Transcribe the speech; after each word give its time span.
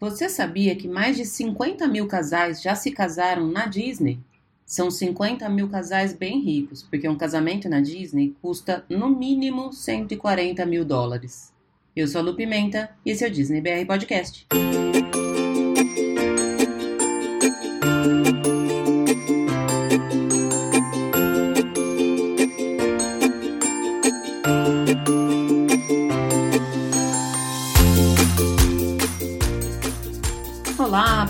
Você 0.00 0.28
sabia 0.28 0.76
que 0.76 0.86
mais 0.86 1.16
de 1.16 1.24
50 1.24 1.88
mil 1.88 2.06
casais 2.06 2.62
já 2.62 2.76
se 2.76 2.92
casaram 2.92 3.48
na 3.48 3.66
Disney? 3.66 4.20
São 4.64 4.92
50 4.92 5.48
mil 5.48 5.68
casais 5.68 6.12
bem 6.12 6.40
ricos, 6.40 6.84
porque 6.84 7.08
um 7.08 7.16
casamento 7.16 7.68
na 7.68 7.80
Disney 7.80 8.36
custa 8.40 8.84
no 8.88 9.08
mínimo 9.08 9.72
140 9.72 10.64
mil 10.66 10.84
dólares. 10.84 11.52
Eu 11.96 12.06
sou 12.06 12.20
a 12.20 12.24
Lu 12.24 12.36
Pimenta 12.36 12.90
e 13.04 13.10
esse 13.10 13.24
é 13.24 13.28
o 13.28 13.30
Disney 13.30 13.60
BR 13.60 13.86
Podcast. 13.88 14.46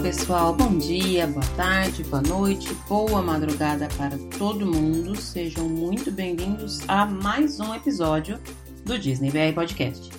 Pessoal, 0.08 0.54
bom 0.54 0.78
dia, 0.78 1.26
boa 1.26 1.44
tarde, 1.54 2.02
boa 2.04 2.22
noite, 2.22 2.72
boa 2.88 3.20
madrugada 3.20 3.88
para 3.94 4.16
todo 4.38 4.64
mundo. 4.64 5.14
Sejam 5.14 5.68
muito 5.68 6.10
bem-vindos 6.10 6.80
a 6.88 7.04
mais 7.04 7.60
um 7.60 7.74
episódio 7.74 8.40
do 8.86 8.98
Disney 8.98 9.30
BR 9.30 9.54
Podcast. 9.54 10.10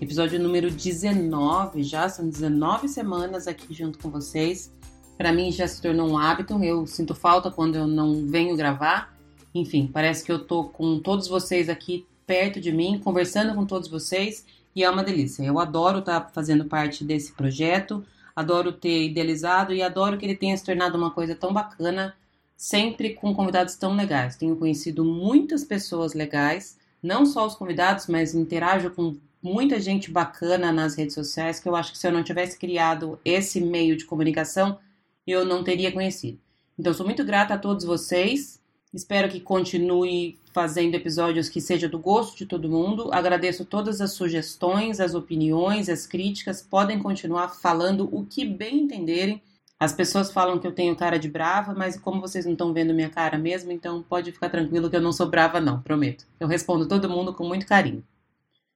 Episódio 0.00 0.38
número 0.38 0.70
19, 0.70 1.82
já 1.82 2.08
são 2.08 2.28
19 2.28 2.86
semanas 2.86 3.48
aqui 3.48 3.74
junto 3.74 3.98
com 3.98 4.10
vocês. 4.10 4.72
Para 5.18 5.32
mim 5.32 5.50
já 5.50 5.66
se 5.66 5.82
tornou 5.82 6.08
um 6.08 6.16
hábito, 6.16 6.62
eu 6.62 6.86
sinto 6.86 7.12
falta 7.12 7.50
quando 7.50 7.74
eu 7.74 7.88
não 7.88 8.24
venho 8.28 8.56
gravar. 8.56 9.12
Enfim, 9.52 9.90
parece 9.92 10.22
que 10.22 10.30
eu 10.30 10.44
tô 10.44 10.66
com 10.66 11.00
todos 11.00 11.26
vocês 11.26 11.68
aqui 11.68 12.06
perto 12.24 12.60
de 12.60 12.70
mim, 12.70 13.00
conversando 13.02 13.56
com 13.56 13.66
todos 13.66 13.88
vocês 13.88 14.46
e 14.72 14.84
é 14.84 14.88
uma 14.88 15.02
delícia. 15.02 15.42
Eu 15.42 15.58
adoro 15.58 15.98
estar 15.98 16.20
tá 16.20 16.30
fazendo 16.32 16.66
parte 16.66 17.02
desse 17.02 17.32
projeto 17.32 18.04
adoro 18.34 18.72
ter 18.72 19.04
idealizado 19.04 19.72
e 19.72 19.82
adoro 19.82 20.18
que 20.18 20.24
ele 20.24 20.36
tenha 20.36 20.56
se 20.56 20.64
tornado 20.64 20.96
uma 20.96 21.10
coisa 21.10 21.34
tão 21.34 21.52
bacana, 21.52 22.14
sempre 22.56 23.14
com 23.14 23.34
convidados 23.34 23.74
tão 23.76 23.94
legais. 23.94 24.36
Tenho 24.36 24.56
conhecido 24.56 25.04
muitas 25.04 25.64
pessoas 25.64 26.14
legais, 26.14 26.78
não 27.02 27.26
só 27.26 27.46
os 27.46 27.54
convidados, 27.54 28.06
mas 28.06 28.34
interajo 28.34 28.90
com 28.90 29.16
muita 29.42 29.80
gente 29.80 30.10
bacana 30.10 30.70
nas 30.70 30.94
redes 30.94 31.14
sociais 31.14 31.58
que 31.58 31.68
eu 31.68 31.74
acho 31.74 31.92
que 31.92 31.98
se 31.98 32.06
eu 32.06 32.12
não 32.12 32.22
tivesse 32.22 32.58
criado 32.58 33.18
esse 33.24 33.60
meio 33.60 33.96
de 33.96 34.04
comunicação, 34.04 34.78
eu 35.26 35.44
não 35.44 35.64
teria 35.64 35.90
conhecido. 35.90 36.38
Então, 36.78 36.94
sou 36.94 37.04
muito 37.04 37.24
grata 37.24 37.54
a 37.54 37.58
todos 37.58 37.84
vocês. 37.84 38.60
Espero 38.94 39.28
que 39.28 39.40
continue 39.40 40.38
fazendo 40.52 40.94
episódios 40.94 41.48
que 41.48 41.60
seja 41.60 41.88
do 41.88 41.98
gosto 41.98 42.36
de 42.36 42.46
todo 42.46 42.68
mundo. 42.68 43.10
Agradeço 43.12 43.64
todas 43.64 44.00
as 44.00 44.12
sugestões, 44.12 45.00
as 45.00 45.14
opiniões, 45.14 45.88
as 45.88 46.06
críticas. 46.06 46.62
Podem 46.62 46.98
continuar 46.98 47.48
falando 47.48 48.08
o 48.12 48.24
que 48.24 48.44
bem 48.44 48.80
entenderem. 48.82 49.42
As 49.80 49.92
pessoas 49.92 50.30
falam 50.30 50.58
que 50.58 50.66
eu 50.66 50.72
tenho 50.72 50.94
cara 50.94 51.18
de 51.18 51.28
brava, 51.28 51.74
mas 51.74 51.98
como 51.98 52.20
vocês 52.20 52.44
não 52.44 52.52
estão 52.52 52.72
vendo 52.72 52.94
minha 52.94 53.10
cara 53.10 53.36
mesmo, 53.36 53.72
então 53.72 54.02
pode 54.02 54.30
ficar 54.30 54.48
tranquilo 54.48 54.88
que 54.88 54.94
eu 54.94 55.00
não 55.00 55.12
sou 55.12 55.28
brava 55.28 55.60
não, 55.60 55.82
prometo. 55.82 56.24
Eu 56.38 56.46
respondo 56.46 56.86
todo 56.86 57.10
mundo 57.10 57.34
com 57.34 57.44
muito 57.44 57.66
carinho. 57.66 58.04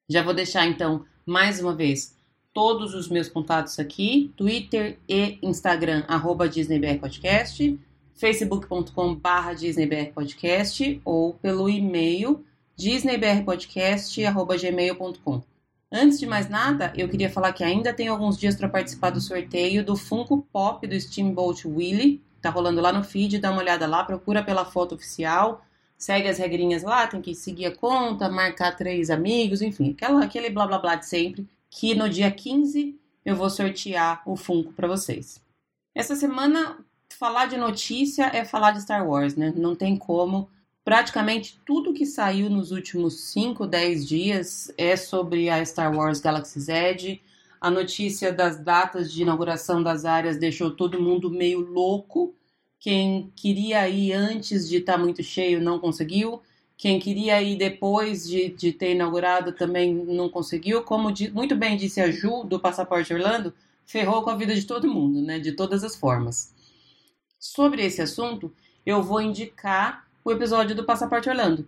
Já 0.08 0.22
vou 0.22 0.34
deixar 0.34 0.66
então 0.66 1.04
mais 1.24 1.60
uma 1.60 1.74
vez 1.74 2.16
todos 2.52 2.94
os 2.94 3.08
meus 3.08 3.28
contatos 3.28 3.78
aqui, 3.78 4.32
Twitter 4.36 4.98
e 5.08 5.38
Instagram, 5.42 6.04
DisneyBR 6.50 6.98
Podcast 6.98 7.78
facebook.com.br 8.16 9.54
disneybrpodcast 9.56 11.00
ou 11.04 11.34
pelo 11.34 11.68
e-mail 11.68 12.44
disneybrpodcast.gmail.com. 12.74 15.42
Antes 15.90 16.18
de 16.18 16.26
mais 16.26 16.48
nada, 16.48 16.92
eu 16.96 17.08
queria 17.08 17.30
falar 17.30 17.52
que 17.52 17.62
ainda 17.62 17.92
tem 17.92 18.08
alguns 18.08 18.36
dias 18.36 18.56
para 18.56 18.68
participar 18.68 19.10
do 19.10 19.20
sorteio 19.20 19.84
do 19.84 19.96
Funko 19.96 20.42
Pop 20.52 20.84
do 20.86 21.00
Steamboat 21.00 21.68
Willie. 21.68 22.20
Tá 22.42 22.50
rolando 22.50 22.80
lá 22.80 22.92
no 22.92 23.04
feed, 23.04 23.38
dá 23.38 23.50
uma 23.50 23.60
olhada 23.60 23.86
lá, 23.86 24.04
procura 24.04 24.42
pela 24.42 24.64
foto 24.64 24.94
oficial, 24.94 25.64
segue 25.96 26.28
as 26.28 26.38
regrinhas 26.38 26.82
lá, 26.82 27.06
tem 27.06 27.22
que 27.22 27.34
seguir 27.34 27.66
a 27.66 27.74
conta, 27.74 28.28
marcar 28.28 28.76
três 28.76 29.10
amigos, 29.10 29.62
enfim, 29.62 29.90
aquela, 29.90 30.24
aquele 30.24 30.50
blá 30.50 30.66
blá 30.66 30.78
blá 30.78 30.96
de 30.96 31.06
sempre, 31.06 31.48
que 31.70 31.94
no 31.94 32.08
dia 32.08 32.30
15 32.30 32.98
eu 33.24 33.36
vou 33.36 33.50
sortear 33.50 34.22
o 34.26 34.36
Funko 34.36 34.72
para 34.72 34.86
vocês. 34.86 35.42
Essa 35.94 36.14
semana 36.14 36.78
falar 37.10 37.46
de 37.46 37.56
notícia 37.56 38.30
é 38.34 38.44
falar 38.44 38.72
de 38.72 38.82
Star 38.82 39.06
Wars, 39.08 39.36
né? 39.36 39.52
Não 39.56 39.74
tem 39.74 39.96
como. 39.96 40.48
Praticamente 40.84 41.58
tudo 41.64 41.92
que 41.92 42.06
saiu 42.06 42.48
nos 42.48 42.70
últimos 42.70 43.20
5, 43.32 43.66
10 43.66 44.06
dias 44.06 44.72
é 44.78 44.96
sobre 44.96 45.48
a 45.50 45.64
Star 45.64 45.94
Wars 45.94 46.20
Galaxy 46.20 46.60
Z. 46.60 47.20
A 47.60 47.70
notícia 47.70 48.32
das 48.32 48.60
datas 48.60 49.12
de 49.12 49.22
inauguração 49.22 49.82
das 49.82 50.04
áreas 50.04 50.36
deixou 50.36 50.70
todo 50.70 51.02
mundo 51.02 51.30
meio 51.30 51.60
louco. 51.60 52.34
Quem 52.78 53.32
queria 53.34 53.88
ir 53.88 54.12
antes 54.12 54.68
de 54.68 54.76
estar 54.76 54.92
tá 54.92 54.98
muito 54.98 55.22
cheio 55.22 55.60
não 55.60 55.78
conseguiu. 55.78 56.40
Quem 56.76 57.00
queria 57.00 57.42
ir 57.42 57.56
depois 57.56 58.28
de, 58.28 58.50
de 58.50 58.72
ter 58.72 58.92
inaugurado 58.92 59.52
também 59.52 59.92
não 59.92 60.28
conseguiu. 60.28 60.82
Como 60.84 61.10
de, 61.10 61.30
muito 61.30 61.56
bem 61.56 61.76
disse 61.76 62.00
a 62.00 62.10
Ju, 62.10 62.44
do 62.44 62.60
Passaporte 62.60 63.12
Orlando, 63.12 63.52
ferrou 63.84 64.22
com 64.22 64.30
a 64.30 64.36
vida 64.36 64.54
de 64.54 64.64
todo 64.64 64.86
mundo, 64.92 65.22
né? 65.22 65.38
De 65.38 65.52
todas 65.52 65.82
as 65.82 65.96
formas. 65.96 66.54
Sobre 67.54 67.84
esse 67.84 68.02
assunto, 68.02 68.52
eu 68.84 69.02
vou 69.02 69.20
indicar 69.20 70.04
o 70.24 70.32
episódio 70.32 70.74
do 70.74 70.84
Passaporte 70.84 71.28
Orlando. 71.28 71.66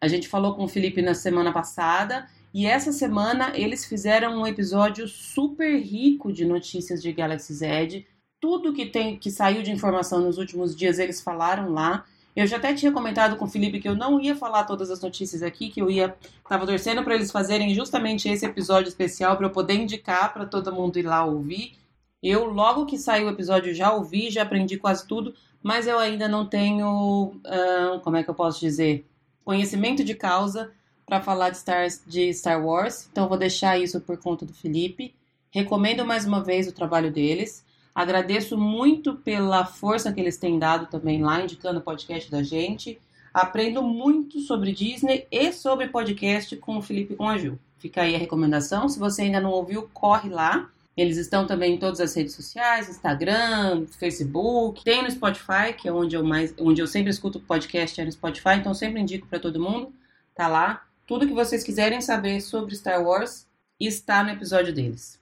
A 0.00 0.08
gente 0.08 0.26
falou 0.26 0.54
com 0.54 0.64
o 0.64 0.68
Felipe 0.68 1.02
na 1.02 1.14
semana 1.14 1.52
passada 1.52 2.26
e 2.54 2.66
essa 2.66 2.90
semana 2.90 3.52
eles 3.54 3.84
fizeram 3.84 4.40
um 4.40 4.46
episódio 4.46 5.06
super 5.06 5.78
rico 5.78 6.32
de 6.32 6.46
notícias 6.46 7.02
de 7.02 7.12
Galaxy 7.12 7.52
Z. 7.52 8.06
Tudo 8.40 8.72
que 8.72 8.86
tem 8.86 9.18
que 9.18 9.30
saiu 9.30 9.62
de 9.62 9.70
informação 9.70 10.20
nos 10.22 10.38
últimos 10.38 10.74
dias 10.74 10.98
eles 10.98 11.20
falaram 11.20 11.70
lá. 11.70 12.06
Eu 12.34 12.46
já 12.46 12.56
até 12.56 12.72
tinha 12.72 12.90
comentado 12.90 13.36
com 13.36 13.44
o 13.44 13.48
Felipe 13.48 13.78
que 13.78 13.88
eu 13.88 13.94
não 13.94 14.18
ia 14.18 14.34
falar 14.34 14.64
todas 14.64 14.90
as 14.90 15.02
notícias 15.02 15.42
aqui, 15.42 15.68
que 15.68 15.82
eu 15.82 15.90
ia 15.90 16.16
tava 16.48 16.66
torcendo 16.66 17.04
para 17.04 17.14
eles 17.14 17.30
fazerem 17.30 17.74
justamente 17.74 18.26
esse 18.26 18.46
episódio 18.46 18.88
especial 18.88 19.36
para 19.36 19.46
eu 19.46 19.50
poder 19.50 19.74
indicar 19.74 20.32
para 20.32 20.46
todo 20.46 20.72
mundo 20.72 20.98
ir 20.98 21.02
lá 21.02 21.24
ouvir. 21.24 21.79
Eu, 22.22 22.44
logo 22.46 22.86
que 22.86 22.98
saiu 22.98 23.26
o 23.26 23.30
episódio, 23.30 23.74
já 23.74 23.92
ouvi, 23.92 24.30
já 24.30 24.42
aprendi 24.42 24.76
quase 24.76 25.06
tudo, 25.06 25.34
mas 25.62 25.86
eu 25.86 25.98
ainda 25.98 26.28
não 26.28 26.46
tenho, 26.46 27.34
uh, 27.46 28.00
como 28.02 28.16
é 28.16 28.22
que 28.22 28.30
eu 28.30 28.34
posso 28.34 28.60
dizer, 28.60 29.06
conhecimento 29.44 30.04
de 30.04 30.14
causa 30.14 30.70
para 31.06 31.20
falar 31.20 31.50
de 31.50 31.58
Star, 31.58 31.86
de 32.06 32.32
Star 32.32 32.64
Wars. 32.64 33.08
Então, 33.10 33.28
vou 33.28 33.38
deixar 33.38 33.78
isso 33.78 34.00
por 34.00 34.16
conta 34.18 34.44
do 34.44 34.52
Felipe. 34.52 35.14
Recomendo 35.50 36.06
mais 36.06 36.24
uma 36.26 36.42
vez 36.42 36.68
o 36.68 36.72
trabalho 36.72 37.10
deles. 37.10 37.64
Agradeço 37.94 38.56
muito 38.56 39.16
pela 39.16 39.64
força 39.64 40.12
que 40.12 40.20
eles 40.20 40.36
têm 40.36 40.58
dado 40.58 40.86
também 40.86 41.22
lá, 41.22 41.42
indicando 41.42 41.80
o 41.80 41.82
podcast 41.82 42.30
da 42.30 42.42
gente. 42.42 43.00
Aprendo 43.34 43.82
muito 43.82 44.40
sobre 44.40 44.72
Disney 44.72 45.26
e 45.30 45.52
sobre 45.52 45.88
podcast 45.88 46.56
com 46.56 46.78
o 46.78 46.82
Felipe 46.82 47.14
e 47.14 47.16
com 47.16 47.28
a 47.28 47.36
Ju. 47.36 47.58
Fica 47.78 48.02
aí 48.02 48.14
a 48.14 48.18
recomendação. 48.18 48.88
Se 48.88 48.98
você 48.98 49.22
ainda 49.22 49.40
não 49.40 49.50
ouviu, 49.50 49.88
corre 49.92 50.28
lá. 50.28 50.70
Eles 51.00 51.16
estão 51.16 51.46
também 51.46 51.76
em 51.76 51.78
todas 51.78 51.98
as 51.98 52.14
redes 52.14 52.34
sociais, 52.34 52.86
Instagram, 52.86 53.86
Facebook, 53.86 54.84
tem 54.84 55.02
no 55.02 55.10
Spotify, 55.10 55.72
que 55.74 55.88
é 55.88 55.92
onde 55.92 56.14
eu 56.14 56.22
mais, 56.22 56.54
onde 56.58 56.82
eu 56.82 56.86
sempre 56.86 57.08
escuto 57.08 57.40
podcast 57.40 57.98
é 57.98 58.04
no 58.04 58.12
Spotify, 58.12 58.56
então 58.58 58.74
sempre 58.74 59.00
indico 59.00 59.26
para 59.26 59.38
todo 59.38 59.58
mundo, 59.58 59.94
tá 60.34 60.46
lá. 60.46 60.84
Tudo 61.06 61.26
que 61.26 61.32
vocês 61.32 61.64
quiserem 61.64 62.02
saber 62.02 62.42
sobre 62.42 62.76
Star 62.76 63.02
Wars 63.02 63.46
está 63.80 64.22
no 64.22 64.28
episódio 64.28 64.74
deles. 64.74 65.18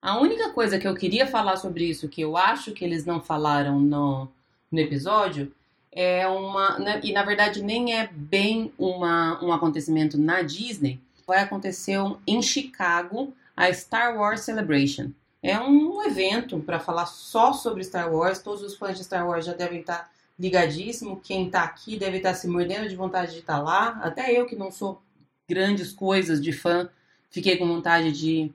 A 0.00 0.18
única 0.18 0.48
coisa 0.54 0.78
que 0.78 0.88
eu 0.88 0.94
queria 0.94 1.26
falar 1.26 1.58
sobre 1.58 1.84
isso, 1.84 2.08
que 2.08 2.22
eu 2.22 2.34
acho 2.34 2.72
que 2.72 2.82
eles 2.82 3.04
não 3.04 3.20
falaram 3.20 3.78
no, 3.78 4.26
no 4.72 4.78
episódio, 4.78 5.52
é 5.92 6.26
uma. 6.26 6.78
Né, 6.78 7.00
e 7.04 7.12
na 7.12 7.22
verdade 7.22 7.62
nem 7.62 7.94
é 7.94 8.08
bem 8.10 8.72
uma, 8.78 9.38
um 9.44 9.52
acontecimento 9.52 10.16
na 10.16 10.40
Disney. 10.40 10.98
Vai 11.26 11.40
acontecer 11.40 11.98
em 12.26 12.40
Chicago 12.40 13.34
a 13.56 13.72
Star 13.72 14.16
Wars 14.16 14.40
Celebration. 14.40 15.10
É 15.42 15.58
um 15.60 16.02
evento 16.04 16.58
para 16.60 16.80
falar 16.80 17.06
só 17.06 17.52
sobre 17.52 17.84
Star 17.84 18.12
Wars. 18.12 18.40
Todos 18.40 18.62
os 18.62 18.76
fãs 18.76 18.96
de 18.96 19.04
Star 19.04 19.28
Wars 19.28 19.44
já 19.44 19.52
devem 19.52 19.80
estar 19.80 20.10
ligadíssimo. 20.38 21.20
Quem 21.22 21.46
está 21.46 21.62
aqui 21.62 21.98
deve 21.98 22.16
estar 22.16 22.34
se 22.34 22.48
mordendo 22.48 22.88
de 22.88 22.96
vontade 22.96 23.32
de 23.32 23.40
estar 23.40 23.60
lá. 23.60 24.00
Até 24.02 24.32
eu 24.32 24.46
que 24.46 24.56
não 24.56 24.70
sou 24.70 25.00
grandes 25.48 25.92
coisas 25.92 26.40
de 26.40 26.52
fã, 26.52 26.88
fiquei 27.30 27.56
com 27.56 27.66
vontade 27.66 28.10
de, 28.12 28.50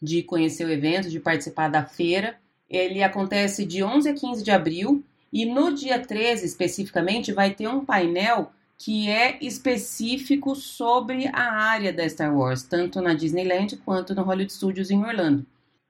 de 0.00 0.22
conhecer 0.22 0.66
o 0.66 0.70
evento, 0.70 1.08
de 1.08 1.18
participar 1.18 1.68
da 1.68 1.84
feira. 1.84 2.38
Ele 2.68 3.02
acontece 3.02 3.64
de 3.64 3.82
11 3.82 4.08
a 4.08 4.14
15 4.14 4.42
de 4.42 4.50
abril 4.50 5.02
e 5.32 5.46
no 5.46 5.74
dia 5.74 5.98
13 5.98 6.44
especificamente 6.44 7.32
vai 7.32 7.54
ter 7.54 7.68
um 7.68 7.84
painel 7.84 8.52
que 8.78 9.08
é 9.08 9.38
específico 9.40 10.54
sobre 10.54 11.28
a 11.28 11.52
área 11.52 11.92
da 11.92 12.08
Star 12.08 12.36
Wars, 12.36 12.62
tanto 12.62 13.00
na 13.00 13.14
Disneyland 13.14 13.76
quanto 13.78 14.14
no 14.14 14.22
Hollywood 14.22 14.52
Studios 14.52 14.90
em 14.90 15.02
Orlando. 15.02 15.46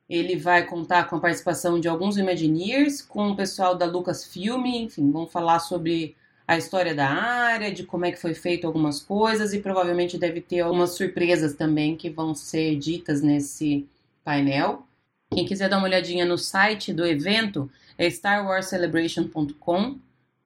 Ele 0.09 0.37
vai 0.37 0.67
contar 0.67 1.05
com 1.05 1.17
a 1.17 1.21
participação 1.21 1.81
de 1.81 1.89
alguns 1.89 2.19
Imagineers, 2.19 3.01
com 3.01 3.31
o 3.31 3.37
pessoal 3.37 3.75
da 3.75 3.87
Lucasfilm, 3.87 4.67
enfim, 4.67 5.11
vão 5.11 5.27
falar 5.27 5.61
sobre 5.61 6.15
a 6.47 6.59
história 6.59 6.95
da 6.95 7.09
área, 7.09 7.73
de 7.73 7.85
como 7.85 8.05
é 8.05 8.13
que 8.13 8.21
foi 8.21 8.35
feito 8.35 8.67
algumas 8.67 9.01
coisas 9.01 9.55
e 9.55 9.61
provavelmente 9.61 10.19
deve 10.19 10.43
ter 10.43 10.61
algumas 10.61 10.91
surpresas 10.91 11.55
também 11.55 11.97
que 11.97 12.11
vão 12.11 12.35
ser 12.35 12.77
ditas 12.77 13.23
nesse 13.23 13.89
painel. 14.23 14.87
Quem 15.33 15.47
quiser 15.47 15.69
dar 15.69 15.79
uma 15.79 15.87
olhadinha 15.87 16.27
no 16.27 16.37
site 16.37 16.93
do 16.93 17.07
evento 17.07 17.71
é 17.97 18.07
starwarscelebration.com. 18.07 19.99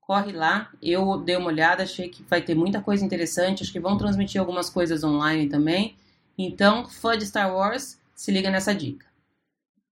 Corre 0.08 0.32
lá, 0.32 0.72
eu 0.80 1.18
dei 1.18 1.36
uma 1.36 1.48
olhada, 1.48 1.82
achei 1.82 2.08
que 2.08 2.22
vai 2.22 2.40
ter 2.40 2.54
muita 2.54 2.80
coisa 2.80 3.04
interessante, 3.04 3.62
acho 3.62 3.70
que 3.70 3.78
vão 3.78 3.98
transmitir 3.98 4.40
algumas 4.40 4.70
coisas 4.70 5.04
online 5.04 5.50
também. 5.50 5.96
Então, 6.38 6.88
fã 6.88 7.14
de 7.14 7.26
Star 7.26 7.54
Wars, 7.54 8.00
se 8.14 8.32
liga 8.32 8.50
nessa 8.50 8.74
dica. 8.74 9.04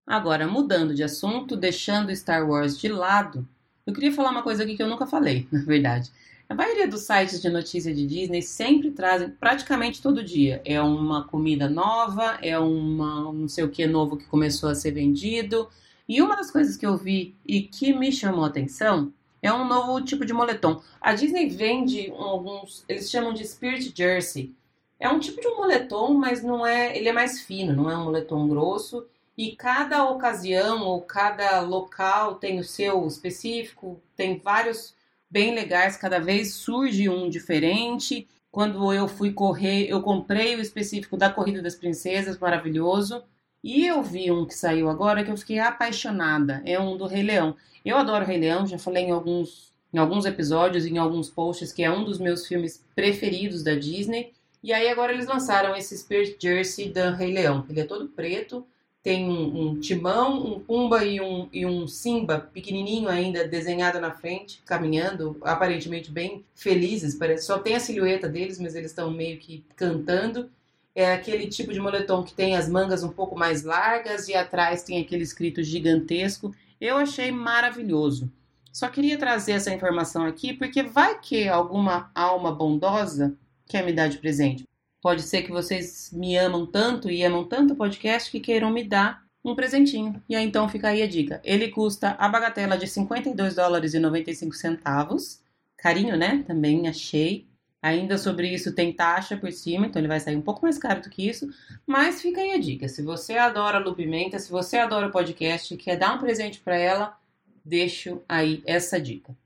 Agora, 0.06 0.48
mudando 0.48 0.94
de 0.94 1.04
assunto, 1.04 1.54
deixando 1.54 2.16
Star 2.16 2.48
Wars 2.48 2.78
de 2.78 2.88
lado, 2.88 3.46
eu 3.86 3.92
queria 3.92 4.10
falar 4.10 4.30
uma 4.30 4.42
coisa 4.42 4.62
aqui 4.62 4.74
que 4.74 4.82
eu 4.82 4.88
nunca 4.88 5.06
falei, 5.06 5.46
na 5.52 5.62
verdade. 5.62 6.10
A 6.48 6.54
maioria 6.54 6.88
dos 6.88 7.02
sites 7.02 7.42
de 7.42 7.50
notícia 7.50 7.94
de 7.94 8.06
Disney 8.06 8.40
sempre 8.40 8.92
trazem, 8.92 9.28
praticamente 9.28 10.00
todo 10.00 10.24
dia, 10.24 10.62
é 10.64 10.80
uma 10.80 11.24
comida 11.24 11.68
nova, 11.68 12.38
é 12.40 12.58
uma 12.58 13.30
não 13.30 13.48
sei 13.48 13.64
o 13.64 13.70
que 13.70 13.86
novo 13.86 14.16
que 14.16 14.24
começou 14.24 14.70
a 14.70 14.74
ser 14.74 14.92
vendido. 14.92 15.68
E 16.08 16.22
uma 16.22 16.36
das 16.36 16.50
coisas 16.50 16.74
que 16.74 16.86
eu 16.86 16.96
vi 16.96 17.34
e 17.44 17.60
que 17.60 17.92
me 17.92 18.10
chamou 18.10 18.44
a 18.44 18.48
atenção 18.48 19.12
é 19.46 19.52
um 19.52 19.66
novo 19.66 20.00
tipo 20.02 20.24
de 20.24 20.32
moletom. 20.32 20.80
A 21.00 21.14
Disney 21.14 21.48
vende 21.48 22.12
alguns, 22.16 22.84
eles 22.88 23.10
chamam 23.10 23.32
de 23.32 23.46
Spirit 23.46 23.92
Jersey. 23.96 24.54
É 24.98 25.08
um 25.08 25.18
tipo 25.18 25.40
de 25.40 25.46
um 25.48 25.56
moletom, 25.56 26.14
mas 26.14 26.42
não 26.42 26.66
é, 26.66 26.96
ele 26.96 27.08
é 27.08 27.12
mais 27.12 27.42
fino, 27.42 27.74
não 27.74 27.90
é 27.90 27.96
um 27.96 28.04
moletom 28.04 28.48
grosso. 28.48 29.06
E 29.36 29.54
cada 29.54 30.08
ocasião 30.08 30.82
ou 30.82 31.02
cada 31.02 31.60
local 31.60 32.36
tem 32.36 32.58
o 32.58 32.64
seu 32.64 33.06
específico, 33.06 34.00
tem 34.16 34.38
vários 34.38 34.94
bem 35.30 35.54
legais, 35.54 35.96
cada 35.96 36.18
vez 36.18 36.54
surge 36.54 37.08
um 37.08 37.28
diferente. 37.28 38.26
Quando 38.50 38.90
eu 38.92 39.06
fui 39.06 39.32
correr, 39.32 39.86
eu 39.86 40.00
comprei 40.00 40.56
o 40.56 40.60
específico 40.60 41.16
da 41.16 41.28
Corrida 41.28 41.60
das 41.60 41.74
Princesas, 41.74 42.38
maravilhoso. 42.38 43.22
E 43.62 43.84
eu 43.84 44.02
vi 44.02 44.30
um 44.30 44.46
que 44.46 44.54
saiu 44.54 44.88
agora 44.88 45.22
que 45.22 45.30
eu 45.30 45.36
fiquei 45.36 45.58
apaixonada. 45.58 46.62
É 46.64 46.80
um 46.80 46.96
do 46.96 47.06
Rei 47.06 47.22
Leão. 47.22 47.54
Eu 47.86 47.96
adoro 47.96 48.24
Rei 48.24 48.36
Leão, 48.36 48.66
já 48.66 48.76
falei 48.76 49.04
em 49.04 49.12
alguns, 49.12 49.72
em 49.94 49.98
alguns 49.98 50.24
episódios, 50.24 50.84
em 50.84 50.98
alguns 50.98 51.30
posts, 51.30 51.72
que 51.72 51.84
é 51.84 51.90
um 51.90 52.02
dos 52.02 52.18
meus 52.18 52.44
filmes 52.44 52.84
preferidos 52.96 53.62
da 53.62 53.76
Disney. 53.76 54.32
E 54.60 54.72
aí 54.72 54.88
agora 54.88 55.12
eles 55.12 55.28
lançaram 55.28 55.76
esse 55.76 55.96
Spirit 55.96 56.36
Jersey 56.36 56.88
da 56.88 57.12
Rei 57.12 57.32
Leão. 57.32 57.64
Ele 57.70 57.78
é 57.78 57.84
todo 57.84 58.08
preto, 58.08 58.66
tem 59.04 59.30
um, 59.30 59.68
um, 59.68 59.78
timão, 59.78 60.44
um 60.44 60.58
pumba 60.58 61.04
e 61.04 61.20
um, 61.20 61.48
e 61.52 61.64
um 61.64 61.86
simba 61.86 62.40
pequenininho 62.40 63.08
ainda 63.08 63.46
desenhado 63.46 64.00
na 64.00 64.10
frente, 64.10 64.60
caminhando, 64.66 65.36
aparentemente 65.42 66.10
bem 66.10 66.44
felizes. 66.56 67.14
Parece 67.14 67.46
só 67.46 67.56
tem 67.56 67.76
a 67.76 67.80
silhueta 67.80 68.28
deles, 68.28 68.58
mas 68.58 68.74
eles 68.74 68.90
estão 68.90 69.12
meio 69.12 69.38
que 69.38 69.64
cantando. 69.76 70.50
É 70.92 71.12
aquele 71.12 71.46
tipo 71.46 71.72
de 71.72 71.78
moletom 71.78 72.24
que 72.24 72.34
tem 72.34 72.56
as 72.56 72.68
mangas 72.68 73.04
um 73.04 73.10
pouco 73.10 73.38
mais 73.38 73.62
largas 73.62 74.26
e 74.26 74.34
atrás 74.34 74.82
tem 74.82 75.00
aquele 75.00 75.22
escrito 75.22 75.62
gigantesco. 75.62 76.52
Eu 76.80 76.96
achei 76.96 77.30
maravilhoso. 77.30 78.30
Só 78.72 78.88
queria 78.88 79.18
trazer 79.18 79.52
essa 79.52 79.74
informação 79.74 80.26
aqui 80.26 80.52
porque 80.52 80.82
vai 80.82 81.18
que 81.18 81.48
alguma 81.48 82.10
alma 82.14 82.52
bondosa 82.52 83.34
quer 83.66 83.84
me 83.84 83.92
dar 83.92 84.08
de 84.08 84.18
presente. 84.18 84.64
Pode 85.00 85.22
ser 85.22 85.42
que 85.42 85.50
vocês 85.50 86.10
me 86.12 86.36
amam 86.36 86.66
tanto 86.66 87.10
e 87.10 87.24
amam 87.24 87.44
tanto 87.44 87.72
o 87.72 87.76
podcast 87.76 88.30
que 88.30 88.40
queiram 88.40 88.70
me 88.70 88.84
dar 88.84 89.24
um 89.44 89.54
presentinho. 89.54 90.22
E 90.28 90.34
aí 90.34 90.44
então 90.44 90.68
fica 90.68 90.88
aí 90.88 91.02
a 91.02 91.06
dica. 91.06 91.40
Ele 91.44 91.68
custa 91.68 92.10
a 92.18 92.28
bagatela 92.28 92.76
de 92.76 92.86
52 92.86 93.54
dólares 93.54 93.94
e 93.94 93.98
95 93.98 94.54
centavos. 94.54 95.40
Carinho, 95.76 96.16
né? 96.16 96.44
Também 96.46 96.88
achei. 96.88 97.46
Ainda 97.86 98.18
sobre 98.18 98.52
isso 98.52 98.74
tem 98.74 98.92
taxa 98.92 99.36
por 99.36 99.52
cima, 99.52 99.86
então 99.86 100.00
ele 100.00 100.08
vai 100.08 100.18
sair 100.18 100.34
um 100.34 100.42
pouco 100.42 100.62
mais 100.62 100.76
caro 100.76 101.00
do 101.00 101.08
que 101.08 101.28
isso. 101.28 101.48
Mas 101.86 102.20
fica 102.20 102.40
aí 102.40 102.50
a 102.50 102.58
dica. 102.58 102.88
Se 102.88 103.00
você 103.00 103.38
adora 103.38 103.78
Lu 103.78 103.94
Pimenta, 103.94 104.40
se 104.40 104.50
você 104.50 104.76
adora 104.76 105.06
o 105.06 105.12
podcast 105.12 105.72
e 105.72 105.76
quer 105.76 105.96
dar 105.96 106.12
um 106.16 106.18
presente 106.18 106.58
para 106.58 106.76
ela, 106.76 107.16
deixo 107.64 108.20
aí 108.28 108.60
essa 108.66 109.00
dica. 109.00 109.36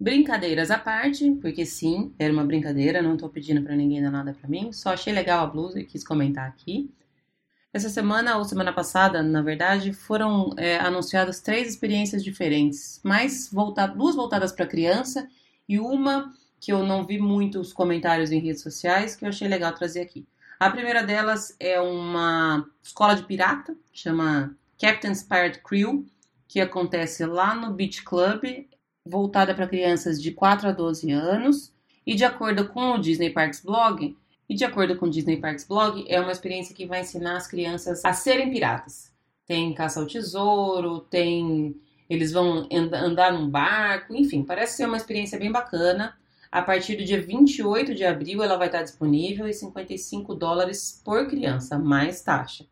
Brincadeiras 0.00 0.70
à 0.70 0.78
parte, 0.78 1.30
porque 1.42 1.66
sim, 1.66 2.10
era 2.18 2.32
uma 2.32 2.42
brincadeira, 2.42 3.02
não 3.02 3.18
tô 3.18 3.28
pedindo 3.28 3.60
para 3.60 3.76
ninguém 3.76 4.00
dar 4.00 4.12
nada 4.12 4.32
para 4.32 4.48
mim, 4.48 4.72
só 4.72 4.94
achei 4.94 5.12
legal 5.12 5.44
a 5.44 5.46
blusa 5.46 5.78
e 5.78 5.84
quis 5.84 6.02
comentar 6.02 6.48
aqui. 6.48 6.90
Essa 7.70 7.90
semana, 7.90 8.38
ou 8.38 8.44
semana 8.46 8.72
passada, 8.72 9.22
na 9.22 9.42
verdade, 9.42 9.92
foram 9.92 10.54
é, 10.56 10.78
anunciadas 10.78 11.40
três 11.40 11.68
experiências 11.68 12.24
diferentes, 12.24 12.98
mais 13.04 13.50
volta 13.52 13.86
duas 13.86 14.16
voltadas 14.16 14.52
para 14.52 14.66
criança 14.66 15.28
e 15.68 15.78
uma 15.78 16.32
que 16.60 16.72
eu 16.72 16.84
não 16.84 17.04
vi 17.04 17.18
muitos 17.18 17.72
comentários 17.72 18.32
em 18.32 18.40
redes 18.40 18.62
sociais, 18.62 19.14
que 19.14 19.24
eu 19.24 19.28
achei 19.28 19.48
legal 19.48 19.72
trazer 19.72 20.00
aqui. 20.00 20.26
A 20.58 20.70
primeira 20.70 21.02
delas 21.02 21.54
é 21.60 21.80
uma 21.80 22.68
escola 22.82 23.14
de 23.14 23.22
pirata, 23.22 23.76
chama 23.92 24.56
Captain's 24.78 25.22
Pirate 25.22 25.60
Crew, 25.62 26.04
que 26.48 26.60
acontece 26.60 27.24
lá 27.24 27.54
no 27.54 27.72
Beach 27.72 28.02
Club 28.02 28.66
voltada 29.06 29.54
para 29.54 29.66
crianças 29.66 30.20
de 30.20 30.32
4 30.32 30.68
a 30.68 30.72
12 30.72 31.10
anos. 31.10 31.72
E 32.06 32.14
de 32.14 32.24
acordo 32.24 32.68
com 32.68 32.92
o 32.92 32.98
Disney 32.98 33.30
Parks 33.30 33.60
Blog, 33.60 34.16
e 34.48 34.54
de 34.54 34.64
acordo 34.64 34.96
com 34.96 35.06
o 35.06 35.10
Disney 35.10 35.36
Parks 35.36 35.64
Blog, 35.64 36.04
é 36.08 36.18
uma 36.20 36.32
experiência 36.32 36.74
que 36.74 36.86
vai 36.86 37.02
ensinar 37.02 37.36
as 37.36 37.46
crianças 37.46 38.02
a 38.04 38.12
serem 38.14 38.50
piratas. 38.50 39.12
Tem 39.46 39.74
caça 39.74 40.00
ao 40.00 40.06
tesouro, 40.06 41.00
tem 41.00 41.76
eles 42.08 42.32
vão 42.32 42.66
andar 42.72 43.32
num 43.32 43.50
barco, 43.50 44.14
enfim, 44.14 44.42
parece 44.42 44.78
ser 44.78 44.86
uma 44.86 44.96
experiência 44.96 45.38
bem 45.38 45.52
bacana. 45.52 46.16
A 46.50 46.62
partir 46.62 46.96
do 46.96 47.04
dia 47.04 47.20
28 47.20 47.94
de 47.94 48.04
abril 48.04 48.42
ela 48.42 48.56
vai 48.56 48.68
estar 48.68 48.82
disponível 48.82 49.46
e 49.46 49.52
55 49.52 50.34
dólares 50.34 51.00
por 51.04 51.28
criança, 51.28 51.78
mais 51.78 52.22
taxa. 52.22 52.66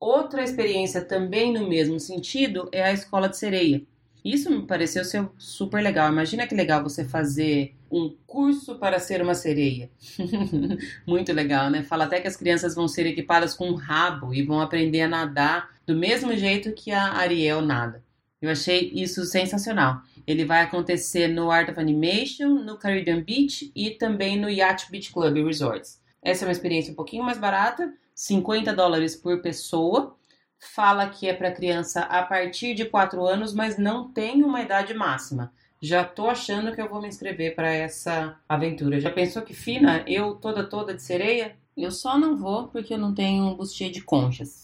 Outra 0.00 0.42
experiência 0.42 1.04
também 1.04 1.52
no 1.52 1.68
mesmo 1.68 2.00
sentido 2.00 2.68
é 2.72 2.82
a 2.82 2.92
Escola 2.92 3.28
de 3.28 3.36
Sereia, 3.36 3.86
isso 4.24 4.50
me 4.50 4.62
pareceu 4.62 5.04
ser 5.04 5.28
super 5.36 5.82
legal. 5.82 6.10
Imagina 6.10 6.46
que 6.46 6.54
legal 6.54 6.82
você 6.82 7.04
fazer 7.04 7.74
um 7.90 8.14
curso 8.26 8.76
para 8.76 8.98
ser 9.00 9.20
uma 9.20 9.34
sereia. 9.34 9.90
Muito 11.06 11.32
legal, 11.32 11.68
né? 11.70 11.82
Fala 11.82 12.04
até 12.04 12.20
que 12.20 12.28
as 12.28 12.36
crianças 12.36 12.74
vão 12.74 12.86
ser 12.86 13.04
equipadas 13.06 13.54
com 13.54 13.68
um 13.68 13.74
rabo 13.74 14.32
e 14.32 14.42
vão 14.42 14.60
aprender 14.60 15.02
a 15.02 15.08
nadar 15.08 15.70
do 15.84 15.96
mesmo 15.96 16.34
jeito 16.36 16.72
que 16.72 16.92
a 16.92 17.14
Ariel 17.14 17.60
nada. 17.60 18.02
Eu 18.40 18.50
achei 18.50 18.92
isso 18.94 19.24
sensacional. 19.24 20.02
Ele 20.26 20.44
vai 20.44 20.62
acontecer 20.62 21.28
no 21.28 21.50
Art 21.50 21.68
of 21.68 21.80
Animation, 21.80 22.48
no 22.48 22.78
Caribbean 22.78 23.22
Beach 23.22 23.72
e 23.74 23.90
também 23.90 24.38
no 24.38 24.48
Yacht 24.48 24.90
Beach 24.90 25.12
Club 25.12 25.44
Resorts. 25.44 26.00
Essa 26.22 26.44
é 26.44 26.48
uma 26.48 26.52
experiência 26.52 26.92
um 26.92 26.96
pouquinho 26.96 27.24
mais 27.24 27.38
barata, 27.38 27.92
50 28.14 28.72
dólares 28.74 29.16
por 29.16 29.40
pessoa 29.42 30.16
fala 30.62 31.08
que 31.08 31.28
é 31.28 31.34
para 31.34 31.50
criança 31.50 32.02
a 32.02 32.22
partir 32.22 32.74
de 32.74 32.84
4 32.84 33.24
anos, 33.26 33.52
mas 33.52 33.76
não 33.76 34.10
tem 34.12 34.42
uma 34.42 34.62
idade 34.62 34.94
máxima. 34.94 35.52
Já 35.80 36.04
tô 36.04 36.28
achando 36.28 36.72
que 36.72 36.80
eu 36.80 36.88
vou 36.88 37.02
me 37.02 37.08
inscrever 37.08 37.56
para 37.56 37.72
essa 37.72 38.38
aventura. 38.48 39.00
Já 39.00 39.10
pensou 39.10 39.42
que 39.42 39.52
fina? 39.52 40.04
Eu 40.06 40.36
toda 40.36 40.62
toda 40.62 40.94
de 40.94 41.02
sereia? 41.02 41.56
Eu 41.76 41.90
só 41.90 42.16
não 42.16 42.36
vou 42.36 42.68
porque 42.68 42.94
eu 42.94 42.98
não 42.98 43.12
tenho 43.12 43.44
um 43.44 43.56
bustier 43.56 43.90
de 43.90 44.00
conchas. 44.00 44.62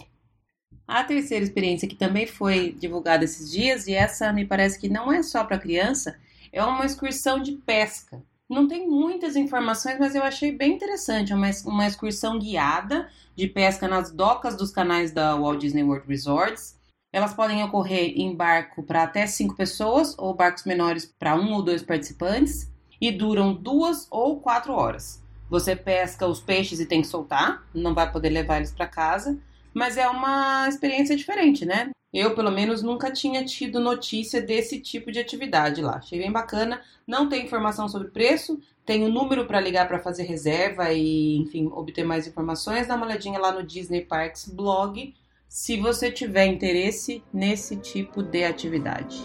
A 0.88 1.04
terceira 1.04 1.44
experiência 1.44 1.86
que 1.86 1.94
também 1.94 2.26
foi 2.26 2.72
divulgada 2.72 3.22
esses 3.22 3.50
dias 3.50 3.86
e 3.86 3.92
essa 3.92 4.32
me 4.32 4.46
parece 4.46 4.78
que 4.78 4.88
não 4.88 5.12
é 5.12 5.22
só 5.22 5.44
para 5.44 5.58
criança, 5.58 6.16
é 6.50 6.64
uma 6.64 6.86
excursão 6.86 7.42
de 7.42 7.52
pesca. 7.52 8.22
Não 8.48 8.66
tem 8.66 8.88
muitas 8.88 9.36
informações, 9.36 9.98
mas 10.00 10.14
eu 10.14 10.22
achei 10.22 10.50
bem 10.50 10.72
interessante. 10.72 11.34
Uma, 11.34 11.50
uma 11.66 11.86
excursão 11.86 12.38
guiada 12.38 13.06
de 13.36 13.46
pesca 13.46 13.86
nas 13.86 14.10
docas 14.10 14.56
dos 14.56 14.70
canais 14.70 15.12
da 15.12 15.36
Walt 15.36 15.60
Disney 15.60 15.82
World 15.82 16.08
Resorts. 16.08 16.74
Elas 17.12 17.34
podem 17.34 17.62
ocorrer 17.62 18.14
em 18.16 18.34
barco 18.34 18.82
para 18.82 19.02
até 19.02 19.26
cinco 19.26 19.54
pessoas 19.54 20.14
ou 20.16 20.32
barcos 20.32 20.64
menores 20.64 21.04
para 21.04 21.36
um 21.36 21.52
ou 21.52 21.62
dois 21.62 21.82
participantes 21.82 22.72
e 22.98 23.12
duram 23.12 23.52
duas 23.52 24.06
ou 24.10 24.40
quatro 24.40 24.72
horas. 24.72 25.22
Você 25.50 25.76
pesca 25.76 26.26
os 26.26 26.40
peixes 26.40 26.80
e 26.80 26.86
tem 26.86 27.02
que 27.02 27.06
soltar, 27.06 27.62
não 27.74 27.94
vai 27.94 28.10
poder 28.10 28.30
levar 28.30 28.56
eles 28.56 28.72
para 28.72 28.86
casa, 28.86 29.38
mas 29.78 29.96
é 29.96 30.08
uma 30.08 30.68
experiência 30.68 31.14
diferente, 31.14 31.64
né? 31.64 31.90
Eu, 32.12 32.34
pelo 32.34 32.50
menos, 32.50 32.82
nunca 32.82 33.12
tinha 33.12 33.44
tido 33.44 33.78
notícia 33.78 34.42
desse 34.42 34.80
tipo 34.80 35.12
de 35.12 35.20
atividade 35.20 35.80
lá. 35.80 35.96
Achei 35.96 36.18
bem 36.18 36.32
bacana. 36.32 36.80
Não 37.06 37.28
tem 37.28 37.44
informação 37.44 37.88
sobre 37.88 38.08
preço, 38.08 38.58
tem 38.84 39.04
o 39.04 39.06
um 39.06 39.12
número 39.12 39.46
para 39.46 39.60
ligar 39.60 39.86
para 39.86 40.00
fazer 40.00 40.24
reserva 40.24 40.92
e, 40.92 41.36
enfim, 41.36 41.70
obter 41.72 42.04
mais 42.04 42.26
informações. 42.26 42.88
Dá 42.88 42.96
uma 42.96 43.06
olhadinha 43.06 43.38
lá 43.38 43.52
no 43.52 43.62
Disney 43.62 44.00
Parks 44.00 44.48
blog 44.48 45.14
se 45.48 45.76
você 45.76 46.10
tiver 46.10 46.46
interesse 46.46 47.22
nesse 47.32 47.76
tipo 47.76 48.22
de 48.22 48.44
atividade. 48.44 49.18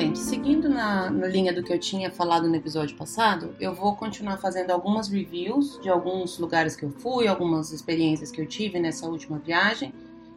Gente, 0.00 0.18
seguindo 0.18 0.68
na, 0.68 1.10
na, 1.10 1.26
linha 1.26 1.54
do 1.54 1.62
que 1.62 1.72
eu 1.72 1.78
tinha 1.78 2.10
falado 2.10 2.46
no 2.46 2.54
episódio 2.54 2.94
passado, 2.98 3.56
eu 3.58 3.74
vou 3.74 3.96
continuar 3.96 4.36
fazendo 4.36 4.70
algumas 4.70 5.08
reviews 5.08 5.80
de 5.80 5.88
alguns 5.88 6.38
lugares 6.38 6.76
que 6.76 6.84
eu 6.84 6.90
fui, 6.90 7.26
algumas 7.26 7.72
experiências 7.72 8.30
que 8.30 8.38
eu 8.38 8.44
tive 8.44 8.78
nessa 8.78 9.08
última 9.08 9.38
viagem, 9.38 9.94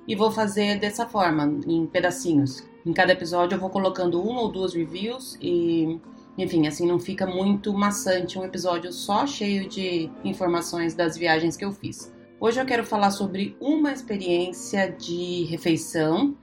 e 0.08 0.16
vou 0.16 0.32
fazer 0.32 0.80
dessa 0.80 1.06
forma, 1.06 1.60
em 1.68 1.86
pedacinhos. 1.86 2.64
Em 2.86 2.94
cada 2.94 3.12
episódio 3.12 3.58
eu 3.58 3.60
vou 3.60 3.70
colocando 3.70 4.22
uma 4.22 4.40
ou 4.40 4.50
duas 4.50 4.74
reviews 4.74 5.38
e 5.42 6.00
Enfim, 6.38 6.66
assim 6.66 6.88
não 6.88 6.98
fica 6.98 7.28
muito 7.28 7.74
maçante 7.74 8.40
um 8.40 8.46
episódio 8.46 8.94
só 8.94 9.28
cheio 9.28 9.68
de 9.68 10.10
informações 10.24 10.96
das 10.96 11.18
viagens 11.18 11.58
que 11.58 11.66
eu 11.66 11.74
fiz. 11.74 12.14
Hoje 12.40 12.62
eu 12.62 12.66
quero 12.66 12.86
falar 12.86 13.12
sobre 13.12 13.58
uma 13.60 13.92
experiência 13.92 14.90
de 14.90 15.44
refeição 15.50 16.34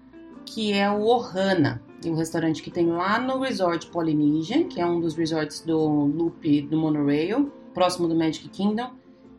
que 0.45 0.75
é 0.75 0.89
o 0.91 1.01
Ohana, 1.01 1.83
um 2.11 2.17
restaurante 2.17 2.63
que 2.63 2.71
tem 2.71 2.87
lá 2.87 3.19
no 3.19 3.41
Resort 3.41 3.87
Polynesian, 3.89 4.65
que 4.65 4.81
é 4.81 4.87
um 4.87 5.01
dos 5.01 5.15
resorts 5.15 5.61
do 5.61 5.79
Loop 5.79 6.63
do 6.63 6.77
Monorail, 6.77 7.53
próximo 7.75 8.09
do 8.09 8.15
Magic 8.15 8.49
Kingdom, 8.49 8.91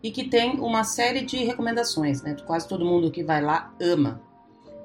e 0.02 0.12
que 0.12 0.24
tem 0.24 0.60
uma 0.60 0.84
série 0.84 1.22
de 1.22 1.38
recomendações, 1.38 2.22
né? 2.22 2.36
Quase 2.46 2.68
todo 2.68 2.86
mundo 2.86 3.12
que 3.12 3.24
vai 3.24 3.42
lá 3.42 3.74
ama. 3.82 4.22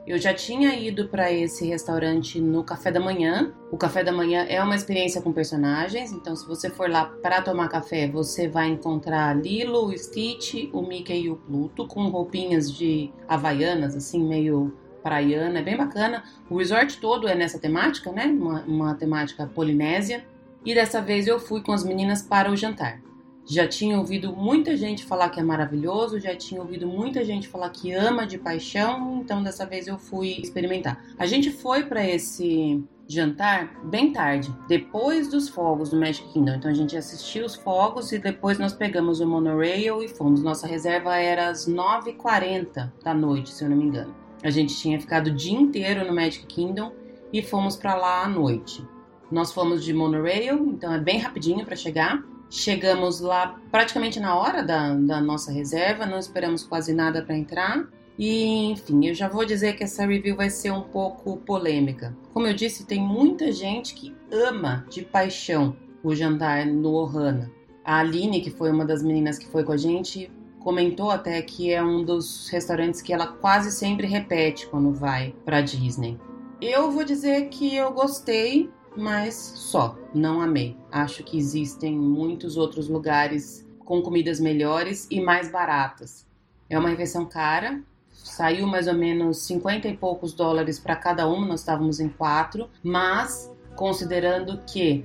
Eu 0.04 0.18
já 0.18 0.34
tinha 0.34 0.74
ido 0.74 1.06
para 1.06 1.30
esse 1.30 1.64
restaurante 1.64 2.40
no 2.40 2.64
café 2.64 2.90
da 2.90 2.98
manhã. 2.98 3.52
O 3.70 3.76
café 3.76 4.02
da 4.02 4.10
manhã 4.10 4.44
é 4.48 4.60
uma 4.60 4.74
experiência 4.74 5.22
com 5.22 5.32
personagens, 5.32 6.10
então 6.10 6.34
se 6.34 6.44
você 6.44 6.68
for 6.68 6.90
lá 6.90 7.04
para 7.04 7.40
tomar 7.40 7.68
café, 7.68 8.08
você 8.08 8.48
vai 8.48 8.68
encontrar 8.68 9.36
Lilo, 9.36 9.86
o 9.86 9.96
Stitch, 9.96 10.68
o 10.72 10.82
Mickey 10.82 11.22
e 11.22 11.30
o 11.30 11.36
Pluto 11.36 11.86
com 11.86 12.08
roupinhas 12.08 12.72
de 12.72 13.12
havaianas, 13.28 13.94
assim 13.94 14.20
meio 14.26 14.76
praiana, 15.02 15.58
é 15.58 15.62
bem 15.62 15.76
bacana. 15.76 16.22
O 16.48 16.58
resort 16.58 16.98
todo 16.98 17.28
é 17.28 17.34
nessa 17.34 17.58
temática, 17.58 18.12
né? 18.12 18.26
Uma, 18.26 18.62
uma 18.62 18.94
temática 18.94 19.46
polinésia. 19.46 20.24
E 20.64 20.74
dessa 20.74 21.00
vez 21.00 21.26
eu 21.26 21.40
fui 21.40 21.60
com 21.60 21.72
as 21.72 21.84
meninas 21.84 22.22
para 22.22 22.50
o 22.50 22.56
jantar. 22.56 23.00
Já 23.44 23.66
tinha 23.66 23.98
ouvido 23.98 24.32
muita 24.34 24.76
gente 24.76 25.04
falar 25.04 25.28
que 25.28 25.40
é 25.40 25.42
maravilhoso, 25.42 26.20
já 26.20 26.34
tinha 26.36 26.60
ouvido 26.60 26.86
muita 26.86 27.24
gente 27.24 27.48
falar 27.48 27.70
que 27.70 27.92
ama 27.92 28.24
de 28.24 28.38
paixão, 28.38 29.20
então 29.20 29.42
dessa 29.42 29.66
vez 29.66 29.88
eu 29.88 29.98
fui 29.98 30.40
experimentar. 30.40 31.04
A 31.18 31.26
gente 31.26 31.50
foi 31.50 31.82
para 31.82 32.06
esse 32.06 32.82
jantar 33.08 33.74
bem 33.84 34.12
tarde, 34.12 34.54
depois 34.68 35.28
dos 35.28 35.48
fogos 35.48 35.90
do 35.90 35.98
Magic 35.98 36.26
Kingdom. 36.32 36.54
Então 36.54 36.70
a 36.70 36.74
gente 36.74 36.96
assistiu 36.96 37.44
os 37.44 37.54
fogos 37.54 38.12
e 38.12 38.18
depois 38.18 38.58
nós 38.58 38.72
pegamos 38.72 39.20
o 39.20 39.26
monorail 39.26 40.02
e 40.02 40.08
fomos. 40.08 40.42
Nossa 40.42 40.66
reserva 40.66 41.16
era 41.16 41.48
às 41.48 41.68
9h40 41.68 42.92
da 43.02 43.12
noite, 43.12 43.50
se 43.52 43.64
eu 43.64 43.70
não 43.70 43.76
me 43.76 43.84
engano. 43.84 44.21
A 44.42 44.50
gente 44.50 44.76
tinha 44.76 45.00
ficado 45.00 45.28
o 45.28 45.34
dia 45.34 45.58
inteiro 45.58 46.06
no 46.06 46.14
Magic 46.14 46.46
Kingdom 46.46 46.92
e 47.32 47.42
fomos 47.42 47.76
para 47.76 47.94
lá 47.94 48.24
à 48.24 48.28
noite. 48.28 48.84
Nós 49.30 49.52
fomos 49.52 49.84
de 49.84 49.94
monorail, 49.94 50.66
então 50.66 50.92
é 50.92 50.98
bem 50.98 51.18
rapidinho 51.18 51.64
para 51.64 51.76
chegar. 51.76 52.22
Chegamos 52.50 53.20
lá 53.20 53.58
praticamente 53.70 54.20
na 54.20 54.36
hora 54.36 54.62
da, 54.62 54.94
da 54.94 55.20
nossa 55.20 55.50
reserva, 55.50 56.04
não 56.04 56.18
esperamos 56.18 56.62
quase 56.62 56.92
nada 56.92 57.22
para 57.22 57.36
entrar. 57.36 57.88
E 58.18 58.70
enfim, 58.70 59.06
eu 59.06 59.14
já 59.14 59.28
vou 59.28 59.44
dizer 59.44 59.74
que 59.74 59.84
essa 59.84 60.04
review 60.04 60.36
vai 60.36 60.50
ser 60.50 60.70
um 60.70 60.82
pouco 60.82 61.38
polêmica. 61.38 62.14
Como 62.34 62.46
eu 62.46 62.52
disse, 62.52 62.84
tem 62.84 63.00
muita 63.00 63.50
gente 63.50 63.94
que 63.94 64.14
ama 64.30 64.84
de 64.90 65.02
paixão 65.02 65.74
o 66.02 66.14
jantar 66.14 66.66
no 66.66 66.92
Ohana. 66.92 67.50
A 67.84 67.98
Aline, 68.00 68.40
que 68.40 68.50
foi 68.50 68.70
uma 68.70 68.84
das 68.84 69.02
meninas 69.02 69.38
que 69.38 69.46
foi 69.46 69.64
com 69.64 69.72
a 69.72 69.76
gente, 69.76 70.30
comentou 70.62 71.10
até 71.10 71.42
que 71.42 71.72
é 71.72 71.82
um 71.82 72.04
dos 72.04 72.48
restaurantes 72.48 73.02
que 73.02 73.12
ela 73.12 73.26
quase 73.26 73.70
sempre 73.72 74.06
repete 74.06 74.66
quando 74.66 74.92
vai 74.92 75.34
para 75.44 75.60
Disney. 75.60 76.18
Eu 76.60 76.90
vou 76.90 77.04
dizer 77.04 77.48
que 77.48 77.74
eu 77.74 77.92
gostei, 77.92 78.70
mas 78.96 79.34
só, 79.34 79.98
não 80.14 80.40
amei. 80.40 80.76
Acho 80.90 81.24
que 81.24 81.36
existem 81.36 81.98
muitos 81.98 82.56
outros 82.56 82.88
lugares 82.88 83.66
com 83.84 84.00
comidas 84.00 84.38
melhores 84.38 85.08
e 85.10 85.20
mais 85.20 85.50
baratas. 85.50 86.24
É 86.70 86.78
uma 86.78 86.88
refeição 86.88 87.26
cara, 87.26 87.82
saiu 88.12 88.66
mais 88.66 88.86
ou 88.86 88.94
menos 88.94 89.38
50 89.38 89.88
e 89.88 89.96
poucos 89.96 90.32
dólares 90.32 90.78
para 90.78 90.96
cada 90.96 91.26
uma, 91.28 91.46
nós 91.46 91.60
estávamos 91.60 91.98
em 91.98 92.08
quatro, 92.08 92.70
mas 92.82 93.50
considerando 93.74 94.58
que 94.66 95.04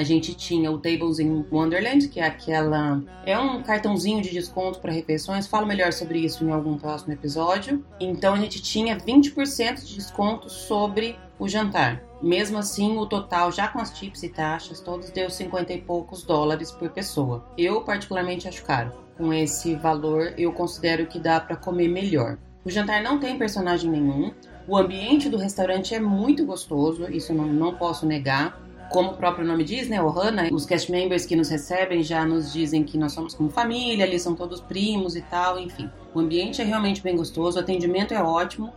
a 0.00 0.02
gente 0.02 0.34
tinha 0.34 0.72
o 0.72 0.78
Tables 0.78 1.18
in 1.18 1.44
Wonderland, 1.52 2.08
que 2.08 2.20
é 2.20 2.24
aquela. 2.24 3.02
É 3.26 3.38
um 3.38 3.62
cartãozinho 3.62 4.22
de 4.22 4.30
desconto 4.30 4.80
para 4.80 4.90
refeições. 4.90 5.46
Falo 5.46 5.66
melhor 5.66 5.92
sobre 5.92 6.20
isso 6.20 6.42
em 6.42 6.50
algum 6.50 6.78
próximo 6.78 7.12
episódio. 7.12 7.84
Então 8.00 8.32
a 8.32 8.38
gente 8.38 8.62
tinha 8.62 8.96
20% 8.96 9.84
de 9.84 9.94
desconto 9.96 10.48
sobre 10.48 11.18
o 11.38 11.46
jantar. 11.46 12.02
Mesmo 12.22 12.56
assim, 12.56 12.96
o 12.96 13.04
total, 13.04 13.52
já 13.52 13.68
com 13.68 13.78
as 13.78 13.90
tips 13.90 14.22
e 14.22 14.30
taxas, 14.30 14.80
todos 14.80 15.10
deu 15.10 15.28
50 15.28 15.70
e 15.74 15.82
poucos 15.82 16.22
dólares 16.22 16.70
por 16.70 16.88
pessoa. 16.88 17.44
Eu, 17.58 17.82
particularmente, 17.82 18.48
acho 18.48 18.64
caro. 18.64 18.92
Com 19.18 19.34
esse 19.34 19.74
valor, 19.74 20.32
eu 20.38 20.50
considero 20.50 21.04
que 21.04 21.18
dá 21.18 21.38
para 21.38 21.56
comer 21.56 21.88
melhor. 21.88 22.38
O 22.64 22.70
jantar 22.70 23.02
não 23.02 23.20
tem 23.20 23.36
personagem 23.36 23.90
nenhum. 23.90 24.32
O 24.66 24.78
ambiente 24.78 25.28
do 25.28 25.36
restaurante 25.36 25.94
é 25.94 26.00
muito 26.00 26.46
gostoso, 26.46 27.06
isso 27.10 27.34
não, 27.34 27.46
não 27.46 27.74
posso 27.74 28.06
negar 28.06 28.69
como 28.90 29.12
o 29.12 29.16
próprio 29.16 29.46
nome 29.46 29.64
diz, 29.64 29.88
né, 29.88 30.02
Ohana, 30.02 30.48
os 30.52 30.66
cast 30.66 30.90
members 30.90 31.24
que 31.24 31.36
nos 31.36 31.48
recebem 31.48 32.02
já 32.02 32.24
nos 32.26 32.52
dizem 32.52 32.82
que 32.82 32.98
nós 32.98 33.12
somos 33.12 33.34
como 33.34 33.48
família, 33.48 34.04
ali 34.04 34.18
são 34.18 34.34
todos 34.34 34.60
primos 34.60 35.16
e 35.16 35.22
tal, 35.22 35.58
enfim. 35.58 35.88
O 36.12 36.18
ambiente 36.18 36.60
é 36.60 36.64
realmente 36.64 37.00
bem 37.00 37.16
gostoso, 37.16 37.56
o 37.56 37.60
atendimento 37.60 38.12
é 38.12 38.22
ótimo, 38.22 38.72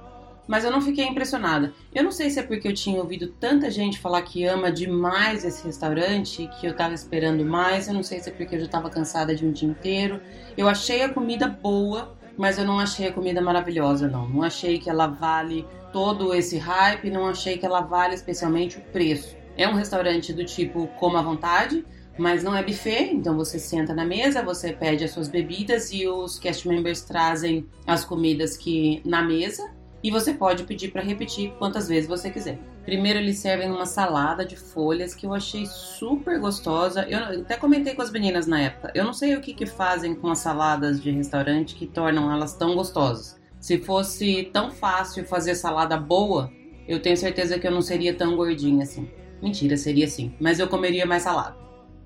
mas 0.47 0.63
eu 0.63 0.71
não 0.71 0.81
fiquei 0.81 1.05
impressionada. 1.05 1.73
Eu 1.93 2.03
não 2.03 2.11
sei 2.11 2.29
se 2.29 2.39
é 2.39 2.43
porque 2.43 2.67
eu 2.67 2.73
tinha 2.73 3.01
ouvido 3.01 3.27
tanta 3.27 3.71
gente 3.71 3.99
falar 3.99 4.21
que 4.21 4.45
ama 4.45 4.71
demais 4.71 5.43
esse 5.43 5.65
restaurante, 5.65 6.47
que 6.59 6.67
eu 6.67 6.75
tava 6.75 6.93
esperando 6.93 7.43
mais, 7.43 7.87
eu 7.87 7.93
não 7.93 8.03
sei 8.03 8.19
se 8.19 8.29
é 8.29 8.33
porque 8.33 8.55
eu 8.55 8.59
já 8.59 8.67
tava 8.67 8.89
cansada 8.89 9.35
de 9.35 9.45
um 9.45 9.51
dia 9.51 9.67
inteiro. 9.67 10.21
Eu 10.55 10.67
achei 10.67 11.01
a 11.01 11.09
comida 11.09 11.47
boa, 11.47 12.15
mas 12.37 12.59
eu 12.59 12.65
não 12.65 12.79
achei 12.79 13.07
a 13.07 13.11
comida 13.11 13.41
maravilhosa, 13.41 14.07
não. 14.07 14.29
Não 14.29 14.43
achei 14.43 14.77
que 14.77 14.89
ela 14.89 15.07
vale 15.07 15.65
todo 15.91 16.33
esse 16.35 16.57
hype, 16.57 17.09
não 17.09 17.27
achei 17.27 17.57
que 17.57 17.65
ela 17.65 17.81
vale 17.81 18.13
especialmente 18.13 18.77
o 18.77 18.81
preço. 18.81 19.42
É 19.57 19.67
um 19.67 19.73
restaurante 19.73 20.33
do 20.33 20.43
tipo 20.43 20.87
coma 20.99 21.19
à 21.19 21.21
vontade, 21.21 21.85
mas 22.17 22.43
não 22.43 22.55
é 22.55 22.63
buffet, 22.63 23.11
então 23.13 23.35
você 23.35 23.57
senta 23.57 23.93
na 23.93 24.05
mesa, 24.05 24.43
você 24.43 24.71
pede 24.71 25.03
as 25.03 25.11
suas 25.11 25.27
bebidas 25.27 25.91
e 25.91 26.07
os 26.07 26.37
cast 26.37 26.67
members 26.67 27.01
trazem 27.01 27.67
as 27.87 28.05
comidas 28.05 28.55
que 28.55 29.01
na 29.03 29.21
mesa 29.21 29.71
e 30.03 30.11
você 30.11 30.33
pode 30.33 30.63
pedir 30.63 30.91
para 30.91 31.01
repetir 31.01 31.53
quantas 31.57 31.87
vezes 31.87 32.09
você 32.09 32.29
quiser. 32.29 32.59
Primeiro 32.83 33.19
eles 33.19 33.37
servem 33.37 33.71
uma 33.71 33.85
salada 33.85 34.45
de 34.45 34.57
folhas 34.57 35.15
que 35.15 35.25
eu 35.25 35.33
achei 35.33 35.65
super 35.65 36.37
gostosa. 36.39 37.07
Eu 37.09 37.41
até 37.41 37.55
comentei 37.55 37.95
com 37.95 38.01
as 38.01 38.11
meninas 38.11 38.45
na 38.45 38.59
época. 38.59 38.91
Eu 38.93 39.05
não 39.05 39.13
sei 39.13 39.35
o 39.35 39.41
que, 39.41 39.53
que 39.53 39.65
fazem 39.65 40.13
com 40.13 40.29
as 40.29 40.39
saladas 40.39 41.01
de 41.01 41.09
restaurante 41.09 41.75
que 41.75 41.87
tornam 41.87 42.29
elas 42.29 42.53
tão 42.53 42.75
gostosas. 42.75 43.39
Se 43.61 43.77
fosse 43.77 44.49
tão 44.51 44.69
fácil 44.69 45.25
fazer 45.25 45.55
salada 45.55 45.95
boa, 45.95 46.51
eu 46.85 47.01
tenho 47.01 47.15
certeza 47.15 47.57
que 47.57 47.65
eu 47.65 47.71
não 47.71 47.81
seria 47.81 48.13
tão 48.13 48.35
gordinha 48.35 48.83
assim. 48.83 49.09
Mentira, 49.41 49.75
seria 49.77 50.05
assim. 50.05 50.33
Mas 50.39 50.59
eu 50.59 50.67
comeria 50.67 51.05
mais 51.05 51.23
salada. 51.23 51.57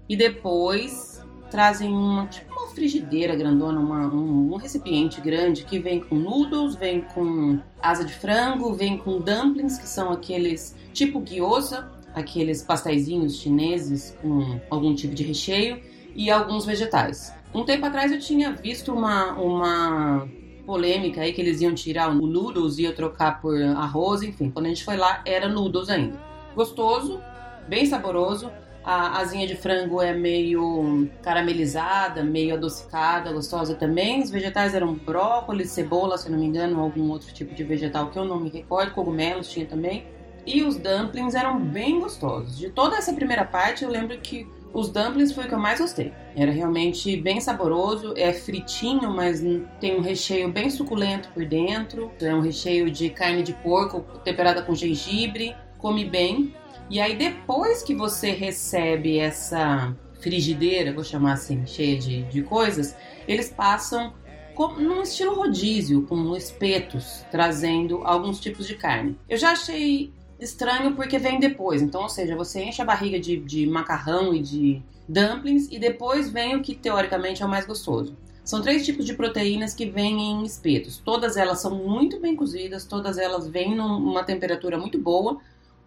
E 0.10 0.16
depois 0.16 1.18
trazem 1.50 1.90
uma, 1.90 2.28
tipo 2.28 2.52
uma 2.52 2.68
frigideira 2.70 3.36
grandona, 3.36 3.80
uma, 3.80 4.08
um, 4.08 4.54
um, 4.54 4.58
recipiente 4.58 5.22
grande 5.22 5.64
que 5.64 5.80
vem 5.80 6.00
com 6.00 6.16
noodles, 6.16 6.76
vem 6.76 7.02
com 7.02 7.60
asa 7.82 8.04
de 8.04 8.14
frango, 8.14 8.74
vem 8.74 8.98
com 8.98 9.20
dumplings, 9.20 9.78
que 9.78 9.88
são 9.88 10.12
aqueles 10.12 10.76
tipo 10.94 11.22
gyoza, 11.22 11.90
aqueles 12.14 12.62
pasteizinhos 12.62 13.38
chineses 13.38 14.18
com 14.22 14.60
algum 14.70 14.94
tipo 14.94 15.14
de 15.14 15.24
recheio, 15.24 15.82
e 16.16 16.32
alguns 16.32 16.66
vegetais. 16.66 17.34
Um 17.54 17.64
tempo 17.64 17.86
atrás 17.86 18.12
eu 18.12 18.20
tinha 18.20 18.52
visto 18.52 18.92
uma, 18.92 19.34
uma 19.34 20.28
polêmica 20.66 21.22
aí 21.22 21.32
que 21.32 21.40
eles 21.40 21.62
iam 21.62 21.74
tirar 21.74 22.10
o 22.10 22.14
noodles 22.14 22.78
e 22.78 22.84
ia 22.84 22.94
trocar 22.94 23.40
por 23.40 23.62
arroz, 23.62 24.24
enfim. 24.24 24.50
Quando 24.50 24.66
a 24.66 24.70
gente 24.70 24.84
foi 24.84 24.98
lá, 24.98 25.22
era 25.26 25.48
noodles 25.48 25.90
ainda 25.90 26.27
gostoso, 26.58 27.22
bem 27.68 27.86
saboroso. 27.86 28.52
A 28.84 29.20
asinha 29.20 29.46
de 29.46 29.56
frango 29.56 30.02
é 30.02 30.14
meio 30.14 31.10
caramelizada, 31.22 32.24
meio 32.24 32.56
adocicada, 32.56 33.32
gostosa 33.32 33.76
também. 33.76 34.24
Os 34.24 34.32
vegetais 34.32 34.74
eram 34.74 34.94
brócolis, 34.94 35.72
cebola, 35.72 36.18
se 36.18 36.32
não 36.32 36.40
me 36.40 36.46
engano, 36.46 36.80
algum 36.80 37.12
outro 37.12 37.32
tipo 37.34 37.54
de 37.54 37.64
vegetal 37.64 38.10
que 38.10 38.18
eu 38.18 38.26
não 38.26 38.40
me 38.40 38.50
recordo. 38.50 38.94
Cogumelos 38.94 39.50
tinha 39.50 39.66
também. 39.66 40.08
E 40.46 40.64
os 40.64 40.78
dumplings 40.78 41.36
eram 41.36 41.60
bem 41.60 42.00
gostosos. 42.00 42.58
De 42.58 42.70
toda 42.70 42.96
essa 42.96 43.14
primeira 43.14 43.44
parte, 43.44 43.84
eu 43.84 43.90
lembro 43.90 44.18
que 44.20 44.48
os 44.74 44.90
dumplings 44.90 45.34
foi 45.34 45.44
o 45.44 45.48
que 45.50 45.54
eu 45.54 45.60
mais 45.60 45.80
gostei. 45.80 46.14
Era 46.34 46.52
realmente 46.52 47.18
bem 47.18 47.42
saboroso, 47.42 48.14
é 48.16 48.32
fritinho, 48.32 49.12
mas 49.12 49.44
tem 49.82 49.98
um 49.98 50.02
recheio 50.02 50.50
bem 50.50 50.70
suculento 50.70 51.28
por 51.34 51.46
dentro. 51.46 52.10
É 52.22 52.34
um 52.34 52.40
recheio 52.40 52.90
de 52.90 53.10
carne 53.10 53.44
de 53.44 53.52
porco 53.52 54.00
temperada 54.24 54.62
com 54.62 54.74
gengibre 54.74 55.54
come 55.78 56.06
bem. 56.06 56.54
E 56.90 57.00
aí, 57.00 57.16
depois 57.16 57.84
que 57.84 57.94
você 57.94 58.32
recebe 58.32 59.18
essa 59.18 59.96
frigideira, 60.20 60.94
vou 60.94 61.04
chamar 61.04 61.34
assim, 61.34 61.66
cheia 61.66 61.98
de, 61.98 62.24
de 62.24 62.42
coisas, 62.42 62.96
eles 63.28 63.50
passam 63.50 64.14
como, 64.56 64.80
num 64.80 65.02
estilo 65.02 65.36
rodízio, 65.36 66.04
com 66.04 66.36
espetos, 66.36 67.26
trazendo 67.30 68.02
alguns 68.04 68.40
tipos 68.40 68.66
de 68.66 68.76
carne. 68.76 69.18
Eu 69.30 69.38
já 69.38 69.52
achei 69.52 70.12
estranho 70.40 70.96
porque 70.96 71.18
vem 71.20 71.40
depois. 71.40 71.82
Então, 71.82 72.04
ou 72.04 72.10
seja, 72.10 72.36
você 72.36 72.64
enche 72.64 72.82
a 72.82 72.86
barriga 72.86 73.20
de, 73.20 73.38
de 73.38 73.68
macarrão 73.68 74.34
e 74.34 74.42
de 74.42 74.82
dumplings 75.08 75.68
e 75.72 75.80
depois 75.80 76.30
vem 76.30 76.56
o 76.56 76.62
que 76.62 76.76
teoricamente 76.76 77.44
é 77.44 77.46
o 77.46 77.50
mais 77.50 77.66
gostoso. 77.66 78.16
São 78.44 78.62
três 78.62 78.86
tipos 78.86 79.06
de 79.06 79.14
proteínas 79.14 79.74
que 79.74 79.86
vêm 79.86 80.22
em 80.22 80.44
espetos. 80.44 81.02
Todas 81.04 81.36
elas 81.36 81.60
são 81.62 81.76
muito 81.76 82.20
bem 82.20 82.36
cozidas, 82.36 82.86
todas 82.86 83.18
elas 83.18 83.48
vêm 83.48 83.76
numa 83.76 84.24
temperatura 84.24 84.78
muito 84.78 84.98
boa, 84.98 85.38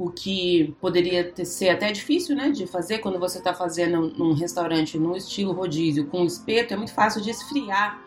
o 0.00 0.10
que 0.10 0.74
poderia 0.80 1.22
ter, 1.24 1.44
ser 1.44 1.68
até 1.68 1.92
difícil, 1.92 2.34
né, 2.34 2.50
de 2.50 2.66
fazer 2.66 3.00
quando 3.00 3.18
você 3.18 3.36
está 3.36 3.52
fazendo 3.52 4.08
num 4.16 4.32
restaurante 4.32 4.98
no 4.98 5.14
estilo 5.14 5.52
rodízio 5.52 6.06
com 6.06 6.24
espeto, 6.24 6.72
é 6.72 6.76
muito 6.78 6.94
fácil 6.94 7.20
de 7.20 7.28
esfriar 7.28 8.02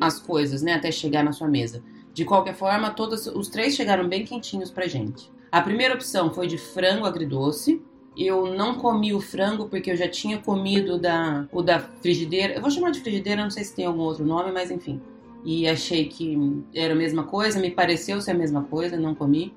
as 0.00 0.20
coisas, 0.20 0.62
né, 0.62 0.74
até 0.74 0.92
chegar 0.92 1.24
na 1.24 1.32
sua 1.32 1.48
mesa. 1.48 1.82
De 2.12 2.24
qualquer 2.24 2.54
forma, 2.54 2.90
todos 2.90 3.26
os 3.26 3.48
três 3.48 3.74
chegaram 3.74 4.08
bem 4.08 4.24
quentinhos 4.24 4.70
pra 4.70 4.86
gente. 4.86 5.28
A 5.50 5.60
primeira 5.60 5.94
opção 5.94 6.32
foi 6.32 6.46
de 6.46 6.56
frango 6.56 7.04
agridoce. 7.04 7.82
Eu 8.16 8.54
não 8.54 8.76
comi 8.76 9.12
o 9.12 9.20
frango 9.20 9.68
porque 9.68 9.90
eu 9.90 9.96
já 9.96 10.06
tinha 10.06 10.38
comido 10.38 11.00
da, 11.00 11.48
o 11.50 11.60
da 11.62 11.80
frigideira. 11.80 12.54
Eu 12.54 12.60
vou 12.60 12.70
chamar 12.70 12.92
de 12.92 13.00
frigideira, 13.00 13.42
não 13.42 13.50
sei 13.50 13.64
se 13.64 13.74
tem 13.74 13.86
algum 13.86 14.02
outro 14.02 14.24
nome, 14.24 14.52
mas 14.52 14.70
enfim. 14.70 15.02
E 15.44 15.66
achei 15.66 16.04
que 16.04 16.62
era 16.72 16.94
a 16.94 16.96
mesma 16.96 17.24
coisa, 17.24 17.58
me 17.58 17.72
pareceu 17.72 18.20
ser 18.20 18.30
a 18.30 18.34
mesma 18.34 18.62
coisa, 18.62 18.96
não 18.96 19.16
comi. 19.16 19.52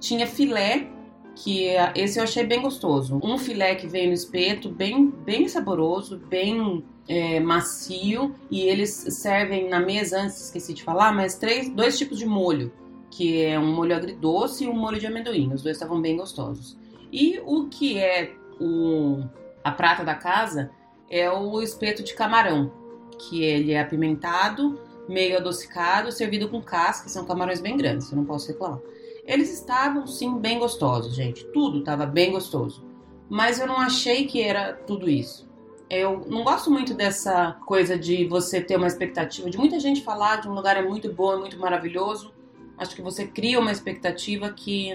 Tinha 0.00 0.26
filé, 0.26 0.88
que 1.36 1.68
esse 1.94 2.18
eu 2.18 2.24
achei 2.24 2.44
bem 2.44 2.62
gostoso. 2.62 3.20
Um 3.22 3.36
filé 3.36 3.74
que 3.74 3.86
veio 3.86 4.08
no 4.08 4.14
espeto, 4.14 4.70
bem, 4.70 5.10
bem 5.24 5.46
saboroso, 5.46 6.16
bem 6.16 6.82
é, 7.06 7.38
macio 7.38 8.34
e 8.50 8.62
eles 8.62 8.90
servem 8.90 9.68
na 9.68 9.78
mesa, 9.78 10.22
antes 10.22 10.46
esqueci 10.46 10.72
de 10.72 10.82
falar, 10.82 11.12
mas 11.12 11.36
três, 11.36 11.68
dois 11.68 11.98
tipos 11.98 12.18
de 12.18 12.24
molho, 12.24 12.72
que 13.10 13.42
é 13.42 13.58
um 13.58 13.70
molho 13.70 13.94
agridoce 13.94 14.64
e 14.64 14.66
um 14.66 14.72
molho 14.72 14.98
de 14.98 15.06
amendoim. 15.06 15.52
Os 15.52 15.62
dois 15.62 15.76
estavam 15.76 16.00
bem 16.00 16.16
gostosos. 16.16 16.76
E 17.12 17.38
o 17.44 17.68
que 17.68 17.98
é 17.98 18.32
o, 18.58 19.22
a 19.62 19.70
prata 19.70 20.02
da 20.02 20.14
casa 20.14 20.70
é 21.08 21.30
o 21.30 21.60
espeto 21.60 22.02
de 22.02 22.14
camarão, 22.14 22.72
que 23.18 23.42
ele 23.42 23.72
é 23.72 23.80
apimentado, 23.80 24.80
meio 25.06 25.36
adocicado, 25.36 26.10
servido 26.10 26.48
com 26.48 26.62
casca, 26.62 27.10
são 27.10 27.26
camarões 27.26 27.60
bem 27.60 27.76
grandes, 27.76 28.10
eu 28.10 28.16
não 28.16 28.24
posso 28.24 28.48
reclamar. 28.48 28.80
Eles 29.26 29.52
estavam 29.52 30.06
sim 30.06 30.38
bem 30.38 30.58
gostosos, 30.58 31.14
gente. 31.14 31.44
Tudo 31.46 31.80
estava 31.80 32.06
bem 32.06 32.30
gostoso. 32.30 32.84
Mas 33.28 33.58
eu 33.58 33.66
não 33.66 33.78
achei 33.78 34.26
que 34.26 34.40
era 34.40 34.72
tudo 34.72 35.10
isso. 35.10 35.46
Eu 35.90 36.24
não 36.28 36.44
gosto 36.44 36.70
muito 36.70 36.94
dessa 36.94 37.52
coisa 37.66 37.98
de 37.98 38.24
você 38.26 38.60
ter 38.60 38.76
uma 38.76 38.86
expectativa, 38.86 39.48
de 39.50 39.58
muita 39.58 39.78
gente 39.78 40.02
falar 40.02 40.40
de 40.40 40.48
um 40.48 40.54
lugar 40.54 40.76
é 40.76 40.82
muito 40.82 41.12
bom, 41.12 41.32
é 41.32 41.36
muito 41.36 41.58
maravilhoso. 41.58 42.32
Acho 42.78 42.94
que 42.94 43.02
você 43.02 43.26
cria 43.26 43.58
uma 43.58 43.72
expectativa 43.72 44.50
que 44.50 44.92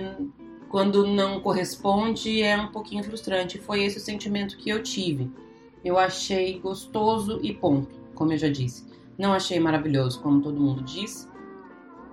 quando 0.69 1.05
não 1.05 1.41
corresponde 1.41 2.41
é 2.41 2.57
um 2.57 2.67
pouquinho 2.67 3.03
frustrante. 3.03 3.57
Foi 3.57 3.83
esse 3.83 3.97
o 3.97 4.01
sentimento 4.01 4.57
que 4.57 4.69
eu 4.69 4.81
tive. 4.81 5.29
Eu 5.83 5.97
achei 5.97 6.59
gostoso 6.59 7.39
e 7.41 7.53
ponto, 7.53 7.95
como 8.13 8.31
eu 8.31 8.37
já 8.37 8.49
disse. 8.49 8.85
Não 9.17 9.33
achei 9.33 9.59
maravilhoso, 9.59 10.21
como 10.21 10.41
todo 10.41 10.59
mundo 10.59 10.83
diz. 10.83 11.29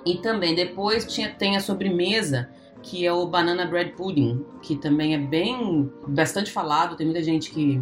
E 0.05 0.19
também 0.19 0.55
depois 0.55 1.05
tinha, 1.05 1.31
tem 1.31 1.57
a 1.57 1.61
sobremesa, 1.61 2.49
que 2.83 3.05
é 3.05 3.13
o 3.13 3.27
banana 3.27 3.67
bread 3.67 3.93
pudding, 3.93 4.45
que 4.63 4.77
também 4.77 5.15
é 5.15 5.19
bem 5.19 5.91
bastante 6.07 6.51
falado, 6.51 6.97
tem 6.97 7.07
muita 7.07 7.23
gente 7.23 7.51
que 7.51 7.81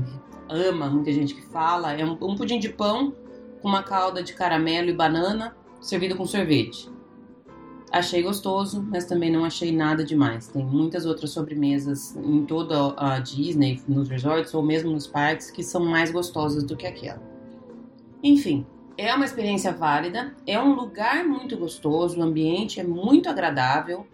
ama, 0.48 0.88
muita 0.88 1.12
gente 1.12 1.34
que 1.34 1.42
fala. 1.42 1.92
É 1.92 2.04
um, 2.04 2.12
um 2.20 2.34
pudim 2.34 2.58
de 2.58 2.68
pão 2.68 3.14
com 3.60 3.68
uma 3.68 3.82
calda 3.82 4.22
de 4.22 4.32
caramelo 4.32 4.88
e 4.88 4.92
banana, 4.92 5.56
servido 5.80 6.16
com 6.16 6.26
sorvete. 6.26 6.90
Achei 7.92 8.22
gostoso, 8.22 8.84
mas 8.90 9.04
também 9.04 9.30
não 9.30 9.44
achei 9.44 9.70
nada 9.70 10.04
demais. 10.04 10.48
Tem 10.48 10.64
muitas 10.64 11.06
outras 11.06 11.30
sobremesas 11.30 12.16
em 12.16 12.44
toda 12.44 12.94
a 12.96 13.20
Disney, 13.20 13.80
nos 13.86 14.08
resorts 14.08 14.52
ou 14.54 14.62
mesmo 14.62 14.90
nos 14.90 15.06
parques, 15.06 15.50
que 15.50 15.62
são 15.62 15.84
mais 15.84 16.10
gostosas 16.10 16.64
do 16.64 16.76
que 16.76 16.86
aquela. 16.86 17.22
Enfim, 18.22 18.66
é 18.98 19.14
uma 19.14 19.24
experiência 19.24 19.72
válida, 19.72 20.34
é 20.46 20.60
um 20.60 20.74
lugar 20.74 21.24
muito 21.24 21.56
gostoso, 21.56 22.18
o 22.18 22.22
ambiente 22.22 22.80
é 22.80 22.84
muito 22.84 23.28
agradável 23.28 24.06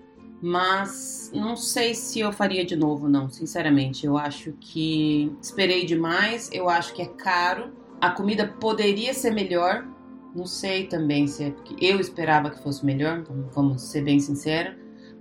mas 0.45 1.31
não 1.33 1.55
sei 1.55 1.95
se 1.95 2.19
eu 2.19 2.33
faria 2.33 2.65
de 2.65 2.75
novo, 2.75 3.09
não, 3.09 3.31
sinceramente. 3.31 4.05
Eu 4.05 4.19
acho 4.19 4.53
que 4.59 5.33
esperei 5.41 5.87
demais, 5.87 6.51
eu 6.53 6.69
acho 6.69 6.93
que 6.95 7.01
é 7.01 7.07
caro. 7.07 7.73
A 8.01 8.11
comida 8.11 8.49
poderia 8.49 9.15
ser 9.15 9.31
melhor, 9.31 9.87
não 10.35 10.45
sei 10.45 10.89
também 10.89 11.29
se 11.29 11.45
é 11.45 11.51
porque 11.53 11.77
eu 11.79 12.01
esperava 12.01 12.51
que 12.51 12.61
fosse 12.61 12.85
melhor, 12.85 13.23
vamos 13.55 13.83
ser 13.83 14.03
bem 14.03 14.19
sincera. 14.19 14.77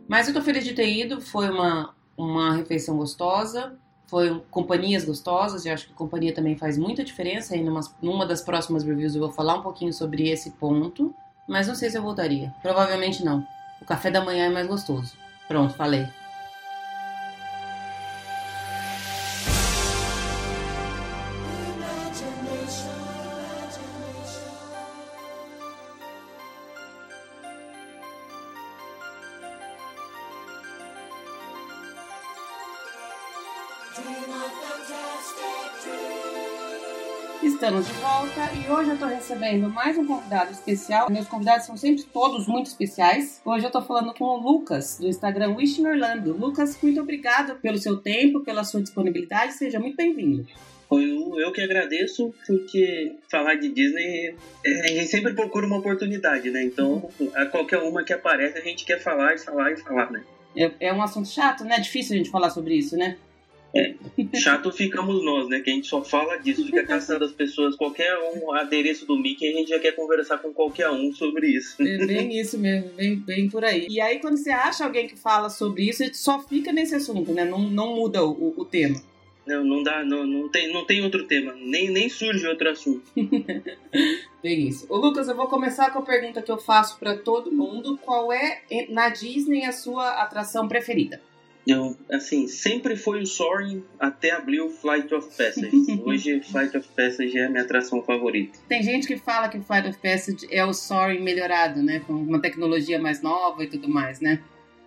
Mas 0.08 0.28
eu 0.28 0.34
tô 0.34 0.42
feliz 0.42 0.64
de 0.64 0.74
ter 0.74 0.92
ido, 0.92 1.22
foi 1.22 1.52
uma, 1.52 1.94
uma 2.18 2.56
refeição 2.56 2.98
gostosa, 2.98 3.78
foi 4.12 4.44
companhias 4.52 5.06
gostosas, 5.06 5.64
e 5.64 5.70
acho 5.70 5.88
que 5.88 5.94
companhia 5.94 6.34
também 6.34 6.58
faz 6.58 6.78
muita 6.78 7.02
diferença. 7.02 7.56
E 7.56 7.64
numa, 7.64 7.80
numa 8.02 8.26
das 8.26 8.42
próximas 8.42 8.84
reviews 8.84 9.16
eu 9.16 9.22
vou 9.22 9.32
falar 9.32 9.56
um 9.56 9.62
pouquinho 9.62 9.94
sobre 9.94 10.30
esse 10.30 10.52
ponto, 10.52 11.16
mas 11.48 11.70
não 11.70 11.76
sei 11.76 11.90
se 11.90 11.98
eu 11.98 12.04
voltaria. 12.04 12.54
Provavelmente 12.62 13.24
não. 13.24 13.48
O 13.82 13.86
café 13.86 14.12
da 14.12 14.24
manhã 14.24 14.48
é 14.48 14.50
mais 14.50 14.68
gostoso. 14.68 15.14
Pronto, 15.48 15.74
falei. 15.76 16.06
Estamos 37.72 37.88
de 37.88 37.94
volta 38.02 38.54
e 38.54 38.70
hoje 38.70 38.90
eu 38.90 38.94
estou 38.96 39.08
recebendo 39.08 39.70
mais 39.70 39.98
um 39.98 40.06
convidado 40.06 40.52
especial. 40.52 41.10
Meus 41.10 41.26
convidados 41.26 41.66
são 41.66 41.78
sempre 41.78 42.04
todos 42.04 42.46
muito 42.46 42.68
especiais. 42.68 43.42
Hoje 43.46 43.64
eu 43.64 43.70
estou 43.70 43.82
falando 43.82 44.14
com 44.14 44.26
o 44.26 44.36
Lucas, 44.36 44.98
do 45.00 45.08
Instagram 45.08 45.56
Wishing 45.56 45.88
Orlando. 45.88 46.36
Lucas, 46.36 46.78
muito 46.84 47.00
obrigado 47.00 47.56
pelo 47.62 47.78
seu 47.78 47.96
tempo, 47.96 48.42
pela 48.42 48.66
sua 48.66 48.82
disponibilidade. 48.82 49.54
Seja 49.54 49.80
muito 49.80 49.96
bem-vindo. 49.96 50.46
Eu, 50.92 51.40
eu 51.40 51.54
que 51.54 51.62
agradeço, 51.62 52.36
porque 52.46 53.16
falar 53.30 53.56
de 53.56 53.70
Disney, 53.70 54.36
é, 54.66 54.82
a 54.82 54.88
gente 54.88 55.08
sempre 55.08 55.34
procura 55.34 55.66
uma 55.66 55.78
oportunidade, 55.78 56.52
né? 56.52 56.62
Então, 56.66 57.10
a 57.34 57.46
qualquer 57.46 57.78
uma 57.78 58.04
que 58.04 58.12
aparece, 58.12 58.58
a 58.58 58.62
gente 58.62 58.84
quer 58.84 59.00
falar 59.02 59.36
e 59.36 59.38
falar 59.38 59.72
e 59.72 59.78
falar, 59.78 60.12
né? 60.12 60.22
É, 60.58 60.72
é 60.82 60.94
um 60.94 61.02
assunto 61.02 61.30
chato, 61.30 61.64
né? 61.64 61.76
É 61.78 61.80
difícil 61.80 62.16
a 62.16 62.18
gente 62.18 62.30
falar 62.30 62.50
sobre 62.50 62.76
isso, 62.76 62.98
né? 62.98 63.16
É, 63.74 63.96
chato 64.38 64.72
ficamos 64.72 65.24
nós, 65.24 65.48
né? 65.48 65.62
Que 65.62 65.70
a 65.70 65.74
gente 65.74 65.88
só 65.88 66.04
fala 66.04 66.38
disso, 66.38 66.66
fica 66.66 66.84
caçando 66.86 67.24
as 67.24 67.32
pessoas, 67.32 67.76
qualquer 67.76 68.14
um 68.36 68.54
adereço 68.54 69.06
do 69.06 69.18
Mickey, 69.18 69.48
a 69.48 69.58
gente 69.58 69.70
já 69.70 69.80
quer 69.80 69.94
conversar 69.94 70.40
com 70.40 70.54
qualquer 70.54 70.90
um 70.90 71.14
sobre 71.14 71.48
isso. 71.48 71.82
É 71.82 72.06
bem 72.06 72.40
isso 72.40 72.58
mesmo, 72.58 72.90
bem, 72.92 73.16
bem 73.16 73.50
por 73.50 73.64
aí. 73.64 73.88
E 73.90 74.02
aí, 74.02 74.20
quando 74.20 74.38
você 74.38 74.52
acha 74.52 74.84
alguém 74.84 75.08
que 75.08 75.18
fala 75.18 75.50
sobre 75.50 75.84
isso, 75.84 76.04
a 76.04 76.06
gente 76.06 76.18
só 76.18 76.40
fica 76.40 76.74
nesse 76.74 76.96
assunto, 76.96 77.32
né? 77.32 77.46
Não, 77.46 77.60
não 77.60 77.96
muda 77.96 78.26
o, 78.26 78.54
o 78.58 78.66
tema. 78.66 79.02
Não, 79.46 79.64
não 79.64 79.82
dá, 79.82 80.04
não, 80.04 80.26
não, 80.26 80.50
tem, 80.50 80.72
não 80.72 80.86
tem 80.86 81.02
outro 81.02 81.26
tema, 81.26 81.54
nem, 81.58 81.90
nem 81.90 82.08
surge 82.10 82.46
outro 82.46 82.70
assunto. 82.70 83.04
Bem 84.44 84.68
isso. 84.68 84.86
Ô 84.88 84.98
Lucas, 84.98 85.28
eu 85.28 85.36
vou 85.36 85.48
começar 85.48 85.92
com 85.92 86.00
a 86.00 86.04
pergunta 86.04 86.42
que 86.42 86.52
eu 86.52 86.58
faço 86.58 87.00
para 87.00 87.18
todo 87.18 87.52
mundo. 87.52 87.98
Qual 87.98 88.32
é, 88.32 88.62
na 88.90 89.10
Disney, 89.10 89.66
a 89.66 89.72
sua 89.72 90.22
atração 90.22 90.68
preferida? 90.68 91.22
Eu, 91.68 91.96
assim, 92.12 92.48
sempre 92.48 92.96
foi 92.96 93.22
o 93.22 93.26
Soaring 93.26 93.84
até 94.00 94.32
abrir 94.32 94.62
o 94.62 94.70
Flight 94.70 95.14
of 95.14 95.28
Passage. 95.36 95.70
Hoje, 96.04 96.42
Flight 96.42 96.76
of 96.76 96.88
Passage 96.96 97.38
é 97.38 97.46
a 97.46 97.50
minha 97.50 97.64
atração 97.64 98.02
favorita. 98.02 98.58
Tem 98.68 98.82
gente 98.82 99.08
que 99.08 99.18
fala 99.18 99.48
que 99.48 99.58
o 99.58 99.64
Flight 99.64 99.90
of 99.90 99.98
Passage 100.00 100.48
é 100.50 100.66
o 100.66 100.74
Soaring 100.74 101.22
melhorado, 101.22 101.84
né? 101.84 102.00
Com 102.00 102.14
uma 102.14 102.42
tecnologia 102.42 103.00
mais 103.00 103.22
nova 103.22 103.64
e 103.64 103.68
tudo 103.68 103.88
mais, 103.88 104.20
né? 104.20 104.42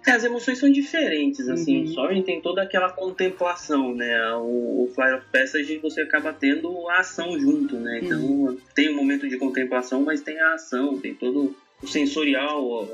É, 0.06 0.10
as 0.10 0.24
emoções 0.24 0.58
são 0.58 0.70
diferentes, 0.70 1.48
assim. 1.48 1.78
Uhum. 1.78 1.84
O 1.84 1.88
Soaring 1.88 2.22
tem 2.22 2.40
toda 2.40 2.62
aquela 2.62 2.90
contemplação, 2.90 3.94
né? 3.94 4.34
O, 4.34 4.84
o 4.84 4.92
Flight 4.94 5.14
of 5.14 5.26
Passage 5.32 5.78
você 5.78 6.02
acaba 6.02 6.32
tendo 6.32 6.88
a 6.88 6.98
ação 6.98 7.38
junto, 7.38 7.76
né? 7.76 8.00
Então, 8.02 8.20
uhum. 8.20 8.58
tem 8.74 8.90
um 8.90 8.96
momento 8.96 9.28
de 9.28 9.38
contemplação, 9.38 10.02
mas 10.02 10.20
tem 10.20 10.38
a 10.38 10.54
ação, 10.54 10.98
tem 10.98 11.14
todo 11.14 11.56
o 11.82 11.86
sensorial, 11.86 12.88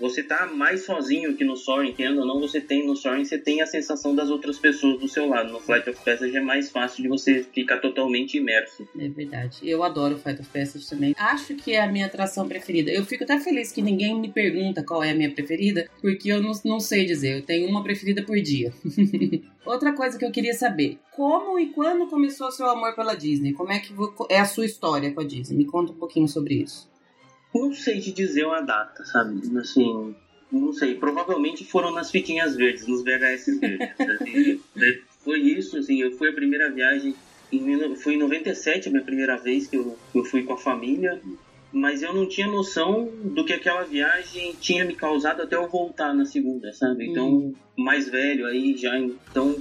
você 0.00 0.22
tá 0.22 0.46
mais 0.46 0.84
sozinho 0.84 1.36
que 1.36 1.44
no 1.44 1.56
Soaring, 1.56 1.92
querendo 1.92 2.20
ou 2.20 2.26
não, 2.26 2.40
você 2.40 2.60
tem 2.60 2.86
no 2.86 2.96
Soaring, 2.96 3.24
você 3.24 3.38
tem 3.38 3.60
a 3.60 3.66
sensação 3.66 4.14
das 4.14 4.30
outras 4.30 4.58
pessoas 4.58 4.98
do 4.98 5.06
seu 5.06 5.28
lado. 5.28 5.52
No 5.52 5.60
Flight 5.60 5.88
of 5.90 6.02
Passage 6.04 6.36
é 6.36 6.40
mais 6.40 6.70
fácil 6.70 7.02
de 7.02 7.08
você 7.08 7.42
ficar 7.42 7.78
totalmente 7.78 8.38
imerso. 8.38 8.88
É 8.98 9.08
verdade. 9.08 9.58
Eu 9.62 9.82
adoro 9.82 10.16
o 10.16 10.18
Flight 10.18 10.40
of 10.40 10.50
Passage 10.50 10.88
também. 10.88 11.14
Acho 11.18 11.54
que 11.54 11.72
é 11.72 11.82
a 11.82 11.90
minha 11.90 12.06
atração 12.06 12.48
preferida. 12.48 12.90
Eu 12.90 13.04
fico 13.04 13.24
até 13.24 13.38
feliz 13.38 13.70
que 13.70 13.82
ninguém 13.82 14.18
me 14.18 14.32
pergunta 14.32 14.82
qual 14.82 15.04
é 15.04 15.10
a 15.10 15.14
minha 15.14 15.30
preferida, 15.30 15.88
porque 16.00 16.32
eu 16.32 16.42
não, 16.42 16.52
não 16.64 16.80
sei 16.80 17.04
dizer. 17.04 17.36
Eu 17.36 17.42
tenho 17.42 17.68
uma 17.68 17.82
preferida 17.82 18.22
por 18.22 18.40
dia. 18.40 18.72
Outra 19.66 19.92
coisa 19.92 20.18
que 20.18 20.24
eu 20.24 20.32
queria 20.32 20.54
saber: 20.54 20.98
como 21.12 21.58
e 21.58 21.66
quando 21.66 22.08
começou 22.08 22.50
seu 22.50 22.66
amor 22.68 22.94
pela 22.94 23.14
Disney? 23.14 23.52
Como 23.52 23.70
é 23.70 23.78
que 23.78 23.92
é 24.30 24.40
a 24.40 24.44
sua 24.46 24.64
história 24.64 25.12
com 25.12 25.20
a 25.20 25.24
Disney? 25.24 25.58
Me 25.58 25.64
conta 25.66 25.92
um 25.92 25.96
pouquinho 25.96 26.26
sobre 26.26 26.54
isso. 26.54 26.90
Não 27.54 27.72
sei 27.72 28.00
te 28.00 28.12
dizer 28.12 28.44
uma 28.44 28.60
data, 28.60 29.04
sabe? 29.04 29.40
Assim, 29.58 30.14
não 30.50 30.72
sei. 30.72 30.94
Provavelmente 30.94 31.64
foram 31.64 31.92
nas 31.92 32.10
fitinhas 32.10 32.56
verdes, 32.56 32.86
nos 32.86 33.02
VHS 33.02 33.58
verdes. 33.58 34.00
Assim, 34.00 34.60
foi 35.24 35.40
isso, 35.40 35.78
assim, 35.78 36.00
eu 36.00 36.12
fui 36.12 36.28
a 36.28 36.32
primeira 36.32 36.70
viagem. 36.70 37.14
Em, 37.52 37.96
foi 37.96 38.14
em 38.14 38.18
97 38.18 38.88
a 38.88 38.92
minha 38.92 39.04
primeira 39.04 39.36
vez 39.36 39.66
que 39.66 39.76
eu, 39.76 39.96
eu 40.14 40.24
fui 40.24 40.42
com 40.44 40.52
a 40.52 40.58
família. 40.58 41.20
mas 41.72 42.02
eu 42.02 42.12
não 42.12 42.26
tinha 42.28 42.46
noção 42.46 43.08
do 43.22 43.44
que 43.44 43.52
aquela 43.52 43.82
viagem 43.82 44.54
tinha 44.60 44.84
me 44.84 44.94
causado 44.94 45.42
até 45.42 45.56
eu 45.56 45.68
voltar 45.68 46.12
na 46.14 46.24
segunda, 46.24 46.72
sabe? 46.72 47.08
Então, 47.08 47.28
uhum. 47.28 47.54
mais 47.76 48.08
velho 48.08 48.46
aí 48.46 48.76
já, 48.76 48.98
então 48.98 49.56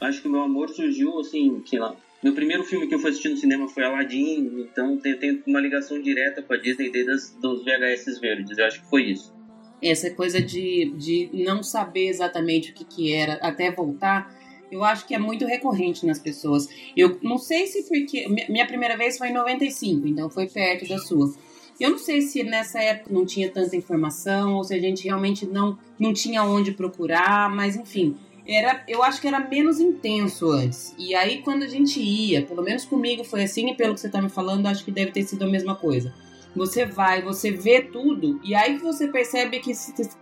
acho 0.00 0.20
que 0.20 0.28
meu 0.28 0.42
amor 0.42 0.68
surgiu 0.68 1.18
assim, 1.18 1.62
sei 1.66 1.78
lá. 1.78 1.94
Meu 2.26 2.34
primeiro 2.34 2.64
filme 2.64 2.88
que 2.88 2.94
eu 2.96 2.98
fui 2.98 3.10
assistir 3.10 3.28
no 3.28 3.36
cinema 3.36 3.68
foi 3.68 3.84
Aladdin, 3.84 4.50
então 4.58 4.98
tem, 4.98 5.44
uma 5.46 5.60
ligação 5.60 6.02
direta 6.02 6.42
com 6.42 6.54
a 6.54 6.56
Disney 6.56 6.90
desde 6.90 7.38
dos 7.40 7.64
VHS 7.64 8.18
verdes. 8.18 8.58
Eu 8.58 8.66
acho 8.66 8.82
que 8.82 8.90
foi 8.90 9.04
isso. 9.04 9.32
Essa 9.80 10.10
coisa 10.10 10.42
de, 10.42 10.92
de 10.96 11.30
não 11.32 11.62
saber 11.62 12.08
exatamente 12.08 12.72
o 12.72 12.74
que, 12.74 12.84
que 12.84 13.12
era 13.12 13.34
até 13.34 13.70
voltar, 13.70 14.36
eu 14.72 14.82
acho 14.82 15.06
que 15.06 15.14
é 15.14 15.20
muito 15.20 15.46
recorrente 15.46 16.04
nas 16.04 16.18
pessoas. 16.18 16.68
Eu 16.96 17.16
não 17.22 17.38
sei 17.38 17.68
se 17.68 17.84
porque. 17.88 18.26
Minha 18.48 18.66
primeira 18.66 18.96
vez 18.96 19.16
foi 19.16 19.28
em 19.28 19.32
95, 19.32 20.08
então 20.08 20.28
foi 20.28 20.48
perto 20.48 20.88
da 20.88 20.98
sua. 20.98 21.32
Eu 21.78 21.90
não 21.90 21.98
sei 21.98 22.22
se 22.22 22.42
nessa 22.42 22.80
época 22.80 23.14
não 23.14 23.24
tinha 23.24 23.48
tanta 23.48 23.76
informação 23.76 24.54
ou 24.54 24.64
se 24.64 24.74
a 24.74 24.80
gente 24.80 25.04
realmente 25.04 25.46
não, 25.46 25.78
não 25.96 26.12
tinha 26.12 26.42
onde 26.42 26.72
procurar, 26.72 27.54
mas 27.54 27.76
enfim, 27.76 28.16
era, 28.48 28.82
eu 28.86 29.02
acho 29.02 29.20
que 29.20 29.28
era 29.28 29.40
menos 29.40 29.80
intenso 29.80 30.50
antes. 30.50 30.94
E 30.98 31.14
aí 31.14 31.42
quando 31.42 31.62
a 31.62 31.68
gente 31.68 32.00
ia, 32.00 32.42
pelo 32.42 32.62
menos 32.62 32.84
comigo 32.84 33.24
foi 33.24 33.44
assim, 33.44 33.70
e 33.70 33.76
pelo 33.76 33.94
que 33.94 34.00
você 34.00 34.08
tá 34.08 34.20
me 34.20 34.28
falando, 34.28 34.66
acho 34.66 34.84
que 34.84 34.90
deve 34.90 35.12
ter 35.12 35.22
sido 35.22 35.44
a 35.44 35.48
mesma 35.48 35.74
coisa. 35.74 36.12
Você 36.54 36.86
vai, 36.86 37.20
você 37.20 37.50
vê 37.50 37.82
tudo, 37.82 38.40
e 38.42 38.54
aí 38.54 38.78
você 38.78 39.08
percebe 39.08 39.60
que 39.60 39.72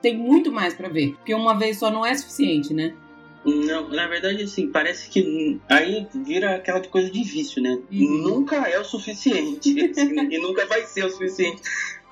tem 0.02 0.16
muito 0.16 0.50
mais 0.50 0.74
para 0.74 0.88
ver. 0.88 1.12
Porque 1.12 1.32
uma 1.32 1.56
vez 1.56 1.78
só 1.78 1.90
não 1.90 2.04
é 2.04 2.12
suficiente, 2.14 2.74
né? 2.74 2.92
Não, 3.44 3.88
na 3.90 4.08
verdade, 4.08 4.42
assim, 4.42 4.68
parece 4.68 5.08
que 5.10 5.60
aí 5.68 6.08
vira 6.14 6.56
aquela 6.56 6.80
coisa 6.80 7.10
de 7.10 7.22
vício, 7.22 7.62
né? 7.62 7.78
Uhum. 7.92 8.22
Nunca 8.22 8.56
é 8.68 8.78
o 8.80 8.84
suficiente. 8.84 9.90
Assim, 9.90 10.18
e 10.32 10.38
nunca 10.38 10.66
vai 10.66 10.82
ser 10.86 11.04
o 11.04 11.10
suficiente. 11.10 11.62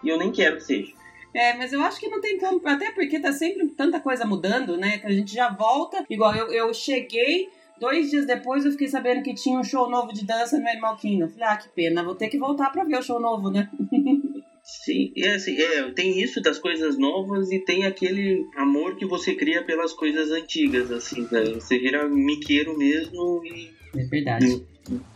E 0.05 0.09
eu 0.09 0.19
nem 0.19 0.31
quero 0.31 0.57
que 0.57 0.65
seja. 0.65 0.93
É, 1.35 1.55
mas 1.55 1.73
eu 1.73 1.81
acho 1.83 1.99
que 1.99 2.09
não 2.09 2.21
tem 2.21 2.39
como, 2.39 2.61
até 2.65 2.91
porque 2.91 3.19
tá 3.19 3.33
sempre 3.33 3.69
tanta 3.69 4.01
coisa 4.01 4.25
mudando, 4.25 4.77
né? 4.77 4.99
Que 4.99 5.07
a 5.07 5.13
gente 5.13 5.35
já 5.35 5.49
volta. 5.49 6.05
Igual 6.09 6.35
eu, 6.35 6.53
eu 6.53 6.75
cheguei, 6.75 7.49
dois 7.81 8.11
dias 8.11 8.27
depois 8.27 8.65
eu 8.65 8.73
fiquei 8.73 8.89
sabendo 8.89 9.23
que 9.23 9.35
tinha 9.35 9.59
um 9.59 9.65
show 9.65 9.89
novo 9.89 10.13
de 10.13 10.25
dança 10.27 10.59
no 10.59 10.69
Animal 10.69 10.97
Kingdom. 10.97 11.29
Falei, 11.29 11.49
ah, 11.49 11.57
que 11.57 11.69
pena, 11.71 12.05
vou 12.05 12.15
ter 12.15 12.29
que 12.29 12.39
voltar 12.39 12.71
pra 12.71 12.85
ver 12.85 12.99
o 12.99 13.03
show 13.03 13.21
novo, 13.21 13.51
né? 13.51 13.69
Sim, 14.65 15.13
é 15.17 15.35
assim, 15.35 15.61
é, 15.61 15.91
tem 15.91 16.23
isso 16.23 16.41
das 16.41 16.59
coisas 16.59 16.97
novas 16.97 17.51
e 17.51 17.59
tem 17.59 17.85
aquele 17.85 18.47
amor 18.57 18.95
que 18.95 19.05
você 19.05 19.35
cria 19.35 19.65
pelas 19.65 19.93
coisas 19.93 20.31
antigas, 20.31 20.91
assim, 20.93 21.27
né? 21.33 21.45
você 21.55 21.79
vira 21.79 22.09
miqueiro 22.09 22.79
mesmo 22.79 23.43
e. 23.45 23.82
É 23.97 24.05
verdade. 24.05 24.65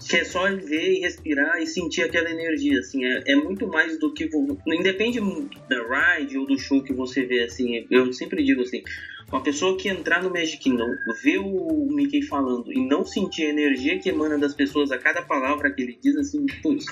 Que 0.08 0.18
é 0.18 0.24
só 0.24 0.44
ver 0.54 0.92
e 0.92 1.00
respirar 1.00 1.60
e 1.60 1.66
sentir 1.66 2.02
aquela 2.02 2.30
energia, 2.30 2.78
assim, 2.78 3.04
é, 3.04 3.22
é 3.26 3.36
muito 3.36 3.66
mais 3.66 3.98
do 3.98 4.14
que. 4.14 4.28
Independe 4.66 5.20
da 5.68 6.16
ride 6.16 6.38
ou 6.38 6.46
do 6.46 6.58
show 6.58 6.82
que 6.82 6.92
você 6.92 7.24
vê, 7.24 7.42
assim, 7.42 7.84
eu 7.90 8.12
sempre 8.12 8.44
digo 8.44 8.62
assim, 8.62 8.82
uma 9.30 9.42
pessoa 9.42 9.76
que 9.76 9.88
entrar 9.88 10.22
no 10.22 10.30
Magic 10.30 10.58
Kingdom, 10.58 10.88
ver 11.22 11.38
o 11.38 11.88
Mickey 11.90 12.22
falando 12.22 12.72
e 12.72 12.86
não 12.86 13.04
sentir 13.04 13.46
a 13.46 13.50
energia 13.50 13.98
que 13.98 14.08
emana 14.08 14.38
das 14.38 14.54
pessoas 14.54 14.92
a 14.92 14.98
cada 14.98 15.22
palavra 15.22 15.72
que 15.72 15.82
ele 15.82 15.98
diz, 16.00 16.16
assim, 16.16 16.46
putz, 16.62 16.84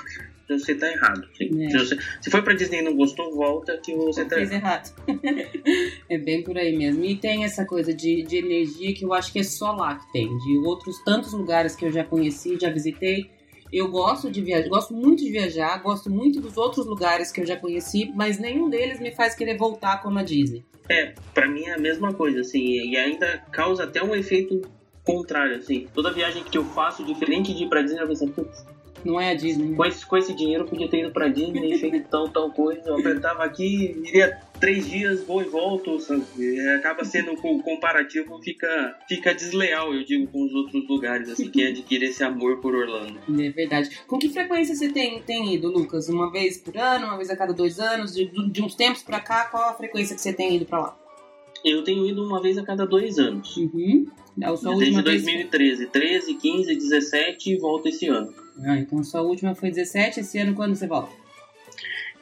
você 0.48 0.74
tá 0.74 0.90
errado. 0.90 1.26
É. 1.40 1.70
Se, 1.70 1.78
você, 1.78 1.98
se 2.20 2.30
foi 2.30 2.42
pra 2.42 2.54
Disney 2.54 2.78
e 2.78 2.82
não 2.82 2.96
gostou, 2.96 3.34
volta 3.34 3.76
que 3.78 3.94
você 3.94 4.24
tá 4.24 4.40
errado. 4.40 4.94
é 6.08 6.18
bem 6.18 6.42
por 6.42 6.56
aí 6.58 6.76
mesmo. 6.76 7.04
E 7.04 7.16
tem 7.16 7.44
essa 7.44 7.64
coisa 7.64 7.94
de, 7.94 8.22
de 8.22 8.36
energia 8.36 8.94
que 8.94 9.04
eu 9.04 9.12
acho 9.12 9.32
que 9.32 9.38
é 9.38 9.42
só 9.42 9.72
lá 9.72 9.96
que 9.96 10.12
tem. 10.12 10.36
De 10.38 10.58
outros 10.58 11.02
tantos 11.04 11.32
lugares 11.32 11.74
que 11.74 11.84
eu 11.84 11.92
já 11.92 12.04
conheci, 12.04 12.58
já 12.60 12.70
visitei. 12.70 13.30
Eu 13.72 13.88
gosto 13.90 14.30
de 14.30 14.40
viajar, 14.40 14.68
gosto 14.68 14.94
muito 14.94 15.24
de 15.24 15.30
viajar, 15.30 15.82
gosto 15.82 16.08
muito 16.08 16.40
dos 16.40 16.56
outros 16.56 16.86
lugares 16.86 17.32
que 17.32 17.40
eu 17.40 17.46
já 17.46 17.56
conheci, 17.56 18.12
mas 18.14 18.38
nenhum 18.38 18.70
deles 18.70 19.00
me 19.00 19.10
faz 19.10 19.34
querer 19.34 19.56
voltar 19.56 20.00
como 20.00 20.18
a 20.18 20.22
Disney. 20.22 20.64
É, 20.88 21.14
para 21.32 21.48
mim 21.48 21.64
é 21.64 21.74
a 21.74 21.78
mesma 21.78 22.12
coisa, 22.12 22.40
assim, 22.40 22.62
e 22.62 22.96
ainda 22.96 23.38
causa 23.50 23.84
até 23.84 24.00
um 24.00 24.14
efeito 24.14 24.62
contrário, 25.02 25.56
assim. 25.56 25.88
Toda 25.92 26.12
viagem 26.12 26.44
que 26.44 26.56
eu 26.56 26.64
faço, 26.64 27.04
diferente 27.04 27.54
de 27.54 27.64
ir 27.64 27.68
pra 27.68 27.82
Disney, 27.82 28.00
eu 28.00 28.06
penso, 28.06 28.28
putz, 28.28 28.64
não 29.04 29.20
é 29.20 29.30
a 29.30 29.34
Disney. 29.34 29.68
Né? 29.68 29.76
Com, 29.76 29.84
esse, 29.84 30.06
com 30.06 30.16
esse 30.16 30.34
dinheiro 30.34 30.64
eu 30.64 30.68
podia 30.68 30.88
ter 30.88 31.00
ido 31.00 31.10
pra 31.10 31.28
Disney, 31.28 31.76
feito 31.78 32.08
tão, 32.08 32.28
tão 32.28 32.50
coisa. 32.50 32.82
Eu 32.86 32.98
apertava 32.98 33.44
aqui, 33.44 34.02
iria 34.04 34.38
três 34.58 34.88
dias, 34.88 35.22
vou 35.24 35.42
e 35.42 35.44
volto. 35.44 36.00
Sabe? 36.00 36.24
Acaba 36.76 37.04
sendo 37.04 37.32
o 37.32 37.62
comparativo, 37.62 38.40
fica, 38.42 38.98
fica 39.08 39.34
desleal, 39.34 39.94
eu 39.94 40.04
digo, 40.04 40.26
com 40.28 40.44
os 40.44 40.54
outros 40.54 40.88
lugares, 40.88 41.28
assim, 41.28 41.50
que 41.50 41.64
adquire 41.66 42.06
esse 42.06 42.24
amor 42.24 42.60
por 42.60 42.74
Orlando. 42.74 43.18
É 43.28 43.50
verdade. 43.50 43.90
Com 44.06 44.18
que 44.18 44.28
frequência 44.28 44.74
você 44.74 44.88
tem, 44.88 45.20
tem 45.22 45.54
ido, 45.54 45.70
Lucas? 45.70 46.08
Uma 46.08 46.30
vez 46.30 46.58
por 46.58 46.76
ano, 46.76 47.06
uma 47.06 47.16
vez 47.16 47.30
a 47.30 47.36
cada 47.36 47.52
dois 47.52 47.78
anos? 47.78 48.14
De, 48.14 48.26
de 48.26 48.62
uns 48.62 48.74
tempos 48.74 49.02
pra 49.02 49.20
cá, 49.20 49.44
qual 49.44 49.68
a 49.68 49.74
frequência 49.74 50.14
que 50.14 50.22
você 50.22 50.32
tem 50.32 50.56
ido 50.56 50.64
pra 50.64 50.80
lá? 50.80 50.96
Eu 51.64 51.82
tenho 51.82 52.06
ido 52.06 52.22
uma 52.22 52.42
vez 52.42 52.58
a 52.58 52.64
cada 52.64 52.86
dois 52.86 53.18
anos. 53.18 53.56
Uhum. 53.56 54.06
É 54.40 54.46
Desde 54.76 55.02
2013. 55.02 55.76
Vez... 55.76 55.90
13, 55.90 56.34
15, 56.34 56.74
17 56.74 57.52
e 57.52 57.56
volta 57.56 57.88
esse 57.88 58.06
ano. 58.08 58.43
Ah, 58.62 58.78
então 58.78 59.02
sua 59.02 59.22
última 59.22 59.54
foi 59.54 59.70
17, 59.70 60.20
esse 60.20 60.38
ano 60.38 60.54
quando 60.54 60.74
você 60.74 60.86
volta? 60.86 61.12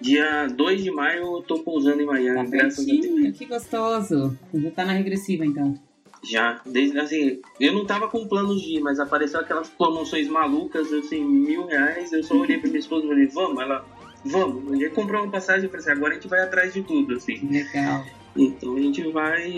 Dia 0.00 0.48
2 0.48 0.82
de 0.82 0.90
maio 0.90 1.36
eu 1.36 1.42
tô 1.42 1.60
pousando 1.60 2.02
em 2.02 2.06
Miami, 2.06 2.50
tá 2.50 2.56
graças 2.56 2.84
a. 2.84 3.32
Que 3.32 3.46
gostoso. 3.46 4.36
Já 4.52 4.70
tá 4.70 4.84
na 4.84 4.92
regressiva 4.92 5.46
então. 5.46 5.78
Já, 6.24 6.60
desde 6.64 6.98
assim, 6.98 7.40
eu 7.58 7.72
não 7.72 7.84
tava 7.84 8.08
com 8.08 8.26
planos 8.28 8.62
de 8.62 8.76
ir, 8.76 8.80
mas 8.80 9.00
apareceu 9.00 9.40
aquelas 9.40 9.68
promoções 9.68 10.28
malucas, 10.28 10.92
assim, 10.92 11.24
mil 11.24 11.66
reais, 11.66 12.12
eu 12.12 12.22
só 12.22 12.36
olhei 12.36 12.58
pra 12.58 12.68
minha 12.68 12.78
esposa 12.78 13.04
e 13.04 13.08
falei, 13.08 13.26
vamos, 13.26 13.60
ela, 13.60 13.84
vamos, 14.24 14.72
a 14.72 14.76
gente 14.76 14.90
comprou 14.90 15.20
uma 15.20 15.32
passagem 15.32 15.66
e 15.66 15.68
falei 15.68 15.84
assim, 15.84 15.90
agora 15.90 16.12
a 16.12 16.14
gente 16.14 16.28
vai 16.28 16.40
atrás 16.40 16.72
de 16.72 16.82
tudo, 16.82 17.16
assim. 17.16 17.40
Legal. 17.48 18.04
Então 18.36 18.76
a 18.76 18.80
gente 18.80 19.02
vai, 19.10 19.52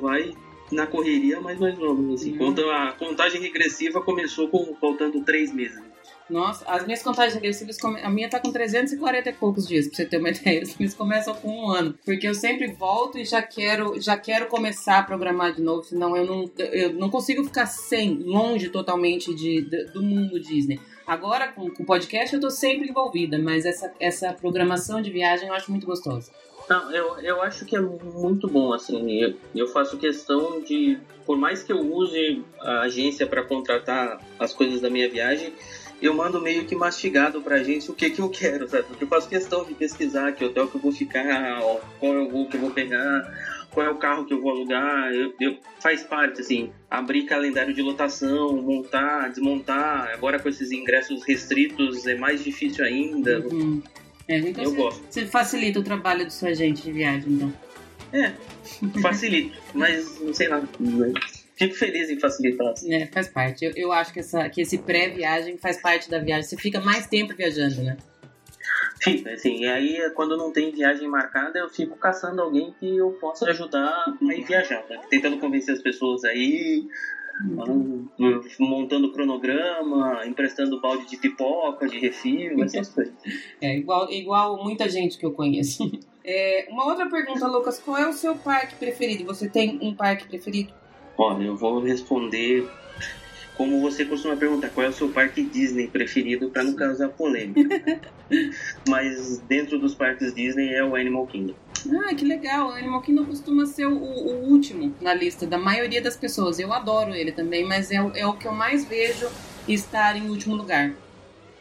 vai 0.00 0.32
na 0.70 0.86
correria, 0.86 1.40
mas 1.40 1.58
nós 1.58 1.76
vamos, 1.76 2.20
assim. 2.20 2.38
Uhum. 2.38 2.70
A 2.70 2.92
contagem 2.92 3.40
regressiva 3.40 4.00
começou 4.00 4.48
com 4.48 4.72
faltando 4.76 5.20
três 5.22 5.52
meses. 5.52 5.82
Nossa, 6.28 6.64
as 6.66 6.84
minhas 6.84 7.02
contagens 7.02 7.34
regressivas, 7.34 7.76
a 8.02 8.10
minha 8.10 8.30
tá 8.30 8.40
com 8.40 8.50
340 8.50 9.28
e 9.28 9.32
poucos 9.34 9.66
dias, 9.66 9.86
pra 9.86 9.96
você 9.96 10.06
ter 10.06 10.16
uma 10.18 10.30
ideia. 10.30 10.62
As 10.62 10.94
começam 10.94 11.34
com 11.34 11.48
um 11.48 11.70
ano. 11.70 11.94
Porque 12.04 12.26
eu 12.26 12.34
sempre 12.34 12.72
volto 12.72 13.18
e 13.18 13.24
já 13.24 13.42
quero, 13.42 14.00
já 14.00 14.16
quero 14.16 14.46
começar 14.46 14.98
a 14.98 15.02
programar 15.02 15.54
de 15.54 15.62
novo, 15.62 15.84
senão 15.84 16.16
eu 16.16 16.24
não, 16.24 16.50
eu 16.58 16.94
não 16.94 17.10
consigo 17.10 17.44
ficar 17.44 17.66
sem, 17.66 18.14
longe 18.14 18.70
totalmente 18.70 19.34
de, 19.34 19.62
de 19.62 19.84
do 19.86 20.02
mundo 20.02 20.40
Disney. 20.40 20.80
Agora, 21.06 21.48
com 21.48 21.66
o 21.66 21.84
podcast, 21.84 22.34
eu 22.34 22.40
tô 22.40 22.50
sempre 22.50 22.88
envolvida, 22.88 23.38
mas 23.38 23.66
essa, 23.66 23.92
essa 24.00 24.32
programação 24.32 25.02
de 25.02 25.10
viagem 25.10 25.48
eu 25.48 25.54
acho 25.54 25.70
muito 25.70 25.86
gostosa. 25.86 26.32
Não, 26.68 26.90
eu, 26.90 27.18
eu 27.18 27.42
acho 27.42 27.66
que 27.66 27.76
é 27.76 27.80
muito 27.80 28.48
bom, 28.48 28.72
assim. 28.72 29.20
Eu, 29.20 29.34
eu 29.54 29.68
faço 29.68 29.98
questão 29.98 30.62
de, 30.62 30.98
por 31.26 31.36
mais 31.36 31.62
que 31.62 31.70
eu 31.70 31.80
use 31.80 32.42
a 32.58 32.80
agência 32.82 33.26
para 33.26 33.42
contratar 33.42 34.18
as 34.38 34.54
coisas 34.54 34.80
da 34.80 34.88
minha 34.88 35.08
viagem, 35.10 35.52
eu 36.06 36.14
mando 36.14 36.40
meio 36.40 36.64
que 36.64 36.74
mastigado 36.74 37.40
pra 37.40 37.62
gente 37.62 37.90
o 37.90 37.94
que 37.94 38.10
que 38.10 38.20
eu 38.20 38.28
quero, 38.28 38.68
sabe? 38.68 38.84
Porque 38.84 39.04
eu 39.04 39.08
faço 39.08 39.28
questão 39.28 39.64
de 39.64 39.74
pesquisar 39.74 40.32
que 40.32 40.44
hotel 40.44 40.68
que 40.68 40.76
eu 40.76 40.80
vou 40.80 40.92
ficar, 40.92 41.60
qual 41.98 42.14
é 42.14 42.20
o 42.20 42.28
voo 42.28 42.48
que 42.48 42.56
eu 42.56 42.60
vou 42.60 42.70
pegar, 42.70 43.22
qual 43.70 43.86
é 43.86 43.90
o 43.90 43.96
carro 43.96 44.24
que 44.24 44.32
eu 44.32 44.40
vou 44.40 44.50
alugar. 44.50 45.12
Eu, 45.12 45.34
eu, 45.40 45.56
faz 45.80 46.02
parte, 46.02 46.40
assim, 46.40 46.70
abrir 46.90 47.24
calendário 47.24 47.74
de 47.74 47.82
lotação, 47.82 48.56
montar, 48.62 49.28
desmontar. 49.28 50.10
Agora 50.14 50.38
com 50.38 50.48
esses 50.48 50.70
ingressos 50.70 51.24
restritos 51.24 52.06
é 52.06 52.14
mais 52.14 52.42
difícil 52.42 52.84
ainda. 52.84 53.40
Uhum. 53.40 53.82
É, 54.28 54.38
então 54.38 54.64
eu 54.64 54.70
você, 54.70 54.76
gosto. 54.76 55.04
Você 55.10 55.26
facilita 55.26 55.80
o 55.80 55.82
trabalho 55.82 56.24
do 56.24 56.32
seu 56.32 56.48
agente 56.48 56.82
de 56.82 56.92
viagem, 56.92 57.32
então. 57.32 57.52
É, 58.12 58.32
facilito, 59.02 59.58
mas 59.74 60.20
não 60.20 60.32
sei 60.32 60.48
lá 60.48 60.62
fico 61.56 61.74
feliz 61.74 62.10
em 62.10 62.18
facilitar. 62.18 62.74
É, 62.88 63.06
faz 63.06 63.28
parte. 63.28 63.64
Eu, 63.64 63.72
eu 63.74 63.92
acho 63.92 64.12
que, 64.12 64.20
essa, 64.20 64.48
que 64.48 64.60
esse 64.60 64.78
pré-viagem 64.78 65.56
faz 65.58 65.80
parte 65.80 66.10
da 66.10 66.18
viagem. 66.18 66.44
Você 66.44 66.56
fica 66.56 66.80
mais 66.80 67.06
tempo 67.06 67.34
viajando, 67.34 67.82
né? 67.82 67.96
Fica, 69.00 69.30
assim. 69.32 69.62
E 69.62 69.66
aí, 69.66 70.10
quando 70.14 70.36
não 70.36 70.52
tem 70.52 70.72
viagem 70.72 71.08
marcada, 71.08 71.58
eu 71.58 71.68
fico 71.68 71.96
caçando 71.96 72.40
alguém 72.40 72.74
que 72.78 72.96
eu 72.96 73.10
possa 73.12 73.48
ajudar 73.50 74.06
a 74.20 74.34
ir 74.34 74.44
viajar. 74.44 74.84
Né? 74.88 75.00
Tentando 75.10 75.38
convencer 75.38 75.74
as 75.74 75.82
pessoas 75.82 76.24
aí, 76.24 76.86
uhum. 77.44 78.08
montando 78.58 79.12
cronograma, 79.12 80.26
emprestando 80.26 80.80
balde 80.80 81.06
de 81.06 81.16
pipoca, 81.16 81.86
de 81.86 81.98
refil, 81.98 82.62
essas 82.64 82.88
coisas. 82.88 83.14
É, 83.60 83.76
igual, 83.76 84.10
igual 84.10 84.64
muita 84.64 84.88
gente 84.88 85.18
que 85.18 85.26
eu 85.26 85.32
conheço. 85.32 85.90
É, 86.26 86.68
uma 86.70 86.86
outra 86.86 87.06
pergunta, 87.06 87.46
Lucas, 87.46 87.78
qual 87.78 87.98
é 87.98 88.08
o 88.08 88.12
seu 88.14 88.34
parque 88.34 88.76
preferido? 88.76 89.26
Você 89.26 89.46
tem 89.46 89.78
um 89.82 89.94
parque 89.94 90.26
preferido? 90.26 90.72
Olha, 91.16 91.44
eu 91.44 91.56
vou 91.56 91.80
responder 91.80 92.68
como 93.56 93.80
você 93.80 94.04
costuma 94.04 94.36
perguntar, 94.36 94.70
qual 94.70 94.86
é 94.86 94.88
o 94.88 94.92
seu 94.92 95.08
parque 95.08 95.42
Disney 95.42 95.86
preferido 95.86 96.50
para 96.50 96.64
não 96.64 96.74
causar 96.74 97.08
polêmica. 97.08 97.82
Mas 98.88 99.38
dentro 99.38 99.78
dos 99.78 99.94
parques 99.94 100.34
Disney 100.34 100.74
é 100.74 100.84
o 100.84 100.96
Animal 100.96 101.26
Kingdom. 101.26 101.54
Ah, 102.02 102.14
que 102.14 102.24
legal. 102.24 102.68
O 102.68 102.72
Animal 102.72 103.02
Kingdom 103.02 103.26
costuma 103.26 103.66
ser 103.66 103.86
o, 103.86 103.94
o, 103.94 104.50
último 104.50 104.94
na 105.00 105.14
lista 105.14 105.46
da 105.46 105.58
maioria 105.58 106.02
das 106.02 106.16
pessoas. 106.16 106.58
Eu 106.58 106.72
adoro 106.72 107.14
ele 107.14 107.30
também, 107.30 107.64
mas 107.64 107.90
é, 107.90 107.96
é 108.14 108.26
o 108.26 108.32
que 108.32 108.46
eu 108.46 108.52
mais 108.52 108.84
vejo 108.84 109.28
estar 109.68 110.16
em 110.16 110.28
último 110.28 110.56
lugar. 110.56 110.92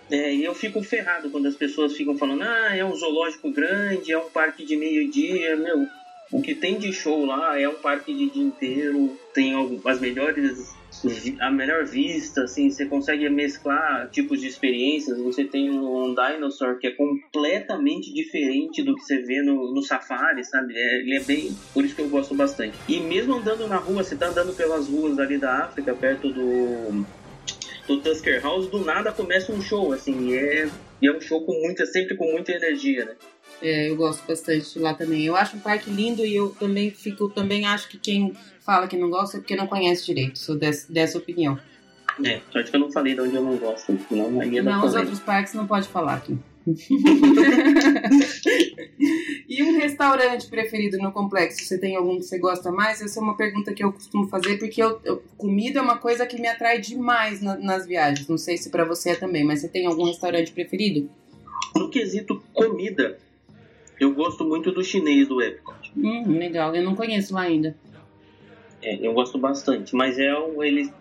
É, 0.09 0.33
e 0.33 0.43
eu 0.43 0.53
fico 0.53 0.81
ferrado 0.83 1.29
quando 1.29 1.47
as 1.47 1.55
pessoas 1.55 1.95
ficam 1.95 2.17
falando, 2.17 2.43
ah, 2.43 2.75
é 2.75 2.83
um 2.83 2.95
zoológico 2.95 3.51
grande, 3.51 4.11
é 4.11 4.17
um 4.17 4.29
parque 4.29 4.65
de 4.65 4.75
meio-dia, 4.75 5.55
meu. 5.55 5.87
O 6.33 6.41
que 6.41 6.55
tem 6.55 6.79
de 6.79 6.91
show 6.91 7.25
lá 7.25 7.59
é 7.59 7.69
um 7.69 7.75
parque 7.75 8.11
de 8.11 8.27
dia 8.27 8.43
inteiro, 8.43 9.15
tem 9.33 9.53
as 9.85 9.99
melhores 9.99 10.73
a 11.39 11.49
melhor 11.49 11.85
vista, 11.85 12.43
assim, 12.43 12.69
você 12.69 12.85
consegue 12.85 13.27
mesclar 13.29 14.09
tipos 14.09 14.39
de 14.39 14.47
experiências. 14.47 15.17
Você 15.19 15.43
tem 15.43 15.69
um 15.69 16.13
Dinosaur 16.13 16.77
que 16.77 16.87
é 16.87 16.91
completamente 16.91 18.13
diferente 18.13 18.83
do 18.83 18.95
que 18.95 19.01
você 19.01 19.17
vê 19.19 19.41
no, 19.41 19.73
no 19.73 19.81
Safari, 19.81 20.43
sabe? 20.45 20.73
É, 20.75 20.99
ele 20.99 21.17
é 21.17 21.19
bem. 21.19 21.55
Por 21.73 21.83
isso 21.83 21.95
que 21.95 22.01
eu 22.01 22.09
gosto 22.09 22.35
bastante. 22.35 22.77
E 22.87 22.99
mesmo 22.99 23.35
andando 23.35 23.67
na 23.67 23.77
rua, 23.77 24.03
você 24.03 24.15
tá 24.15 24.27
andando 24.27 24.55
pelas 24.55 24.87
ruas 24.87 25.17
ali 25.19 25.37
da 25.37 25.63
África, 25.63 25.93
perto 25.93 26.29
do. 26.31 27.05
Do 27.85 27.99
Tusker 27.99 28.41
House, 28.41 28.69
do 28.69 28.79
nada 28.79 29.11
começa 29.11 29.51
um 29.51 29.61
show, 29.61 29.91
assim, 29.91 30.29
e 30.29 30.37
é, 30.37 30.69
e 31.01 31.07
é 31.07 31.11
um 31.11 31.19
show 31.19 31.45
com 31.45 31.51
muita, 31.51 31.85
sempre 31.85 32.15
com 32.15 32.31
muita 32.31 32.53
energia, 32.53 33.03
né? 33.03 33.15
É, 33.61 33.89
eu 33.89 33.95
gosto 33.95 34.25
bastante 34.27 34.77
lá 34.79 34.93
também. 34.93 35.23
Eu 35.23 35.35
acho 35.35 35.55
um 35.55 35.59
parque 35.59 35.89
lindo 35.89 36.25
e 36.25 36.35
eu 36.35 36.49
também 36.59 36.91
fico, 36.91 37.29
também 37.29 37.65
acho 37.65 37.87
que 37.87 37.97
quem 37.97 38.33
fala 38.59 38.87
que 38.87 38.97
não 38.97 39.09
gosta 39.09 39.37
é 39.37 39.39
porque 39.39 39.55
não 39.55 39.67
conhece 39.67 40.05
direito. 40.05 40.39
Sou 40.39 40.55
dessa, 40.55 40.91
dessa 40.91 41.17
opinião. 41.17 41.57
É, 42.23 42.41
sorte 42.51 42.69
que 42.69 42.75
eu 42.75 42.81
não 42.81 42.91
falei 42.91 43.15
de 43.15 43.21
onde 43.21 43.35
eu 43.35 43.41
não 43.41 43.57
gosto, 43.57 43.97
senão 44.07 44.39
aí 44.39 44.61
Não, 44.61 44.85
os 44.85 44.93
outros 44.93 45.19
parques 45.19 45.53
não 45.53 45.65
pode 45.65 45.87
falar 45.87 46.15
aqui. 46.15 46.37
e 49.49 49.63
um 49.63 49.79
restaurante 49.79 50.47
preferido 50.47 50.97
no 50.97 51.11
complexo? 51.11 51.63
Você 51.63 51.77
tem 51.77 51.95
algum 51.95 52.17
que 52.17 52.23
você 52.23 52.39
gosta 52.39 52.71
mais? 52.71 53.01
Essa 53.01 53.19
é 53.19 53.23
uma 53.23 53.35
pergunta 53.35 53.73
que 53.73 53.83
eu 53.83 53.91
costumo 53.91 54.29
fazer 54.29 54.57
porque 54.57 54.81
eu, 54.81 54.99
eu, 55.03 55.21
comida 55.37 55.79
é 55.79 55.81
uma 55.81 55.97
coisa 55.97 56.25
que 56.25 56.39
me 56.39 56.47
atrai 56.47 56.79
demais 56.79 57.41
na, 57.41 57.57
nas 57.57 57.85
viagens. 57.85 58.27
Não 58.27 58.37
sei 58.37 58.57
se 58.57 58.69
para 58.69 58.85
você 58.85 59.11
é 59.11 59.15
também, 59.15 59.43
mas 59.43 59.59
você 59.59 59.67
tem 59.67 59.85
algum 59.85 60.05
restaurante 60.05 60.53
preferido? 60.53 61.09
No 61.75 61.89
quesito 61.89 62.41
comida, 62.53 63.17
eu 63.99 64.13
gosto 64.13 64.43
muito 64.43 64.71
do 64.71 64.83
chinês 64.83 65.27
do 65.27 65.41
Epcot. 65.41 65.91
Hum, 65.95 66.37
legal. 66.37 66.75
Eu 66.75 66.83
não 66.83 66.95
conheço 66.95 67.33
lá 67.33 67.41
ainda. 67.41 67.75
É, 68.81 69.07
eu 69.07 69.13
gosto 69.13 69.37
bastante, 69.37 69.95
mas 69.95 70.19
é 70.19 70.33
ele 70.61 70.91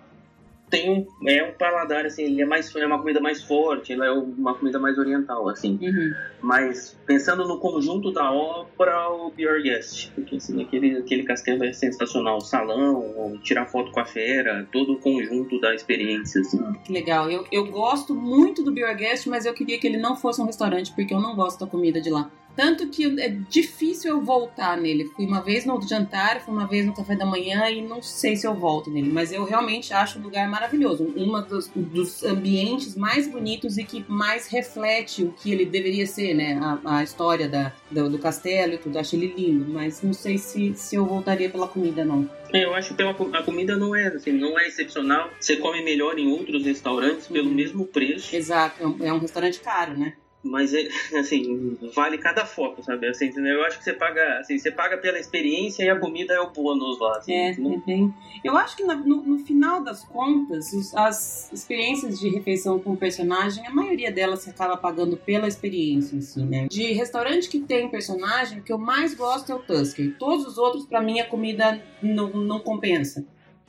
tem 0.73 0.91
um 0.91 1.29
é 1.29 1.45
um 1.45 1.53
paladar 1.53 2.07
assim, 2.07 2.23
ele 2.23 2.41
é 2.41 2.47
mais 2.47 2.75
é 2.75 2.87
uma 2.87 2.99
comida 2.99 3.21
mais 3.21 3.43
forte, 3.43 3.93
ele 3.93 4.03
é 4.03 4.11
uma 4.11 4.55
comida 4.55 4.79
mais 4.79 4.97
oriental 4.97 5.47
assim. 5.51 5.79
Uhum. 5.83 6.15
Mas 6.41 6.99
pensando 7.05 7.47
no 7.47 7.59
conjunto 7.59 8.11
da 8.11 8.33
obra, 8.33 9.11
o 9.11 9.31
Your 9.39 9.63
Guest, 9.63 10.11
porque 10.15 10.37
assim, 10.37 10.63
aquele 10.63 10.97
aquele 10.97 11.25
castelo 11.25 11.63
é 11.63 11.75
sensacional, 11.75 12.39
o 12.39 12.41
salão, 12.41 13.39
tirar 13.43 13.67
foto 13.67 13.93
com 13.93 14.01
a 14.01 14.07
fera, 14.07 14.67
todo 14.73 14.95
o 14.95 14.99
conjunto 14.99 15.61
da 15.61 15.75
experiência 15.75 16.41
assim. 16.41 16.59
Que 16.85 16.93
legal. 16.93 17.31
Eu, 17.31 17.45
eu 17.53 17.67
gosto 17.67 18.15
muito 18.15 18.65
do 18.65 18.77
Your 18.77 18.97
Guest, 18.97 19.27
mas 19.27 19.45
eu 19.45 19.53
queria 19.53 19.79
que 19.79 19.87
ele 19.87 19.99
não 19.99 20.17
fosse 20.17 20.41
um 20.41 20.47
restaurante 20.47 20.91
porque 20.95 21.13
eu 21.13 21.21
não 21.21 21.37
gosto 21.37 21.61
da 21.61 21.67
comida 21.67 22.01
de 22.01 22.09
lá. 22.09 22.31
Tanto 22.55 22.89
que 22.89 23.21
é 23.21 23.29
difícil 23.29 24.11
eu 24.11 24.21
voltar 24.21 24.77
nele. 24.77 25.07
Fui 25.17 25.25
uma 25.25 25.41
vez 25.41 25.65
no 25.65 25.81
jantar, 25.83 26.41
fui 26.41 26.53
uma 26.53 26.67
vez 26.67 26.87
no 26.87 26.95
café 26.95 27.17
da 27.17 27.25
manhã 27.25 27.69
e 27.69 27.81
não 27.83 28.03
sei 28.03 28.37
se 28.37 28.47
eu 28.47 28.55
volto 28.55 28.91
nele. 28.91 29.11
Mas 29.11 29.33
eu 29.33 29.45
realmente 29.45 29.93
acho 29.93 30.19
o 30.19 30.23
lugar 30.23 30.49
maravilhoso. 30.49 31.05
Um 31.17 31.41
dos, 31.43 31.69
dos 31.75 32.23
ambientes 32.23 32.95
mais 32.95 33.27
bonitos 33.27 33.79
e 33.79 33.85
que 33.85 34.05
mais 34.09 34.47
reflete 34.49 35.25
o 35.25 35.33
que 35.33 35.51
ele 35.51 35.65
deveria 35.65 36.07
ser, 36.07 36.35
né? 36.35 36.59
A, 36.63 36.99
a 36.99 37.03
história 37.03 37.49
da, 37.49 37.73
do, 37.91 38.11
do, 38.11 38.19
castelo 38.19 38.75
e 38.75 38.79
tudo. 38.79 38.99
Acho 38.99 39.17
ele 39.17 39.35
lindo. 39.37 39.67
Mas 39.69 40.03
não 40.03 40.13
sei 40.13 40.39
se, 40.39 40.75
se 40.75 40.97
eu 40.97 41.07
voltaria 41.07 41.49
pela 41.49 41.67
comida, 41.67 42.05
não. 42.05 42.29
É, 42.53 42.65
eu 42.65 42.75
acho 42.75 42.95
que 42.95 43.03
uma, 43.03 43.13
a 43.39 43.43
comida 43.43 43.77
não 43.77 43.97
é, 43.97 44.09
assim, 44.09 44.33
não 44.33 44.59
é 44.59 44.67
excepcional. 44.67 45.31
Você 45.41 45.57
come 45.57 45.83
melhor 45.83 46.19
em 46.19 46.31
outros 46.31 46.65
restaurantes 46.65 47.27
pelo 47.27 47.49
uhum. 47.49 47.55
mesmo 47.55 47.87
preço. 47.87 48.35
Exato. 48.35 48.83
É 48.83 48.87
um, 48.87 48.97
é 49.07 49.13
um 49.13 49.19
restaurante 49.19 49.61
caro, 49.61 49.99
né? 49.99 50.15
Mas 50.43 50.75
é, 50.75 50.89
assim, 51.19 51.77
vale 51.95 52.19
cada 52.19 52.45
foto, 52.45 52.83
sabe? 52.83 53.07
Assim? 53.07 53.31
Eu 53.47 53.63
acho 53.65 53.79
que 53.79 53.85
você 53.85 53.93
paga, 53.93 54.39
assim, 54.39 54.59
você 54.59 54.71
paga 54.71 54.99
pela 54.99 55.19
experiência 55.19 55.85
e 55.85 55.89
a 55.89 55.99
comida 55.99 56.35
é 56.35 56.41
o 56.41 56.51
bônus 56.51 56.99
lá. 56.99 57.19
Assim, 57.19 57.33
é, 57.33 57.51
é 57.51 57.79
bem... 57.87 58.13
Eu 58.43 58.57
acho 58.57 58.77
que 58.77 58.83
no, 58.83 58.97
no, 58.97 59.39
final 59.39 59.83
das 59.83 60.05
contas, 60.05 60.73
as 60.95 61.53
experiências 61.53 62.19
de 62.19 62.29
refeição 62.29 62.79
com 62.79 62.93
o 62.93 62.97
personagem, 62.97 63.67
a 63.67 63.71
maioria 63.71 64.11
delas 64.11 64.41
se 64.41 64.51
acaba 64.51 64.77
pagando 64.77 65.17
pela 65.17 65.47
experiência, 65.47 66.19
assim, 66.19 66.45
né? 66.45 66.67
De 66.69 66.93
restaurante 66.93 67.49
que 67.49 67.61
tem 67.61 67.89
personagem, 67.89 68.59
o 68.59 68.63
que 68.63 68.73
eu 68.73 68.79
mais 68.79 69.15
gosto 69.15 69.53
é 69.53 69.55
o 69.55 69.61
Tusker. 69.61 70.17
Todos 70.19 70.47
os 70.47 70.59
outros, 70.59 70.87
para 70.87 71.01
mim, 71.01 71.21
a 71.21 71.27
comida 71.27 71.81
não, 72.03 72.31
não 72.31 72.59
compensa. 72.59 73.25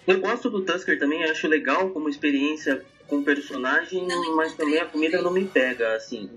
Eu 0.07 0.19
gosto 0.19 0.49
do 0.49 0.65
Tusker 0.65 0.97
também, 0.99 1.23
acho 1.23 1.47
legal 1.47 1.91
como 1.91 2.09
experiência 2.09 2.83
com 3.07 3.23
personagem, 3.23 4.07
mas 4.35 4.53
também 4.53 4.79
a 4.79 4.85
comida 4.85 5.21
não 5.21 5.31
me 5.31 5.45
pega, 5.45 5.95
assim. 5.95 6.29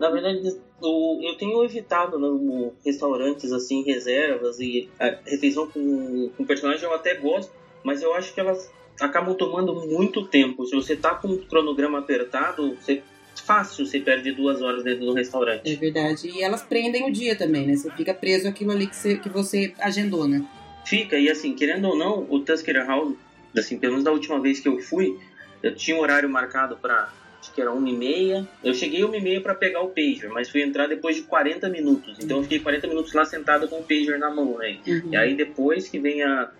Na 0.00 0.08
verdade, 0.08 0.40
eu, 0.82 1.36
tenho 1.38 1.62
evitado 1.62 2.18
no, 2.18 2.72
restaurantes 2.82 3.52
assim, 3.52 3.82
reservas 3.82 4.58
e 4.58 4.88
a 4.98 5.14
refeição 5.26 5.68
com, 5.68 6.30
com 6.34 6.44
personagem 6.46 6.84
eu 6.84 6.94
até 6.94 7.14
gosto, 7.16 7.52
mas 7.84 8.00
eu 8.02 8.14
acho 8.14 8.32
que 8.32 8.40
elas 8.40 8.72
acabam 8.98 9.34
tomando 9.34 9.74
muito 9.74 10.26
tempo. 10.26 10.64
Se 10.64 10.74
você 10.74 10.96
tá 10.96 11.14
com 11.14 11.28
um 11.28 11.36
cronograma 11.36 11.98
apertado, 11.98 12.74
você 12.76 13.02
fácil 13.44 13.84
você 13.84 14.00
perde 14.00 14.32
duas 14.32 14.62
horas 14.62 14.82
dentro 14.82 15.04
do 15.04 15.12
restaurante. 15.12 15.70
É 15.70 15.76
verdade. 15.76 16.30
E 16.30 16.42
elas 16.42 16.62
prendem 16.62 17.06
o 17.06 17.12
dia 17.12 17.36
também, 17.36 17.66
né? 17.66 17.76
Você 17.76 17.90
fica 17.90 18.14
preso 18.14 18.48
aquilo 18.48 18.70
ali 18.72 18.86
que 18.86 18.96
você, 18.96 19.16
que 19.16 19.28
você 19.28 19.74
agendou, 19.80 20.26
né? 20.26 20.46
Fica, 20.86 21.18
e 21.18 21.28
assim, 21.28 21.54
querendo 21.54 21.88
ou 21.88 21.96
não, 21.96 22.26
o 22.30 22.40
Tusker 22.40 22.86
House, 22.86 23.14
assim, 23.54 23.78
pelo 23.78 23.92
menos 23.92 24.04
da 24.04 24.12
última 24.12 24.40
vez 24.40 24.60
que 24.60 24.68
eu 24.68 24.78
fui, 24.78 25.18
eu 25.62 25.74
tinha 25.74 25.94
um 25.94 26.00
horário 26.00 26.28
marcado 26.28 26.76
para 26.78 27.12
acho 27.40 27.52
que 27.52 27.60
era 27.60 27.72
uma 27.72 27.88
e 27.88 27.96
meia. 27.96 28.46
Eu 28.62 28.74
cheguei 28.74 29.02
uma 29.02 29.16
e 29.16 29.20
meia 29.20 29.40
para 29.40 29.54
pegar 29.54 29.80
o 29.80 29.88
pager, 29.88 30.28
mas 30.30 30.50
fui 30.50 30.62
entrar 30.62 30.86
depois 30.86 31.16
de 31.16 31.22
40 31.22 31.68
minutos. 31.68 32.18
Então 32.22 32.38
eu 32.38 32.42
fiquei 32.42 32.60
40 32.60 32.86
minutos 32.86 33.12
lá 33.12 33.24
sentado 33.24 33.66
com 33.68 33.80
o 33.80 33.82
pager 33.82 34.18
na 34.18 34.30
mão, 34.30 34.58
né? 34.58 34.78
Uhum. 34.86 35.08
E 35.10 35.16
aí 35.16 35.34
depois 35.34 35.88
que 35.88 35.98
vem 35.98 36.22
a 36.22 36.50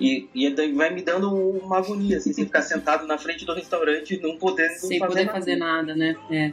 e, 0.00 0.28
e 0.34 0.72
vai 0.72 0.90
me 0.90 1.02
dando 1.02 1.32
uma 1.32 1.78
agonia, 1.78 2.18
assim, 2.18 2.32
você 2.32 2.44
ficar 2.44 2.62
sentado 2.62 3.06
na 3.06 3.18
frente 3.18 3.44
do 3.44 3.52
restaurante 3.52 4.14
e 4.14 4.20
não 4.20 4.36
podendo 4.36 4.74
Sem 4.74 4.98
fazer 4.98 5.08
poder 5.08 5.24
nada. 5.24 5.38
fazer 5.38 5.56
nada, 5.56 5.96
né? 5.96 6.16
É. 6.30 6.52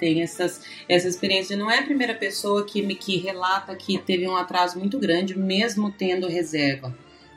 tem 0.00 0.22
essas, 0.22 0.62
essa 0.88 1.06
experiência. 1.06 1.56
Não 1.56 1.70
é 1.70 1.78
a 1.78 1.84
primeira 1.84 2.14
pessoa 2.14 2.66
que 2.66 2.82
me 2.82 2.96
que 2.96 3.18
relata 3.18 3.74
que 3.76 3.98
teve 3.98 4.26
um 4.26 4.36
atraso 4.36 4.78
muito 4.78 4.98
grande, 4.98 5.38
mesmo 5.38 5.92
tendo 5.92 6.26
reserva. 6.26 6.92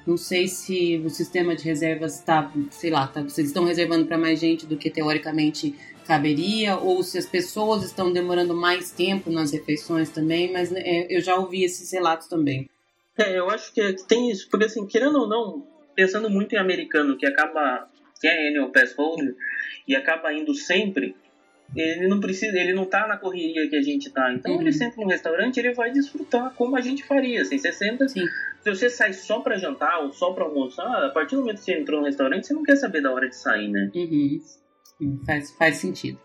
Não 0.09 0.17
sei 0.17 0.47
se 0.47 0.97
o 1.05 1.09
sistema 1.11 1.55
de 1.55 1.63
reservas 1.63 2.15
está, 2.17 2.51
sei 2.71 2.89
lá, 2.89 3.05
tá, 3.05 3.21
vocês 3.21 3.45
estão 3.45 3.63
reservando 3.63 4.07
para 4.07 4.17
mais 4.17 4.39
gente 4.39 4.65
do 4.65 4.75
que 4.75 4.89
teoricamente 4.89 5.75
caberia, 6.03 6.77
ou 6.77 7.03
se 7.03 7.19
as 7.19 7.27
pessoas 7.27 7.83
estão 7.83 8.11
demorando 8.11 8.55
mais 8.55 8.89
tempo 8.89 9.29
nas 9.29 9.51
refeições 9.51 10.09
também, 10.09 10.51
mas 10.51 10.73
é, 10.73 11.05
eu 11.15 11.21
já 11.21 11.35
ouvi 11.35 11.63
esses 11.63 11.91
relatos 11.93 12.27
também. 12.27 12.67
É, 13.19 13.37
eu 13.37 13.51
acho 13.51 13.71
que 13.71 13.93
tem 14.07 14.31
isso, 14.31 14.49
porque 14.49 14.65
assim, 14.65 14.87
querendo 14.87 15.19
ou 15.19 15.27
não, 15.27 15.67
pensando 15.93 16.27
muito 16.27 16.55
em 16.55 16.57
americano 16.57 17.15
que 17.15 17.27
acaba, 17.27 17.87
que 18.19 18.27
é 18.27 18.49
annual 18.49 18.71
pass 18.71 18.95
holder, 18.97 19.35
e 19.87 19.95
acaba 19.95 20.33
indo 20.33 20.55
sempre, 20.55 21.15
ele 21.75 22.07
não 22.07 22.19
precisa, 22.19 22.57
ele 22.57 22.73
não 22.73 22.85
tá 22.85 23.07
na 23.07 23.17
correria 23.17 23.69
que 23.69 23.75
a 23.75 23.81
gente 23.81 24.09
tá. 24.09 24.33
Então 24.33 24.55
uhum. 24.55 24.61
ele 24.61 24.73
senta 24.73 24.99
no 24.99 25.07
restaurante, 25.07 25.57
ele 25.57 25.73
vai 25.73 25.91
desfrutar 25.91 26.53
como 26.55 26.75
a 26.75 26.81
gente 26.81 27.03
faria. 27.03 27.41
Assim, 27.41 27.57
você 27.57 27.71
senta, 27.71 28.07
Sim. 28.07 28.25
se 28.61 28.69
você 28.69 28.89
sai 28.89 29.13
só 29.13 29.39
para 29.41 29.57
jantar 29.57 29.99
ou 29.99 30.11
só 30.11 30.33
para 30.33 30.45
almoçar, 30.45 31.05
a 31.05 31.09
partir 31.09 31.35
do 31.35 31.41
momento 31.41 31.57
que 31.57 31.65
você 31.65 31.79
entrou 31.79 31.99
no 31.99 32.07
restaurante, 32.07 32.47
você 32.47 32.53
não 32.53 32.63
quer 32.63 32.75
saber 32.75 33.01
da 33.01 33.11
hora 33.11 33.29
de 33.29 33.35
sair, 33.35 33.69
né? 33.69 33.91
Uhum. 33.93 34.41
Faz, 35.25 35.51
faz 35.51 35.77
sentido. 35.77 36.19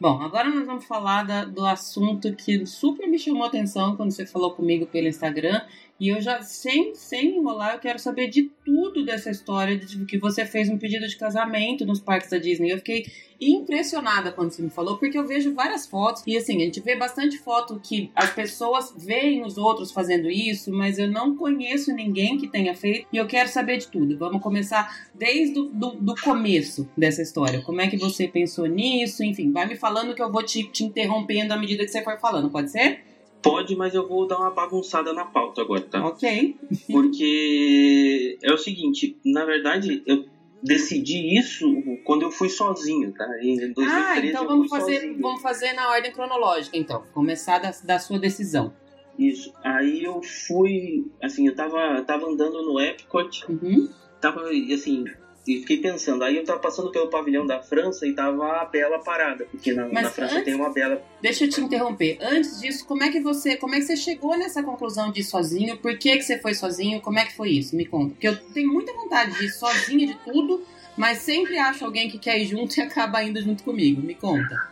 Bom, 0.00 0.20
agora 0.22 0.48
nós 0.48 0.64
vamos 0.64 0.86
falar 0.86 1.24
da, 1.24 1.44
do 1.44 1.64
assunto 1.66 2.34
que 2.34 2.64
super 2.64 3.06
me 3.06 3.18
chamou 3.18 3.44
a 3.44 3.48
atenção 3.48 3.96
quando 3.96 4.10
você 4.10 4.24
falou 4.24 4.54
comigo 4.54 4.86
pelo 4.86 5.06
Instagram. 5.06 5.60
E 6.00 6.08
eu 6.08 6.18
já, 6.18 6.40
sem, 6.40 6.94
sem 6.94 7.36
enrolar, 7.36 7.74
eu 7.74 7.78
quero 7.78 7.98
saber 7.98 8.28
de 8.28 8.44
tudo 8.64 9.04
dessa 9.04 9.30
história 9.30 9.76
de 9.76 10.06
que 10.06 10.16
você 10.16 10.46
fez 10.46 10.70
um 10.70 10.78
pedido 10.78 11.06
de 11.06 11.14
casamento 11.14 11.84
nos 11.84 12.00
parques 12.00 12.30
da 12.30 12.38
Disney. 12.38 12.72
Eu 12.72 12.78
fiquei 12.78 13.04
impressionada 13.38 14.32
quando 14.32 14.50
você 14.50 14.62
me 14.62 14.70
falou, 14.70 14.96
porque 14.96 15.18
eu 15.18 15.26
vejo 15.26 15.54
várias 15.54 15.86
fotos 15.86 16.22
e 16.26 16.38
assim, 16.38 16.56
a 16.56 16.64
gente 16.64 16.80
vê 16.80 16.96
bastante 16.96 17.36
foto 17.38 17.78
que 17.82 18.10
as 18.14 18.30
pessoas 18.30 18.94
veem 18.96 19.44
os 19.44 19.58
outros 19.58 19.92
fazendo 19.92 20.30
isso, 20.30 20.72
mas 20.72 20.98
eu 20.98 21.06
não 21.10 21.36
conheço 21.36 21.94
ninguém 21.94 22.38
que 22.38 22.48
tenha 22.48 22.74
feito 22.74 23.06
e 23.12 23.18
eu 23.18 23.26
quero 23.26 23.50
saber 23.50 23.76
de 23.76 23.88
tudo. 23.88 24.16
Vamos 24.16 24.42
começar 24.42 25.10
desde 25.14 25.58
o 25.58 25.64
do, 25.68 25.90
do 25.96 26.14
começo 26.14 26.88
dessa 26.96 27.20
história. 27.20 27.60
Como 27.60 27.80
é 27.80 27.88
que 27.88 27.98
você 27.98 28.26
pensou 28.26 28.66
nisso? 28.66 29.22
Enfim, 29.22 29.52
vai 29.52 29.66
me 29.66 29.76
falando 29.76 30.14
que 30.14 30.22
eu 30.22 30.32
vou 30.32 30.42
te, 30.42 30.64
te 30.64 30.82
interrompendo 30.82 31.52
à 31.52 31.58
medida 31.58 31.84
que 31.84 31.90
você 31.90 32.02
for 32.02 32.18
falando, 32.18 32.48
pode 32.48 32.70
ser? 32.70 33.09
Pode, 33.42 33.74
mas 33.74 33.94
eu 33.94 34.06
vou 34.06 34.26
dar 34.26 34.38
uma 34.38 34.50
bagunçada 34.50 35.12
na 35.12 35.24
pauta 35.24 35.62
agora, 35.62 35.80
tá? 35.82 36.04
Ok. 36.06 36.56
Porque 36.90 38.38
é 38.42 38.52
o 38.52 38.58
seguinte, 38.58 39.18
na 39.24 39.44
verdade, 39.44 40.02
eu 40.06 40.24
decidi 40.62 41.38
isso 41.38 41.66
quando 42.04 42.22
eu 42.22 42.30
fui 42.30 42.48
sozinho, 42.48 43.12
tá? 43.12 43.26
Em 43.40 43.56
2013 43.56 43.90
ah, 43.90 44.26
então 44.26 44.46
vamos 44.46 44.68
fazer, 44.68 44.94
sozinho. 44.94 45.20
vamos 45.20 45.42
fazer 45.42 45.72
na 45.72 45.90
ordem 45.90 46.12
cronológica, 46.12 46.76
então. 46.76 47.02
Começar 47.14 47.58
da, 47.58 47.70
da 47.84 47.98
sua 47.98 48.18
decisão. 48.18 48.74
Isso. 49.18 49.52
Aí 49.62 50.04
eu 50.04 50.22
fui, 50.22 51.06
assim, 51.22 51.46
eu 51.46 51.54
tava, 51.54 52.02
tava 52.02 52.26
andando 52.26 52.62
no 52.62 52.80
Epcot, 52.80 53.44
uhum. 53.50 53.88
tava, 54.20 54.48
assim, 54.72 55.04
e 55.46 55.58
fiquei 55.60 55.78
pensando, 55.78 56.22
aí 56.22 56.36
eu 56.36 56.44
tava 56.44 56.58
passando 56.58 56.90
pelo 56.90 57.08
pavilhão 57.08 57.46
da 57.46 57.62
França 57.62 58.06
e 58.06 58.12
tava 58.12 58.60
a 58.60 58.64
Bela 58.66 58.98
parada, 58.98 59.46
porque 59.50 59.72
na, 59.72 59.88
na 59.88 60.10
França 60.10 60.34
antes, 60.34 60.44
tem 60.44 60.54
uma 60.54 60.70
Bela. 60.70 61.02
Deixa 61.20 61.44
eu 61.44 61.48
te 61.48 61.60
interromper. 61.60 62.18
Antes 62.20 62.60
disso, 62.60 62.86
como 62.86 63.02
é 63.02 63.10
que 63.10 63.20
você, 63.20 63.56
como 63.56 63.74
é 63.74 63.78
que 63.78 63.86
você 63.86 63.96
chegou 63.96 64.36
nessa 64.36 64.62
conclusão 64.62 65.10
de 65.10 65.20
ir 65.20 65.24
sozinho? 65.24 65.78
Por 65.78 65.96
que 65.98 66.16
que 66.16 66.22
você 66.22 66.38
foi 66.38 66.54
sozinho? 66.54 67.00
Como 67.00 67.18
é 67.18 67.24
que 67.24 67.34
foi 67.34 67.50
isso? 67.50 67.74
Me 67.74 67.86
conta. 67.86 68.10
Porque 68.10 68.28
eu 68.28 68.36
tenho 68.52 68.70
muita 68.70 68.92
vontade 68.92 69.36
de 69.38 69.46
ir 69.46 69.50
sozinha 69.50 70.06
de 70.06 70.14
tudo, 70.24 70.62
mas 70.96 71.18
sempre 71.18 71.58
acho 71.58 71.84
alguém 71.84 72.10
que 72.10 72.18
quer 72.18 72.38
ir 72.38 72.46
junto 72.46 72.76
e 72.78 72.82
acaba 72.82 73.22
indo 73.22 73.40
junto 73.40 73.64
comigo. 73.64 74.02
Me 74.02 74.14
conta. 74.14 74.68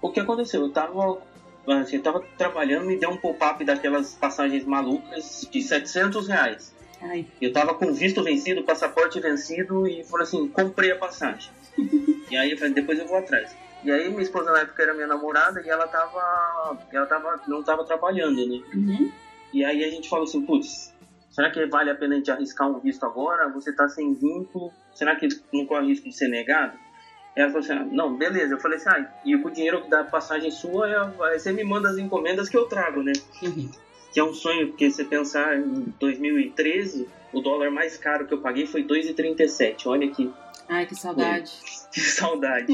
O 0.00 0.10
que 0.10 0.20
aconteceu? 0.20 0.62
Eu 0.62 0.70
tava 0.70 1.20
assim, 1.76 1.96
eu 1.96 2.02
tava 2.02 2.24
trabalhando, 2.36 2.86
me 2.86 2.96
deu 2.96 3.10
um 3.10 3.16
pop-up 3.16 3.62
daquelas 3.64 4.14
passagens 4.14 4.64
malucas 4.64 5.46
de 5.50 5.62
700 5.62 6.26
reais. 6.26 6.74
Ai. 7.00 7.26
Eu 7.40 7.52
tava 7.52 7.74
com 7.74 7.92
visto 7.92 8.22
vencido, 8.22 8.62
passaporte 8.64 9.20
vencido 9.20 9.86
e 9.86 10.04
falei 10.04 10.24
assim, 10.24 10.48
comprei 10.48 10.90
a 10.90 10.96
passagem. 10.96 11.50
e 12.30 12.36
aí 12.36 12.50
eu 12.50 12.58
falei, 12.58 12.74
depois 12.74 12.98
eu 12.98 13.06
vou 13.06 13.18
atrás. 13.18 13.54
E 13.84 13.90
aí 13.90 14.08
minha 14.08 14.22
esposa 14.22 14.50
na 14.50 14.60
época 14.60 14.82
era 14.82 14.94
minha 14.94 15.06
namorada 15.06 15.60
e 15.64 15.68
ela 15.68 15.86
tava. 15.86 16.78
Ela 16.92 17.06
tava. 17.06 17.40
não 17.46 17.62
tava 17.62 17.84
trabalhando, 17.84 18.44
né? 18.46 18.60
Uhum. 18.74 19.12
E 19.52 19.64
aí 19.64 19.84
a 19.84 19.90
gente 19.90 20.08
falou 20.08 20.24
assim, 20.24 20.44
putz, 20.44 20.92
será 21.30 21.50
que 21.50 21.64
vale 21.66 21.90
a 21.90 21.94
pena 21.94 22.14
a 22.14 22.18
gente 22.18 22.30
arriscar 22.30 22.68
um 22.68 22.80
visto 22.80 23.06
agora? 23.06 23.48
Você 23.50 23.72
tá 23.72 23.88
sem 23.88 24.14
vínculo, 24.14 24.72
será 24.92 25.14
que 25.14 25.28
não 25.52 25.64
corre 25.64 25.86
risco 25.86 26.08
de 26.08 26.16
ser 26.16 26.28
negado? 26.28 26.76
E 27.36 27.40
ela 27.40 27.50
falou 27.50 27.64
assim, 27.64 27.72
ah, 27.72 27.86
não, 27.92 28.16
beleza. 28.16 28.54
Eu 28.54 28.58
falei 28.58 28.78
assim, 28.78 28.88
ah, 28.88 29.12
e 29.24 29.38
com 29.38 29.48
o 29.48 29.52
dinheiro 29.52 29.88
da 29.88 30.02
passagem 30.02 30.50
sua, 30.50 31.14
você 31.32 31.52
me 31.52 31.62
manda 31.62 31.88
as 31.88 31.98
encomendas 31.98 32.48
que 32.48 32.56
eu 32.56 32.66
trago, 32.66 33.00
né? 33.02 33.12
Uhum 33.42 33.70
que 34.12 34.20
é 34.20 34.24
um 34.24 34.34
sonho, 34.34 34.68
porque 34.68 34.90
você 34.90 35.04
pensar 35.04 35.58
em 35.58 35.94
2013, 35.98 37.06
o 37.32 37.40
dólar 37.40 37.70
mais 37.70 37.96
caro 37.96 38.26
que 38.26 38.34
eu 38.34 38.40
paguei 38.40 38.66
foi 38.66 38.84
2,37. 38.84 39.86
Olha 39.86 40.08
aqui. 40.08 40.30
Ai, 40.68 40.86
que 40.86 40.94
saudade. 40.94 41.52
Que 41.90 42.00
saudade. 42.00 42.72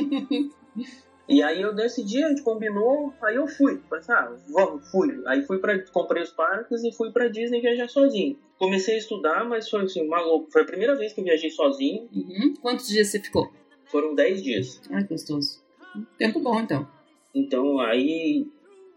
e 1.28 1.40
aí 1.40 1.62
eu 1.62 1.72
decidi, 1.72 2.24
a 2.24 2.28
gente 2.28 2.42
combinou, 2.42 3.14
aí 3.22 3.36
eu 3.36 3.46
fui. 3.46 3.80
Falei 3.88 4.02
assim, 4.02 4.12
ah, 4.12 4.36
vamos, 4.48 4.90
fui. 4.90 5.22
Aí 5.26 5.42
fui 5.46 5.58
para 5.58 5.78
comprei 5.92 6.22
os 6.22 6.30
parques 6.30 6.82
e 6.82 6.92
fui 6.92 7.12
para 7.12 7.28
Disney 7.28 7.60
viajar 7.60 7.88
sozinho. 7.88 8.36
Comecei 8.58 8.96
a 8.96 8.98
estudar, 8.98 9.44
mas 9.44 9.70
foi 9.70 9.84
assim, 9.84 10.06
maluco. 10.08 10.50
Foi 10.50 10.62
a 10.62 10.64
primeira 10.64 10.96
vez 10.96 11.12
que 11.12 11.20
eu 11.20 11.24
viajei 11.24 11.48
sozinho. 11.48 12.08
Uhum. 12.12 12.54
Quantos 12.60 12.88
dias 12.88 13.08
você 13.08 13.20
ficou? 13.20 13.52
Foram 13.86 14.16
10 14.16 14.42
dias. 14.42 14.80
Ai, 14.90 15.04
gostoso. 15.04 15.62
Tempo 16.18 16.40
bom, 16.40 16.60
então. 16.60 16.88
Então, 17.32 17.80
aí 17.80 18.46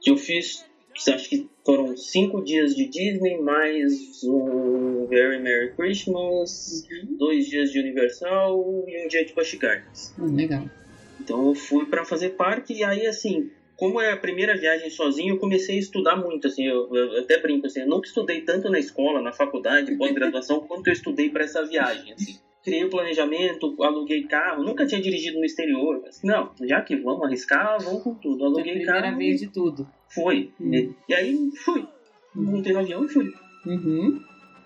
eu 0.06 0.18
fiz 0.18 0.66
acho 1.14 1.30
que 1.30 1.48
foram 1.66 1.96
cinco 1.96 2.44
dias 2.44 2.76
de 2.76 2.88
Disney, 2.88 3.38
mais 3.38 4.24
um 4.24 5.06
Very 5.08 5.40
Merry 5.40 5.74
Christmas, 5.76 6.86
uhum. 6.90 7.18
dois 7.18 7.48
dias 7.48 7.72
de 7.72 7.80
Universal 7.80 8.86
e 8.88 9.06
um 9.06 9.08
dia 9.08 9.26
de 9.26 9.34
Busch 9.34 9.54
Gardens. 9.56 10.14
Hum, 10.20 10.36
legal. 10.36 10.64
Então 11.22 11.48
eu 11.48 11.56
fui 11.56 11.86
para 11.86 12.06
fazer 12.06 12.32
parque 12.32 12.74
e 12.74 12.84
aí 12.84 13.06
assim, 13.06 13.52
como 13.76 14.02
é 14.02 14.12
a 14.12 14.18
primeira 14.18 14.58
viagem 14.58 14.90
sozinho, 14.90 15.36
eu 15.36 15.40
comecei 15.40 15.76
a 15.76 15.80
estudar 15.80 16.16
muito, 16.16 16.48
assim, 16.48 16.66
eu, 16.66 16.94
eu 16.96 17.20
até 17.20 17.40
brinco 17.40 17.68
assim, 17.68 17.82
eu 17.82 17.88
nunca 17.88 18.08
estudei 18.08 18.42
tanto 18.42 18.70
na 18.70 18.80
escola, 18.80 19.22
na 19.22 19.32
faculdade, 19.32 19.96
pós-graduação, 19.96 20.62
quanto 20.68 20.88
eu 20.88 20.94
estudei 20.94 21.30
para 21.30 21.44
essa 21.44 21.66
viagem, 21.66 22.14
assim 22.14 22.40
criei 22.68 22.84
o 22.84 22.90
planejamento, 22.90 23.82
aluguei 23.82 24.24
carro, 24.24 24.62
nunca 24.62 24.86
tinha 24.86 25.02
dirigido 25.02 25.40
no 25.40 25.46
exterior. 25.46 26.02
Mas, 26.04 26.22
não, 26.22 26.52
já 26.64 26.82
que 26.82 26.98
vamos 26.98 27.24
arriscar, 27.24 27.82
vamos 27.82 28.04
com 28.04 28.14
tudo. 28.14 28.44
Aluguei 28.44 28.84
carro. 28.84 29.04
Primeira 29.04 29.18
vez 29.18 29.40
de 29.40 29.48
tudo. 29.48 29.88
Foi. 30.14 30.52
Uhum. 30.60 30.94
E, 31.08 31.14
aí 31.14 31.52
fui. 31.64 31.86
Montei 32.34 32.74
no 32.74 32.80
avião 32.80 33.06
e 33.06 33.10
fui. 33.10 33.34
Uhum. 33.66 34.22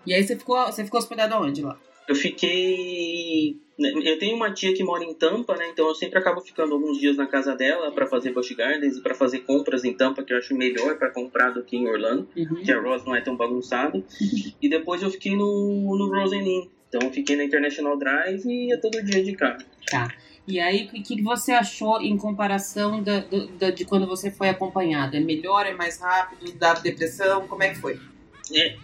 E 0.05 0.13
aí 0.13 0.23
você 0.23 0.35
ficou, 0.35 0.65
você 0.65 0.83
ficou 0.83 0.99
hospedado 0.99 1.33
aonde 1.33 1.61
lá? 1.61 1.79
Eu 2.07 2.15
fiquei. 2.15 3.57
Né, 3.79 3.91
eu 4.03 4.19
tenho 4.19 4.35
uma 4.35 4.51
tia 4.51 4.73
que 4.73 4.83
mora 4.83 5.03
em 5.03 5.13
Tampa, 5.13 5.55
né? 5.55 5.69
Então 5.69 5.87
eu 5.87 5.95
sempre 5.95 6.19
acabo 6.19 6.41
ficando 6.41 6.73
alguns 6.73 6.99
dias 6.99 7.17
na 7.17 7.25
casa 7.25 7.55
dela 7.55 7.91
para 7.91 8.05
fazer 8.05 8.33
Busch 8.33 8.51
Gardens 8.51 8.97
e 8.97 9.01
para 9.01 9.15
fazer 9.15 9.39
compras 9.39 9.83
em 9.83 9.93
Tampa, 9.93 10.23
que 10.23 10.33
eu 10.33 10.37
acho 10.37 10.55
melhor 10.55 10.97
para 10.97 11.09
comprar 11.09 11.51
do 11.51 11.63
que 11.63 11.77
em 11.77 11.87
Orlando, 11.87 12.27
uhum. 12.35 12.63
que 12.63 12.71
a 12.71 12.79
Rose 12.79 13.05
não 13.05 13.15
é 13.15 13.21
tão 13.21 13.35
bagunçada. 13.35 14.03
e 14.61 14.69
depois 14.69 15.01
eu 15.01 15.09
fiquei 15.09 15.35
no, 15.35 15.97
no 15.97 16.13
Rosen 16.13 16.41
Inn, 16.41 16.67
então 16.91 17.07
eu 17.07 17.13
fiquei 17.13 17.37
na 17.37 17.45
International 17.45 17.97
Drive 17.97 18.45
e 18.45 18.67
ia 18.67 18.77
todo 18.77 19.01
dia 19.01 19.23
de 19.23 19.31
carro. 19.31 19.63
Tá. 19.89 20.13
E 20.45 20.59
aí, 20.59 20.89
o 20.93 21.01
que 21.01 21.21
você 21.21 21.53
achou 21.53 22.01
em 22.01 22.17
comparação 22.17 23.01
da, 23.01 23.23
da, 23.57 23.71
de 23.71 23.85
quando 23.85 24.05
você 24.05 24.29
foi 24.29 24.49
acompanhado? 24.49 25.15
É 25.15 25.21
melhor, 25.21 25.65
é 25.65 25.73
mais 25.73 26.01
rápido, 26.01 26.51
dá 26.51 26.73
depressão? 26.73 27.47
Como 27.47 27.63
é 27.63 27.69
que 27.69 27.75
foi? 27.75 27.97
É, 28.53 28.75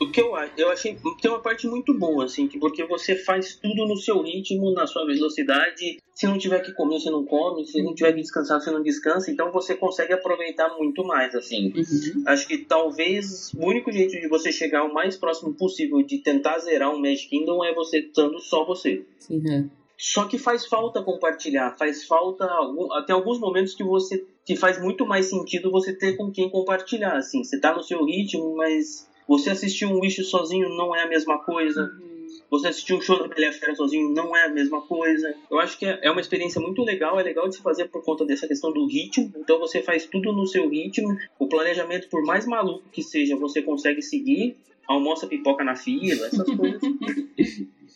o 0.00 0.10
que 0.10 0.20
eu, 0.20 0.32
eu 0.56 0.70
achei 0.70 0.98
tem 1.20 1.30
uma 1.30 1.40
parte 1.40 1.66
muito 1.66 1.96
boa, 1.96 2.24
assim, 2.24 2.48
porque 2.48 2.84
você 2.84 3.14
faz 3.14 3.56
tudo 3.56 3.86
no 3.86 3.96
seu 3.96 4.22
ritmo, 4.22 4.72
na 4.72 4.86
sua 4.86 5.06
velocidade. 5.06 5.98
Se 6.14 6.26
não 6.26 6.38
tiver 6.38 6.60
que 6.60 6.72
comer, 6.72 7.00
você 7.00 7.10
não 7.10 7.24
come. 7.24 7.66
Se 7.66 7.82
não 7.82 7.94
tiver 7.94 8.12
que 8.12 8.20
descansar, 8.20 8.60
você 8.60 8.70
não 8.70 8.82
descansa. 8.82 9.30
Então 9.30 9.50
você 9.52 9.74
consegue 9.74 10.12
aproveitar 10.12 10.68
muito 10.76 11.04
mais, 11.04 11.34
assim. 11.34 11.72
Uhum. 11.74 12.22
Acho 12.26 12.46
que 12.46 12.58
talvez 12.58 13.52
o 13.54 13.66
único 13.66 13.90
jeito 13.92 14.12
de 14.12 14.28
você 14.28 14.52
chegar 14.52 14.84
o 14.84 14.92
mais 14.92 15.16
próximo 15.16 15.54
possível 15.54 16.02
de 16.02 16.18
tentar 16.18 16.58
zerar 16.58 16.92
um 16.92 17.00
Magic 17.00 17.28
Kingdom 17.28 17.64
é 17.64 17.74
você 17.74 17.98
estando 17.98 18.38
só 18.40 18.64
você. 18.64 19.04
Sim, 19.18 19.42
é. 19.48 19.64
Só 19.96 20.26
que 20.26 20.38
faz 20.38 20.66
falta 20.66 21.02
compartilhar, 21.02 21.76
faz 21.78 22.04
falta 22.04 22.44
até 22.92 23.12
alguns 23.12 23.38
momentos 23.38 23.74
que 23.74 23.84
você 23.84 24.24
que 24.44 24.56
faz 24.56 24.78
muito 24.78 25.06
mais 25.06 25.26
sentido 25.26 25.70
você 25.70 25.96
ter 25.96 26.16
com 26.16 26.30
quem 26.30 26.50
compartilhar, 26.50 27.16
assim. 27.16 27.42
Você 27.42 27.58
tá 27.58 27.74
no 27.74 27.82
seu 27.82 28.04
ritmo, 28.04 28.54
mas 28.56 29.08
você 29.26 29.50
assistir 29.50 29.86
um 29.86 30.00
Wish 30.00 30.22
sozinho 30.24 30.68
não 30.70 30.94
é 30.94 31.02
a 31.02 31.08
mesma 31.08 31.38
coisa. 31.38 31.82
Uhum. 31.82 32.14
Você 32.50 32.68
assistir 32.68 32.94
um 32.94 33.00
show 33.00 33.18
da 33.18 33.26
Bela 33.26 33.52
Fera 33.52 33.74
sozinho 33.74 34.10
não 34.10 34.36
é 34.36 34.44
a 34.44 34.48
mesma 34.48 34.80
coisa. 34.82 35.34
Eu 35.50 35.58
acho 35.58 35.78
que 35.78 35.86
é 35.86 36.10
uma 36.10 36.20
experiência 36.20 36.60
muito 36.60 36.82
legal, 36.82 37.18
é 37.18 37.22
legal 37.22 37.48
de 37.48 37.56
se 37.56 37.62
fazer 37.62 37.88
por 37.88 38.04
conta 38.04 38.24
dessa 38.24 38.46
questão 38.46 38.72
do 38.72 38.86
ritmo. 38.86 39.32
Então 39.36 39.58
você 39.58 39.82
faz 39.82 40.06
tudo 40.06 40.32
no 40.32 40.46
seu 40.46 40.68
ritmo. 40.68 41.16
O 41.38 41.48
planejamento, 41.48 42.08
por 42.08 42.22
mais 42.24 42.46
maluco 42.46 42.88
que 42.90 43.02
seja, 43.02 43.36
você 43.36 43.62
consegue 43.62 44.02
seguir. 44.02 44.56
Almoça 44.86 45.26
pipoca 45.26 45.64
na 45.64 45.74
fila, 45.74 46.26
essas 46.26 46.46
coisas. 46.54 46.82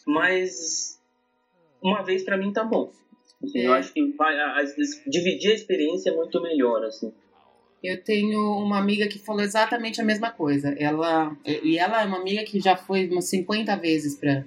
Mas 0.06 0.98
uma 1.82 2.02
vez 2.02 2.22
para 2.22 2.38
mim 2.38 2.52
tá 2.52 2.64
bom. 2.64 2.90
Assim, 3.42 3.60
é. 3.60 3.66
Eu 3.66 3.72
acho 3.74 3.92
que 3.92 4.04
vai, 4.12 4.38
às 4.60 4.74
vezes, 4.74 5.02
dividir 5.06 5.52
a 5.52 5.54
experiência 5.54 6.10
é 6.10 6.14
muito 6.14 6.40
melhor, 6.40 6.84
assim. 6.84 7.12
Eu 7.82 8.02
tenho 8.02 8.40
uma 8.58 8.78
amiga 8.78 9.06
que 9.06 9.18
falou 9.18 9.42
exatamente 9.42 10.00
a 10.00 10.04
mesma 10.04 10.30
coisa. 10.30 10.74
Ela 10.78 11.36
e 11.44 11.78
ela 11.78 12.02
é 12.02 12.04
uma 12.06 12.18
amiga 12.18 12.42
que 12.44 12.60
já 12.60 12.76
foi 12.76 13.08
umas 13.08 13.26
50 13.26 13.76
vezes 13.76 14.16
para 14.16 14.44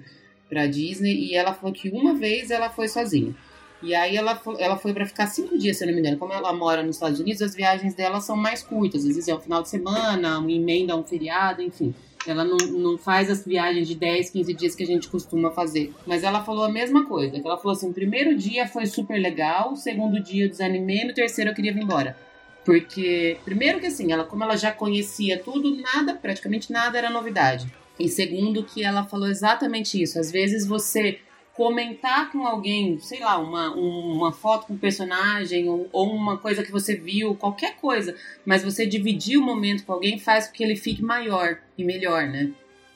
para 0.48 0.66
Disney 0.66 1.14
e 1.14 1.34
ela 1.34 1.54
falou 1.54 1.72
que 1.72 1.88
uma 1.88 2.14
vez 2.14 2.50
ela 2.50 2.68
foi 2.68 2.86
sozinha. 2.86 3.34
E 3.82 3.94
aí 3.94 4.16
ela, 4.16 4.40
ela 4.58 4.76
foi 4.76 4.92
para 4.92 5.06
ficar 5.06 5.26
cinco 5.26 5.58
dias, 5.58 5.78
se 5.78 5.86
não 5.86 5.92
me 5.92 5.98
engano. 5.98 6.18
Como 6.18 6.32
ela 6.32 6.52
mora 6.52 6.82
nos 6.82 6.96
Estados 6.96 7.18
Unidos, 7.18 7.42
as 7.42 7.54
viagens 7.54 7.94
dela 7.94 8.20
são 8.20 8.36
mais 8.36 8.62
curtas. 8.62 9.00
Às 9.00 9.08
vezes 9.08 9.28
é 9.28 9.34
um 9.34 9.40
final 9.40 9.62
de 9.62 9.70
semana, 9.70 10.38
um 10.38 10.48
emenda, 10.48 10.94
um 10.94 11.02
feriado, 11.02 11.62
enfim. 11.62 11.92
Ela 12.24 12.44
não, 12.44 12.56
não 12.56 12.96
faz 12.96 13.28
as 13.28 13.44
viagens 13.44 13.88
de 13.88 13.96
10, 13.96 14.30
15 14.30 14.54
dias 14.54 14.74
que 14.76 14.84
a 14.84 14.86
gente 14.86 15.08
costuma 15.08 15.50
fazer. 15.50 15.92
Mas 16.06 16.22
ela 16.22 16.44
falou 16.44 16.64
a 16.64 16.70
mesma 16.70 17.06
coisa. 17.06 17.36
Ela 17.36 17.56
falou 17.56 17.72
assim: 17.72 17.90
o 17.90 17.92
primeiro 17.92 18.36
dia 18.36 18.68
foi 18.68 18.86
super 18.86 19.18
legal, 19.18 19.72
o 19.72 19.76
segundo 19.76 20.22
dia 20.22 20.44
eu 20.44 20.48
desanimei, 20.48 21.04
no 21.04 21.12
terceiro 21.12 21.50
eu 21.50 21.54
queria 21.54 21.72
vir 21.72 21.82
embora. 21.82 22.16
Porque, 22.64 23.36
primeiro 23.44 23.80
que 23.80 23.86
assim, 23.86 24.12
ela, 24.12 24.24
como 24.24 24.44
ela 24.44 24.56
já 24.56 24.70
conhecia 24.70 25.38
tudo, 25.38 25.76
nada, 25.76 26.14
praticamente 26.14 26.72
nada 26.72 26.96
era 26.96 27.10
novidade. 27.10 27.66
E 27.98 28.08
segundo, 28.08 28.62
que 28.62 28.84
ela 28.84 29.04
falou 29.04 29.28
exatamente 29.28 30.00
isso. 30.00 30.18
Às 30.18 30.30
vezes 30.30 30.66
você 30.66 31.18
comentar 31.54 32.30
com 32.32 32.46
alguém, 32.46 32.98
sei 32.98 33.20
lá, 33.20 33.38
uma, 33.38 33.74
uma 33.74 34.32
foto 34.32 34.66
com 34.66 34.74
um 34.74 34.78
personagem 34.78 35.68
ou, 35.68 35.88
ou, 35.92 36.10
uma 36.10 36.38
coisa 36.38 36.62
que 36.62 36.72
você 36.72 36.96
viu, 36.96 37.34
qualquer 37.34 37.76
coisa, 37.76 38.16
mas 38.44 38.64
você 38.64 38.86
dividir 38.86 39.36
o 39.36 39.42
momento 39.42 39.84
com 39.84 39.92
alguém 39.92 40.18
faz 40.18 40.46
com 40.46 40.54
que 40.54 40.64
ele 40.64 40.76
fique 40.76 41.02
maior 41.02 41.58
e 41.76 41.84
melhor, 41.84 42.26
né? 42.26 42.50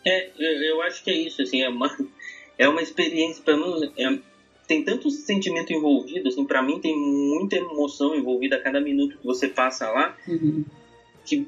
É, 0.07 0.31
eu 0.39 0.81
acho 0.83 1.05
que 1.05 1.11
é 1.11 1.15
isso, 1.15 1.43
assim, 1.43 1.63
é 1.63 1.69
uma, 1.69 1.95
é 2.57 2.69
uma 2.69 2.81
experiência, 2.81 3.43
para 3.43 3.57
mim, 3.57 3.93
é, 3.99 4.19
tem 4.67 4.83
tanto 4.83 5.11
sentimento 5.11 5.73
envolvido, 5.73 6.29
assim, 6.29 6.45
para 6.45 6.63
mim 6.63 6.81
tem 6.81 6.97
muita 6.97 7.57
emoção 7.57 8.15
envolvida 8.15 8.57
a 8.57 8.61
cada 8.61 8.81
minuto 8.81 9.19
que 9.19 9.25
você 9.25 9.49
passa 9.49 9.89
lá, 9.91 10.17
uhum. 10.27 10.65
que 11.25 11.47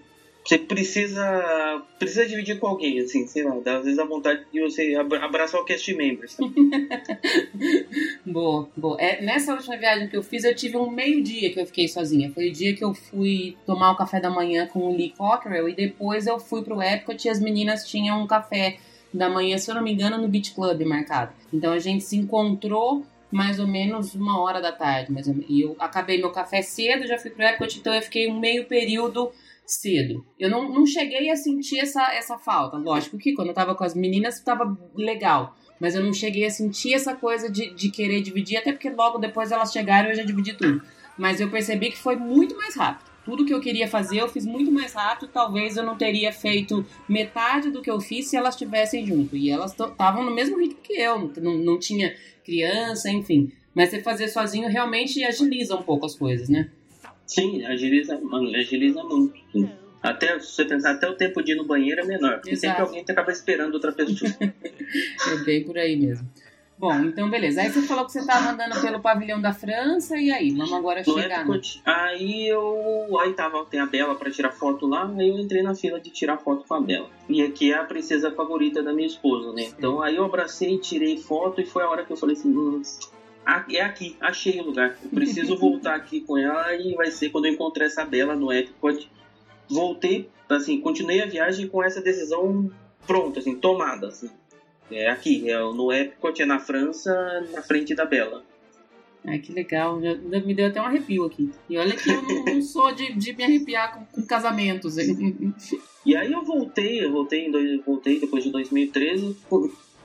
você 0.48 0.57
precisa 0.57 1.85
precisa 1.98 2.26
dividir 2.26 2.59
com 2.59 2.68
alguém, 2.68 2.98
assim, 3.00 3.26
sei 3.26 3.42
lá, 3.42 3.54
às 3.54 3.85
vezes 3.85 3.98
a 3.98 4.04
vontade 4.04 4.46
de 4.50 4.61
você 4.62 4.94
abraçar 4.94 5.61
o 5.61 5.64
cast 5.64 5.92
members. 5.94 6.38
boa, 8.25 8.66
boa. 8.75 8.96
É, 8.98 9.21
nessa 9.21 9.52
última 9.52 9.77
viagem 9.77 10.08
que 10.08 10.16
eu 10.16 10.23
fiz, 10.23 10.44
eu 10.44 10.54
tive 10.54 10.79
um 10.79 10.90
meio 10.90 11.23
dia 11.23 11.52
que 11.52 11.60
eu 11.60 11.66
fiquei 11.66 11.87
sozinha. 11.87 12.31
Foi 12.31 12.48
o 12.48 12.52
dia 12.52 12.75
que 12.75 12.83
eu 12.83 12.94
fui 12.94 13.58
tomar 13.66 13.92
o 13.92 13.96
café 13.96 14.21
da 14.21 14.31
manhã 14.31 14.66
com 14.66 14.79
o 14.88 14.96
Lee 14.96 15.12
Cockerell 15.19 15.69
e 15.69 15.75
depois 15.75 16.27
eu 16.27 16.38
fui 16.38 16.62
pro 16.62 16.81
Epcot 16.81 17.27
e 17.27 17.31
as 17.31 17.40
meninas 17.40 17.87
tinham 17.87 18.23
um 18.23 18.27
café 18.27 18.79
da 19.13 19.29
manhã, 19.29 19.56
se 19.59 19.71
eu 19.71 19.75
não 19.75 19.83
me 19.83 19.92
engano, 19.92 20.19
no 20.19 20.29
Beach 20.29 20.52
Club 20.52 20.83
marcado. 20.83 21.33
Então 21.52 21.73
a 21.73 21.79
gente 21.79 22.04
se 22.04 22.17
encontrou 22.17 23.04
mais 23.31 23.59
ou 23.61 23.67
menos 23.67 24.15
uma 24.15 24.40
hora 24.40 24.61
da 24.61 24.73
tarde, 24.73 25.13
mais. 25.13 25.27
E 25.27 25.63
eu 25.63 25.77
acabei 25.79 26.19
meu 26.19 26.31
café 26.31 26.63
cedo, 26.63 27.06
já 27.06 27.19
fui 27.19 27.31
pro 27.31 27.42
Epcot, 27.42 27.79
então 27.79 27.94
eu 27.94 28.02
fiquei 28.02 28.31
um 28.31 28.38
meio 28.38 28.67
período 28.67 29.31
cedo. 29.67 30.25
Eu 30.38 30.48
não, 30.48 30.73
não 30.73 30.87
cheguei 30.87 31.31
a 31.31 31.37
sentir 31.37 31.79
essa, 31.79 32.13
essa 32.15 32.38
falta. 32.38 32.77
Lógico 32.79 33.19
que 33.19 33.35
quando 33.35 33.48
eu 33.48 33.54
tava 33.54 33.75
com 33.75 33.85
as 33.85 33.94
meninas 33.94 34.40
tava 34.40 34.77
legal. 34.94 35.56
Mas 35.79 35.94
eu 35.94 36.02
não 36.02 36.13
cheguei 36.13 36.44
a 36.44 36.50
sentir 36.50 36.94
essa 36.94 37.15
coisa 37.15 37.50
de, 37.50 37.73
de 37.75 37.90
querer 37.90 38.21
dividir, 38.21 38.56
até 38.56 38.73
porque 38.73 38.90
logo 38.90 39.19
depois 39.19 39.52
elas 39.52 39.71
chegaram 39.71 40.09
e 40.09 40.13
eu 40.13 40.17
já 40.17 40.25
dividi 40.25 40.54
tudo. 40.54 40.83
Mas 41.17 41.40
eu 41.40 41.50
percebi 41.50 41.90
que 41.90 41.98
foi 41.98 42.17
muito 42.17 42.56
mais 42.56 42.75
rápido. 42.75 43.08
Tudo 43.29 43.44
que 43.44 43.52
eu 43.52 43.60
queria 43.60 43.87
fazer 43.87 44.20
eu 44.20 44.29
fiz 44.29 44.46
muito 44.46 44.72
mais 44.72 44.94
rápido. 44.94 45.29
Talvez 45.31 45.76
eu 45.76 45.83
não 45.83 45.98
teria 45.98 46.33
feito 46.33 46.83
metade 47.06 47.70
do 47.70 47.83
que 47.83 47.90
eu 47.90 48.00
fiz 48.00 48.26
se 48.26 48.38
elas 48.38 48.54
estivessem 48.54 49.04
junto. 49.04 49.37
E 49.37 49.50
elas 49.50 49.72
estavam 49.72 50.24
no 50.24 50.35
mesmo 50.35 50.58
ritmo 50.58 50.81
que 50.83 50.94
eu, 50.94 51.31
não, 51.37 51.58
não 51.58 51.79
tinha 51.79 52.16
criança, 52.42 53.10
enfim. 53.10 53.52
Mas 53.74 53.90
você 53.90 54.00
fazer 54.00 54.29
sozinho 54.29 54.66
realmente 54.70 55.22
agiliza 55.22 55.76
um 55.76 55.83
pouco 55.83 56.06
as 56.06 56.14
coisas, 56.14 56.48
né? 56.48 56.70
Sim, 57.26 57.66
agiliza, 57.66 58.18
agiliza 58.58 59.04
muito. 59.04 59.38
Sim. 59.52 59.68
Até, 60.02 60.40
se 60.40 60.52
você 60.52 60.64
pensar, 60.64 60.92
até 60.92 61.06
o 61.06 61.14
tempo 61.14 61.42
de 61.42 61.52
ir 61.52 61.56
no 61.56 61.66
banheiro 61.66 62.00
é 62.00 62.06
menor, 62.06 62.37
porque 62.37 62.52
Exato. 62.52 62.66
sempre 62.66 62.83
alguém 62.83 63.04
acaba 63.06 63.31
esperando 63.31 63.74
outra 63.74 63.92
pessoa. 63.92 64.31
é 64.40 65.44
bem 65.44 65.64
por 65.64 65.76
aí 65.76 65.96
mesmo. 65.96 66.26
Bom, 66.79 66.94
então 67.00 67.29
beleza. 67.29 67.60
Aí 67.60 67.72
você 67.72 67.83
falou 67.83 68.06
que 68.06 68.12
você 68.12 68.20
estava 68.20 68.50
andando 68.50 68.81
pelo 68.81 69.00
pavilhão 69.00 69.40
da 69.40 69.52
França, 69.52 70.16
e 70.16 70.31
aí? 70.31 70.52
Vamos 70.52 70.72
agora 70.72 71.02
no 71.04 71.20
chegar. 71.20 71.44
no... 71.44 71.60
Aí 71.85 72.46
eu. 72.46 73.18
Aí 73.20 73.33
tava, 73.33 73.64
tem 73.66 73.81
a 73.81 73.87
Bela 73.87 74.14
para 74.14 74.31
tirar 74.31 74.52
foto 74.52 74.87
lá, 74.87 75.12
aí 75.18 75.29
eu 75.29 75.38
entrei 75.38 75.62
na 75.62 75.74
fila 75.74 76.00
de 76.00 76.10
tirar 76.10 76.38
foto 76.38 76.64
com 76.66 76.74
a 76.74 76.81
Bela. 76.81 77.10
E 77.29 77.42
aqui 77.42 77.72
é 77.72 77.76
a 77.76 77.85
princesa 77.85 78.31
favorita 78.31 78.83
da 78.83 78.92
minha 78.92 79.08
esposa, 79.08 79.52
né? 79.52 79.64
Então 79.76 80.00
aí 80.00 80.16
eu 80.16 80.24
abracei, 80.24 80.79
tirei 80.79 81.18
foto, 81.18 81.60
e 81.60 81.66
foi 81.66 81.83
a 81.83 81.88
hora 81.88 82.04
que 82.04 82.12
eu 82.12 82.16
falei 82.16 82.37
assim. 82.37 82.56
Hum, 82.56 82.81
é 83.70 83.81
aqui, 83.81 84.16
achei 84.20 84.60
o 84.60 84.64
lugar. 84.64 84.96
Eu 85.02 85.10
preciso 85.10 85.56
voltar 85.58 85.96
aqui 85.96 86.20
com 86.20 86.38
ela 86.38 86.74
e 86.74 86.94
vai 86.94 87.10
ser 87.10 87.31
quando 87.31 87.46
eu 87.46 87.52
encontrar 87.52 87.87
essa 87.87 88.04
Bela 88.04 88.37
no 88.37 88.52
Epcot 88.52 89.10
voltei, 89.68 90.31
assim, 90.48 90.81
continuei 90.81 91.20
a 91.20 91.26
viagem 91.26 91.68
com 91.68 91.83
essa 91.83 92.00
decisão 92.00 92.70
pronta, 93.06 93.40
assim, 93.40 93.54
tomada, 93.56 94.08
assim. 94.08 94.31
É 94.91 95.09
aqui, 95.11 95.51
é 95.51 95.59
no 95.59 95.93
Epcot, 95.93 96.41
é 96.41 96.47
na 96.47 96.59
França, 96.59 97.47
na 97.53 97.63
frente 97.63 97.95
da 97.95 98.05
Bela. 98.05 98.43
Ai, 99.27 99.39
que 99.39 99.53
legal. 99.53 100.01
Já, 100.01 100.15
me 100.15 100.55
deu 100.55 100.67
até 100.67 100.81
um 100.81 100.87
arrepio 100.87 101.25
aqui. 101.25 101.51
E 101.69 101.77
olha 101.77 101.95
que 101.95 102.09
eu 102.09 102.23
não, 102.23 102.45
não 102.45 102.63
sou 102.63 102.93
de, 102.93 103.13
de, 103.13 103.35
me 103.35 103.45
arrepiar 103.45 103.95
com, 103.95 104.05
com 104.07 104.27
casamentos. 104.27 104.97
E 106.07 106.17
aí 106.17 106.33
eu 106.33 106.43
voltei, 106.43 107.05
eu 107.05 107.13
voltei, 107.13 107.47
em 107.47 107.51
dois, 107.51 107.85
voltei 107.85 108.19
depois 108.19 108.43
de 108.43 108.51
2013, 108.51 109.37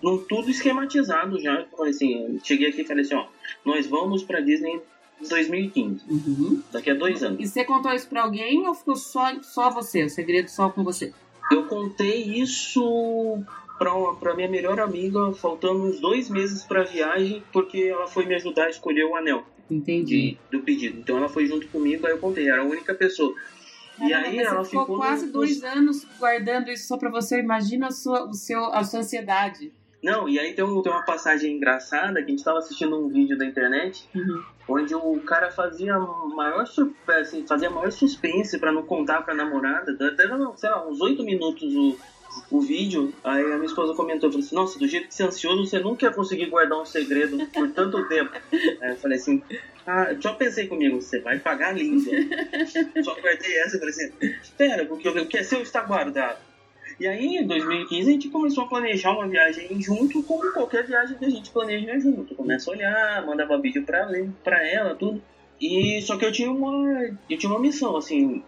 num 0.01 0.17
tudo 0.17 0.49
esquematizado 0.49 1.39
já. 1.39 1.65
Assim, 1.79 2.39
cheguei 2.43 2.69
aqui 2.69 2.81
e 2.81 2.85
falei 2.85 3.05
assim, 3.05 3.15
ó, 3.15 3.27
nós 3.63 3.87
vamos 3.87 4.23
pra 4.23 4.41
Disney 4.41 4.81
2015. 5.29 6.03
Uhum. 6.09 6.61
Daqui 6.71 6.89
a 6.89 6.93
dois 6.93 7.23
anos. 7.23 7.39
E 7.39 7.47
você 7.47 7.63
contou 7.63 7.93
isso 7.93 8.09
pra 8.09 8.23
alguém 8.23 8.67
ou 8.67 8.73
ficou 8.73 8.95
só, 8.95 9.41
só 9.41 9.69
você? 9.69 10.03
O 10.03 10.09
segredo 10.09 10.49
só 10.49 10.69
com 10.69 10.83
você? 10.83 11.13
Eu 11.51 11.67
contei 11.67 12.23
isso 12.23 13.43
pra 14.19 14.35
minha 14.35 14.47
melhor 14.47 14.79
amiga, 14.79 15.31
faltando 15.33 15.83
uns 15.83 15.99
dois 15.99 16.29
meses 16.29 16.63
pra 16.63 16.83
viagem, 16.83 17.43
porque 17.51 17.83
ela 17.83 18.07
foi 18.07 18.25
me 18.25 18.35
ajudar 18.35 18.65
a 18.65 18.69
escolher 18.69 19.05
o 19.05 19.15
anel. 19.15 19.43
Entendi. 19.69 20.37
De, 20.51 20.57
do 20.57 20.63
pedido. 20.63 20.99
Então 20.99 21.17
ela 21.17 21.29
foi 21.29 21.45
junto 21.45 21.67
comigo, 21.67 22.05
aí 22.05 22.13
eu 22.13 22.19
contei. 22.19 22.49
Era 22.49 22.61
a 22.61 22.65
única 22.65 22.93
pessoa. 22.93 23.33
e 24.01 24.13
aí 24.13 24.39
ela 24.39 24.63
ficou, 24.63 24.81
ficou 24.81 24.97
quase 24.97 25.27
no... 25.27 25.31
dois 25.31 25.63
anos 25.63 26.05
guardando 26.19 26.69
isso 26.69 26.87
só 26.87 26.97
pra 26.97 27.09
você. 27.09 27.39
Imagina 27.39 27.87
a 27.87 27.91
sua, 27.91 28.25
o 28.27 28.33
seu, 28.33 28.65
a 28.65 28.83
sua 28.83 28.99
ansiedade. 28.99 29.71
Não, 30.03 30.27
e 30.27 30.37
aí 30.37 30.53
tem, 30.53 30.65
um, 30.65 30.81
tem 30.81 30.91
uma 30.91 31.05
passagem 31.05 31.55
engraçada 31.55 32.21
que 32.21 32.25
a 32.25 32.29
gente 32.29 32.43
tava 32.43 32.59
assistindo 32.59 32.99
um 32.99 33.07
vídeo 33.07 33.37
da 33.37 33.45
internet 33.45 34.05
uhum. 34.13 34.43
onde 34.67 34.93
o 34.93 35.17
cara 35.21 35.49
fazia 35.49 35.97
maior 35.97 36.65
assim, 37.07 37.47
fazia 37.47 37.69
maior 37.69 37.89
suspense 37.89 38.59
para 38.59 38.73
não 38.73 38.83
contar 38.83 39.21
pra 39.21 39.33
namorada. 39.33 39.95
Era, 40.19 40.57
sei 40.57 40.69
lá, 40.69 40.85
uns 40.85 40.99
oito 40.99 41.23
minutos 41.23 41.73
o, 41.73 41.97
o 42.49 42.61
vídeo. 42.61 43.13
Aí 43.23 43.43
a 43.43 43.55
minha 43.55 43.65
esposa 43.65 43.93
comentou, 43.93 44.29
falou 44.29 44.45
assim, 44.45 44.55
nossa, 44.55 44.79
do 44.79 44.87
jeito 44.87 45.07
que 45.07 45.15
você 45.15 45.23
é 45.23 45.25
ansioso, 45.27 45.65
você 45.65 45.79
nunca 45.79 46.05
ia 46.05 46.13
conseguir 46.13 46.47
guardar 46.47 46.81
um 46.81 46.85
segredo 46.85 47.37
por 47.47 47.69
tanto 47.71 48.07
tempo. 48.07 48.31
Aí 48.81 48.91
eu 48.91 48.97
falei 48.97 49.17
assim, 49.17 49.41
ah, 49.85 50.15
só 50.19 50.33
pensei 50.33 50.67
comigo, 50.67 51.01
você 51.01 51.19
vai 51.19 51.39
pagar 51.39 51.75
língua. 51.75 52.13
só 53.03 53.13
guardei 53.15 53.59
essa 53.59 53.77
e 53.77 53.79
falei 53.79 53.93
assim, 53.93 54.11
espera, 54.41 54.85
porque 54.85 55.09
o 55.09 55.27
que 55.27 55.37
é 55.37 55.43
seu 55.43 55.61
está 55.61 55.81
guardado. 55.81 56.39
E 56.99 57.07
aí, 57.07 57.37
em 57.37 57.47
2015, 57.47 58.09
a 58.09 58.13
gente 58.13 58.29
começou 58.29 58.65
a 58.65 58.67
planejar 58.67 59.11
uma 59.11 59.27
viagem 59.27 59.81
junto, 59.81 60.21
como 60.23 60.51
qualquer 60.53 60.85
viagem 60.85 61.17
que 61.17 61.25
a 61.25 61.29
gente 61.29 61.49
planeja 61.49 61.99
junto. 61.99 62.35
Começa 62.35 62.69
a 62.69 62.73
olhar, 62.73 63.25
mandava 63.25 63.57
vídeo 63.57 63.83
pra, 63.83 64.07
pra 64.43 64.67
ela, 64.67 64.95
tudo. 64.95 65.21
E 65.59 66.01
só 66.01 66.17
que 66.17 66.25
eu 66.25 66.31
tinha 66.31 66.51
uma, 66.51 67.17
eu 67.29 67.37
tinha 67.37 67.51
uma 67.51 67.59
missão, 67.59 67.95
assim, 67.95 68.43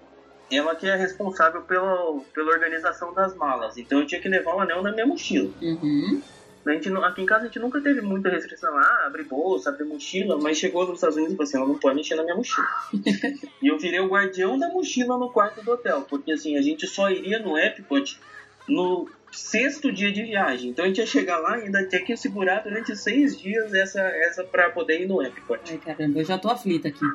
ela 0.51 0.75
que 0.75 0.87
é 0.87 0.95
responsável 0.95 1.61
pela, 1.61 2.19
pela 2.33 2.51
organização 2.51 3.13
das 3.13 3.35
malas. 3.35 3.77
Então 3.77 3.99
eu 3.99 4.07
tinha 4.07 4.21
que 4.21 4.29
levar 4.29 4.55
o 4.55 4.59
anel 4.59 4.81
na 4.81 4.91
minha 4.91 5.05
mochila. 5.05 5.49
Uhum. 5.61 6.21
A 6.65 6.71
gente, 6.71 6.91
aqui 6.91 7.21
em 7.21 7.25
casa 7.25 7.43
a 7.43 7.45
gente 7.45 7.59
nunca 7.59 7.79
teve 7.79 8.01
muita 8.01 8.29
restrição. 8.29 8.75
Ah, 8.75 9.03
abre 9.05 9.23
bolsa, 9.23 9.69
abre 9.69 9.83
mochila. 9.83 10.37
Mas 10.41 10.57
chegou 10.57 10.85
nos 10.85 10.95
Estados 10.95 11.15
Unidos 11.15 11.33
e 11.33 11.37
falou 11.37 11.47
assim, 11.47 11.57
ela 11.57 11.67
não 11.67 11.79
pode 11.79 11.95
mexer 11.95 12.15
na 12.15 12.23
minha 12.23 12.35
mochila. 12.35 12.67
e 13.61 13.67
eu 13.67 13.77
virei 13.77 13.99
o 13.99 14.07
guardião 14.07 14.57
da 14.57 14.69
mochila 14.69 15.17
no 15.17 15.29
quarto 15.29 15.63
do 15.63 15.71
hotel. 15.71 16.01
Porque 16.09 16.31
assim, 16.31 16.57
a 16.57 16.61
gente 16.61 16.87
só 16.87 17.09
iria 17.09 17.39
no 17.39 17.57
Epcot 17.57 18.19
no 18.67 19.07
sexto 19.31 19.91
dia 19.91 20.11
de 20.11 20.23
viagem. 20.23 20.71
Então 20.71 20.85
a 20.85 20.87
gente 20.87 20.97
ia 20.97 21.05
chegar 21.05 21.37
lá 21.37 21.59
e 21.59 21.63
ainda 21.63 21.85
tinha 21.85 22.03
que 22.03 22.17
segurar 22.17 22.61
durante 22.61 22.95
seis 22.95 23.39
dias 23.39 23.73
essa, 23.73 24.01
essa 24.01 24.43
para 24.43 24.71
poder 24.71 25.01
ir 25.01 25.07
no 25.07 25.21
Epcot. 25.21 25.61
Ai 25.69 25.77
caramba, 25.77 26.19
eu 26.19 26.25
já 26.25 26.37
tô 26.37 26.49
aflita 26.49 26.87
aqui. 26.87 27.05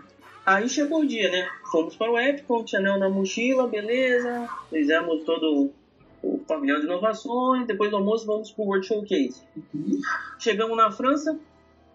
Aí 0.51 0.69
chegou 0.69 1.03
o 1.03 1.07
dia, 1.07 1.31
né? 1.31 1.49
Fomos 1.71 1.95
para 1.95 2.11
o 2.11 2.19
Epcot, 2.19 2.77
anel 2.77 2.99
na 2.99 3.09
mochila, 3.09 3.69
beleza. 3.69 4.49
Fizemos 4.69 5.23
todo 5.23 5.71
o 6.21 6.39
pavilhão 6.39 6.81
de 6.81 6.87
inovações. 6.87 7.69
Depois 7.69 7.89
do 7.89 7.99
almoço 7.99 8.27
vamos 8.27 8.51
pro 8.51 8.65
World 8.65 8.85
Showcase. 8.85 9.43
Uhum. 9.73 10.01
Chegamos 10.41 10.77
na 10.77 10.91
França. 10.91 11.39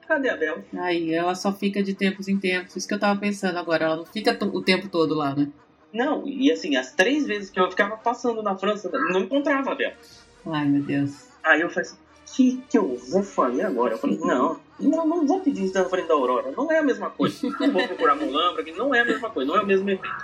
Cadê 0.08 0.30
a 0.30 0.38
Bel? 0.38 0.64
Aí, 0.78 1.14
ela 1.14 1.36
só 1.36 1.52
fica 1.52 1.84
de 1.84 1.94
tempos 1.94 2.30
em 2.30 2.40
tempos. 2.40 2.78
Isso 2.78 2.88
que 2.88 2.94
eu 2.94 3.00
tava 3.00 3.20
pensando 3.20 3.58
agora. 3.58 3.84
Ela 3.84 3.98
não 3.98 4.06
fica 4.06 4.38
o 4.46 4.64
tempo 4.64 4.88
todo 4.88 5.14
lá, 5.16 5.36
né? 5.36 5.52
Não, 5.92 6.26
e 6.26 6.50
assim, 6.50 6.78
as 6.78 6.94
três 6.94 7.26
vezes 7.26 7.50
que 7.50 7.60
eu 7.60 7.70
ficava 7.70 7.98
passando 7.98 8.42
na 8.42 8.56
França, 8.56 8.90
não 8.90 9.20
encontrava 9.20 9.74
a 9.74 9.76
Bel. 9.76 9.92
Ai, 10.46 10.66
meu 10.66 10.82
Deus. 10.82 11.28
Aí 11.44 11.60
eu 11.60 11.70
falei 11.70 11.90
assim, 11.90 11.98
o 11.98 12.05
que, 12.36 12.62
que 12.70 12.78
eu 12.78 12.98
vou 12.98 13.24
fazer 13.24 13.64
agora? 13.64 13.94
Eu 13.94 13.98
falei, 13.98 14.18
não, 14.18 14.60
não, 14.80 15.08
não 15.08 15.26
vou 15.26 15.40
pedir 15.40 15.72
na 15.74 15.86
frente 15.86 16.08
da 16.08 16.14
Aurora. 16.14 16.52
Não 16.52 16.70
é 16.70 16.80
a 16.80 16.84
mesma 16.84 17.10
coisa. 17.10 17.48
Não 17.60 17.72
vou 17.72 17.88
procurar 17.88 18.16
Mulan, 18.16 18.54
porque 18.54 18.72
não 18.74 18.94
é 18.94 19.00
a 19.00 19.06
mesma 19.06 19.30
coisa, 19.30 19.52
não 19.52 19.58
é 19.58 19.64
o 19.64 19.66
mesmo 19.66 19.90
efeito. 19.90 20.16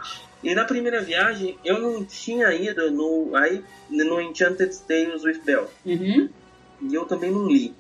E 0.44 0.54
na 0.54 0.66
primeira 0.66 1.02
viagem, 1.02 1.58
eu 1.64 1.80
não 1.80 2.04
tinha 2.04 2.54
ido 2.54 2.92
no, 2.92 3.36
aí, 3.36 3.64
no 3.90 4.20
Enchanted 4.20 4.76
Tales 4.88 5.24
with 5.24 5.42
Belle. 5.46 5.68
Uhum. 5.86 6.30
E 6.82 6.94
eu 6.94 7.06
também 7.06 7.32
não 7.32 7.48
li. 7.48 7.74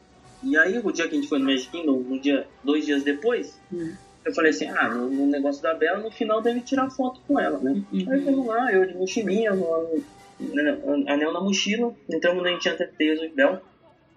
E 0.44 0.58
aí, 0.58 0.80
o 0.80 0.92
dia 0.92 1.08
que 1.08 1.16
a 1.16 1.20
gente 1.20 1.28
foi 1.28 1.40
no 1.40 1.46
Magic 1.46 1.70
Kingdom, 1.70 2.00
no 2.00 2.20
dia, 2.20 2.48
dois 2.64 2.86
dias 2.86 3.04
depois, 3.04 3.60
uhum. 3.72 3.96
Eu 4.24 4.36
falei 4.36 4.52
assim, 4.52 4.68
ah, 4.68 4.88
no, 4.88 5.10
no, 5.10 5.26
negócio 5.26 5.64
da 5.64 5.74
Bela, 5.74 5.98
no 5.98 6.12
final 6.12 6.44
deve 6.44 6.62
tirar 6.62 6.92
foto 6.92 7.20
com 7.28 7.40
ela, 7.40 7.58
né? 7.58 7.82
Uhum. 7.92 8.06
Aí 8.08 8.20
vamos 8.20 8.46
lá, 8.46 8.72
eu 8.72 8.86
de 8.86 8.94
mochilinha, 8.94 9.52
anel 11.08 11.34
na 11.34 11.42
mochila, 11.42 11.92
entramos 12.08 12.44
na 12.44 12.52
Enchanted 12.52 12.92
Tales 13.00 13.20
with 13.20 13.34
Bela. 13.34 13.64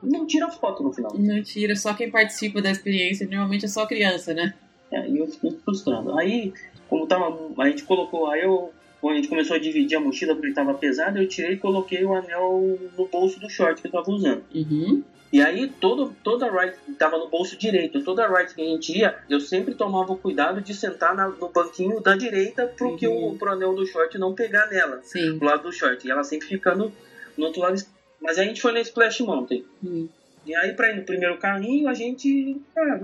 Não 0.05 0.27
tira 0.27 0.49
foto 0.51 0.83
no 0.83 0.93
final. 0.93 1.13
Não 1.17 1.43
tira, 1.43 1.75
só 1.77 1.95
quem 1.95 2.11
participa 2.11 2.61
da 2.61 2.71
experiência, 2.71 3.27
normalmente 3.27 3.65
é 3.65 3.69
só 3.69 3.87
criança, 3.87 4.33
né? 4.35 4.55
É, 4.91 5.09
e 5.09 5.19
eu 5.19 5.27
fiquei 5.27 5.51
frustrado. 5.65 6.17
Aí, 6.19 6.53
como 6.89 7.07
tava, 7.07 7.37
a 7.59 7.69
gente 7.69 7.85
colocou, 7.85 8.31
aí 8.31 8.43
eu, 8.43 8.73
quando 9.01 9.15
a 9.15 9.17
gente 9.17 9.29
começou 9.29 9.57
a 9.57 9.59
dividir 9.59 9.97
a 9.97 10.01
mochila 10.01 10.35
porque 10.35 10.49
estava 10.49 10.75
pesado, 10.75 11.19
eu 11.19 11.29
tirei 11.29 11.55
e 11.55 11.59
coloquei 11.59 12.05
o 12.05 12.15
anel 12.15 12.79
no 12.97 13.07
bolso 13.09 13.41
do 13.41 13.51
short 13.51 13.81
que 13.81 13.89
eu 13.89 13.93
tava 13.93 14.11
usando. 14.11 14.45
Uhum. 14.55 15.03
E 15.35 15.43
aí 15.43 15.67
todo, 15.67 16.15
toda 16.23 16.49
ride 16.49 16.77
estava 16.89 17.19
no 17.19 17.29
bolso 17.29 17.59
direito, 17.59 18.05
toda 18.05 18.29
ride 18.29 18.55
que 18.55 18.63
a 18.63 18.65
gente 18.67 18.97
ia, 18.97 19.19
eu 19.29 19.41
sempre 19.41 19.75
tomava 19.75 20.13
o 20.13 20.17
cuidado 20.17 20.61
de 20.61 20.73
sentar 20.73 21.13
na, 21.13 21.29
no 21.29 21.49
banquinho 21.49 22.01
da 22.01 22.15
direita 22.15 22.69
para 22.69 22.87
uhum. 22.87 22.97
que 22.97 23.09
o 23.09 23.35
pro 23.35 23.51
anel 23.51 23.75
do 23.75 23.85
short 23.85 24.17
não 24.17 24.33
pegar 24.33 24.69
nela, 24.69 25.01
Sim. 25.03 25.37
do 25.37 25.45
lado 25.45 25.65
do 25.65 25.73
short. 25.73 26.07
E 26.07 26.11
ela 26.11 26.23
sempre 26.23 26.47
ficando 26.47 26.93
no 27.37 27.47
outro 27.47 27.63
lado. 27.63 27.83
Mas 28.21 28.39
a 28.39 28.45
gente 28.45 28.61
foi 28.61 28.73
na 28.73 28.81
Splash 28.81 29.21
Mountain. 29.21 29.65
Uhum. 29.83 30.09
E 30.47 30.55
aí, 30.55 30.73
para 30.75 30.91
ir 30.91 30.97
no 30.97 31.03
primeiro 31.03 31.39
carrinho, 31.39 31.89
a 31.89 31.95
gente. 31.95 32.61
Ah, 32.77 32.99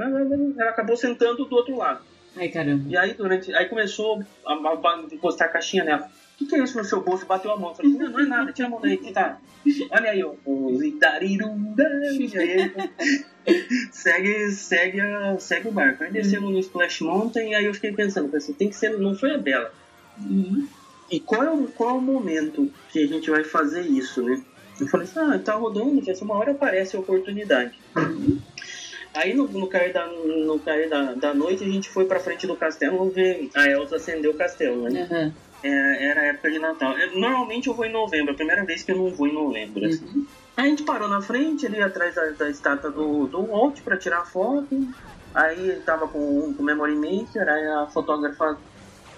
ela 0.58 0.70
acabou 0.70 0.96
sentando 0.96 1.44
do 1.44 1.56
outro 1.56 1.76
lado. 1.76 2.00
Ai, 2.36 2.48
caramba. 2.48 2.84
E 2.88 2.96
aí, 2.96 3.14
durante. 3.14 3.54
Aí 3.54 3.66
começou 3.66 4.22
a, 4.44 4.52
a, 4.52 4.54
a 4.54 5.02
encostar 5.12 5.48
a 5.48 5.52
caixinha 5.52 5.84
nela 5.84 6.10
que, 6.40 6.46
que 6.46 6.54
é 6.54 6.64
isso 6.64 6.78
no 6.78 6.84
seu 6.84 7.02
bolso? 7.02 7.26
Bateu 7.26 7.52
a 7.52 7.56
mão. 7.56 7.74
falei, 7.74 7.92
não, 7.92 8.10
não 8.10 8.20
é 8.20 8.26
nada, 8.26 8.52
tira 8.52 8.68
a 8.68 8.70
mão 8.70 8.80
daí, 8.80 8.96
que 8.96 9.12
tá. 9.12 9.38
Olha 9.90 10.10
aí, 10.10 10.24
ó. 10.24 10.34
segue, 13.92 14.50
segue, 14.50 15.00
a, 15.00 15.38
segue 15.38 15.68
o 15.68 15.72
barco. 15.72 16.02
Aí 16.02 16.10
descemos 16.10 16.50
no 16.50 16.58
Splash 16.58 17.02
Mountain 17.02 17.50
e 17.50 17.54
aí 17.54 17.66
eu 17.66 17.74
fiquei 17.74 17.92
pensando, 17.92 18.30
pensei, 18.30 18.54
tem 18.54 18.70
que 18.70 18.76
ser, 18.76 18.98
não 18.98 19.14
foi 19.14 19.34
a 19.34 19.38
Bela. 19.38 19.72
Uhum. 20.18 20.66
E 21.10 21.20
qual 21.20 21.42
é, 21.42 21.50
o, 21.50 21.66
qual 21.68 21.90
é 21.90 21.92
o 21.94 22.00
momento 22.00 22.72
que 22.90 23.02
a 23.02 23.06
gente 23.06 23.30
vai 23.30 23.44
fazer 23.44 23.82
isso, 23.82 24.22
né? 24.22 24.42
Eu 24.80 24.88
falei 24.88 25.06
assim, 25.06 25.18
ah, 25.18 25.38
tá 25.38 25.54
rodando, 25.54 26.02
já 26.02 26.12
uma 26.24 26.36
hora 26.36 26.52
aparece 26.52 26.96
a 26.96 27.00
oportunidade. 27.00 27.72
Aí 29.14 29.34
no, 29.34 29.48
no 29.48 29.66
cair, 29.66 29.92
da, 29.92 30.06
no 30.06 30.58
cair 30.60 30.88
da, 30.88 31.14
da 31.14 31.34
noite 31.34 31.64
a 31.64 31.68
gente 31.68 31.90
foi 31.90 32.04
pra 32.04 32.20
frente 32.20 32.46
do 32.46 32.56
castelo 32.56 33.10
ver 33.10 33.50
a 33.54 33.66
Elsa 33.68 33.96
acender 33.96 34.30
o 34.30 34.34
castelo, 34.34 34.88
né? 34.88 35.08
Uhum 35.10 35.32
é, 35.62 36.06
era 36.06 36.26
época 36.26 36.50
de 36.50 36.58
Natal. 36.58 36.96
Eu, 36.98 37.18
normalmente 37.18 37.68
eu 37.68 37.74
vou 37.74 37.84
em 37.84 37.92
novembro, 37.92 38.30
é 38.30 38.32
a 38.32 38.36
primeira 38.36 38.64
vez 38.64 38.82
que 38.82 38.92
eu 38.92 38.96
não 38.96 39.10
vou 39.10 39.26
em 39.26 39.34
novembro. 39.34 39.86
Assim. 39.86 40.04
Uhum. 40.04 40.26
Aí 40.56 40.66
a 40.66 40.68
gente 40.68 40.82
parou 40.82 41.08
na 41.08 41.20
frente, 41.20 41.66
ali 41.66 41.80
atrás 41.80 42.14
da, 42.14 42.26
da 42.30 42.50
estátua 42.50 42.90
do, 42.90 43.26
do 43.26 43.42
Walt 43.46 43.80
para 43.82 43.96
tirar 43.96 44.24
foto. 44.24 44.88
Aí 45.34 45.70
ele 45.70 45.80
tava 45.80 46.08
com 46.08 46.18
o 46.18 46.62
Memory 46.62 46.96
Maker, 46.96 47.48
aí 47.48 47.66
a 47.68 47.86
fotógrafa 47.86 48.58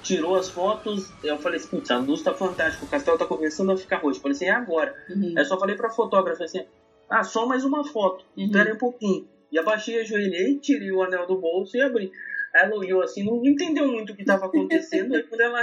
tirou 0.02 0.34
as 0.34 0.48
fotos. 0.48 1.12
Eu 1.22 1.38
falei 1.38 1.58
assim, 1.58 1.68
putz, 1.68 1.90
a 1.90 1.98
luz 1.98 2.22
tá 2.22 2.34
fantástica, 2.34 2.84
o 2.84 2.88
castelo 2.88 3.18
tá 3.18 3.26
começando 3.26 3.70
a 3.70 3.76
ficar 3.76 3.98
roxo. 3.98 4.18
Eu 4.18 4.22
falei 4.22 4.36
assim, 4.36 4.46
é 4.46 4.50
agora. 4.50 4.94
Uhum. 5.08 5.34
Aí 5.36 5.44
só 5.44 5.58
falei 5.58 5.76
pra 5.76 5.90
fotógrafa 5.90 6.44
assim, 6.44 6.64
ah, 7.08 7.22
só 7.22 7.46
mais 7.46 7.64
uma 7.64 7.84
foto, 7.84 8.24
uhum. 8.36 8.44
espera 8.44 8.74
um 8.74 8.78
pouquinho. 8.78 9.28
E 9.50 9.58
abaixei, 9.58 10.00
ajoelhei, 10.00 10.58
tirei 10.58 10.90
o 10.90 11.02
anel 11.02 11.26
do 11.26 11.38
bolso 11.38 11.76
e 11.76 11.82
abri. 11.82 12.10
Aí 12.54 12.62
ela 12.64 12.76
olhou 12.76 13.02
assim, 13.02 13.24
não 13.24 13.44
entendeu 13.44 13.86
muito 13.86 14.12
o 14.12 14.16
que 14.16 14.22
estava 14.22 14.46
acontecendo. 14.46 15.14
aí 15.14 15.22
quando 15.22 15.40
ela 15.40 15.62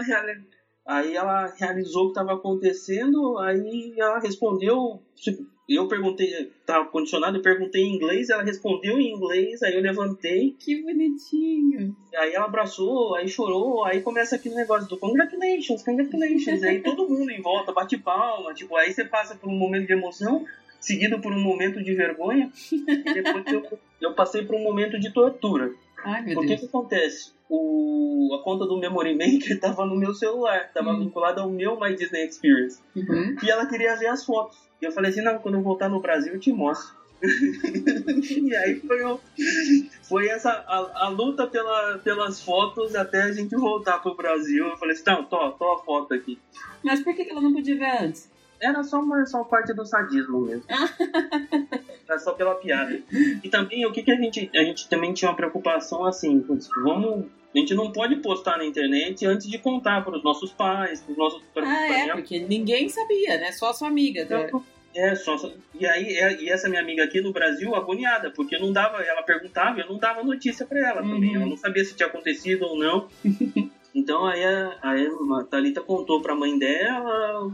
Aí 0.88 1.16
ela 1.16 1.54
realizou 1.60 2.04
o 2.04 2.06
que 2.06 2.20
estava 2.20 2.34
acontecendo, 2.34 3.38
aí 3.38 3.94
ela 3.98 4.20
respondeu, 4.20 5.04
tipo, 5.16 5.44
eu 5.76 5.88
perguntei, 5.88 6.52
tava 6.66 6.86
condicionado, 6.86 7.38
eu 7.38 7.42
perguntei 7.42 7.84
em 7.84 7.96
inglês, 7.96 8.30
ela 8.30 8.42
respondeu 8.42 9.00
em 9.00 9.14
inglês, 9.14 9.62
aí 9.62 9.76
eu 9.76 9.82
levantei. 9.82 10.56
Que 10.60 10.82
bonitinho. 10.82 11.96
Aí 12.16 12.34
ela 12.34 12.46
abraçou, 12.46 13.16
aí 13.16 13.28
chorou, 13.30 13.86
aí 13.86 14.02
começa 14.02 14.36
aquele 14.36 14.56
negócio 14.56 14.90
do 14.90 14.98
congratulations, 14.98 15.84
congratulations. 15.84 16.64
aí 16.64 16.82
todo 16.82 17.08
mundo 17.08 17.30
em 17.30 17.42
volta 17.42 17.72
bate 17.72 17.98
palma, 17.98 18.54
tipo, 18.54 18.76
aí 18.76 18.92
você 18.92 19.06
passa 19.06 19.36
por 19.36 19.48
um 19.48 19.56
momento 19.56 19.86
de 19.86 19.94
emoção, 19.94 20.44
seguido 20.80 21.20
por 21.20 21.32
um 21.32 21.40
momento 21.40 21.84
de 21.84 21.94
vergonha, 21.94 22.52
e 22.72 23.14
depois 23.14 23.46
eu, 23.48 23.80
eu 24.02 24.14
passei 24.16 24.44
por 24.44 24.56
um 24.56 24.64
momento 24.64 25.00
de 25.00 25.14
tortura. 25.14 25.72
Ai, 26.04 26.24
meu 26.24 26.36
Por 26.36 26.46
que 26.46 26.58
que 26.58 26.66
acontece? 26.66 27.34
O, 27.50 28.36
a 28.40 28.44
conta 28.44 28.66
do 28.66 28.78
Memory 28.78 29.14
Maker 29.14 29.52
estava 29.58 29.86
no 29.86 29.96
meu 29.96 30.14
celular, 30.14 30.66
estava 30.66 30.92
hum. 30.92 31.00
vinculada 31.00 31.42
ao 31.42 31.50
meu 31.50 31.80
My 31.80 31.96
Disney 31.96 32.26
Experience. 32.26 32.82
Uhum. 32.96 33.36
E 33.44 33.50
ela 33.50 33.68
queria 33.68 33.96
ver 33.96 34.08
as 34.08 34.26
fotos. 34.26 34.69
E 34.82 34.86
eu 34.86 34.92
falei 34.92 35.12
assim, 35.12 35.22
não, 35.22 35.40
quando 35.40 35.56
eu 35.56 35.62
voltar 35.62 35.90
no 35.90 36.00
Brasil 36.00 36.34
eu 36.34 36.40
te 36.40 36.52
mostro. 36.52 36.98
e 37.22 38.56
aí 38.56 38.80
foi, 38.80 39.00
foi 40.04 40.30
essa 40.30 40.52
a, 40.52 41.06
a, 41.06 41.10
luta 41.10 41.46
pela, 41.48 41.98
pelas 41.98 42.42
fotos 42.42 42.96
até 42.96 43.24
a 43.24 43.32
gente 43.32 43.56
voltar 43.58 44.00
pro 44.00 44.16
Brasil. 44.16 44.68
Eu 44.68 44.78
falei 44.78 44.96
assim, 44.96 45.04
não, 45.08 45.26
tô, 45.26 45.52
tô 45.52 45.72
a 45.74 45.84
foto 45.84 46.14
aqui. 46.14 46.40
Mas 46.82 47.02
por 47.02 47.14
que 47.14 47.30
ela 47.30 47.42
não 47.42 47.54
podia 47.54 47.78
ver 47.78 48.04
antes? 48.04 48.32
Era 48.62 48.84
só 48.84 49.00
uma 49.00 49.26
só 49.26 49.44
parte 49.44 49.74
do 49.74 49.86
sadismo 49.86 50.42
mesmo. 50.42 50.64
Era 52.08 52.20
só 52.20 52.34
pela 52.34 52.56
piada. 52.56 53.02
E 53.44 53.50
também 53.50 53.86
o 53.86 53.92
que, 53.92 54.04
que 54.04 54.12
a 54.12 54.16
gente. 54.16 54.50
A 54.56 54.64
gente 54.64 54.90
também 54.90 55.14
tinha 55.14 55.30
uma 55.30 55.38
preocupação 55.38 56.06
assim, 56.06 56.44
vamos. 56.84 57.26
A 57.54 57.58
gente 57.58 57.74
não 57.74 57.92
pode 57.92 58.16
postar 58.18 58.58
na 58.58 58.66
internet 58.66 59.26
antes 59.26 59.48
de 59.48 59.58
contar 59.58 60.04
para 60.04 60.16
os 60.16 60.24
nossos 60.24 60.52
pais, 60.52 61.02
para 61.02 61.12
os 61.12 61.18
nossos. 61.18 61.42
Pra, 61.54 61.64
ah, 61.64 61.88
pra 61.88 61.98
é, 61.98 62.04
minha... 62.04 62.16
porque 62.16 62.40
ninguém 62.40 62.90
sabia, 62.90 63.38
né? 63.40 63.52
Só 63.52 63.70
a 63.70 63.74
sua 63.74 63.88
amiga. 63.88 64.26
Né? 64.26 64.52
É, 64.96 65.16
só, 65.16 65.36
e 65.80 65.86
aí 65.86 66.18
é, 66.18 66.42
e 66.42 66.50
essa 66.50 66.68
minha 66.68 66.82
amiga 66.82 67.04
aqui 67.04 67.22
no 67.22 67.32
Brasil 67.32 67.76
agoniada, 67.76 68.32
porque 68.32 68.58
não 68.58 68.74
dava, 68.74 69.02
ela 69.04 69.22
perguntava, 69.22 69.80
eu 69.80 69.88
não 69.88 69.98
dava 69.98 70.24
notícia 70.24 70.66
para 70.66 70.80
ela 70.80 71.02
uhum. 71.02 71.10
também, 71.12 71.36
ela 71.36 71.46
não 71.46 71.58
sabia 71.58 71.86
se 71.86 71.96
tinha 71.96 72.08
acontecido 72.08 72.66
ou 72.66 72.78
não. 72.78 73.08
então 73.94 74.26
aí 74.26 74.44
a, 74.44 74.78
aí 74.82 75.08
a 75.08 75.44
Thalita 75.44 75.82
contou 75.82 76.22
para 76.22 76.34
a 76.34 76.36
mãe 76.36 76.58
dela, 76.58 77.52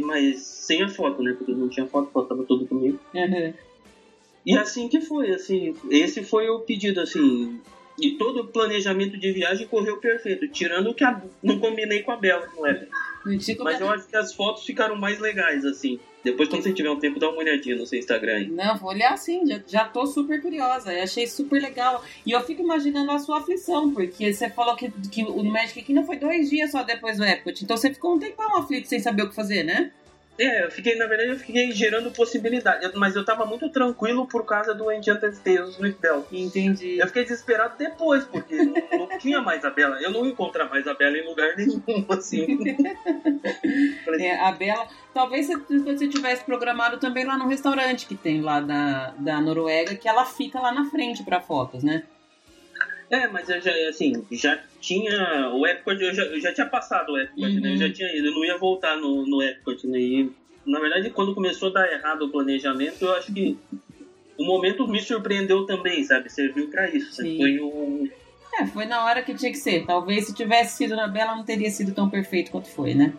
mas 0.00 0.40
sem 0.40 0.82
a 0.82 0.88
foto, 0.88 1.22
né? 1.22 1.34
Porque 1.36 1.52
não 1.52 1.68
tinha 1.68 1.86
foto, 1.86 2.08
a 2.08 2.12
foto 2.12 2.28
tava 2.28 2.44
tudo 2.44 2.66
comigo. 2.66 2.98
Uhum. 3.14 3.54
E 4.44 4.56
assim 4.56 4.88
que 4.88 5.00
foi, 5.00 5.30
assim, 5.32 5.74
esse 5.90 6.24
foi 6.24 6.48
o 6.48 6.60
pedido, 6.60 7.00
assim. 7.00 7.60
E 7.98 8.12
todo 8.12 8.40
o 8.40 8.46
planejamento 8.46 9.18
de 9.18 9.32
viagem 9.32 9.66
correu 9.66 9.98
perfeito, 9.98 10.48
tirando 10.48 10.94
que 10.94 11.04
a, 11.04 11.22
não 11.42 11.58
combinei 11.58 12.02
com 12.02 12.12
a 12.12 12.16
Bela, 12.16 12.48
não 12.56 12.66
é? 12.66 12.86
Mas 13.24 13.80
eu 13.80 13.90
acho 13.90 14.08
que 14.08 14.16
as 14.16 14.34
fotos 14.34 14.64
ficaram 14.64 14.96
mais 14.96 15.20
legais, 15.20 15.64
assim. 15.64 16.00
Depois, 16.24 16.48
quando 16.48 16.62
você 16.62 16.72
tiver 16.72 16.90
um 16.90 16.98
tempo, 16.98 17.18
dá 17.18 17.28
uma 17.28 17.38
olhadinha 17.38 17.76
no 17.76 17.86
seu 17.86 17.98
Instagram 17.98 18.34
aí. 18.34 18.48
Não, 18.48 18.76
vou 18.76 18.90
olhar 18.90 19.16
sim, 19.16 19.44
já, 19.46 19.60
já 19.66 19.84
tô 19.84 20.06
super 20.06 20.40
curiosa. 20.40 20.90
Achei 21.02 21.26
super 21.26 21.60
legal. 21.60 22.04
E 22.24 22.30
eu 22.30 22.40
fico 22.42 22.62
imaginando 22.62 23.10
a 23.10 23.18
sua 23.18 23.38
aflição, 23.38 23.92
porque 23.92 24.32
você 24.32 24.48
falou 24.48 24.76
que, 24.76 24.90
que 25.10 25.24
o 25.24 25.42
Magic 25.42 25.82
Kingdom 25.82 26.04
foi 26.04 26.16
dois 26.16 26.48
dias 26.48 26.70
só 26.70 26.82
depois 26.84 27.18
do 27.18 27.24
Epcot. 27.24 27.64
Então 27.64 27.76
você 27.76 27.92
ficou 27.92 28.14
um 28.14 28.18
tempão 28.18 28.56
aflito 28.56 28.88
sem 28.88 29.00
saber 29.00 29.22
o 29.22 29.28
que 29.28 29.34
fazer, 29.34 29.64
né? 29.64 29.90
É, 30.38 30.64
eu 30.64 30.70
fiquei, 30.70 30.96
na 30.96 31.06
verdade, 31.06 31.30
eu 31.30 31.38
fiquei 31.38 31.70
gerando 31.72 32.10
possibilidade. 32.10 32.90
Mas 32.96 33.14
eu 33.14 33.24
tava 33.24 33.44
muito 33.44 33.68
tranquilo 33.70 34.26
por 34.26 34.44
causa 34.44 34.74
do 34.74 34.90
Enchanted 34.90 35.38
Tales 35.40 35.78
with 35.78 35.96
Bell. 36.00 36.26
Entendi. 36.32 36.98
Eu 36.98 37.06
fiquei 37.06 37.24
desesperado 37.24 37.74
depois, 37.76 38.24
porque 38.24 38.56
não, 38.56 38.74
não, 38.98 39.18
tinha 39.18 39.40
mais 39.40 39.64
a 39.64 39.70
Bela. 39.70 40.00
Eu 40.00 40.10
não 40.10 40.24
ia 40.24 40.32
encontrar 40.32 40.68
mais 40.68 40.86
a 40.86 40.94
Bela 40.94 41.16
em 41.16 41.26
lugar 41.26 41.54
nenhum, 41.56 42.06
assim. 42.08 42.46
é, 44.18 44.38
a 44.40 44.52
Bela. 44.52 44.88
Talvez 45.12 45.46
se 45.46 45.56
você 45.56 46.08
tivesse 46.08 46.44
programado 46.44 46.98
também 46.98 47.24
lá 47.24 47.36
no 47.36 47.46
restaurante 47.46 48.06
que 48.06 48.14
tem 48.14 48.40
lá 48.40 48.60
da, 48.60 49.10
da 49.18 49.40
Noruega, 49.40 49.94
que 49.94 50.08
ela 50.08 50.24
fica 50.24 50.58
lá 50.58 50.72
na 50.72 50.86
frente 50.86 51.22
para 51.22 51.40
fotos, 51.40 51.84
né? 51.84 52.02
É, 53.10 53.26
mas 53.28 53.48
eu 53.48 53.60
já, 53.60 53.70
assim, 53.88 54.24
já 54.30 54.58
tinha. 54.80 55.50
O 55.50 55.66
Epcot, 55.66 56.02
eu 56.02 56.14
já, 56.14 56.22
eu 56.22 56.40
já 56.40 56.52
tinha 56.52 56.66
passado 56.66 57.12
o 57.12 57.18
Epcot, 57.18 57.42
uhum. 57.42 57.60
né? 57.60 57.72
Eu 57.72 57.76
já 57.76 57.86
uhum. 57.86 57.92
tinha 57.92 58.16
ido, 58.16 58.28
eu 58.28 58.34
não 58.34 58.44
ia 58.44 58.58
voltar 58.58 58.96
no, 58.96 59.26
no 59.26 59.42
Epcot, 59.42 59.86
né? 59.86 59.98
E, 59.98 60.32
na 60.66 60.80
verdade, 60.80 61.10
quando 61.10 61.34
começou 61.34 61.68
a 61.70 61.72
dar 61.72 61.92
errado 61.92 62.22
o 62.22 62.30
planejamento, 62.30 63.02
eu 63.02 63.14
acho 63.14 63.32
que 63.32 63.58
o 64.38 64.44
momento 64.44 64.86
me 64.88 65.00
surpreendeu 65.00 65.66
também, 65.66 66.02
sabe? 66.04 66.30
Serviu 66.30 66.68
para 66.68 66.88
isso. 66.90 67.12
Sim. 67.12 67.36
Foi 67.36 67.58
o. 67.60 68.08
É, 68.54 68.66
foi 68.66 68.84
na 68.84 69.04
hora 69.04 69.22
que 69.22 69.34
tinha 69.34 69.50
que 69.50 69.58
ser. 69.58 69.86
Talvez 69.86 70.26
se 70.26 70.34
tivesse 70.34 70.76
sido 70.76 70.94
na 70.94 71.08
Bela 71.08 71.34
não 71.34 71.44
teria 71.44 71.70
sido 71.70 71.94
tão 71.94 72.08
perfeito 72.10 72.50
quanto 72.50 72.68
foi, 72.68 72.94
né? 72.94 73.12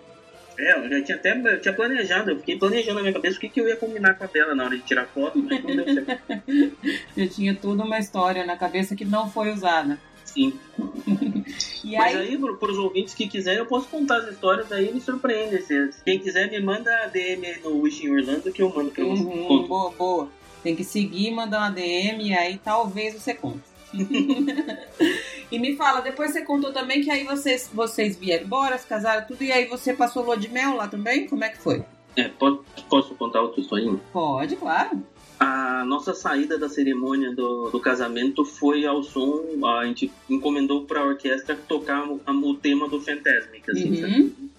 É, 0.58 0.78
eu 0.78 0.90
já 0.90 1.04
tinha 1.04 1.18
até 1.18 1.38
eu 1.38 1.62
tinha 1.62 1.74
planejado, 1.74 2.32
eu 2.32 2.38
fiquei 2.38 2.58
planejando 2.58 2.96
na 2.96 3.02
minha 3.02 3.14
cabeça 3.14 3.38
o 3.38 3.40
que, 3.40 3.50
que 3.50 3.60
eu 3.60 3.68
ia 3.68 3.76
combinar 3.76 4.14
com 4.16 4.24
a 4.24 4.28
Bela 4.28 4.54
na 4.54 4.66
hora 4.66 4.78
de 4.78 4.84
tirar 4.84 5.06
foto, 5.08 5.40
mas 5.40 5.64
não 5.64 5.76
deu 5.76 5.94
certo. 5.94 6.24
já 7.18 7.28
tinha 7.28 7.56
toda 7.56 7.84
uma 7.84 7.98
história 7.98 8.46
na 8.46 8.56
cabeça 8.56 8.96
que 8.96 9.06
não 9.06 9.30
foi 9.30 9.52
usada. 9.52 9.98
Sim. 10.26 10.54
mas 10.78 12.16
aí, 12.16 12.30
aí 12.30 12.38
para 12.38 12.72
os 12.72 12.78
ouvintes 12.78 13.14
que 13.14 13.28
quiserem, 13.28 13.60
eu 13.60 13.66
posso 13.66 13.88
contar 13.88 14.18
as 14.18 14.30
histórias 14.30 14.72
aí 14.72 14.90
e 14.90 14.94
me 14.94 15.02
surpreende. 15.02 15.64
Quem 16.04 16.20
quiser, 16.20 16.50
me 16.50 16.60
manda 16.60 16.92
a 17.04 17.08
DM 17.08 17.60
no 17.64 17.82
Wishing 17.82 18.10
Orlando 18.10 18.52
que 18.52 18.62
eu 18.62 18.70
mando 18.70 18.92
vocês. 18.92 19.20
Uhum, 19.20 19.68
boa, 19.68 19.92
boa. 19.92 20.30
Tem 20.64 20.76
que 20.76 20.84
seguir, 20.84 21.32
mandar 21.32 21.60
uma 21.60 21.70
DM 21.70 22.30
e 22.30 22.34
aí 22.34 22.60
talvez 22.64 23.14
você 23.14 23.34
conte. 23.34 23.73
e 25.52 25.60
me 25.60 25.76
fala, 25.76 26.02
depois 26.02 26.32
você 26.32 26.42
contou 26.42 26.74
também 26.74 27.02
que 27.02 27.12
aí 27.12 27.24
vocês, 27.24 27.70
vocês 27.74 28.18
vieram 28.18 28.46
embora, 28.46 28.78
se 28.78 28.88
casaram, 28.88 29.26
tudo, 29.26 29.44
e 29.44 29.52
aí 29.52 29.66
você 29.68 29.94
passou 29.94 30.24
lua 30.24 30.38
de 30.38 30.50
mel 30.50 30.76
lá 30.76 30.88
também? 30.88 31.28
Como 31.28 31.44
é 31.44 31.50
que 31.50 31.58
foi? 31.58 31.84
É, 32.16 32.28
pode, 32.30 32.60
posso 32.90 33.16
contar 33.16 33.42
outro 33.42 33.64
sonho? 33.64 34.00
Pode, 34.12 34.56
claro. 34.56 35.02
A 35.40 35.84
nossa 35.86 36.14
saída 36.14 36.58
da 36.58 36.70
cerimônia 36.70 37.34
do, 37.36 37.70
do 37.70 37.80
casamento 37.80 38.46
foi 38.46 38.86
ao 38.86 39.04
som, 39.04 39.44
a 39.66 39.86
gente 39.86 40.12
encomendou 40.30 40.86
para 40.86 41.02
a 41.02 41.06
orquestra 41.06 41.56
tocar 41.68 42.08
o, 42.08 42.22
o 42.26 42.56
tema 42.56 42.88
do 42.88 43.02
Fantasmic, 43.02 43.70
assim, 43.70 44.04
uhum. 44.04 44.52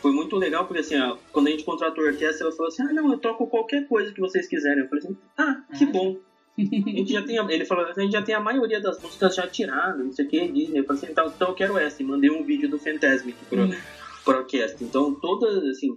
Foi 0.00 0.12
muito 0.12 0.36
legal, 0.36 0.64
porque 0.64 0.80
assim, 0.80 0.98
ó, 0.98 1.16
quando 1.32 1.48
a 1.48 1.50
gente 1.50 1.64
contratou 1.64 2.04
a 2.04 2.08
orquestra, 2.08 2.46
ela 2.46 2.54
falou 2.54 2.68
assim, 2.68 2.82
ah, 2.82 2.92
não, 2.92 3.10
eu 3.10 3.18
toco 3.18 3.46
qualquer 3.48 3.86
coisa 3.88 4.12
que 4.12 4.20
vocês 4.20 4.46
quiserem. 4.46 4.84
Eu 4.84 4.88
falei 4.88 5.04
assim, 5.04 5.16
ah, 5.36 5.60
que 5.76 5.84
ah. 5.84 5.88
bom. 5.88 6.16
A 6.58 6.90
gente 6.90 7.12
já 7.12 7.22
tem, 7.22 7.36
ele 7.36 7.64
falou, 7.64 7.86
a 7.86 8.00
gente 8.00 8.12
já 8.12 8.22
tem 8.22 8.34
a 8.34 8.40
maioria 8.40 8.80
das 8.80 9.00
músicas 9.00 9.34
já 9.34 9.46
tiradas, 9.46 10.04
não 10.04 10.12
sei 10.12 10.26
o 10.26 10.28
que, 10.28 10.48
Disney. 10.48 10.80
Eu 10.80 10.84
falei 10.84 11.02
assim, 11.02 11.12
então, 11.12 11.26
então 11.28 11.48
eu 11.48 11.54
quero 11.54 11.78
essa. 11.78 12.02
E 12.02 12.06
mandei 12.06 12.30
um 12.30 12.42
vídeo 12.42 12.68
do 12.68 12.78
Fantasmic 12.78 13.38
para 13.48 13.64
hum. 13.64 13.72
a 14.26 14.30
orquestra. 14.30 14.84
Então, 14.84 15.14
todas, 15.14 15.62
assim, 15.64 15.96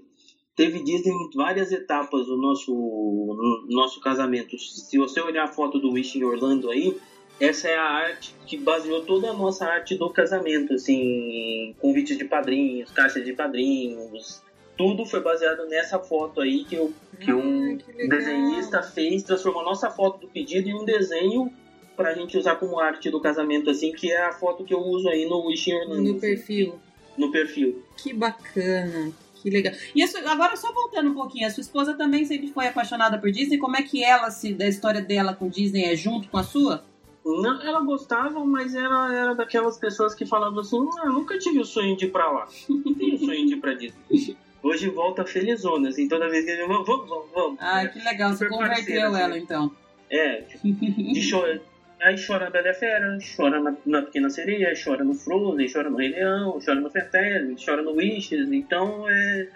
teve 0.56 0.84
Disney 0.84 1.12
em 1.12 1.30
várias 1.36 1.72
etapas 1.72 2.28
do 2.28 2.38
nosso, 2.38 2.72
no 2.72 3.76
nosso 3.76 4.00
casamento. 4.00 4.58
Se 4.60 4.98
você 4.98 5.20
olhar 5.20 5.46
a 5.46 5.48
foto 5.48 5.80
do 5.80 5.92
Wishing 5.94 6.24
Orlando 6.24 6.70
aí, 6.70 6.96
essa 7.40 7.68
é 7.68 7.76
a 7.76 7.84
arte 7.84 8.36
que 8.46 8.58
baseou 8.58 9.02
toda 9.02 9.32
a 9.32 9.34
nossa 9.34 9.66
arte 9.66 9.96
do 9.96 10.10
casamento, 10.12 10.74
assim, 10.74 11.76
convites 11.80 12.16
de 12.16 12.26
padrinhos, 12.26 12.92
caixas 12.92 13.26
de 13.26 13.34
padrinhos, 13.34 14.44
tudo 14.78 15.06
foi 15.06 15.22
baseado 15.22 15.68
nessa 15.68 16.00
foto 16.00 16.42
aí 16.42 16.64
que, 16.66 16.76
eu, 16.76 16.94
que 17.20 17.32
um 17.32 17.78
que 17.78 18.08
desenhista 18.08 18.82
fez, 18.82 19.24
transformou 19.24 19.62
a 19.62 19.66
nossa 19.66 19.90
foto 19.90 20.22
do 20.22 20.28
pedido 20.28 20.70
em 20.70 20.74
um 20.74 20.86
desenho 20.86 21.52
pra 21.96 22.14
gente 22.14 22.38
usar 22.38 22.56
como 22.56 22.80
arte 22.80 23.10
do 23.10 23.20
casamento, 23.20 23.70
assim, 23.70 23.92
que 23.92 24.12
é 24.12 24.26
a 24.26 24.32
foto 24.32 24.64
que 24.64 24.74
eu 24.74 24.80
uso 24.80 25.08
aí 25.10 25.28
no 25.28 25.46
Wishing 25.48 25.74
Orlando. 25.74 26.14
No 26.14 26.20
perfil. 26.20 26.80
No 27.18 27.32
perfil. 27.32 27.84
Que 27.98 28.14
bacana. 28.14 29.12
Que 29.42 29.50
legal. 29.50 29.74
E 29.96 30.04
isso, 30.04 30.18
agora 30.18 30.56
só 30.56 30.72
voltando 30.72 31.10
um 31.10 31.16
pouquinho, 31.16 31.48
a 31.48 31.50
sua 31.50 31.62
esposa 31.62 31.96
também 31.96 32.26
sempre 32.26 32.48
foi 32.48 32.68
apaixonada 32.68 33.18
por 33.18 33.32
Disney. 33.32 33.58
Como 33.58 33.76
é 33.76 33.82
que 33.82 34.04
ela, 34.04 34.30
se 34.30 34.54
da 34.54 34.68
história 34.68 35.02
dela 35.02 35.34
com 35.34 35.50
Disney 35.50 35.86
é 35.86 35.96
junto 35.96 36.30
com 36.30 36.38
a 36.38 36.44
sua? 36.44 36.84
Não, 37.26 37.62
ela 37.62 37.82
gostava, 37.82 38.44
mas 38.46 38.74
ela 38.76 39.14
era 39.14 39.34
daquelas 39.34 39.78
pessoas 39.78 40.14
que 40.14 40.26
falavam 40.26 40.60
assim: 40.60 40.78
ah, 41.00 41.10
nunca 41.10 41.38
tive 41.38 41.60
o 41.60 41.66
sonho 41.66 41.96
de 41.98 42.06
ir 42.06 42.12
pra 42.12 42.32
lá. 42.32 42.48
Não 42.70 42.94
tenho 42.94 43.16
o 43.16 43.20
sonho 43.20 43.46
de 43.46 43.54
ir 43.54 43.58
pra 43.58 43.74
Disney. 43.74 44.38
Hoje 44.64 44.90
volta 44.90 45.26
felizona, 45.26 45.90
assim, 45.90 46.08
toda 46.08 46.30
vez 46.30 46.46
que 46.46 46.52
ele 46.52 46.68
vamos, 46.68 46.86
vamos, 46.86 47.32
vamos. 47.34 47.58
Ah, 47.60 47.88
que 47.88 48.00
legal, 48.00 48.30
você 48.32 48.48
converteu 48.48 49.16
ela 49.16 49.30
assim. 49.30 49.40
então. 49.40 49.72
É, 50.10 50.44
de 50.64 51.32
chora. 51.32 51.62
Aí 52.02 52.16
chora 52.16 52.46
na 52.46 52.50
Bela 52.50 52.74
Fera, 52.74 53.18
chora 53.36 53.60
na, 53.60 53.76
na, 53.86 54.02
Pequena 54.02 54.30
Sereia, 54.30 54.74
chora 54.84 55.04
no 55.04 55.14
Frozen, 55.14 55.72
chora 55.72 55.90
no 55.90 55.98
Rei 55.98 56.10
Leão, 56.10 56.60
chora 56.64 56.80
no 56.80 56.90
Fantasma, 56.90 57.56
chora 57.64 57.84
no 57.84 57.92
Wishes, 57.92 58.52
então 58.52 59.08
é, 59.08 59.48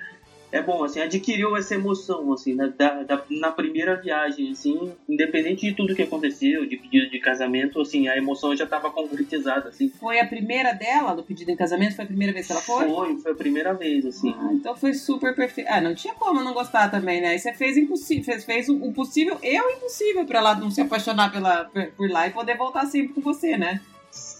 é 0.55 0.61
bom, 0.61 0.85
assim, 0.85 1.01
adquiriu 1.01 1.57
essa 1.57 1.75
emoção, 1.75 2.31
assim, 2.31 2.55
na, 2.55 2.67
da, 2.67 3.03
da, 3.03 3.21
na 3.29 3.51
primeira 3.51 3.97
viagem, 3.97 4.51
assim, 4.51 4.93
independente 5.07 5.67
de 5.67 5.75
tudo 5.75 5.93
que 5.93 6.01
aconteceu, 6.01 6.65
de 6.65 6.77
pedido 6.77 7.09
de 7.09 7.19
casamento, 7.19 7.81
assim, 7.81 8.07
a 8.07 8.15
emoção 8.15 8.55
já 8.55 8.63
estava 8.63 8.89
concretizada, 8.89 9.67
assim. 9.67 9.89
Foi 9.89 10.17
a 10.17 10.25
primeira 10.25 10.71
dela, 10.71 11.13
do 11.13 11.23
pedido 11.23 11.51
em 11.51 11.57
casamento? 11.57 11.97
Foi 11.97 12.05
a 12.05 12.07
primeira 12.07 12.31
vez 12.31 12.47
que 12.47 12.53
ela 12.53 12.61
foi? 12.61 12.87
Foi, 12.87 13.17
foi 13.17 13.31
a 13.33 13.35
primeira 13.35 13.73
vez, 13.73 14.05
assim. 14.05 14.33
Ah, 14.37 14.53
então 14.53 14.77
foi 14.77 14.93
super 14.93 15.35
perfeito. 15.35 15.67
Ah, 15.69 15.81
não 15.81 15.93
tinha 15.93 16.13
como 16.13 16.41
não 16.41 16.53
gostar 16.53 16.89
também, 16.89 17.19
né? 17.19 17.35
E 17.35 17.39
você 17.39 17.51
fez 17.51 17.75
impossível, 17.75 18.23
fez, 18.23 18.45
fez 18.45 18.69
o, 18.69 18.93
possível 18.93 19.37
e 19.43 19.59
o 19.59 19.69
impossível 19.71 20.25
pra 20.25 20.39
ela 20.39 20.55
não 20.55 20.71
se 20.71 20.79
apaixonar 20.79 21.33
pela, 21.33 21.69
por 21.97 22.09
lá 22.09 22.27
e 22.27 22.31
poder 22.31 22.55
voltar 22.55 22.85
sempre 22.85 23.13
com 23.13 23.19
você, 23.19 23.57
né? 23.57 23.81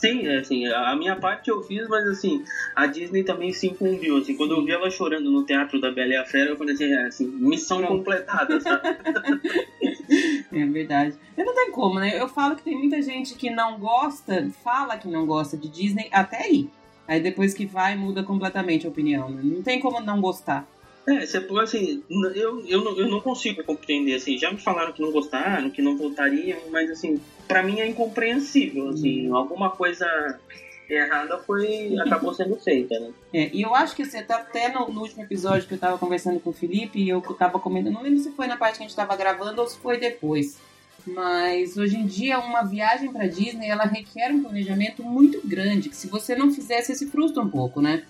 Sim, 0.05 0.27
é, 0.27 0.37
assim, 0.37 0.65
a 0.67 0.95
minha 0.95 1.15
parte 1.15 1.49
eu 1.49 1.63
fiz, 1.63 1.87
mas 1.87 2.07
assim, 2.07 2.43
a 2.75 2.85
Disney 2.85 3.23
também 3.23 3.51
se 3.51 3.67
incumbiu. 3.67 4.17
Assim, 4.17 4.35
quando 4.35 4.51
eu 4.51 4.63
vi 4.63 4.71
ela 4.71 4.89
chorando 4.89 5.31
no 5.31 5.43
teatro 5.43 5.79
da 5.81 5.91
Bela 5.91 6.13
e 6.13 6.17
a 6.17 6.25
Fera, 6.25 6.51
eu 6.51 6.57
falei 6.57 6.75
assim, 6.75 6.85
é, 6.85 7.07
assim 7.07 7.27
missão 7.27 7.81
completada, 7.83 8.59
sabe? 8.61 8.89
é 10.53 10.65
verdade. 10.65 11.15
E 11.37 11.43
não 11.43 11.55
tem 11.55 11.71
como, 11.71 11.99
né? 11.99 12.19
Eu 12.19 12.27
falo 12.27 12.55
que 12.55 12.63
tem 12.63 12.77
muita 12.77 13.01
gente 13.01 13.35
que 13.35 13.49
não 13.49 13.79
gosta, 13.79 14.49
fala 14.63 14.97
que 14.97 15.07
não 15.07 15.25
gosta 15.25 15.57
de 15.57 15.67
Disney 15.69 16.07
até 16.11 16.43
aí. 16.43 16.69
Aí 17.07 17.19
depois 17.19 17.53
que 17.53 17.65
vai, 17.65 17.95
muda 17.95 18.23
completamente 18.23 18.85
a 18.85 18.89
opinião. 18.89 19.29
Né? 19.29 19.41
Não 19.43 19.61
tem 19.61 19.79
como 19.79 19.99
não 19.99 20.21
gostar. 20.21 20.67
É, 21.07 21.25
você, 21.25 21.37
assim, 21.61 22.03
eu, 22.09 22.65
eu, 22.65 22.83
não, 22.83 22.97
eu 22.97 23.07
não 23.07 23.21
consigo 23.21 23.63
compreender, 23.63 24.15
assim, 24.15 24.37
já 24.37 24.51
me 24.51 24.57
falaram 24.57 24.91
que 24.91 25.01
não 25.01 25.11
gostaram, 25.11 25.69
que 25.69 25.81
não 25.81 25.95
voltariam, 25.95 26.59
mas, 26.71 26.89
assim, 26.89 27.21
para 27.47 27.61
mim 27.61 27.79
é 27.79 27.87
incompreensível, 27.87 28.89
assim, 28.89 29.29
hum. 29.29 29.35
alguma 29.35 29.69
coisa 29.69 30.07
errada 30.89 31.37
foi 31.39 31.97
acabou 31.99 32.33
sendo 32.33 32.55
feita, 32.57 32.99
né? 32.99 33.11
É, 33.33 33.49
e 33.53 33.61
eu 33.61 33.73
acho 33.73 33.95
que 33.95 34.05
você 34.05 34.21
tá 34.21 34.37
até 34.37 34.71
no, 34.71 34.91
no, 34.91 35.01
último 35.01 35.23
episódio 35.23 35.67
que 35.67 35.73
eu 35.73 35.79
tava 35.79 35.97
conversando 35.97 36.39
com 36.39 36.51
o 36.51 36.53
Felipe 36.53 36.99
e 36.99 37.09
eu 37.09 37.21
tava 37.21 37.59
comentando, 37.59 37.93
não 37.93 38.03
lembro 38.03 38.19
se 38.19 38.31
foi 38.31 38.47
na 38.47 38.57
parte 38.57 38.77
que 38.77 38.83
a 38.83 38.87
gente 38.87 38.95
tava 38.95 39.15
gravando 39.15 39.61
ou 39.61 39.67
se 39.67 39.77
foi 39.77 39.97
depois. 39.97 40.57
Mas 41.07 41.77
hoje 41.77 41.97
em 41.97 42.05
dia 42.05 42.39
uma 42.39 42.63
viagem 42.63 43.11
para 43.11 43.27
Disney 43.27 43.67
ela 43.67 43.85
requer 43.85 44.31
um 44.31 44.41
planejamento 44.41 45.03
muito 45.03 45.41
grande, 45.47 45.89
que 45.89 45.95
se 45.95 46.07
você 46.07 46.35
não 46.35 46.51
fizer 46.51 46.81
você 46.81 46.95
se 46.95 47.07
frustra 47.07 47.43
um 47.43 47.49
pouco, 47.49 47.81
né? 47.81 48.03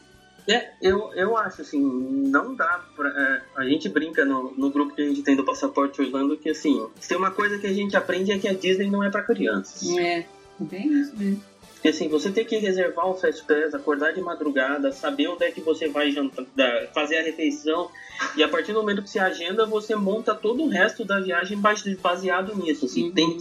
É, 0.47 0.73
eu, 0.79 1.11
eu 1.13 1.35
acho 1.35 1.61
assim, 1.61 1.79
não 1.81 2.53
dá 2.53 2.83
pra. 2.95 3.09
É, 3.09 3.41
a 3.55 3.63
gente 3.65 3.89
brinca 3.89 4.23
no, 4.23 4.53
no 4.55 4.69
grupo 4.69 4.93
que 4.93 5.01
a 5.01 5.07
gente 5.07 5.23
tem 5.23 5.35
do 5.35 5.43
Passaporte 5.43 6.01
Orlando 6.01 6.37
que 6.37 6.49
assim, 6.49 6.87
se 6.99 7.09
tem 7.09 7.17
uma 7.17 7.31
coisa 7.31 7.57
que 7.57 7.65
a 7.65 7.73
gente 7.73 7.97
aprende 7.97 8.31
é 8.31 8.37
que 8.37 8.47
a 8.47 8.53
Disney 8.53 8.89
não 8.89 9.03
é 9.03 9.09
para 9.09 9.23
crianças. 9.23 9.89
É, 9.97 10.25
bem 10.59 10.87
isso 10.87 11.15
mesmo. 11.17 11.41
Porque 11.73 11.89
assim, 11.89 12.07
você 12.07 12.31
tem 12.31 12.45
que 12.45 12.57
reservar 12.57 13.07
o 13.07 13.15
Fast 13.15 13.43
Pass, 13.45 13.73
acordar 13.73 14.11
de 14.11 14.21
madrugada, 14.21 14.91
saber 14.91 15.27
onde 15.27 15.45
é 15.45 15.51
que 15.51 15.61
você 15.61 15.87
vai 15.87 16.11
jantar, 16.11 16.45
fazer 16.93 17.17
a 17.17 17.23
refeição, 17.23 17.91
e 18.35 18.41
a 18.41 18.47
partir 18.47 18.73
do 18.73 18.79
momento 18.79 19.03
que 19.03 19.09
você 19.09 19.19
agenda, 19.19 19.67
você 19.67 19.95
monta 19.95 20.33
todo 20.33 20.63
o 20.63 20.67
resto 20.67 21.05
da 21.05 21.19
viagem 21.19 21.59
baseado 22.01 22.55
nisso. 22.55 22.85
Assim, 22.85 23.05
uhum. 23.05 23.11
tem, 23.11 23.37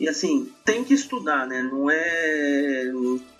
e 0.00 0.08
assim, 0.08 0.50
tem 0.64 0.84
que 0.84 0.94
estudar, 0.94 1.46
né? 1.46 1.62
Não 1.62 1.90
é 1.90 2.90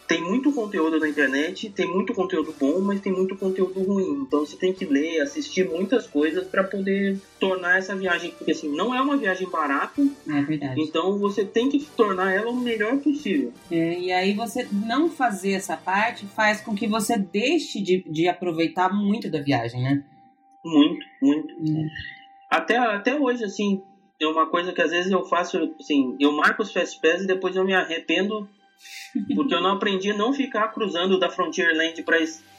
tem 0.06 0.22
muito 0.22 0.52
conteúdo 0.52 0.98
na 0.98 1.08
internet, 1.08 1.70
tem 1.70 1.86
muito 1.86 2.14
conteúdo 2.14 2.54
bom, 2.58 2.80
mas 2.80 3.00
tem 3.00 3.12
muito 3.12 3.36
conteúdo 3.36 3.82
ruim. 3.82 4.22
Então 4.22 4.40
você 4.40 4.56
tem 4.56 4.72
que 4.72 4.84
ler, 4.84 5.20
assistir 5.20 5.68
muitas 5.68 6.06
coisas 6.06 6.46
para 6.46 6.64
poder 6.64 7.18
tornar 7.40 7.78
essa 7.78 7.94
viagem, 7.94 8.30
porque 8.30 8.52
assim, 8.52 8.74
não 8.74 8.94
é 8.94 9.00
uma 9.00 9.16
viagem 9.16 9.48
barata. 9.48 10.02
É 10.28 10.42
verdade. 10.42 10.80
Então 10.80 11.18
você 11.18 11.44
tem 11.44 11.68
que 11.68 11.84
tornar 11.96 12.32
ela 12.32 12.50
o 12.50 12.56
melhor 12.56 12.98
possível. 12.98 13.52
É, 13.70 13.98
e 13.98 14.12
aí 14.12 14.32
você 14.32 14.68
não 14.72 15.10
fazer 15.10 15.52
essa 15.52 15.76
parte 15.76 16.26
faz 16.26 16.60
com 16.60 16.74
que 16.74 16.86
você 16.86 17.18
deixe 17.18 17.80
de, 17.80 18.04
de 18.08 18.28
aproveitar 18.28 18.92
muito 18.94 19.30
da 19.30 19.40
viagem, 19.40 19.82
né? 19.82 20.04
Muito, 20.64 21.06
muito. 21.22 21.54
É. 21.54 21.86
Até, 22.50 22.76
até 22.76 23.18
hoje, 23.18 23.44
assim, 23.44 23.82
é 24.20 24.26
uma 24.26 24.46
coisa 24.46 24.72
que 24.72 24.80
às 24.80 24.90
vezes 24.90 25.10
eu 25.10 25.24
faço, 25.24 25.74
assim, 25.80 26.16
eu 26.20 26.32
marco 26.32 26.62
os 26.62 26.72
Fast 26.72 27.00
Pass 27.00 27.22
e 27.22 27.26
depois 27.26 27.56
eu 27.56 27.64
me 27.64 27.74
arrependo 27.74 28.48
porque 29.34 29.54
eu 29.54 29.60
não 29.60 29.72
aprendi 29.72 30.10
a 30.10 30.14
não 30.14 30.32
ficar 30.32 30.68
cruzando 30.68 31.18
da 31.18 31.30
Frontierland 31.30 32.02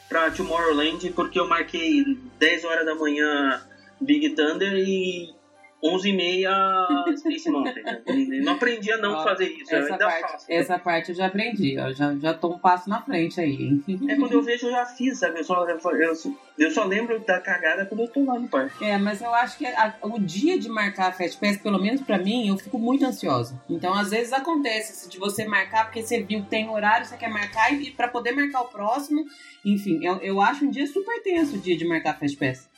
para 0.09 0.32
Tomorrowland, 0.32 1.11
porque 1.11 1.39
eu 1.39 1.47
marquei 1.47 2.03
10 2.39 2.63
horas 2.63 2.86
da 2.86 2.95
manhã 2.95 3.59
Big 3.99 4.30
Thunder 4.30 4.74
e 4.76 5.36
11 5.84 6.09
e 6.09 6.13
meia 6.13 7.05
Space 7.17 7.49
Mountain. 7.49 7.84
Não 8.43 8.53
aprendi 8.53 8.91
a 8.91 8.97
não 8.97 9.13
Ó, 9.13 9.23
fazer 9.23 9.47
isso, 9.49 9.75
essa 9.75 9.93
ainda 9.93 10.05
parte, 10.05 10.32
faço. 10.32 10.45
Essa 10.49 10.80
parte 10.80 11.09
eu 11.09 11.15
já 11.15 11.28
aprendi, 11.28 11.75
eu 11.75 11.93
já, 11.93 12.15
já 12.15 12.34
tô 12.34 12.53
um 12.53 12.59
passo 12.59 12.89
na 12.89 13.01
frente 13.01 13.39
aí. 13.39 13.80
É 14.09 14.15
quando 14.15 14.34
eu 14.34 14.41
vejo, 14.41 14.67
eu 14.67 14.71
já 14.71 14.86
fiz, 14.86 15.19
sabe? 15.19 15.39
Eu 15.39 15.43
só, 15.43 15.67
eu, 15.67 16.13
eu 16.57 16.71
só 16.71 16.84
lembro 16.84 17.19
da 17.19 17.39
cagada 17.39 17.86
quando 17.86 18.01
eu 18.01 18.07
tô 18.07 18.23
lá 18.23 18.39
no 18.39 18.47
parque. 18.47 18.84
É, 18.84 18.97
mas 18.97 19.21
eu 19.21 19.34
acho 19.34 19.57
que 19.57 19.67
a, 19.67 19.93
o 20.01 20.19
dia 20.19 20.57
de 20.57 20.67
marcar 20.67 21.09
a 21.09 21.11
Fast 21.11 21.39
Pass, 21.39 21.57
pelo 21.57 21.80
menos 21.80 22.01
pra 22.01 22.17
mim, 22.17 22.47
eu 22.47 22.57
fico 22.57 22.80
muito 22.80 23.05
ansiosa. 23.05 23.61
Então, 23.69 23.93
às 23.93 24.09
vezes 24.09 24.34
acontece 24.34 25.07
de 25.09 25.19
você 25.19 25.45
marcar, 25.45 25.86
porque 25.86 26.01
você 26.01 26.23
viu 26.23 26.41
que 26.41 26.49
tem 26.49 26.69
horário, 26.69 27.05
você 27.05 27.17
quer 27.17 27.30
marcar, 27.30 27.71
e 27.71 27.91
pra 27.91 28.07
poder 28.07 28.32
marcar 28.32 28.61
o 28.61 28.67
próximo, 28.67 29.23
enfim, 29.63 30.03
eu, 30.03 30.17
eu 30.17 30.41
acho 30.41 30.65
um 30.65 30.71
dia 30.71 30.88
super 30.88 31.21
tenso 31.21 31.55
o 31.55 31.59
dia 31.59 31.78
de 31.78 31.86
marcar 31.86 32.11
a 32.11 32.13
Fast 32.15 32.38
Pass. 32.38 32.76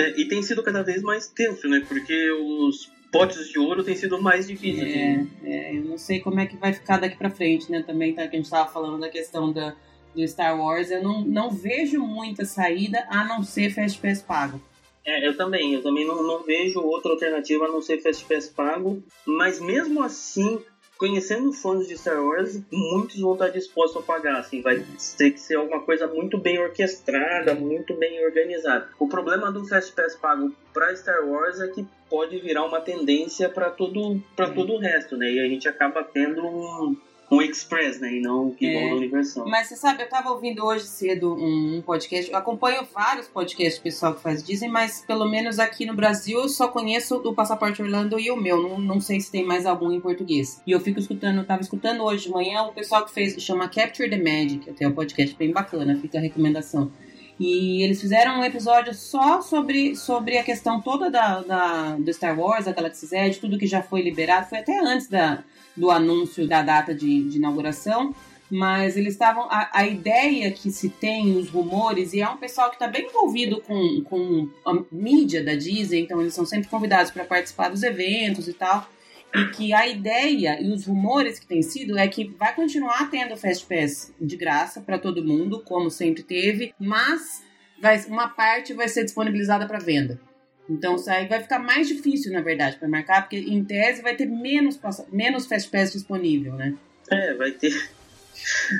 É, 0.00 0.20
e 0.20 0.26
tem 0.26 0.42
sido 0.42 0.62
cada 0.62 0.82
vez 0.82 1.02
mais 1.02 1.26
tenso, 1.26 1.68
né? 1.68 1.84
Porque 1.86 2.30
os 2.32 2.90
potes 3.10 3.48
de 3.48 3.58
ouro 3.58 3.82
têm 3.82 3.96
sido 3.96 4.20
mais 4.20 4.46
difíceis. 4.46 4.94
É, 4.94 5.16
né? 5.16 5.28
é, 5.44 5.76
eu 5.76 5.84
não 5.84 5.98
sei 5.98 6.20
como 6.20 6.40
é 6.40 6.46
que 6.46 6.56
vai 6.56 6.72
ficar 6.72 6.98
daqui 6.98 7.16
pra 7.16 7.30
frente, 7.30 7.70
né? 7.70 7.82
Também 7.82 8.14
tá, 8.14 8.26
que 8.26 8.36
a 8.36 8.38
gente 8.38 8.50
tava 8.50 8.70
falando 8.70 9.00
da 9.00 9.08
questão 9.08 9.52
da, 9.52 9.74
do 10.14 10.26
Star 10.26 10.58
Wars. 10.58 10.90
Eu 10.90 11.02
não, 11.02 11.22
não 11.22 11.50
vejo 11.50 12.00
muita 12.00 12.44
saída 12.44 13.06
a 13.10 13.24
não 13.24 13.42
ser 13.42 13.70
Fast 13.70 14.00
Pass 14.00 14.22
pago. 14.22 14.60
É, 15.04 15.26
eu 15.26 15.36
também. 15.36 15.74
Eu 15.74 15.82
também 15.82 16.06
não, 16.06 16.22
não 16.22 16.42
vejo 16.42 16.80
outra 16.80 17.12
alternativa 17.12 17.66
a 17.66 17.68
não 17.68 17.82
ser 17.82 18.00
Fast 18.00 18.24
Pass 18.24 18.48
pago. 18.48 19.02
Mas 19.26 19.60
mesmo 19.60 20.02
assim, 20.02 20.60
conhecendo 21.00 21.50
fãs 21.50 21.88
de 21.88 21.96
Star 21.96 22.22
Wars, 22.22 22.60
muitos 22.70 23.18
vão 23.18 23.32
estar 23.32 23.48
dispostos 23.48 24.02
a 24.02 24.04
pagar, 24.04 24.38
assim, 24.38 24.60
vai 24.60 24.84
ter 25.16 25.30
que 25.30 25.40
ser 25.40 25.54
alguma 25.56 25.80
coisa 25.80 26.06
muito 26.06 26.36
bem 26.36 26.58
orquestrada, 26.58 27.54
muito 27.54 27.94
bem 27.94 28.22
organizada. 28.22 28.86
O 28.98 29.08
problema 29.08 29.50
do 29.50 29.66
Fast 29.66 29.94
Pass 29.94 30.14
pago 30.14 30.54
para 30.74 30.94
Star 30.94 31.26
Wars 31.26 31.58
é 31.58 31.68
que 31.68 31.86
pode 32.10 32.38
virar 32.40 32.66
uma 32.66 32.82
tendência 32.82 33.48
para 33.48 33.70
todo 33.70 34.20
para 34.36 34.50
todo 34.50 34.74
o 34.74 34.78
resto, 34.78 35.16
né? 35.16 35.32
E 35.32 35.40
a 35.40 35.48
gente 35.48 35.66
acaba 35.66 36.04
tendo 36.04 36.46
um 36.46 36.94
um 37.30 37.40
Express, 37.40 38.00
né? 38.00 38.14
E 38.14 38.20
não 38.20 38.48
o 38.48 38.54
que 38.54 38.66
é. 38.66 38.90
no 38.90 38.96
Universal. 38.96 39.48
Mas 39.48 39.68
você 39.68 39.76
sabe, 39.76 40.02
eu 40.02 40.08
tava 40.08 40.30
ouvindo 40.30 40.64
hoje 40.64 40.84
cedo 40.84 41.34
um, 41.34 41.76
um 41.76 41.82
podcast. 41.82 42.30
Eu 42.30 42.36
acompanho 42.36 42.86
vários 42.92 43.28
podcasts 43.28 43.78
do 43.78 43.82
pessoal 43.82 44.14
que 44.14 44.20
faz 44.20 44.42
Disney, 44.42 44.68
mas 44.68 45.04
pelo 45.06 45.28
menos 45.28 45.58
aqui 45.58 45.86
no 45.86 45.94
Brasil 45.94 46.40
eu 46.40 46.48
só 46.48 46.68
conheço 46.68 47.16
o 47.16 47.32
Passaporte 47.32 47.80
Orlando 47.80 48.18
e 48.18 48.30
o 48.30 48.36
meu. 48.36 48.60
Não, 48.60 48.78
não 48.78 49.00
sei 49.00 49.20
se 49.20 49.30
tem 49.30 49.44
mais 49.44 49.64
algum 49.64 49.92
em 49.92 50.00
português. 50.00 50.60
E 50.66 50.72
eu 50.72 50.80
fico 50.80 50.98
escutando, 50.98 51.38
eu 51.38 51.46
tava 51.46 51.62
escutando 51.62 52.02
hoje 52.02 52.24
de 52.24 52.30
manhã 52.30 52.62
o 52.62 52.72
pessoal 52.72 53.04
que 53.04 53.12
fez, 53.12 53.40
chama 53.40 53.68
Capture 53.68 54.10
the 54.10 54.16
Magic, 54.16 54.68
até 54.68 54.88
um 54.88 54.92
podcast 54.92 55.36
bem 55.36 55.52
bacana, 55.52 55.96
fica 56.00 56.18
a 56.18 56.20
recomendação. 56.20 56.90
E 57.38 57.82
eles 57.82 57.98
fizeram 57.98 58.40
um 58.40 58.44
episódio 58.44 58.92
só 58.92 59.40
sobre, 59.40 59.96
sobre 59.96 60.36
a 60.36 60.42
questão 60.42 60.78
toda 60.78 61.10
da, 61.10 61.40
da, 61.40 61.96
do 61.96 62.12
Star 62.12 62.38
Wars, 62.38 62.66
da 62.66 62.72
Galaxy's 62.72 63.12
Edge, 63.12 63.40
tudo 63.40 63.56
que 63.56 63.66
já 63.66 63.82
foi 63.82 64.02
liberado. 64.02 64.46
Foi 64.46 64.58
até 64.58 64.78
antes 64.78 65.08
da, 65.08 65.42
do 65.80 65.90
anúncio 65.90 66.46
da 66.46 66.62
data 66.62 66.94
de, 66.94 67.22
de 67.24 67.38
inauguração, 67.38 68.14
mas 68.50 68.96
eles 68.96 69.14
estavam. 69.14 69.44
A, 69.50 69.70
a, 69.72 69.86
ideia 69.86 70.50
que 70.50 70.70
se 70.70 70.90
tem, 70.90 71.36
os 71.36 71.48
rumores, 71.48 72.12
e 72.12 72.20
é 72.20 72.28
um 72.28 72.36
pessoal 72.36 72.68
que 72.68 72.76
está 72.76 72.86
bem 72.86 73.06
envolvido 73.06 73.62
com, 73.62 74.02
com 74.02 74.48
a 74.66 74.82
mídia 74.92 75.42
da 75.42 75.54
Disney, 75.54 76.00
então 76.00 76.20
eles 76.20 76.34
são 76.34 76.44
sempre 76.44 76.68
convidados 76.68 77.10
para 77.10 77.24
participar 77.24 77.70
dos 77.70 77.82
eventos 77.82 78.46
e 78.46 78.52
tal. 78.52 78.88
E 79.32 79.44
que 79.46 79.72
a 79.72 79.86
ideia 79.86 80.60
e 80.60 80.72
os 80.72 80.84
rumores 80.84 81.38
que 81.38 81.46
tem 81.46 81.62
sido 81.62 81.96
é 81.96 82.06
que 82.08 82.24
vai 82.36 82.52
continuar 82.52 83.08
tendo 83.10 83.36
Fast 83.36 83.64
Pass 83.64 84.12
de 84.20 84.36
graça 84.36 84.80
para 84.80 84.98
todo 84.98 85.24
mundo, 85.24 85.62
como 85.64 85.88
sempre 85.88 86.24
teve, 86.24 86.74
mas 86.78 87.44
vai, 87.80 88.04
uma 88.06 88.28
parte 88.28 88.74
vai 88.74 88.88
ser 88.88 89.04
disponibilizada 89.04 89.66
para 89.66 89.78
venda. 89.78 90.20
Então 90.68 90.96
isso 90.96 91.10
aí 91.10 91.26
vai 91.26 91.42
ficar 91.42 91.58
mais 91.58 91.88
difícil, 91.88 92.32
na 92.32 92.40
verdade, 92.40 92.76
para 92.76 92.88
marcar, 92.88 93.22
porque 93.22 93.38
em 93.38 93.64
tese 93.64 94.02
vai 94.02 94.14
ter 94.14 94.26
menos, 94.26 94.78
menos 95.12 95.46
Fast 95.46 95.68
Pass 95.70 95.92
disponível, 95.92 96.54
né? 96.54 96.74
É, 97.10 97.34
vai 97.34 97.50
ter. 97.50 97.72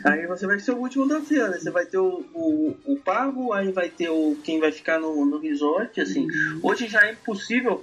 Aí 0.05 0.27
você 0.27 0.47
vai 0.47 0.59
ser 0.59 0.73
o 0.73 0.79
último 0.79 1.07
da 1.07 1.21
fila, 1.21 1.49
né? 1.49 1.59
Você 1.59 1.71
vai 1.71 1.85
ter 1.85 1.99
o, 1.99 2.25
o, 2.33 2.77
o, 2.87 2.97
pago, 2.97 3.53
aí 3.53 3.71
vai 3.73 3.91
ter 3.91 4.09
o 4.09 4.37
quem 4.43 4.59
vai 4.59 4.73
ficar 4.73 4.99
no, 4.99 5.27
no 5.27 5.39
resort, 5.39 6.01
assim. 6.01 6.23
Uhum. 6.23 6.61
Hoje 6.63 6.87
já 6.87 7.07
é 7.07 7.13
impossível 7.13 7.83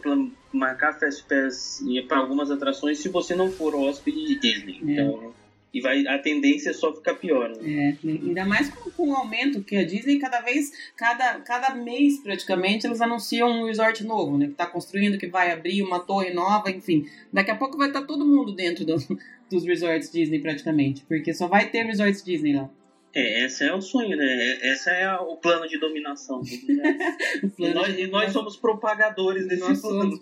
marcar 0.51 0.99
Fast 0.99 1.23
Pass 1.25 1.83
para 2.07 2.17
algumas 2.17 2.49
atrações 2.49 2.99
se 2.99 3.09
você 3.09 3.35
não 3.35 3.51
for 3.51 3.75
hóspede 3.75 4.25
de 4.25 4.39
Disney. 4.39 4.79
É. 4.87 4.91
Então 4.93 5.33
e 5.73 5.81
vai, 5.81 6.07
a 6.07 6.17
tendência 6.17 6.69
é 6.69 6.73
só 6.73 6.93
ficar 6.93 7.15
pior. 7.15 7.49
Né? 7.49 7.97
É, 8.03 8.07
ainda 8.07 8.45
mais 8.45 8.69
com, 8.69 8.89
com, 8.91 9.09
o 9.09 9.15
aumento 9.15 9.63
que 9.63 9.75
a 9.75 9.85
Disney, 9.85 10.17
cada 10.17 10.41
vez, 10.41 10.71
cada, 10.95 11.39
cada 11.41 11.75
mês 11.75 12.19
praticamente, 12.19 12.87
eles 12.87 13.01
anunciam 13.01 13.49
um 13.49 13.65
resort 13.65 14.03
novo, 14.03 14.37
né? 14.37 14.47
Que 14.47 14.53
tá 14.53 14.65
construindo, 14.65 15.17
que 15.17 15.27
vai 15.27 15.51
abrir 15.51 15.81
uma 15.81 15.99
torre 15.99 16.33
nova, 16.33 16.71
enfim. 16.71 17.07
Daqui 17.31 17.51
a 17.51 17.55
pouco 17.55 17.77
vai 17.77 17.89
estar 17.89 18.01
tá 18.01 18.07
todo 18.07 18.25
mundo 18.25 18.53
dentro 18.53 18.85
do, 18.85 18.95
dos 19.49 19.65
resorts 19.65 20.11
Disney 20.11 20.39
praticamente, 20.39 21.03
porque 21.05 21.33
só 21.33 21.47
vai 21.47 21.69
ter 21.69 21.85
resorts 21.85 22.23
Disney 22.23 22.55
lá. 22.55 22.69
É, 23.17 23.45
esse 23.45 23.63
é 23.63 23.73
o 23.73 23.81
sonho, 23.81 24.15
né? 24.15 24.59
Esse 24.61 24.91
é 24.91 25.11
o 25.15 25.37
plano 25.37 25.67
de 25.67 25.79
dominação. 25.79 26.39
e, 27.57 27.69
nós, 27.73 27.97
e 27.97 28.05
nós 28.05 28.31
somos 28.31 28.55
propagadores 28.55 29.47
desse 29.47 29.61
nós 29.61 29.81
plano. 29.81 30.19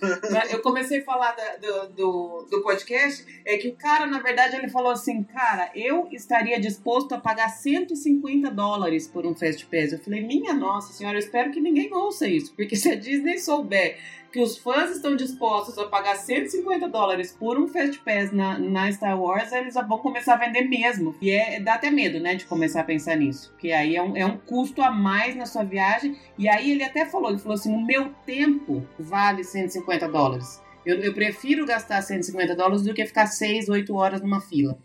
Eu 0.50 0.62
comecei 0.62 1.02
a 1.02 1.04
falar 1.04 1.34
da, 1.34 1.58
do, 1.58 1.89
do, 1.89 2.48
do, 2.50 2.64
podcast, 2.64 3.26
é 3.46 3.58
que 3.58 3.68
o 3.68 3.76
cara, 3.76 4.06
na 4.06 4.20
verdade, 4.20 4.56
ele 4.56 4.70
falou 4.70 4.93
assim, 4.93 5.24
cara, 5.24 5.70
eu 5.76 6.08
estaria 6.10 6.58
disposto 6.58 7.12
a 7.12 7.18
pagar 7.18 7.50
150 7.50 8.50
dólares 8.52 9.10
por 9.10 9.26
um 9.26 9.36
Fast 9.36 9.66
Pass. 9.66 9.91
Eu 9.91 10.00
falei, 10.00 10.22
minha 10.22 10.54
nossa 10.54 10.93
senhora, 10.93 11.18
eu 11.18 11.20
espero 11.20 11.52
que 11.52 11.60
ninguém 11.60 11.93
ouça 11.93 12.26
isso, 12.26 12.56
porque 12.56 12.78
se 12.78 12.89
a 12.89 12.96
Disney 12.96 13.39
souber 13.39 13.98
que 14.36 14.42
os 14.42 14.58
fãs 14.58 14.92
estão 14.92 15.16
dispostos 15.16 15.78
a 15.78 15.88
pagar 15.88 16.18
150 16.18 16.90
dólares 16.90 17.32
por 17.32 17.58
um 17.58 17.70
Fast 17.70 17.98
Pass 18.00 18.34
na, 18.34 18.60
na 18.60 18.92
Star 18.92 19.18
Wars, 19.18 19.50
eles 19.54 19.76
vão 19.76 19.98
começar 19.98 20.34
a 20.34 20.38
vender 20.38 20.64
mesmo. 20.64 21.16
E 21.22 21.32
é, 21.32 21.62
dá 21.62 21.76
até 21.76 21.90
medo, 21.90 22.20
né, 22.20 22.36
de 22.36 22.44
começar 22.44 22.82
a 22.82 22.84
pensar 22.84 23.16
nisso. 23.16 23.52
Porque 23.52 23.72
aí 23.72 23.96
é 23.96 24.04
um, 24.04 24.18
é 24.18 24.26
um 24.26 24.38
custo 24.38 24.82
a 24.82 24.92
mais 24.92 25.38
na 25.38 25.46
sua 25.46 25.64
viagem. 25.64 26.18
E 26.38 26.50
aí 26.50 26.70
ele 26.70 26.84
até 26.84 27.06
falou, 27.06 27.30
ele 27.30 27.40
falou 27.40 27.54
assim, 27.54 27.74
o 27.74 27.86
meu 27.86 28.10
tempo 28.26 28.86
vale 29.00 29.42
150 29.42 30.06
dólares. 30.10 30.62
Eu, 30.86 31.00
eu 31.00 31.14
prefiro 31.14 31.66
gastar 31.66 32.02
150 32.02 32.58
dólares 32.58 32.82
do 32.82 32.94
que 32.94 33.06
ficar 33.06 33.28
6, 33.28 33.70
8 33.70 33.96
horas 33.96 34.20
numa 34.20 34.42
fila. 34.42 34.78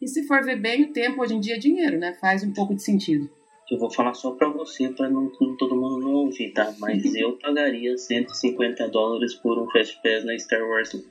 E 0.00 0.08
se 0.08 0.26
for 0.26 0.42
ver 0.42 0.58
bem, 0.58 0.84
o 0.84 0.92
tempo 0.94 1.20
hoje 1.20 1.34
em 1.34 1.40
dia 1.40 1.56
é 1.56 1.58
dinheiro, 1.58 1.98
né? 1.98 2.16
Faz 2.18 2.42
um 2.42 2.54
pouco 2.54 2.74
de 2.74 2.82
sentido 2.82 3.28
eu 3.70 3.78
vou 3.78 3.90
falar 3.90 4.14
só 4.14 4.32
pra 4.32 4.48
você, 4.48 4.88
pra 4.88 5.08
não, 5.08 5.30
todo 5.56 5.76
mundo 5.76 6.00
não 6.00 6.14
ouvir, 6.14 6.52
tá? 6.52 6.74
Mas 6.78 7.02
eu 7.14 7.32
pagaria 7.38 7.96
150 7.96 8.88
dólares 8.88 9.34
por 9.34 9.58
um 9.58 9.70
Fast 9.70 10.00
Pass 10.02 10.24
na 10.24 10.38
Star 10.38 10.62
Wars 10.62 10.90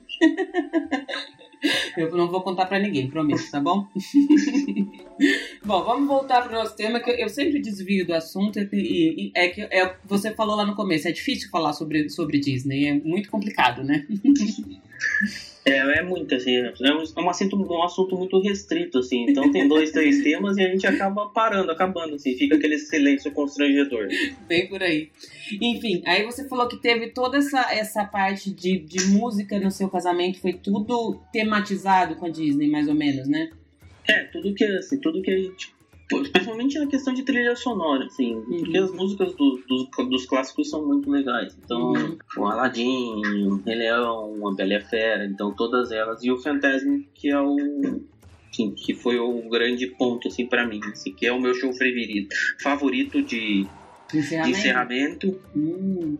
Eu 1.96 2.14
não 2.14 2.28
vou 2.28 2.42
contar 2.42 2.66
pra 2.66 2.78
ninguém, 2.78 3.08
prometo, 3.08 3.50
tá 3.50 3.58
bom? 3.58 3.86
bom, 5.64 5.82
vamos 5.82 6.06
voltar 6.06 6.42
pro 6.42 6.52
nosso 6.52 6.76
tema, 6.76 7.00
que 7.00 7.10
eu 7.10 7.28
sempre 7.30 7.58
desvio 7.58 8.06
do 8.06 8.12
assunto 8.12 8.58
e, 8.58 8.68
e 8.72 9.32
é 9.34 9.48
que 9.48 9.62
é, 9.62 9.96
você 10.04 10.34
falou 10.34 10.56
lá 10.56 10.66
no 10.66 10.76
começo, 10.76 11.08
é 11.08 11.12
difícil 11.12 11.48
falar 11.48 11.72
sobre, 11.72 12.10
sobre 12.10 12.38
Disney, 12.38 12.86
é 12.86 12.92
muito 12.92 13.30
complicado, 13.30 13.82
né? 13.82 14.06
É, 15.66 15.78
é 15.98 16.02
muito, 16.02 16.34
assim, 16.34 16.56
é 16.56 16.70
um, 16.70 17.02
é 17.16 17.20
um, 17.22 17.30
assunto, 17.30 17.56
um 17.56 17.82
assunto 17.82 18.16
muito 18.18 18.38
restrito, 18.38 18.98
assim, 18.98 19.24
então 19.26 19.50
tem 19.50 19.66
dois, 19.66 19.90
três 19.92 20.22
temas 20.22 20.58
e 20.58 20.62
a 20.62 20.68
gente 20.68 20.86
acaba 20.86 21.26
parando, 21.30 21.72
acabando, 21.72 22.16
assim, 22.16 22.36
fica 22.36 22.56
aquele 22.56 22.78
silêncio 22.78 23.32
constrangedor. 23.32 24.06
Bem 24.46 24.68
por 24.68 24.82
aí. 24.82 25.10
Enfim, 25.62 26.02
aí 26.04 26.22
você 26.22 26.46
falou 26.48 26.68
que 26.68 26.76
teve 26.76 27.08
toda 27.08 27.38
essa, 27.38 27.72
essa 27.72 28.04
parte 28.04 28.50
de, 28.50 28.78
de 28.78 29.06
música 29.06 29.58
no 29.58 29.70
seu 29.70 29.88
casamento, 29.88 30.38
foi 30.38 30.52
tudo 30.52 31.18
tematizado 31.32 32.16
com 32.16 32.26
a 32.26 32.30
Disney, 32.30 32.68
mais 32.68 32.86
ou 32.86 32.94
menos, 32.94 33.26
né? 33.26 33.50
É, 34.06 34.24
tudo 34.24 34.54
que, 34.54 34.64
assim, 34.64 35.00
tudo 35.00 35.22
que 35.22 35.30
a 35.30 35.38
gente 35.38 35.73
Principalmente 36.22 36.78
na 36.78 36.86
questão 36.86 37.12
de 37.12 37.22
trilha 37.22 37.56
sonora, 37.56 38.06
assim, 38.06 38.34
uhum. 38.34 38.58
porque 38.58 38.78
as 38.78 38.90
músicas 38.92 39.34
do, 39.34 39.62
do, 39.66 40.04
dos 40.08 40.26
clássicos 40.26 40.70
são 40.70 40.86
muito 40.86 41.10
legais. 41.10 41.56
Então, 41.64 41.92
uhum. 41.92 42.18
o 42.36 42.44
Aladdin, 42.46 43.22
o 43.46 43.56
Rei 43.64 43.76
Leão, 43.76 44.48
a 44.48 44.54
Bela 44.54 44.72
e 44.72 44.76
a 44.76 44.80
Fera, 44.80 45.24
então 45.26 45.52
todas 45.52 45.90
elas. 45.90 46.22
E 46.22 46.30
o 46.30 46.38
Fantasma, 46.38 47.00
que 47.14 47.30
é 47.30 47.40
o. 47.40 47.56
Assim, 48.50 48.70
que 48.70 48.94
foi 48.94 49.18
o 49.18 49.48
grande 49.48 49.88
ponto, 49.88 50.28
assim, 50.28 50.46
para 50.46 50.64
mim, 50.64 50.80
assim, 50.92 51.12
que 51.12 51.26
é 51.26 51.32
o 51.32 51.40
meu 51.40 51.54
show 51.54 51.72
favorito, 51.72 52.36
favorito 52.62 53.20
de 53.20 53.66
encerramento. 54.14 54.52
De 54.52 54.58
encerramento. 54.58 55.40
Uhum 55.56 56.16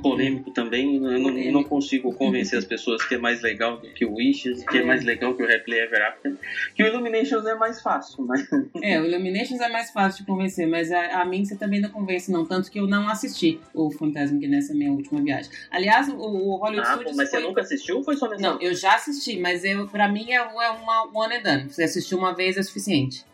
polêmico 0.00 0.50
também. 0.50 0.96
Eu 0.96 1.18
não, 1.18 1.52
não, 1.52 1.64
consigo 1.64 2.12
convencer 2.12 2.58
as 2.58 2.64
pessoas 2.64 3.02
que 3.04 3.14
é 3.14 3.18
mais 3.18 3.42
legal 3.42 3.80
que 3.80 4.04
o 4.04 4.14
Wishes, 4.14 4.64
que 4.64 4.78
é 4.78 4.84
mais 4.84 5.04
legal 5.04 5.34
que 5.34 5.42
o 5.42 5.46
Happily 5.46 5.78
Ever 5.78 6.02
After. 6.02 6.36
Que 6.74 6.82
o 6.82 6.86
Illuminations 6.86 7.44
é 7.46 7.54
mais 7.54 7.80
fácil, 7.82 8.24
mas... 8.24 8.46
É, 8.82 9.00
o 9.00 9.04
Illuminations 9.04 9.60
é 9.60 9.68
mais 9.68 9.90
fácil 9.90 10.20
de 10.20 10.26
convencer, 10.30 10.66
mas 10.66 10.90
a, 10.92 11.22
a 11.22 11.24
mim 11.24 11.44
você 11.44 11.56
também 11.56 11.80
não 11.80 11.90
convence, 11.90 12.30
não. 12.30 12.44
Tanto 12.44 12.70
que 12.70 12.78
eu 12.78 12.86
não 12.86 13.08
assisti 13.08 13.60
o 13.74 13.90
Fantasmic 13.90 14.46
nessa 14.46 14.74
minha 14.74 14.92
última 14.92 15.20
viagem. 15.20 15.50
Aliás, 15.70 16.08
o, 16.08 16.16
o 16.16 16.56
Hollywood 16.56 16.88
ah, 16.88 16.92
Studios. 16.94 17.16
Mas 17.16 17.30
foi... 17.30 17.40
você 17.40 17.46
nunca 17.46 17.60
assistiu 17.60 17.96
ou 17.96 18.04
foi 18.04 18.16
só 18.16 18.28
nessa? 18.28 18.42
Não, 18.42 18.60
eu 18.60 18.74
já 18.74 18.94
assisti, 18.94 19.38
mas 19.38 19.64
eu, 19.64 19.86
pra 19.88 20.08
mim 20.08 20.30
é, 20.30 20.36
é 20.36 20.70
uma 20.70 21.10
one 21.14 21.36
and 21.36 21.42
done. 21.42 21.70
Você 21.70 21.84
assistiu 21.84 22.18
uma 22.18 22.34
vez 22.34 22.56
é 22.56 22.62
suficiente. 22.62 23.24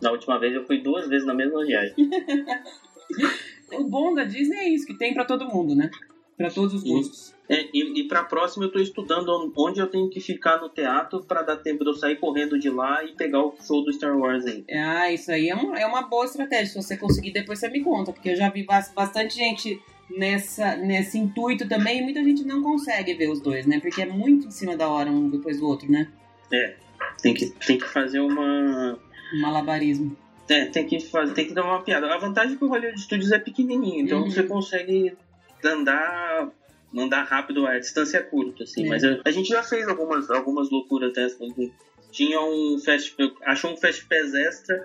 Na 0.00 0.10
última 0.10 0.38
vez 0.38 0.54
eu 0.54 0.64
fui 0.66 0.80
duas 0.80 1.08
vezes 1.08 1.26
na 1.26 1.34
mesma 1.34 1.64
viagem. 1.64 1.94
o 3.72 3.84
bom 3.84 4.14
da 4.14 4.24
Disney 4.24 4.56
é 4.56 4.68
isso, 4.68 4.86
que 4.86 4.94
tem 4.94 5.12
para 5.12 5.24
todo 5.24 5.46
mundo, 5.46 5.74
né? 5.74 5.90
Para 6.40 6.50
todos 6.50 6.72
os 6.72 6.82
gostos. 6.82 7.34
É, 7.50 7.68
e, 7.74 8.00
e 8.00 8.08
para 8.08 8.20
a 8.20 8.24
próxima 8.24 8.64
eu 8.64 8.68
estou 8.68 8.80
estudando 8.80 9.52
onde 9.54 9.78
eu 9.78 9.86
tenho 9.86 10.08
que 10.08 10.20
ficar 10.20 10.58
no 10.58 10.70
teatro 10.70 11.22
para 11.22 11.42
dar 11.42 11.58
tempo 11.58 11.84
de 11.84 11.90
eu 11.90 11.94
sair 11.94 12.16
correndo 12.16 12.58
de 12.58 12.70
lá 12.70 13.04
e 13.04 13.12
pegar 13.12 13.44
o 13.44 13.54
show 13.60 13.84
do 13.84 13.92
Star 13.92 14.16
Wars 14.16 14.46
aí. 14.46 14.64
Ah, 14.72 15.12
isso 15.12 15.30
aí 15.30 15.50
é, 15.50 15.54
um, 15.54 15.76
é 15.76 15.84
uma 15.84 16.00
boa 16.00 16.24
estratégia. 16.24 16.66
Se 16.66 16.82
você 16.82 16.96
conseguir, 16.96 17.32
depois 17.32 17.58
você 17.58 17.68
me 17.68 17.82
conta, 17.82 18.10
porque 18.10 18.30
eu 18.30 18.36
já 18.36 18.48
vi 18.48 18.64
bastante 18.64 19.34
gente 19.36 19.78
nessa, 20.08 20.76
nesse 20.76 21.18
intuito 21.18 21.68
também 21.68 21.98
e 21.98 22.02
muita 22.02 22.24
gente 22.24 22.42
não 22.44 22.62
consegue 22.62 23.12
ver 23.12 23.28
os 23.28 23.42
dois, 23.42 23.66
né? 23.66 23.80
Porque 23.80 24.00
é 24.00 24.06
muito 24.06 24.46
em 24.46 24.50
cima 24.50 24.78
da 24.78 24.88
hora 24.88 25.10
um 25.10 25.28
depois 25.28 25.60
do 25.60 25.68
outro, 25.68 25.92
né? 25.92 26.08
É, 26.50 26.74
tem 27.20 27.34
que, 27.34 27.50
tem 27.50 27.76
que 27.76 27.86
fazer 27.86 28.20
uma. 28.20 28.98
Um 29.34 29.40
malabarismo. 29.42 30.16
É, 30.48 30.64
tem 30.64 30.86
que 30.86 31.00
fazer, 31.00 31.34
tem 31.34 31.46
que 31.46 31.52
dar 31.52 31.64
uma 31.64 31.82
piada. 31.82 32.06
A 32.06 32.16
vantagem 32.16 32.54
é 32.54 32.56
que 32.56 32.64
o 32.64 32.68
Hollywood 32.68 32.98
Studios 32.98 33.30
é 33.30 33.38
pequenininho, 33.38 34.04
então 34.04 34.22
uhum. 34.22 34.30
você 34.30 34.42
consegue 34.42 35.12
andar 35.68 36.50
andar 36.96 37.22
rápido 37.22 37.66
a 37.66 37.78
distância 37.78 38.22
curta, 38.22 38.64
assim. 38.64 38.86
É. 38.86 38.88
Mas 38.88 39.04
a, 39.04 39.20
a, 39.24 39.30
gente 39.30 39.48
já 39.48 39.62
fez 39.62 39.86
algumas, 39.88 40.30
algumas 40.30 40.70
loucuras 40.70 41.12
dessas. 41.12 41.38
Tinha 42.10 42.40
um 42.40 42.78
fast, 42.84 43.14
achou 43.42 43.72
um 43.72 43.76
fast 43.76 44.04
pass 44.06 44.34
extra 44.34 44.84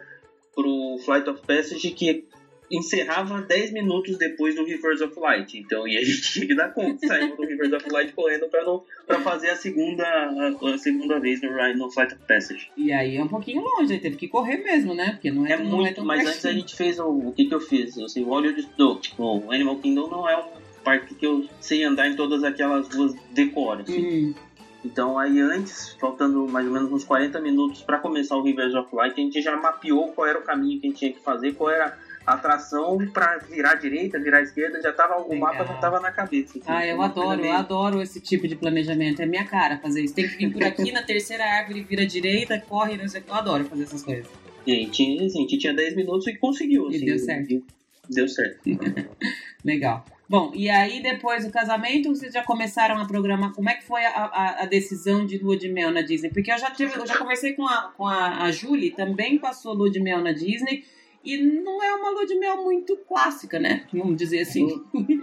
pro 0.54 0.98
Flight 1.04 1.30
of 1.30 1.42
Passage 1.46 1.90
que 1.92 2.26
encerrava 2.72 3.42
10 3.42 3.72
minutos 3.72 4.18
depois 4.18 4.56
do 4.56 4.64
Rivers 4.64 5.02
of 5.02 5.20
Light. 5.20 5.58
Então, 5.58 5.88
e 5.88 5.98
a 5.98 6.04
gente 6.04 6.22
tinha 6.34 6.48
que 6.48 6.56
dar 6.56 6.70
conta, 6.70 7.06
saindo 7.08 7.36
do 7.36 7.46
Rivers 7.46 7.74
of 7.74 7.90
Light 7.92 8.14
correndo 8.14 8.48
pra, 8.48 8.64
não, 8.64 8.84
pra 9.06 9.20
fazer 9.22 9.50
a 9.50 9.56
segunda, 9.56 10.04
a, 10.04 10.74
a 10.74 10.78
segunda 10.78 11.20
vez 11.20 11.42
no, 11.42 11.52
no 11.76 11.92
Flight 11.92 12.14
of 12.14 12.24
Passage. 12.28 12.72
E 12.78 12.92
aí 12.92 13.18
é 13.18 13.24
um 13.24 13.28
pouquinho 13.28 13.62
longe, 13.62 13.94
aí 13.94 14.00
teve 14.00 14.16
que 14.16 14.28
correr 14.28 14.58
mesmo, 14.58 14.94
né? 14.94 15.14
Porque 15.14 15.32
não 15.32 15.46
é, 15.46 15.54
é 15.54 15.58
não 15.58 15.66
muito, 15.66 15.90
é 15.90 15.94
tão 15.94 16.06
mas 16.06 16.26
antes 16.26 16.46
a 16.46 16.52
gente 16.52 16.76
fez 16.76 17.00
o, 17.00 17.08
o 17.08 17.34
que 17.34 17.46
que 17.46 17.54
eu 17.54 17.62
fiz? 17.62 17.98
Assim, 17.98 18.24
o 18.24 18.28
Hollywood, 18.28 18.68
do, 18.78 19.00
o 19.18 19.52
Animal 19.52 19.78
Kingdom 19.78 20.08
não 20.10 20.30
é 20.30 20.38
um 20.38 20.65
parque 20.86 21.16
que 21.16 21.26
eu 21.26 21.46
sei 21.60 21.84
andar 21.84 22.08
em 22.08 22.16
todas 22.16 22.44
aquelas 22.44 22.88
ruas 22.94 23.14
decoras. 23.32 23.90
Assim. 23.90 24.28
Uhum. 24.28 24.36
Então 24.86 25.18
aí 25.18 25.42
antes, 25.42 25.96
faltando 26.00 26.48
mais 26.48 26.68
ou 26.68 26.72
menos 26.72 26.92
uns 26.92 27.04
40 27.04 27.42
minutos 27.42 27.82
para 27.82 27.98
começar 27.98 28.38
o 28.38 28.44
Rivers 28.44 28.76
of 28.76 28.96
Light, 28.96 29.20
a 29.20 29.24
gente 29.24 29.42
já 29.42 29.58
mapeou 29.58 30.14
qual 30.14 30.28
era 30.28 30.38
o 30.38 30.44
caminho 30.44 30.80
que 30.80 30.86
a 30.86 30.90
gente 30.92 31.00
tinha 31.00 31.12
que 31.12 31.20
fazer, 31.20 31.54
qual 31.54 31.72
era 31.72 31.98
a 32.26 32.34
atração 32.34 32.98
para 33.12 33.38
virar 33.50 33.72
à 33.72 33.76
direita, 33.76 34.20
virar 34.20 34.40
à 34.40 34.42
esquerda, 34.42 34.80
já 34.82 34.94
tava 34.94 35.18
o 35.22 35.36
mapa 35.36 35.66
já 35.66 35.74
tava 35.76 36.00
na 36.00 36.12
cabeça. 36.12 36.60
Assim, 36.60 36.62
ah, 36.68 36.86
eu 36.86 37.02
adoro, 37.02 37.44
eu 37.44 37.52
adoro 37.52 38.02
esse 38.02 38.22
tipo 38.22 38.48
de 38.48 38.56
planejamento, 38.56 39.22
é 39.22 39.26
minha 39.26 39.46
cara 39.46 39.80
fazer 39.80 40.04
isso. 40.04 40.14
Tem 40.14 40.28
que 40.28 40.38
vir 40.38 40.54
por 40.54 40.64
aqui 40.64 40.92
na 40.92 41.02
terceira 41.02 41.44
árvore, 41.44 41.82
vira 41.84 42.04
à 42.04 42.06
direita, 42.06 42.60
corre, 42.60 42.96
não 42.96 43.08
sei, 43.08 43.24
eu 43.28 43.34
adoro 43.34 43.66
fazer 43.66 43.84
essas 43.84 44.04
coisas. 44.04 44.28
E 44.68 44.72
a 44.72 44.76
gente, 44.76 45.24
assim, 45.24 45.40
a 45.40 45.42
gente 45.42 45.58
tinha 45.58 45.74
10 45.74 45.96
minutos 45.96 46.26
e 46.28 46.36
conseguiu. 46.36 46.88
Assim, 46.88 46.98
e 46.98 47.06
deu 47.06 47.20
certo. 47.20 47.64
Deu 48.10 48.28
certo. 48.30 48.62
Legal. 49.64 50.06
Bom, 50.28 50.52
e 50.56 50.70
aí 50.70 51.02
depois 51.02 51.46
do 51.46 51.52
casamento, 51.52 52.10
vocês 52.10 52.34
já 52.34 52.44
começaram 52.44 52.98
a 52.98 53.06
programar 53.06 53.54
como 53.54 53.70
é 53.70 53.76
que 53.76 53.84
foi 53.84 54.04
a, 54.06 54.10
a, 54.10 54.64
a, 54.64 54.66
decisão 54.66 55.26
de 55.26 55.38
lua 55.38 55.56
de 55.56 55.70
mel 55.70 55.92
na 55.92 56.02
Disney? 56.02 56.32
Porque 56.32 56.52
eu 56.52 56.58
já 56.58 56.72
tive, 56.72 56.98
eu 56.98 57.06
já 57.06 57.18
conversei 57.18 57.54
com 57.54 57.68
a, 57.68 57.94
com 57.96 58.08
a, 58.08 58.44
a 58.44 58.52
Julie, 58.52 58.92
também 58.92 59.38
passou 59.38 59.74
lua 59.74 59.90
de 59.90 60.00
mel 60.00 60.22
na 60.22 60.32
Disney, 60.32 60.84
e 61.24 61.38
não 61.38 61.84
é 61.84 61.94
uma 61.94 62.12
lua 62.12 62.26
de 62.26 62.36
mel 62.36 62.64
muito 62.64 62.98
clássica, 63.08 63.60
né? 63.60 63.86
Vamos 63.92 64.16
dizer 64.16 64.42
assim. 64.42 64.68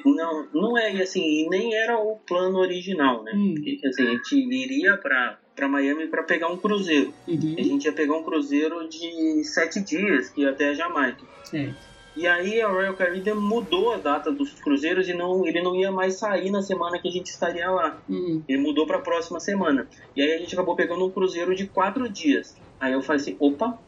Não, 0.05 0.49
não 0.53 0.79
é, 0.79 0.95
e 0.95 1.03
assim, 1.03 1.49
nem 1.49 1.75
era 1.75 1.99
o 1.99 2.17
plano 2.17 2.59
original, 2.59 3.23
né? 3.23 3.33
Hum. 3.35 3.55
Porque 3.55 3.81
assim, 3.87 4.03
a 4.03 4.11
gente 4.11 4.35
iria 4.35 4.97
para 4.97 5.39
para 5.55 5.69
Miami 5.69 6.07
para 6.07 6.23
pegar 6.23 6.49
um 6.49 6.57
cruzeiro. 6.57 7.13
Uhum. 7.29 7.55
A 7.59 7.63
gente 7.63 7.85
ia 7.85 7.93
pegar 7.93 8.17
um 8.17 8.23
cruzeiro 8.23 8.89
de 8.89 9.45
sete 9.45 9.81
dias, 9.81 10.31
que 10.31 10.41
ia 10.41 10.51
até 10.51 10.71
a 10.71 10.75
Jamaica. 10.75 11.23
Certo. 11.45 11.92
E 12.15 12.27
aí 12.27 12.61
a 12.61 12.69
Royal 12.69 12.95
Caribbean 12.95 13.37
mudou 13.37 13.93
a 13.93 13.97
data 13.97 14.31
dos 14.31 14.53
cruzeiros 14.55 15.09
e 15.09 15.15
não, 15.15 15.47
ele 15.47 15.63
não 15.63 15.75
ia 15.75 15.91
mais 15.91 16.15
sair 16.15 16.51
na 16.51 16.63
semana 16.63 16.99
que 16.99 17.09
a 17.09 17.11
gente 17.11 17.27
estaria 17.27 17.71
lá. 17.71 17.99
Uhum. 18.09 18.43
Ele 18.47 18.61
mudou 18.61 18.87
para 18.87 18.99
a 18.99 19.01
próxima 19.01 19.41
semana. 19.41 19.89
E 20.15 20.23
aí 20.23 20.35
a 20.35 20.39
gente 20.39 20.55
acabou 20.55 20.77
pegando 20.77 21.07
um 21.07 21.11
cruzeiro 21.11 21.55
de 21.55 21.67
quatro 21.67 22.09
dias. 22.09 22.55
Aí 22.79 22.93
eu 22.93 23.03
falei 23.03 23.23
assim, 23.23 23.37
opa, 23.39 23.79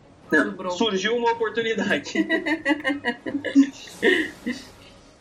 surgiu 0.70 1.16
uma 1.16 1.32
oportunidade. 1.32 2.14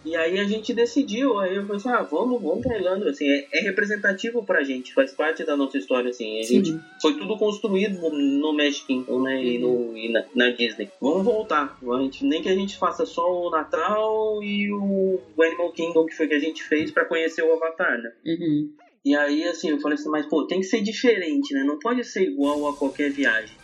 E 0.06 0.16
aí 0.16 0.38
a 0.40 0.44
gente 0.44 0.74
decidiu, 0.74 1.40
aí 1.40 1.56
eu 1.56 1.64
falei 1.64 1.78
assim, 1.78 1.90
ah, 1.90 2.02
vamos, 2.02 2.42
vamos 2.42 2.62
pra 2.62 2.76
Irlanda, 2.76 3.10
assim, 3.10 3.26
é, 3.26 3.48
é, 3.54 3.62
representativo 3.62 4.44
pra 4.44 4.64
gente, 4.64 4.94
faz 4.94 5.14
parte 5.14 5.46
da 5.46 5.56
nossa 5.56 5.78
história, 5.78 6.10
assim, 6.10 6.40
a 6.40 6.44
Sim. 6.44 6.64
gente 6.64 6.80
foi 7.02 7.18
tudo 7.18 7.38
construído 7.38 8.02
no, 8.02 8.10
no 8.10 8.54
Magic 8.54 8.86
Kingdom, 8.86 9.22
né, 9.22 9.36
uhum. 9.36 9.44
e, 9.44 9.60
no, 9.60 9.98
e 9.98 10.12
na, 10.12 10.26
na, 10.36 10.50
Disney. 10.50 10.90
Vamos 11.00 11.24
voltar, 11.24 11.78
a 11.82 12.02
gente, 12.02 12.26
nem 12.26 12.42
que 12.42 12.50
a 12.50 12.56
gente 12.56 12.78
faça 12.78 13.06
só 13.06 13.48
o 13.48 13.50
Natal 13.50 14.44
e 14.44 14.72
o 14.74 15.20
Animal 15.40 15.72
Kingdom, 15.72 16.06
que 16.06 16.16
foi 16.16 16.28
que 16.28 16.34
a 16.34 16.40
gente 16.40 16.64
fez 16.64 16.92
para 16.92 17.06
conhecer 17.06 17.42
o 17.42 17.54
Avatar, 17.54 17.98
né. 17.98 18.12
Uhum. 18.26 18.72
E 19.06 19.16
aí, 19.16 19.44
assim, 19.46 19.70
eu 19.70 19.80
falei 19.80 19.98
assim, 19.98 20.10
mas 20.10 20.26
pô, 20.26 20.46
tem 20.48 20.60
que 20.60 20.66
ser 20.66 20.82
diferente, 20.82 21.54
né, 21.54 21.64
não 21.64 21.80
pode 21.80 22.04
ser 22.04 22.24
igual 22.24 22.68
a 22.68 22.76
qualquer 22.76 23.10
viagem. 23.10 23.64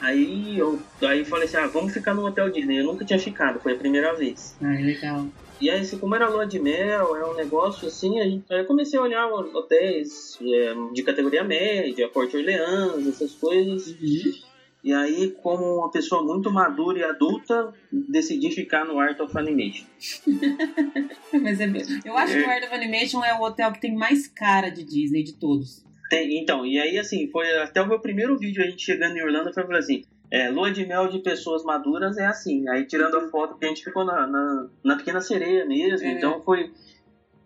Aí 0.00 0.58
eu 0.58 0.80
aí 1.02 1.24
falei 1.24 1.44
assim, 1.46 1.56
ah, 1.56 1.66
vamos 1.66 1.92
ficar 1.92 2.12
no 2.12 2.26
Hotel 2.26 2.50
Disney. 2.50 2.80
Eu 2.80 2.84
nunca 2.84 3.04
tinha 3.04 3.18
ficado, 3.18 3.60
foi 3.60 3.74
a 3.74 3.76
primeira 3.76 4.12
vez. 4.14 4.56
Ah, 4.60 4.72
legal. 4.72 5.26
E 5.60 5.68
aí, 5.68 5.80
assim, 5.80 5.98
como 5.98 6.14
era 6.14 6.28
lua 6.28 6.46
de 6.46 6.58
mel, 6.58 7.14
é 7.16 7.30
um 7.30 7.34
negócio 7.34 7.86
assim, 7.86 8.18
aí 8.18 8.42
eu 8.48 8.64
comecei 8.64 8.98
a 8.98 9.02
olhar 9.02 9.26
hotéis 9.28 10.38
é, 10.40 10.74
de 10.94 11.02
categoria 11.02 11.44
média, 11.44 12.08
Porto 12.08 12.38
Orleans, 12.38 13.06
essas 13.06 13.34
coisas. 13.34 13.88
Uhum. 13.88 14.50
E 14.82 14.94
aí, 14.94 15.30
como 15.42 15.76
uma 15.76 15.90
pessoa 15.90 16.22
muito 16.22 16.50
madura 16.50 17.00
e 17.00 17.04
adulta, 17.04 17.74
decidi 17.92 18.50
ficar 18.50 18.86
no 18.86 18.98
Art 18.98 19.20
of 19.20 19.36
Animation. 19.36 19.84
Mas 21.42 21.60
é, 21.60 21.70
eu 22.06 22.16
acho 22.16 22.32
que 22.32 22.40
o 22.40 22.50
Art 22.50 22.64
of 22.64 22.74
Animation 22.74 23.22
é 23.22 23.38
o 23.38 23.42
hotel 23.42 23.70
que 23.72 23.80
tem 23.80 23.94
mais 23.94 24.26
cara 24.26 24.70
de 24.70 24.82
Disney 24.82 25.22
de 25.22 25.34
todos. 25.34 25.84
Tem, 26.08 26.40
então, 26.42 26.64
e 26.64 26.78
aí 26.80 26.98
assim, 26.98 27.28
foi 27.30 27.54
até 27.58 27.82
o 27.82 27.86
meu 27.86 28.00
primeiro 28.00 28.38
vídeo 28.38 28.62
a 28.62 28.66
gente 28.66 28.82
chegando 28.82 29.16
em 29.16 29.22
Orlando, 29.22 29.52
foi 29.52 29.62
assim, 29.76 30.02
é, 30.30 30.48
lua 30.48 30.70
de 30.70 30.84
mel 30.86 31.08
de 31.08 31.18
pessoas 31.18 31.64
maduras 31.64 32.16
é 32.18 32.26
assim. 32.26 32.68
Aí 32.68 32.86
tirando 32.86 33.16
a 33.16 33.28
foto 33.28 33.56
que 33.58 33.64
a 33.64 33.68
gente 33.68 33.82
ficou 33.84 34.04
na, 34.04 34.26
na, 34.26 34.68
na 34.84 34.96
pequena 34.96 35.20
sereia 35.20 35.64
mesmo, 35.64 36.06
É. 36.06 36.12
então 36.12 36.40
foi. 36.42 36.70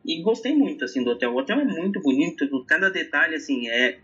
E 0.05 0.21
gostei 0.21 0.55
muito 0.55 0.85
assim 0.85 1.03
do 1.03 1.11
hotel. 1.11 1.33
O 1.33 1.39
hotel 1.39 1.59
é 1.61 1.65
muito 1.65 1.99
bonito, 2.01 2.47
cada 2.67 2.91
detalhe 2.91 3.35
assim 3.37 3.69
é 3.69 3.99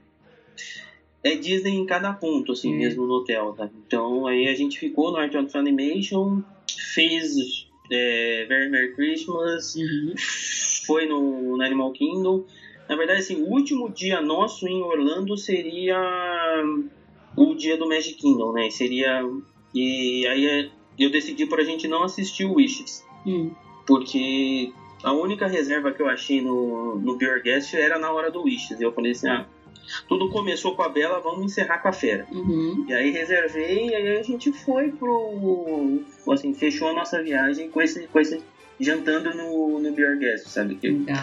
é 1.22 1.34
Disney 1.34 1.72
em 1.76 1.84
cada 1.84 2.12
ponto 2.14 2.52
assim 2.52 2.72
Hum. 2.74 2.78
mesmo 2.78 3.06
no 3.06 3.14
hotel, 3.16 3.52
tá? 3.52 3.68
Então 3.86 4.26
aí 4.26 4.48
a 4.48 4.54
gente 4.54 4.78
ficou 4.78 5.12
no 5.12 5.18
Art 5.18 5.34
of 5.34 5.54
Animation, 5.58 6.40
fez 6.94 7.66
é, 7.92 8.46
Very 8.48 8.70
Merry 8.70 8.94
Christmas, 8.94 9.74
Uhum. 9.74 10.14
foi 10.86 11.04
no, 11.06 11.56
no 11.58 11.62
Animal 11.62 11.92
Kingdom. 11.92 12.46
Na 12.88 12.96
verdade, 12.96 13.20
assim, 13.20 13.42
o 13.42 13.46
último 13.50 13.90
dia 13.90 14.20
nosso 14.22 14.66
em 14.66 14.82
Orlando 14.82 15.36
seria 15.36 15.96
o 17.36 17.54
dia 17.54 17.76
do 17.76 17.88
Magic 17.88 18.14
Kingdom, 18.14 18.52
né? 18.52 18.70
Seria. 18.70 19.22
E 19.74 20.26
aí 20.26 20.46
é, 20.46 20.70
eu 20.98 21.10
decidi 21.10 21.46
pra 21.46 21.62
gente 21.64 21.86
não 21.88 22.02
assistir 22.02 22.44
o 22.44 22.54
Wishes, 22.54 23.04
Hum. 23.26 23.50
porque 23.86 24.72
a 25.02 25.12
única 25.12 25.46
reserva 25.46 25.92
que 25.92 26.02
eu 26.02 26.08
achei 26.08 26.40
no, 26.40 26.96
no 26.98 27.16
Beer 27.16 27.42
Guest 27.42 27.74
era 27.74 27.98
na 27.98 28.10
hora 28.10 28.30
do 28.30 28.42
Wishes. 28.42 28.80
E 28.80 28.82
eu 28.82 28.92
falei 28.92 29.12
assim: 29.12 29.28
ah, 29.28 29.46
tudo 30.08 30.30
começou 30.30 30.74
com 30.74 30.82
a 30.82 30.88
Bela, 30.88 31.20
vamos 31.20 31.44
encerrar 31.44 31.78
com 31.78 31.88
a 31.88 31.92
Fera. 31.92 32.26
Uhum. 32.32 32.84
E 32.88 32.92
aí 32.92 33.10
reservei, 33.10 33.88
e 33.88 33.94
aí 33.94 34.18
a 34.18 34.22
gente 34.22 34.52
foi 34.52 34.90
pro. 34.90 36.00
Assim, 36.30 36.52
fechou 36.54 36.88
a 36.88 36.92
nossa 36.92 37.22
viagem 37.22 37.70
com 37.70 37.80
esse. 37.80 38.06
Com 38.08 38.20
esse 38.20 38.42
jantando 38.78 39.34
no, 39.34 39.78
no 39.78 39.92
Beer 39.92 40.18
Guest, 40.18 40.46
sabe? 40.48 40.74
Que 40.76 40.88
Legal. 40.88 41.16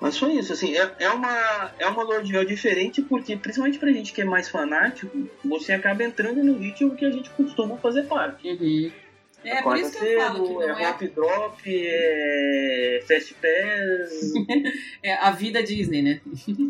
Mas 0.00 0.18
foi 0.18 0.34
isso, 0.34 0.52
assim, 0.52 0.76
é, 0.76 0.90
é 0.98 1.10
uma, 1.10 1.72
é 1.78 1.86
uma 1.86 2.04
mel 2.04 2.44
diferente, 2.44 3.00
porque 3.02 3.36
principalmente 3.36 3.78
pra 3.78 3.90
gente 3.90 4.12
que 4.12 4.20
é 4.20 4.24
mais 4.24 4.48
fanático, 4.48 5.28
você 5.44 5.72
acaba 5.72 6.04
entrando 6.04 6.44
no 6.44 6.58
ritmo 6.58 6.94
que 6.94 7.04
a 7.04 7.10
gente 7.10 7.30
costuma 7.30 7.76
fazer 7.78 8.04
parte. 8.04 8.46
Uhum. 8.48 8.92
É 9.44 9.62
por 9.62 9.74
Acorda 9.74 9.80
isso 9.80 9.98
que 9.98 10.04
eu 10.04 10.20
falo 10.20 10.42
que 10.42 10.48
cedo, 10.48 10.62
é 10.62 10.66
não 10.66 10.78
é, 10.78 10.90
Hop 10.90 11.02
Drop, 11.02 11.62
é 11.66 13.04
Fast 13.06 13.34
Pass, 13.34 14.32
é 15.02 15.14
a 15.14 15.30
vida 15.30 15.62
Disney, 15.62 16.02
né? 16.02 16.20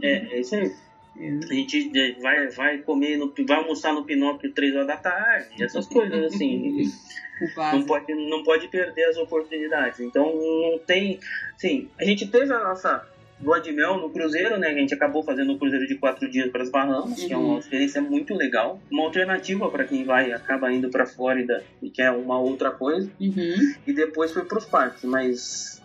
é, 0.02 0.36
é 0.36 0.40
isso 0.40 0.54
aí. 0.54 0.72
É. 1.18 1.28
A 1.28 1.54
gente 1.54 1.90
é, 1.98 2.12
vai, 2.20 2.48
vai 2.48 2.78
comer, 2.78 3.16
no, 3.16 3.32
vai 3.46 3.56
almoçar 3.56 3.94
no 3.94 4.04
Pinóquio 4.04 4.52
3 4.52 4.74
horas 4.74 4.86
da 4.86 4.96
tarde, 4.98 5.64
essas 5.64 5.86
coisas 5.86 6.34
assim. 6.34 6.92
Não 7.70 7.84
pode, 7.84 8.14
não 8.14 8.42
pode 8.42 8.66
perder 8.68 9.04
as 9.10 9.18
oportunidades. 9.18 10.00
Então 10.00 10.34
não 10.34 10.78
tem. 10.78 11.20
Sim, 11.58 11.90
a 12.00 12.04
gente 12.04 12.26
teve 12.28 12.50
a 12.50 12.64
nossa 12.64 13.06
lua 13.42 13.60
de 13.60 13.70
mel 13.72 13.98
no 13.98 14.10
cruzeiro, 14.10 14.58
né? 14.58 14.68
A 14.68 14.74
gente 14.74 14.94
acabou 14.94 15.22
fazendo 15.22 15.52
o 15.52 15.58
cruzeiro 15.58 15.86
de 15.86 15.94
quatro 15.96 16.30
dias 16.30 16.50
para 16.50 16.62
as 16.62 16.70
Bahamas, 16.70 17.14
que 17.22 17.32
é 17.32 17.36
Uhum. 17.36 17.50
uma 17.50 17.58
experiência 17.58 18.00
muito 18.00 18.34
legal. 18.34 18.80
Uma 18.90 19.04
alternativa 19.04 19.68
para 19.70 19.84
quem 19.84 20.04
vai 20.04 20.32
acaba 20.32 20.72
indo 20.72 20.88
para 20.90 21.04
Flórida 21.06 21.62
e 21.82 21.90
quer 21.90 22.10
uma 22.12 22.38
outra 22.38 22.70
coisa. 22.70 23.10
Uhum. 23.20 23.74
E 23.86 23.92
depois 23.92 24.32
foi 24.32 24.44
para 24.44 24.58
os 24.58 24.64
parques, 24.64 25.04
mas 25.04 25.82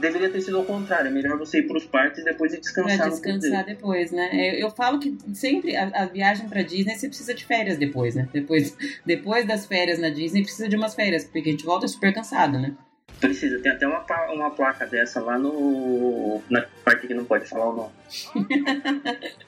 deveria 0.00 0.28
ter 0.30 0.40
sido 0.40 0.56
ao 0.56 0.64
contrário. 0.64 1.08
É 1.08 1.10
melhor 1.10 1.36
você 1.38 1.58
ir 1.58 1.68
para 1.68 1.76
os 1.76 1.84
parques 1.86 2.20
e 2.20 2.24
depois 2.24 2.52
ir 2.54 2.60
descansar 2.60 2.96
Pra 2.96 3.06
cruzeiro. 3.10 3.38
descansar 3.38 3.66
depois, 3.66 4.10
né? 4.10 4.30
Eu, 4.32 4.60
eu 4.66 4.70
falo 4.70 4.98
que 4.98 5.16
sempre 5.34 5.76
a, 5.76 5.90
a 5.94 6.06
viagem 6.06 6.48
pra 6.48 6.62
Disney 6.62 6.94
você 6.96 7.06
precisa 7.08 7.34
de 7.34 7.44
férias 7.44 7.76
depois, 7.76 8.14
né? 8.14 8.28
Depois, 8.32 8.76
depois 9.04 9.46
das 9.46 9.66
férias 9.66 9.98
na 9.98 10.08
Disney 10.08 10.42
precisa 10.42 10.68
de 10.68 10.76
umas 10.76 10.94
férias, 10.94 11.24
porque 11.24 11.48
a 11.50 11.52
gente 11.52 11.64
volta 11.66 11.86
super 11.86 12.12
cansado, 12.14 12.58
né? 12.58 12.72
Precisa, 13.20 13.58
tem 13.60 13.70
até 13.70 13.86
uma, 13.86 14.04
uma 14.32 14.50
placa 14.50 14.84
dessa 14.86 15.20
lá 15.20 15.38
no. 15.38 16.42
na 16.50 16.66
parte 16.94 17.06
que 17.06 17.14
não 17.14 17.24
pode 17.24 17.46
falar 17.46 17.68
o 17.70 17.76
nome. 17.76 17.92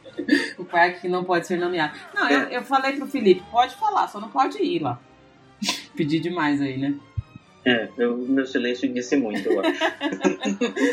O 0.57 0.65
parque 0.65 1.03
que 1.03 1.09
não 1.09 1.25
pode 1.25 1.47
ser 1.47 1.59
nomeado. 1.59 1.93
Não, 2.15 2.31
eu, 2.31 2.41
É. 2.49 2.57
eu 2.57 2.63
falei 2.63 2.97
pro 2.97 3.07
Felipe, 3.07 3.43
pode 3.51 3.75
falar, 3.77 4.09
só 4.09 4.19
não 4.19 4.31
pode 4.31 4.57
ir 4.63 4.81
lá. 4.83 4.99
Pedi 5.95 6.19
demais 6.19 6.59
aí, 6.63 6.79
né? 6.79 6.95
É, 7.67 7.89
eu, 7.99 8.17
meu 8.17 8.47
silêncio 8.47 8.91
disse 8.95 9.15
muito, 9.17 9.47
eu 9.51 9.61
acho. 9.61 9.75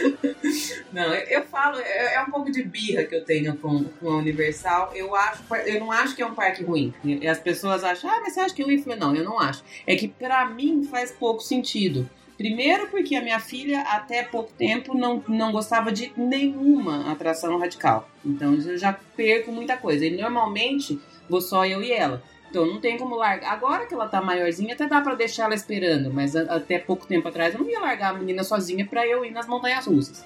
Não, 0.91 1.03
eu, 1.03 1.13
eu 1.27 1.43
falo, 1.43 1.77
é, 1.79 2.15
é 2.15 2.21
um 2.23 2.31
pouco 2.31 2.51
de 2.51 2.63
birra 2.63 3.03
que 3.03 3.13
eu 3.15 3.23
tenho 3.23 3.55
com, 3.57 3.83
com 3.83 4.09
a 4.09 4.17
Universal. 4.17 4.91
Eu 4.95 5.15
acho, 5.15 5.43
eu 5.67 5.79
não 5.79 5.91
acho 5.91 6.15
que 6.15 6.23
é 6.23 6.25
um 6.25 6.33
parque 6.33 6.63
ruim. 6.63 6.91
E 7.03 7.27
as 7.27 7.37
pessoas 7.39 7.83
acham, 7.83 8.09
ah, 8.09 8.19
mas 8.21 8.33
você 8.33 8.39
acha 8.39 8.55
que 8.55 8.63
é 8.63 8.65
ruim? 8.65 8.77
Eu 8.77 8.83
falei, 8.83 8.97
não, 8.99 9.15
eu 9.15 9.23
não 9.23 9.39
acho. 9.39 9.63
É 9.85 9.95
que 9.95 10.07
pra 10.07 10.49
mim 10.49 10.83
faz 10.83 11.11
pouco 11.11 11.41
sentido. 11.41 12.09
Primeiro 12.37 12.87
porque 12.87 13.15
a 13.15 13.21
minha 13.21 13.39
filha 13.39 13.81
até 13.81 14.23
pouco 14.23 14.51
tempo 14.53 14.97
não, 14.97 15.23
não 15.27 15.51
gostava 15.51 15.91
de 15.91 16.11
nenhuma 16.17 17.11
atração 17.11 17.57
radical. 17.57 18.09
Então 18.25 18.53
eu 18.55 18.77
já 18.77 18.93
perco 19.15 19.51
muita 19.51 19.77
coisa. 19.77 20.05
E 20.05 20.11
normalmente 20.17 20.99
vou 21.29 21.41
só 21.41 21.65
eu 21.65 21.81
e 21.81 21.91
ela. 21.91 22.21
Então 22.49 22.65
não 22.65 22.79
tem 22.79 22.97
como 22.97 23.15
largar. 23.15 23.51
Agora 23.51 23.85
que 23.85 23.93
ela 23.93 24.07
tá 24.07 24.21
maiorzinha, 24.21 24.73
até 24.73 24.85
dá 24.87 25.01
pra 25.01 25.15
deixar 25.15 25.45
ela 25.45 25.55
esperando. 25.55 26.11
Mas 26.13 26.35
a- 26.35 26.55
até 26.55 26.77
pouco 26.79 27.05
tempo 27.07 27.27
atrás 27.27 27.53
eu 27.53 27.61
não 27.61 27.69
ia 27.69 27.79
largar 27.79 28.11
a 28.13 28.17
menina 28.17 28.43
sozinha 28.43 28.85
pra 28.85 29.07
eu 29.07 29.23
ir 29.25 29.31
nas 29.31 29.47
montanhas 29.47 29.85
russas. 29.85 30.23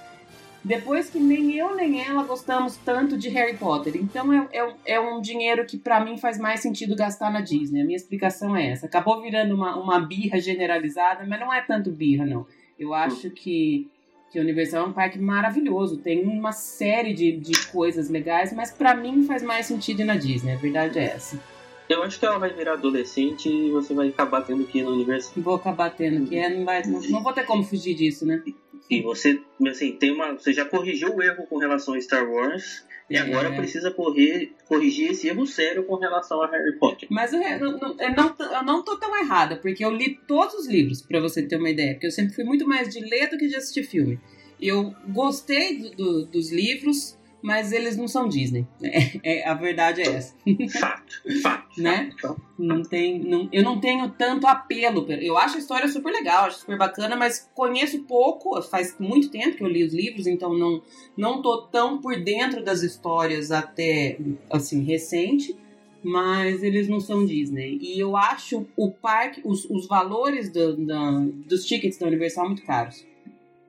Depois 0.63 1.09
que 1.09 1.19
nem 1.19 1.55
eu 1.55 1.75
nem 1.75 2.01
ela 2.05 2.23
gostamos 2.23 2.75
tanto 2.77 3.17
de 3.17 3.29
Harry 3.29 3.57
Potter. 3.57 3.95
Então 3.95 4.33
é, 4.33 4.47
é, 4.51 4.75
é 4.95 4.99
um 4.99 5.21
dinheiro 5.21 5.65
que 5.65 5.77
pra 5.77 6.03
mim 6.03 6.17
faz 6.17 6.37
mais 6.37 6.59
sentido 6.59 6.95
gastar 6.95 7.31
na 7.31 7.41
Disney. 7.41 7.81
A 7.81 7.85
minha 7.85 7.95
explicação 7.95 8.55
é 8.55 8.71
essa. 8.71 8.85
Acabou 8.85 9.21
virando 9.21 9.55
uma, 9.55 9.77
uma 9.77 9.99
birra 9.99 10.39
generalizada, 10.39 11.25
mas 11.25 11.39
não 11.39 11.53
é 11.53 11.61
tanto 11.61 11.91
birra, 11.91 12.25
não. 12.25 12.45
Eu 12.77 12.93
acho 12.93 13.29
que, 13.29 13.89
a 14.35 14.39
Universal 14.39 14.85
é 14.85 14.87
um 14.89 14.93
parque 14.93 15.17
maravilhoso. 15.17 15.97
Tem 15.97 16.23
uma 16.25 16.51
série 16.51 17.13
de, 17.13 17.31
de 17.31 17.67
coisas 17.67 18.09
legais, 18.09 18.53
mas 18.53 18.71
pra 18.71 18.93
mim 18.93 19.23
faz 19.23 19.41
mais 19.41 19.65
sentido 19.65 20.01
ir 20.01 20.05
na 20.05 20.15
Disney. 20.15 20.53
A 20.53 20.57
verdade 20.57 20.99
é 20.99 21.05
essa. 21.05 21.41
Eu 21.89 22.03
acho 22.03 22.19
que 22.19 22.25
ela 22.25 22.37
vai 22.37 22.53
virar 22.53 22.73
adolescente 22.73 23.47
e 23.49 23.69
você 23.71 23.93
vai 23.93 24.09
acabar 24.09 24.41
tendo 24.41 24.65
que 24.65 24.79
ir 24.79 24.83
no 24.83 24.91
universo. 24.91 25.31
Vou 25.37 25.55
acabar 25.55 25.89
tendo 25.95 26.27
que 26.27 26.35
é, 26.35 26.49
não, 26.49 26.65
vai, 26.65 26.83
não, 26.85 26.99
não 27.01 27.23
vou 27.23 27.33
ter 27.33 27.45
como 27.45 27.63
fugir 27.63 27.95
disso, 27.95 28.25
né? 28.25 28.43
E 28.89 29.01
você, 29.01 29.39
assim, 29.69 29.93
tem 29.93 30.11
uma. 30.11 30.33
Você 30.33 30.51
já 30.53 30.65
corrigiu 30.65 31.15
o 31.15 31.21
erro 31.23 31.45
com 31.47 31.57
relação 31.57 31.93
a 31.93 32.01
Star 32.01 32.29
Wars. 32.29 32.85
E 33.09 33.15
É. 33.15 33.19
agora 33.21 33.53
precisa 33.55 33.89
correr, 33.89 34.51
corrigir 34.67 35.11
esse 35.11 35.29
erro 35.29 35.45
sério 35.47 35.85
com 35.85 35.95
relação 35.95 36.41
a 36.43 36.47
Harry 36.51 36.77
Potter. 36.77 37.07
Mas 37.09 37.31
eu, 37.31 37.41
eu 37.41 37.59
não, 37.59 37.95
eu, 37.97 38.11
não, 38.13 38.35
eu 38.57 38.63
não 38.65 38.83
tô 38.83 38.97
tão 38.97 39.17
errada, 39.17 39.55
porque 39.55 39.83
eu 39.85 39.89
li 39.91 40.19
todos 40.27 40.55
os 40.55 40.67
livros, 40.67 41.01
pra 41.01 41.21
você 41.21 41.41
ter 41.41 41.55
uma 41.55 41.69
ideia. 41.69 41.93
Porque 41.93 42.07
eu 42.07 42.11
sempre 42.11 42.35
fui 42.35 42.43
muito 42.43 42.67
mais 42.67 42.89
de 42.93 42.99
ler 42.99 43.29
do 43.29 43.37
que 43.37 43.47
de 43.47 43.55
assistir 43.55 43.83
filme. 43.83 44.19
Eu 44.61 44.93
gostei 45.07 45.77
do- 45.79 45.91
do- 45.95 46.25
dos 46.25 46.51
livros, 46.51 47.16
mas 47.47 47.71
eles 47.71 47.95
não 47.95 48.09
são 48.09 48.27
Disney. 48.27 48.67
É, 48.83 49.19
é- 49.39 49.47
a 49.47 49.53
verdade 49.53 50.01
é 50.01 50.07
essa. 50.07 50.35
Fato, 50.79 51.13
fato. 51.41 51.81
Né? 51.81 52.09
fato. 52.21 52.41
Não 52.59 52.81
tem, 52.83 53.19
não- 53.19 53.47
eu 53.53 53.63
não 53.63 53.79
tenho 53.79 54.09
tanto 54.09 54.45
apelo. 54.45 55.05
pelo- 55.05 55.21
Eu 55.21 55.37
acho 55.37 55.55
a 55.55 55.59
história 55.59 55.87
super 55.87 56.11
legal, 56.11 56.45
acho 56.45 56.59
super 56.59 56.77
bacana, 56.77 57.15
mas 57.15 57.49
conheço 57.55 58.03
pouco. 58.03 58.61
Faz 58.61 58.95
muito 58.99 59.29
tempo 59.29 59.55
que 59.55 59.63
eu 59.63 59.67
li 59.69 59.83
os 59.85 59.93
livros, 59.93 60.27
então 60.27 60.53
não, 60.57 60.81
não 61.15 61.41
tô 61.41 61.61
tão 61.67 61.99
por 62.01 62.19
dentro 62.21 62.61
das 62.63 62.83
histórias 62.83 63.49
até 63.49 64.17
assim 64.51 64.83
recente. 64.83 65.55
Mas 66.03 66.61
eles 66.63 66.87
não 66.87 66.99
são 66.99 67.25
Disney. 67.25 67.79
E 67.81 67.99
eu 67.99 68.15
acho 68.15 68.67
o 68.77 68.91
parque, 68.91 69.41
os, 69.43 69.65
os 69.65 69.87
valores 69.87 70.49
do- 70.51 70.77
da- 70.85 71.25
dos 71.47 71.65
tickets 71.65 71.97
da 71.97 72.05
Universal 72.07 72.45
muito 72.45 72.63
caros. 72.63 73.05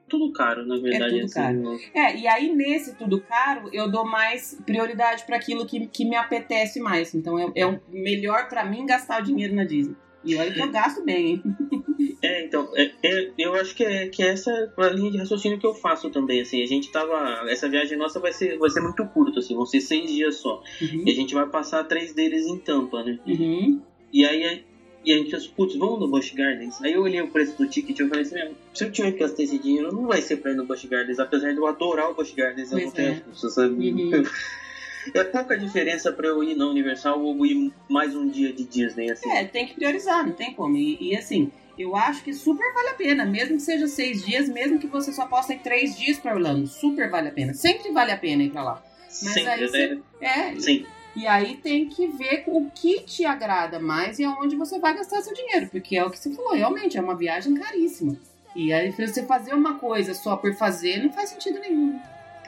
Tudo 0.08 0.32
caro, 0.32 0.64
na 0.66 0.76
verdade. 0.78 1.14
tudo 1.14 1.24
assim, 1.24 1.34
caro. 1.34 1.56
né? 1.62 1.78
É, 1.94 2.16
e 2.16 2.26
aí 2.26 2.54
nesse 2.54 2.94
tudo 2.96 3.20
caro, 3.20 3.68
eu 3.72 3.90
dou 3.90 4.04
mais 4.06 4.60
prioridade 4.66 5.24
para 5.24 5.36
aquilo 5.36 5.66
que, 5.66 5.86
que 5.86 6.04
me 6.04 6.16
apetece 6.16 6.80
mais. 6.80 7.14
Então 7.14 7.38
é, 7.38 7.50
é 7.54 7.80
melhor 7.88 8.48
para 8.48 8.64
mim 8.64 8.86
gastar 8.86 9.20
o 9.20 9.24
dinheiro 9.24 9.54
na 9.54 9.64
Disney. 9.64 9.96
E 10.24 10.34
olha 10.36 10.52
que 10.52 10.60
eu 10.60 10.70
gasto 10.70 11.04
bem, 11.04 11.26
hein? 11.26 11.42
É, 12.22 12.44
então, 12.44 12.68
é- 12.76 12.90
é- 13.04 13.30
eu 13.38 13.54
acho 13.54 13.74
que 13.76 13.84
é, 13.84 14.08
que 14.08 14.22
essa 14.22 14.50
é 14.50 14.84
a 14.84 14.88
linha 14.90 15.10
de 15.10 15.18
raciocínio 15.18 15.58
que 15.58 15.66
eu 15.66 15.74
faço 15.74 16.10
também, 16.10 16.40
assim, 16.40 16.62
a 16.62 16.66
gente 16.66 16.90
tava, 16.90 17.44
essa 17.48 17.68
viagem 17.68 17.96
nossa 17.98 18.18
vai 18.18 18.32
ser, 18.32 18.56
vai 18.58 18.70
ser 18.70 18.80
muito 18.80 19.04
curta, 19.06 19.38
assim, 19.38 19.54
vão 19.54 19.64
ser 19.66 19.80
seis 19.80 20.10
dias 20.10 20.36
só, 20.36 20.62
Uhum. 20.80 21.02
e 21.06 21.10
a 21.10 21.14
gente 21.14 21.32
vai 21.34 21.46
passar 21.48 21.84
três 21.84 22.12
deles 22.14 22.46
em 22.46 22.58
Tampa, 22.58 23.04
né, 23.04 23.18
Uhum. 23.26 23.80
e 24.12 24.24
aí, 24.24 24.64
e 25.04 25.12
a 25.12 25.16
gente 25.16 25.30
pensou, 25.30 25.52
putz, 25.56 25.76
vamos 25.76 26.00
no 26.00 26.08
Busch 26.08 26.32
Gardens, 26.34 26.80
aí 26.82 26.92
eu 26.92 27.02
olhei 27.02 27.20
o 27.20 27.28
preço 27.28 27.56
do 27.56 27.68
ticket 27.68 27.98
e 27.98 28.02
eu 28.02 28.08
falei 28.08 28.22
assim, 28.24 28.34
"Meu, 28.34 28.54
se 28.74 28.84
eu 28.84 28.90
tiver 28.90 29.12
que 29.12 29.18
gastar 29.18 29.42
esse 29.42 29.58
dinheiro, 29.58 29.92
não 29.92 30.06
vai 30.06 30.20
ser 30.20 30.36
pra 30.38 30.50
ir 30.52 30.56
no 30.56 30.66
Busch 30.66 30.84
Gardens, 30.86 31.18
apesar 31.18 31.52
de 31.52 31.58
eu 31.58 31.66
adorar 31.66 32.10
o 32.10 32.14
Busch 32.14 32.34
Gardens, 32.34 32.70
eu 32.72 32.78
Pois 32.78 32.84
não 32.86 32.92
tenho 32.92 33.08
é. 33.08 33.22
as 33.30 33.54
sabe, 33.54 33.90
Uhum. 33.90 34.10
é 35.14 35.24
pouca 35.24 35.56
diferença 35.56 36.12
para 36.12 36.26
eu 36.28 36.42
ir 36.42 36.54
na 36.56 36.66
Universal 36.66 37.22
ou 37.22 37.46
ir 37.46 37.72
mais 37.88 38.14
um 38.14 38.28
dia 38.28 38.52
de 38.52 38.64
Disney, 38.64 39.10
assim. 39.10 39.30
É, 39.30 39.44
tem 39.44 39.66
que 39.66 39.74
priorizar, 39.74 40.26
não 40.26 40.32
tem 40.34 40.52
como. 40.52 40.76
E, 40.76 40.98
e 41.00 41.16
assim, 41.16 41.50
eu 41.78 41.94
acho 41.96 42.22
que 42.24 42.32
super 42.34 42.72
vale 42.74 42.88
a 42.88 42.94
pena, 42.94 43.24
mesmo 43.24 43.56
que 43.56 43.62
seja 43.62 43.86
seis 43.86 44.24
dias, 44.24 44.48
mesmo 44.48 44.78
que 44.78 44.86
você 44.86 45.12
só 45.12 45.26
possa 45.26 45.54
ir 45.54 45.60
três 45.60 45.96
dias 45.96 46.18
para 46.18 46.34
Orlando, 46.34 46.66
super 46.66 47.08
vale 47.10 47.28
a 47.28 47.32
pena. 47.32 47.54
Sempre 47.54 47.92
vale 47.92 48.10
a 48.12 48.16
pena 48.18 48.42
ir 48.42 48.50
para 48.50 48.62
lá. 48.62 48.84
Mas 49.22 49.34
Sempre, 49.34 49.50
aí 49.50 49.68
você, 49.68 49.98
é, 50.20 50.54
Sim. 50.60 50.86
E 51.18 51.26
aí 51.26 51.56
tem 51.56 51.88
que 51.88 52.06
ver 52.06 52.44
o 52.46 52.70
que 52.70 53.00
te 53.00 53.24
agrada 53.24 53.80
mais 53.80 54.20
e 54.20 54.24
aonde 54.24 54.54
você 54.54 54.78
vai 54.78 54.94
gastar 54.94 55.20
seu 55.20 55.34
dinheiro, 55.34 55.68
porque 55.68 55.96
é 55.96 56.04
o 56.04 56.10
que 56.10 56.18
você 56.18 56.32
falou, 56.32 56.52
realmente 56.52 56.96
é 56.96 57.00
uma 57.00 57.16
viagem 57.16 57.54
caríssima. 57.54 58.16
E 58.54 58.72
aí 58.72 58.92
você 58.92 59.24
fazer 59.24 59.52
uma 59.52 59.80
coisa 59.80 60.14
só 60.14 60.36
por 60.36 60.54
fazer 60.54 61.02
não 61.02 61.12
faz 61.12 61.30
sentido 61.30 61.58
nenhum. 61.58 61.98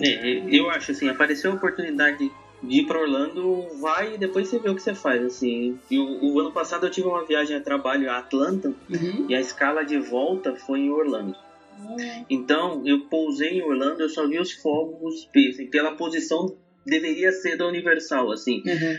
É, 0.01 0.45
eu 0.49 0.71
acho 0.71 0.93
assim, 0.93 1.09
apareceu 1.09 1.51
a 1.51 1.55
oportunidade 1.55 2.31
de 2.63 2.81
ir 2.81 2.87
para 2.87 3.01
Orlando, 3.01 3.67
vai 3.81 4.15
e 4.15 4.19
depois 4.19 4.47
você 4.47 4.61
vê 4.61 4.71
o 4.71 4.77
que 4.77 4.83
você 4.83 4.95
faz, 4.95 5.21
assim. 5.25 5.77
E 5.91 5.99
o, 5.99 6.39
ano 6.39 6.53
passado 6.53 6.87
eu 6.87 6.91
tive 6.91 7.09
uma 7.09 7.25
viagem 7.25 7.57
a 7.57 7.61
trabalho 7.61 8.09
a 8.09 8.19
Atlanta 8.19 8.69
uhum. 8.89 9.27
e 9.29 9.35
a 9.35 9.41
escala 9.41 9.85
de 9.85 9.99
volta 9.99 10.55
foi 10.55 10.81
em 10.81 10.91
Orlando. 10.91 11.35
Uhum. 11.81 12.25
Então, 12.31 12.83
eu 12.87 13.01
pousei 13.07 13.59
em 13.59 13.63
Orlando, 13.63 14.03
eu 14.03 14.09
só 14.09 14.29
vi 14.29 14.39
os 14.39 14.53
fogos, 14.53 15.29
assim, 15.35 15.67
pela 15.67 15.97
posição 15.97 16.55
deveria 16.91 17.33
ser 17.33 17.57
da 17.57 17.67
Universal, 17.67 18.31
assim. 18.33 18.63
Uhum. 18.67 18.99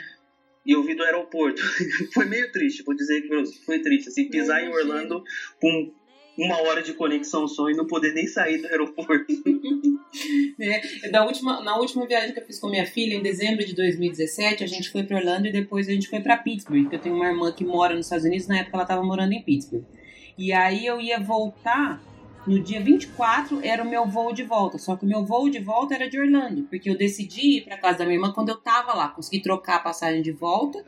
E 0.66 0.72
eu 0.72 0.84
vi 0.84 0.96
do 0.96 1.04
aeroporto. 1.04 1.62
foi 2.14 2.26
meio 2.26 2.52
triste, 2.52 2.84
vou 2.84 2.96
dizer 2.96 3.22
que 3.22 3.46
foi 3.66 3.80
triste. 3.80 4.10
Assim, 4.10 4.30
pisar 4.30 4.64
em 4.64 4.70
Orlando 4.70 5.24
com 5.60 5.94
uma 6.38 6.62
hora 6.62 6.82
de 6.82 6.94
conexão 6.94 7.48
só 7.48 7.70
e 7.70 7.76
não 7.76 7.86
poder 7.86 8.14
nem 8.14 8.26
sair 8.26 8.60
do 8.60 8.68
aeroporto. 8.68 9.26
é, 10.60 11.10
da 11.10 11.26
última, 11.26 11.62
na 11.62 11.78
última 11.78 12.06
viagem 12.06 12.34
que 12.34 12.40
eu 12.40 12.46
fiz 12.46 12.60
com 12.60 12.70
minha 12.70 12.86
filha, 12.86 13.16
em 13.16 13.22
dezembro 13.22 13.66
de 13.66 13.74
2017, 13.74 14.64
a 14.64 14.68
gente 14.68 14.90
foi 14.90 15.04
para 15.04 15.18
Orlando 15.18 15.48
e 15.48 15.52
depois 15.52 15.88
a 15.88 15.92
gente 15.92 16.08
foi 16.08 16.20
para 16.20 16.38
Pittsburgh, 16.38 16.84
porque 16.84 16.96
eu 16.96 17.00
tenho 17.00 17.16
uma 17.16 17.28
irmã 17.28 17.52
que 17.52 17.64
mora 17.64 17.96
nos 17.96 18.06
Estados 18.06 18.26
Unidos, 18.26 18.48
na 18.48 18.60
época 18.60 18.78
ela 18.78 18.84
estava 18.84 19.04
morando 19.04 19.34
em 19.34 19.42
Pittsburgh. 19.42 19.86
E 20.38 20.52
aí 20.52 20.86
eu 20.86 21.00
ia 21.00 21.20
voltar 21.20 22.02
no 22.46 22.60
dia 22.60 22.82
24 22.82 23.60
era 23.64 23.84
o 23.84 23.90
meu 23.90 24.06
voo 24.06 24.34
de 24.34 24.44
volta, 24.44 24.78
só 24.78 24.96
que 24.96 25.06
o 25.06 25.08
meu 25.08 25.24
voo 25.24 25.50
de 25.50 25.60
volta 25.60 25.94
era 25.94 26.10
de 26.10 26.20
Orlando, 26.20 26.64
porque 26.64 26.90
eu 26.90 26.98
decidi 26.98 27.58
ir 27.58 27.62
para 27.62 27.78
casa 27.78 28.00
da 28.00 28.06
minha 28.06 28.18
irmã 28.18 28.32
quando 28.32 28.50
eu 28.50 28.58
tava 28.58 28.94
lá, 28.94 29.10
consegui 29.10 29.42
trocar 29.42 29.78
a 29.78 29.80
passagem 29.80 30.22
de 30.22 30.32
volta. 30.32 30.84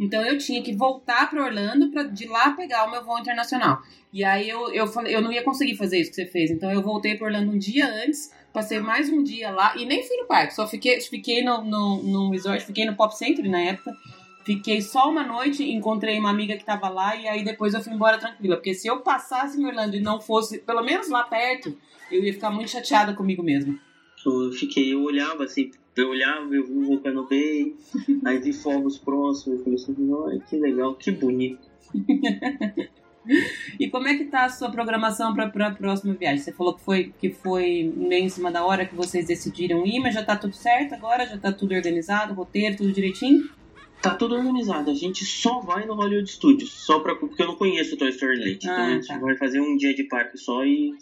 Então 0.00 0.24
eu 0.24 0.38
tinha 0.38 0.62
que 0.62 0.72
voltar 0.74 1.28
para 1.28 1.42
Orlando 1.42 1.90
para 1.90 2.04
de 2.04 2.26
lá 2.26 2.52
pegar 2.52 2.86
o 2.86 2.90
meu 2.90 3.04
voo 3.04 3.18
internacional. 3.18 3.80
E 4.12 4.22
aí 4.24 4.48
eu, 4.48 4.72
eu 4.72 4.86
falei, 4.86 5.14
eu 5.14 5.20
não 5.20 5.32
ia 5.32 5.42
conseguir 5.42 5.76
fazer 5.76 5.98
isso 5.98 6.10
que 6.10 6.16
você 6.16 6.26
fez. 6.26 6.50
Então 6.50 6.70
eu 6.70 6.80
voltei 6.80 7.16
para 7.16 7.26
Orlando 7.26 7.50
um 7.50 7.58
dia 7.58 7.86
antes, 7.86 8.32
passei 8.52 8.78
mais 8.78 9.10
um 9.10 9.22
dia 9.22 9.50
lá 9.50 9.76
e 9.76 9.84
nem 9.84 10.06
fui 10.06 10.16
no 10.16 10.26
parque, 10.26 10.54
só 10.54 10.66
fiquei, 10.68 11.00
fiquei 11.00 11.42
no, 11.42 11.64
no, 11.64 12.02
no 12.02 12.30
resort, 12.30 12.64
fiquei 12.64 12.86
no 12.86 12.96
Pop 12.96 13.16
Center 13.16 13.48
na 13.50 13.60
época 13.60 13.92
Fiquei 14.48 14.80
só 14.80 15.10
uma 15.10 15.22
noite, 15.22 15.62
encontrei 15.62 16.18
uma 16.18 16.30
amiga 16.30 16.56
que 16.56 16.64
tava 16.64 16.88
lá 16.88 17.14
e 17.14 17.28
aí 17.28 17.44
depois 17.44 17.74
eu 17.74 17.82
fui 17.82 17.92
embora 17.92 18.16
tranquila. 18.16 18.56
Porque 18.56 18.72
se 18.72 18.88
eu 18.88 19.00
passasse 19.00 19.60
em 19.60 19.66
Orlando 19.66 19.94
e 19.94 20.00
não 20.00 20.22
fosse, 20.22 20.60
pelo 20.60 20.82
menos 20.82 21.10
lá 21.10 21.22
perto, 21.22 21.76
eu 22.10 22.24
ia 22.24 22.32
ficar 22.32 22.50
muito 22.50 22.70
chateada 22.70 23.12
comigo 23.12 23.42
mesmo. 23.42 23.78
Eu 24.24 24.50
fiquei, 24.50 24.94
eu 24.94 25.02
olhava 25.02 25.44
assim, 25.44 25.70
eu 25.94 26.08
olhava, 26.08 26.46
eu 26.54 26.64
vi 26.64 26.72
o 26.72 26.86
Vulcano 26.86 27.28
Bay, 27.28 27.76
aí 28.24 28.38
vi 28.38 28.54
fogos 28.54 28.96
próximos, 28.96 29.58
eu 29.58 29.64
falei 29.64 29.74
assim, 29.74 30.12
olha 30.14 30.40
que 30.40 30.56
legal, 30.56 30.94
que 30.94 31.10
bonito. 31.10 31.68
e 33.78 33.90
como 33.90 34.08
é 34.08 34.16
que 34.16 34.24
tá 34.24 34.46
a 34.46 34.48
sua 34.48 34.70
programação 34.70 35.34
para 35.34 35.44
a 35.66 35.70
próxima 35.72 36.14
viagem? 36.14 36.38
Você 36.38 36.52
falou 36.52 36.72
que 36.72 36.80
foi 36.82 37.12
que 37.20 37.28
foi 37.28 37.92
meio 37.94 38.24
em 38.24 38.30
cima 38.30 38.50
da 38.50 38.64
hora 38.64 38.86
que 38.86 38.94
vocês 38.94 39.26
decidiram 39.26 39.84
ir, 39.84 40.00
mas 40.00 40.14
já 40.14 40.24
tá 40.24 40.34
tudo 40.34 40.56
certo 40.56 40.94
agora? 40.94 41.26
Já 41.26 41.36
tá 41.36 41.52
tudo 41.52 41.74
organizado, 41.74 42.32
roteiro, 42.32 42.78
tudo 42.78 42.90
direitinho? 42.90 43.57
Tá 44.00 44.14
tudo 44.14 44.36
organizado. 44.36 44.90
A 44.90 44.94
gente 44.94 45.24
só 45.24 45.60
vai 45.60 45.84
no 45.84 45.94
Hollywood 45.94 46.30
Studios. 46.30 46.70
Só 46.70 47.00
pra, 47.00 47.16
porque 47.16 47.42
eu 47.42 47.46
não 47.46 47.56
conheço 47.56 47.94
o 47.94 47.98
Toy 47.98 48.10
Story 48.10 48.38
Land. 48.38 48.50
Ah, 48.50 48.56
então 48.56 48.84
a 48.84 48.90
gente 48.90 49.08
tá. 49.08 49.18
vai 49.18 49.36
fazer 49.36 49.60
um 49.60 49.76
dia 49.76 49.94
de 49.94 50.04
parque 50.04 50.38
só 50.38 50.64
e. 50.64 50.92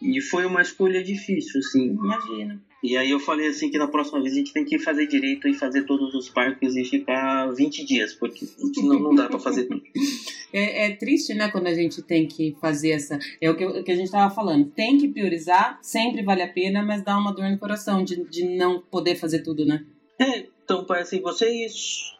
E 0.00 0.20
foi 0.20 0.44
uma 0.44 0.60
escolha 0.60 1.02
difícil, 1.02 1.60
assim. 1.60 1.90
Imagina. 1.90 2.60
E 2.82 2.96
aí 2.96 3.12
eu 3.12 3.20
falei 3.20 3.46
assim 3.46 3.70
que 3.70 3.78
na 3.78 3.86
próxima 3.86 4.20
vez 4.20 4.32
a 4.32 4.38
gente 4.38 4.52
tem 4.52 4.64
que 4.64 4.76
fazer 4.76 5.06
direito 5.06 5.46
e 5.46 5.54
fazer 5.54 5.84
todos 5.84 6.12
os 6.14 6.28
parques 6.28 6.74
e 6.74 6.84
ficar 6.84 7.46
20 7.52 7.84
dias, 7.84 8.12
porque 8.12 8.44
não, 8.78 8.98
não 8.98 9.14
dá 9.14 9.28
para 9.28 9.38
fazer 9.38 9.64
tudo. 9.64 9.82
É, 10.54 10.84
é, 10.84 10.90
triste, 10.94 11.32
né, 11.32 11.48
quando 11.50 11.66
a 11.66 11.72
gente 11.72 12.02
tem 12.02 12.26
que 12.26 12.54
fazer 12.60 12.90
essa. 12.90 13.18
É 13.40 13.50
o 13.50 13.56
que, 13.56 13.64
o 13.64 13.82
que 13.82 13.90
a 13.90 13.96
gente 13.96 14.04
estava 14.04 14.34
falando. 14.34 14.66
Tem 14.66 14.98
que 14.98 15.08
priorizar, 15.08 15.78
sempre 15.80 16.22
vale 16.22 16.42
a 16.42 16.52
pena, 16.52 16.82
mas 16.82 17.02
dá 17.02 17.16
uma 17.16 17.32
dor 17.32 17.48
no 17.48 17.56
coração 17.56 18.04
de, 18.04 18.22
de 18.28 18.44
não 18.44 18.78
poder 18.78 19.14
fazer 19.16 19.42
tudo, 19.42 19.64
né? 19.64 19.82
É, 20.20 20.44
então 20.62 20.84
parece 20.84 21.16
assim, 21.16 21.22
vocês 21.22 22.12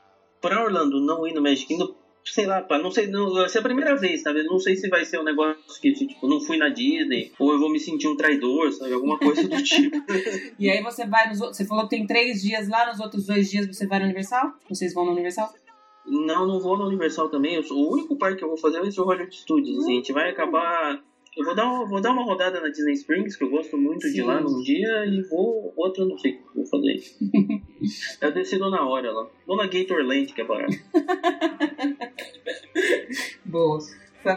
para 0.43 0.62
Orlando 0.62 1.01
não 1.01 1.26
ir 1.26 1.32
no 1.32 1.40
Magic 1.40 1.66
Kingdom, 1.66 1.95
sei 2.24 2.47
lá, 2.47 2.66
não 2.82 2.90
sei, 2.90 3.07
não, 3.07 3.32
vai 3.32 3.49
ser 3.49 3.61
a 3.61 3.62
primeira 3.62 3.97
vez, 3.97 4.22
sabe? 4.22 4.43
Não 4.43 4.59
sei 4.59 4.76
se 4.76 4.88
vai 4.88 5.05
ser 5.05 5.18
um 5.18 5.24
negócio 5.24 5.80
que, 5.80 5.93
tipo, 5.93 6.28
não 6.28 6.40
fui 6.40 6.57
na 6.57 6.68
Disney, 6.68 7.32
ou 7.38 7.53
eu 7.53 7.59
vou 7.59 7.70
me 7.70 7.80
sentir 7.80 8.09
um 8.09 8.16
traidor, 8.16 8.70
sabe? 8.72 8.93
Alguma 8.93 9.18
coisa 9.18 9.49
do 9.49 9.57
tipo. 9.62 9.97
e 10.59 10.68
aí 10.70 10.82
você 10.82 11.07
vai 11.07 11.28
nos 11.28 11.38
Você 11.38 11.64
falou 11.64 11.84
que 11.84 11.97
tem 11.97 12.07
três 12.07 12.43
dias 12.43 12.68
lá, 12.68 12.86
nos 12.86 13.01
outros 13.01 13.26
dois 13.26 13.51
dias 13.51 13.66
você 13.66 13.86
vai 13.86 14.01
no 14.01 14.05
Universal? 14.05 14.53
Vocês 14.68 14.93
vão 14.93 15.07
no 15.07 15.12
Universal? 15.12 15.53
Não, 16.05 16.47
não 16.47 16.61
vou 16.61 16.76
no 16.76 16.86
Universal 16.86 17.28
também. 17.28 17.59
O 17.59 17.93
único 17.93 18.16
parque 18.16 18.38
que 18.38 18.45
eu 18.45 18.49
vou 18.49 18.59
fazer 18.59 18.90
ser 18.90 19.01
o 19.01 19.05
Hollywood 19.05 19.34
Studios. 19.34 19.78
Assim, 19.78 19.93
a 19.93 19.97
gente 19.97 20.12
vai 20.12 20.30
acabar 20.30 21.01
eu 21.37 21.45
vou 21.45 21.55
dar, 21.55 21.64
uma, 21.64 21.87
vou 21.87 22.01
dar 22.01 22.11
uma 22.11 22.24
rodada 22.24 22.61
na 22.61 22.68
Disney 22.68 22.93
Springs, 22.93 23.37
que 23.37 23.45
eu 23.45 23.51
gosto 23.51 23.78
muito 23.78 24.07
Sim. 24.07 24.12
de 24.12 24.22
lá 24.22 24.41
num 24.41 24.62
dia, 24.62 25.07
e 25.07 25.22
vou. 25.22 25.72
Outro 25.76 26.07
não 26.07 26.18
sei 26.18 26.33
o 26.33 26.37
que 26.37 26.43
vou 26.55 26.66
fazer. 26.66 27.03
eu 28.20 28.33
decido 28.33 28.70
na 28.70 28.87
hora 28.87 29.11
lá. 29.11 29.26
Vou 29.47 29.57
na 29.57 29.66
Gatorland, 29.66 30.33
que 30.33 30.41
é 30.41 30.45
barato. 30.45 30.76
Boa. 33.47 33.78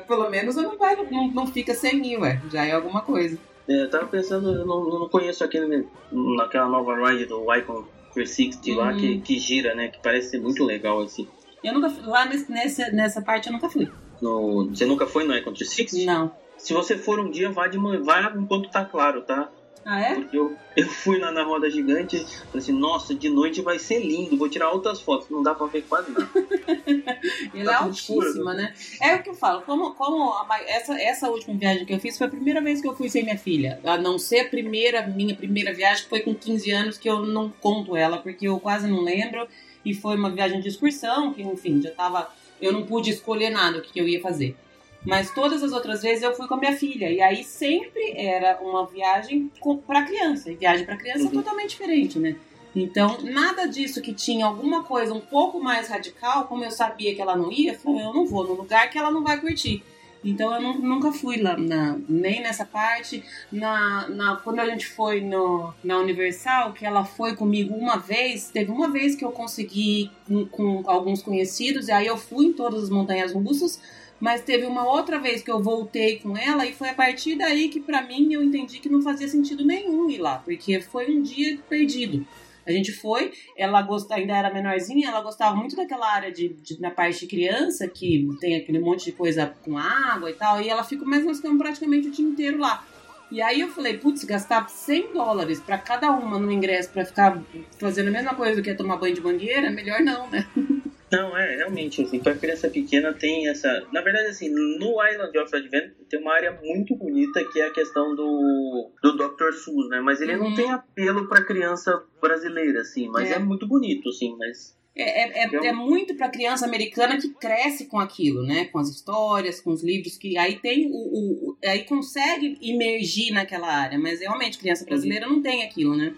Pelo 0.07 0.29
menos 0.29 0.55
não, 0.55 0.77
vai, 0.77 0.95
não, 1.11 1.31
não 1.31 1.47
fica 1.47 1.73
sem 1.73 1.99
mil, 1.99 2.21
ué. 2.21 2.41
Já 2.49 2.65
é 2.65 2.71
alguma 2.71 3.01
coisa. 3.01 3.37
É, 3.67 3.83
eu 3.83 3.89
tava 3.89 4.07
pensando, 4.07 4.49
eu 4.49 4.65
não, 4.65 4.89
eu 4.89 4.99
não 4.99 5.09
conheço 5.09 5.43
aquele, 5.43 5.85
naquela 6.11 6.67
nova 6.67 7.09
ride 7.09 7.25
do 7.25 7.53
Icon 7.53 7.85
360 8.13 8.69
uhum. 8.69 8.77
lá 8.77 8.93
que, 8.93 9.19
que 9.19 9.37
gira, 9.37 9.75
né? 9.75 9.89
Que 9.89 9.99
parece 10.01 10.29
ser 10.29 10.39
muito 10.39 10.63
legal 10.63 11.01
assim. 11.01 11.27
Eu 11.61 11.73
nunca 11.73 11.93
lá 12.05 12.25
nesse, 12.25 12.49
nessa, 12.49 12.89
nessa 12.91 13.21
parte 13.21 13.47
eu 13.47 13.53
nunca 13.53 13.69
fui. 13.69 13.91
No, 14.21 14.69
você 14.69 14.85
nunca 14.85 15.05
foi 15.05 15.25
no 15.25 15.35
Icon 15.35 15.51
360? 15.51 16.05
Não. 16.05 16.44
Se 16.65 16.73
você 16.73 16.97
for 16.97 17.19
um 17.19 17.29
dia, 17.29 17.51
vá 17.51 17.67
de 17.67 17.77
manhã, 17.77 18.01
vá 18.01 18.33
enquanto 18.35 18.71
tá 18.71 18.83
claro, 18.83 19.21
tá? 19.21 19.51
Ah, 19.85 20.01
é? 20.01 20.15
Porque 20.15 20.35
eu, 20.35 20.57
eu 20.75 20.87
fui 20.87 21.19
lá 21.19 21.31
na 21.31 21.43
roda 21.43 21.69
gigante 21.69 22.17
falei 22.47 22.53
assim, 22.55 22.71
nossa, 22.71 23.13
de 23.13 23.29
noite 23.29 23.61
vai 23.61 23.77
ser 23.77 23.99
lindo, 23.99 24.35
vou 24.35 24.49
tirar 24.49 24.71
outras 24.71 24.99
fotos, 24.99 25.29
não 25.29 25.43
dá 25.43 25.53
pra 25.53 25.67
ver 25.67 25.83
quase 25.83 26.11
nada. 26.11 26.27
Ele 27.53 27.65
tá 27.65 27.71
é 27.71 27.75
altíssima, 27.75 28.55
né? 28.55 28.73
É 28.99 29.13
o 29.13 29.21
que 29.21 29.29
eu 29.29 29.35
falo, 29.35 29.61
como, 29.61 29.93
como 29.93 30.33
a, 30.33 30.59
essa, 30.65 30.99
essa 30.99 31.29
última 31.29 31.55
viagem 31.55 31.85
que 31.85 31.93
eu 31.93 31.99
fiz 31.99 32.17
foi 32.17 32.25
a 32.25 32.31
primeira 32.31 32.59
vez 32.59 32.81
que 32.81 32.87
eu 32.87 32.95
fui 32.95 33.09
sem 33.09 33.21
minha 33.21 33.37
filha. 33.37 33.79
A 33.83 33.95
não 33.95 34.17
ser 34.17 34.39
a 34.39 34.49
primeira, 34.49 35.05
minha 35.05 35.35
primeira 35.35 35.71
viagem, 35.71 36.05
que 36.05 36.09
foi 36.09 36.21
com 36.21 36.33
15 36.33 36.71
anos, 36.71 36.97
que 36.97 37.07
eu 37.07 37.23
não 37.23 37.47
conto 37.61 37.95
ela, 37.95 38.17
porque 38.17 38.47
eu 38.47 38.59
quase 38.59 38.87
não 38.87 39.03
lembro. 39.03 39.47
E 39.85 39.93
foi 39.93 40.15
uma 40.15 40.31
viagem 40.31 40.59
de 40.61 40.67
excursão, 40.67 41.31
que 41.31 41.43
enfim, 41.43 41.79
já 41.79 41.91
tava. 41.91 42.27
Eu 42.59 42.73
não 42.73 42.87
pude 42.87 43.11
escolher 43.11 43.51
nada 43.51 43.77
o 43.77 43.81
que 43.83 43.99
eu 43.99 44.07
ia 44.07 44.19
fazer. 44.19 44.57
Mas 45.05 45.31
todas 45.31 45.63
as 45.63 45.71
outras 45.71 46.01
vezes 46.01 46.23
eu 46.23 46.35
fui 46.35 46.47
com 46.47 46.55
a 46.55 46.57
minha 46.57 46.75
filha. 46.75 47.11
E 47.11 47.21
aí 47.21 47.43
sempre 47.43 48.13
era 48.17 48.59
uma 48.61 48.85
viagem 48.85 49.51
para 49.85 50.03
criança. 50.03 50.51
E 50.51 50.55
viagem 50.55 50.85
para 50.85 50.97
criança 50.97 51.19
é 51.19 51.23
uhum. 51.23 51.29
é 51.29 51.33
totalmente 51.33 51.69
diferente, 51.69 52.19
né? 52.19 52.35
Então, 52.75 53.19
nada 53.21 53.67
disso 53.67 54.01
que 54.01 54.13
tinha 54.13 54.45
alguma 54.45 54.83
coisa 54.83 55.13
um 55.13 55.21
pouco 55.21 55.63
mais 55.63 55.87
radical, 55.87 56.45
como 56.45 56.65
eu 56.65 56.71
sabia 56.71 57.15
que 57.15 57.21
ela 57.21 57.35
não 57.35 57.49
ia, 57.49 57.71
eu 57.71 57.79
falei, 57.79 58.03
eu 58.03 58.13
não 58.13 58.25
vou 58.25 58.45
no 58.45 58.53
lugar 58.53 58.89
que 58.89 58.97
ela 58.97 59.09
não 59.09 59.23
vai 59.23 59.39
curtir. 59.39 59.81
Então 60.25 60.51
eu 60.55 60.73
nunca 60.73 61.11
fui 61.11 61.39
lá 61.39 61.55
na, 61.55 61.95
nem 62.09 62.41
nessa 62.41 62.65
parte. 62.65 63.23
Na, 63.51 64.09
na, 64.09 64.35
quando 64.37 64.59
a 64.59 64.65
gente 64.65 64.87
foi 64.87 65.21
no, 65.21 65.71
na 65.83 65.99
Universal, 65.99 66.73
que 66.73 66.83
ela 66.83 67.05
foi 67.05 67.35
comigo 67.35 67.75
uma 67.75 67.97
vez, 67.97 68.49
teve 68.49 68.71
uma 68.71 68.89
vez 68.89 69.15
que 69.15 69.23
eu 69.23 69.31
consegui 69.31 70.09
com, 70.27 70.45
com 70.47 70.83
alguns 70.87 71.21
conhecidos, 71.21 71.89
e 71.89 71.91
aí 71.91 72.07
eu 72.07 72.17
fui 72.17 72.47
em 72.47 72.53
todas 72.53 72.85
as 72.85 72.89
montanhas 72.89 73.33
russas 73.33 73.79
mas 74.25 74.41
teve 74.41 74.65
uma 74.65 74.83
outra 74.83 75.19
vez 75.19 75.43
que 75.43 75.51
eu 75.51 75.61
voltei 75.61 76.17
com 76.17 76.35
ela 76.35 76.65
e 76.65 76.73
foi 76.73 76.89
a 76.89 76.95
partir 76.95 77.35
daí 77.35 77.69
que 77.69 77.79
para 77.79 78.01
mim 78.01 78.33
eu 78.33 78.41
entendi 78.41 78.79
que 78.79 78.89
não 78.89 78.99
fazia 78.99 79.27
sentido 79.27 79.63
nenhum 79.63 80.09
ir 80.09 80.17
lá, 80.17 80.39
porque 80.39 80.81
foi 80.81 81.15
um 81.15 81.21
dia 81.21 81.59
perdido. 81.69 82.25
A 82.65 82.71
gente 82.71 82.91
foi, 82.91 83.31
ela 83.55 83.83
gost... 83.83 84.11
ainda 84.11 84.35
era 84.35 84.51
menorzinha, 84.51 85.09
ela 85.09 85.21
gostava 85.21 85.55
muito 85.55 85.75
daquela 85.75 86.11
área 86.11 86.31
de, 86.31 86.49
de, 86.55 86.81
na 86.81 86.89
parte 86.89 87.19
de 87.19 87.27
criança, 87.27 87.87
que 87.87 88.27
tem 88.41 88.55
aquele 88.55 88.79
monte 88.79 89.05
de 89.05 89.11
coisa 89.11 89.53
com 89.63 89.77
água 89.77 90.31
e 90.31 90.33
tal, 90.33 90.59
e 90.59 90.69
ela 90.69 90.83
ficou, 90.83 91.07
mas 91.07 91.23
nós 91.23 91.37
ficamos 91.37 91.59
praticamente 91.59 92.07
o 92.07 92.11
dia 92.11 92.25
inteiro 92.25 92.57
lá. 92.57 92.83
E 93.29 93.43
aí 93.43 93.61
eu 93.61 93.67
falei, 93.67 93.95
putz, 93.99 94.23
gastar 94.23 94.67
100 94.67 95.13
dólares 95.13 95.59
para 95.59 95.77
cada 95.77 96.09
uma 96.09 96.39
no 96.39 96.51
ingresso 96.51 96.89
para 96.89 97.05
ficar 97.05 97.39
fazendo 97.77 98.07
a 98.07 98.11
mesma 98.11 98.33
coisa 98.33 98.55
do 98.55 98.63
que 98.63 98.71
é 98.71 98.73
tomar 98.73 98.97
banho 98.97 99.13
de 99.13 99.21
mangueira, 99.21 99.69
melhor 99.69 100.01
não, 100.01 100.27
né? 100.31 100.47
Não, 101.11 101.37
é, 101.37 101.57
realmente, 101.57 102.01
assim, 102.01 102.19
para 102.19 102.35
criança 102.35 102.69
pequena 102.69 103.13
tem 103.13 103.47
essa. 103.47 103.87
Na 103.91 104.01
verdade, 104.01 104.27
assim, 104.27 104.49
no 104.49 105.03
Island 105.05 105.37
of 105.37 105.55
Adventure 105.55 105.95
tem 106.09 106.19
uma 106.19 106.33
área 106.33 106.59
muito 106.63 106.95
bonita 106.95 107.43
que 107.51 107.61
é 107.61 107.67
a 107.67 107.71
questão 107.71 108.15
do, 108.15 108.91
do 109.03 109.15
Dr. 109.15 109.53
Seuss, 109.53 109.89
né? 109.89 110.01
Mas 110.01 110.19
ele 110.21 110.35
uhum. 110.35 110.49
não 110.49 110.55
tem 110.55 110.71
apelo 110.71 111.27
para 111.27 111.43
criança 111.43 112.03
brasileira, 112.21 112.81
assim, 112.81 113.07
mas 113.09 113.29
é. 113.29 113.35
é 113.35 113.39
muito 113.39 113.67
bonito, 113.67 114.09
assim, 114.09 114.35
mas. 114.37 114.75
É, 114.97 115.43
é, 115.43 115.43
é, 115.43 115.67
é 115.67 115.73
muito 115.73 116.15
para 116.15 116.29
criança 116.29 116.65
americana 116.65 117.17
que 117.17 117.29
cresce 117.33 117.85
com 117.85 117.99
aquilo, 117.99 118.43
né? 118.43 118.65
Com 118.65 118.79
as 118.79 118.89
histórias, 118.89 119.59
com 119.59 119.71
os 119.71 119.83
livros, 119.83 120.17
que 120.17 120.37
aí 120.37 120.55
tem 120.55 120.89
o, 120.89 121.51
o, 121.51 121.57
aí 121.65 121.83
consegue 121.83 122.57
imergir 122.61 123.33
naquela 123.33 123.67
área, 123.67 123.99
mas 123.99 124.21
realmente 124.21 124.57
criança 124.57 124.85
brasileira 124.85 125.27
não 125.27 125.41
tem 125.41 125.63
aquilo, 125.63 125.95
né? 125.95 126.15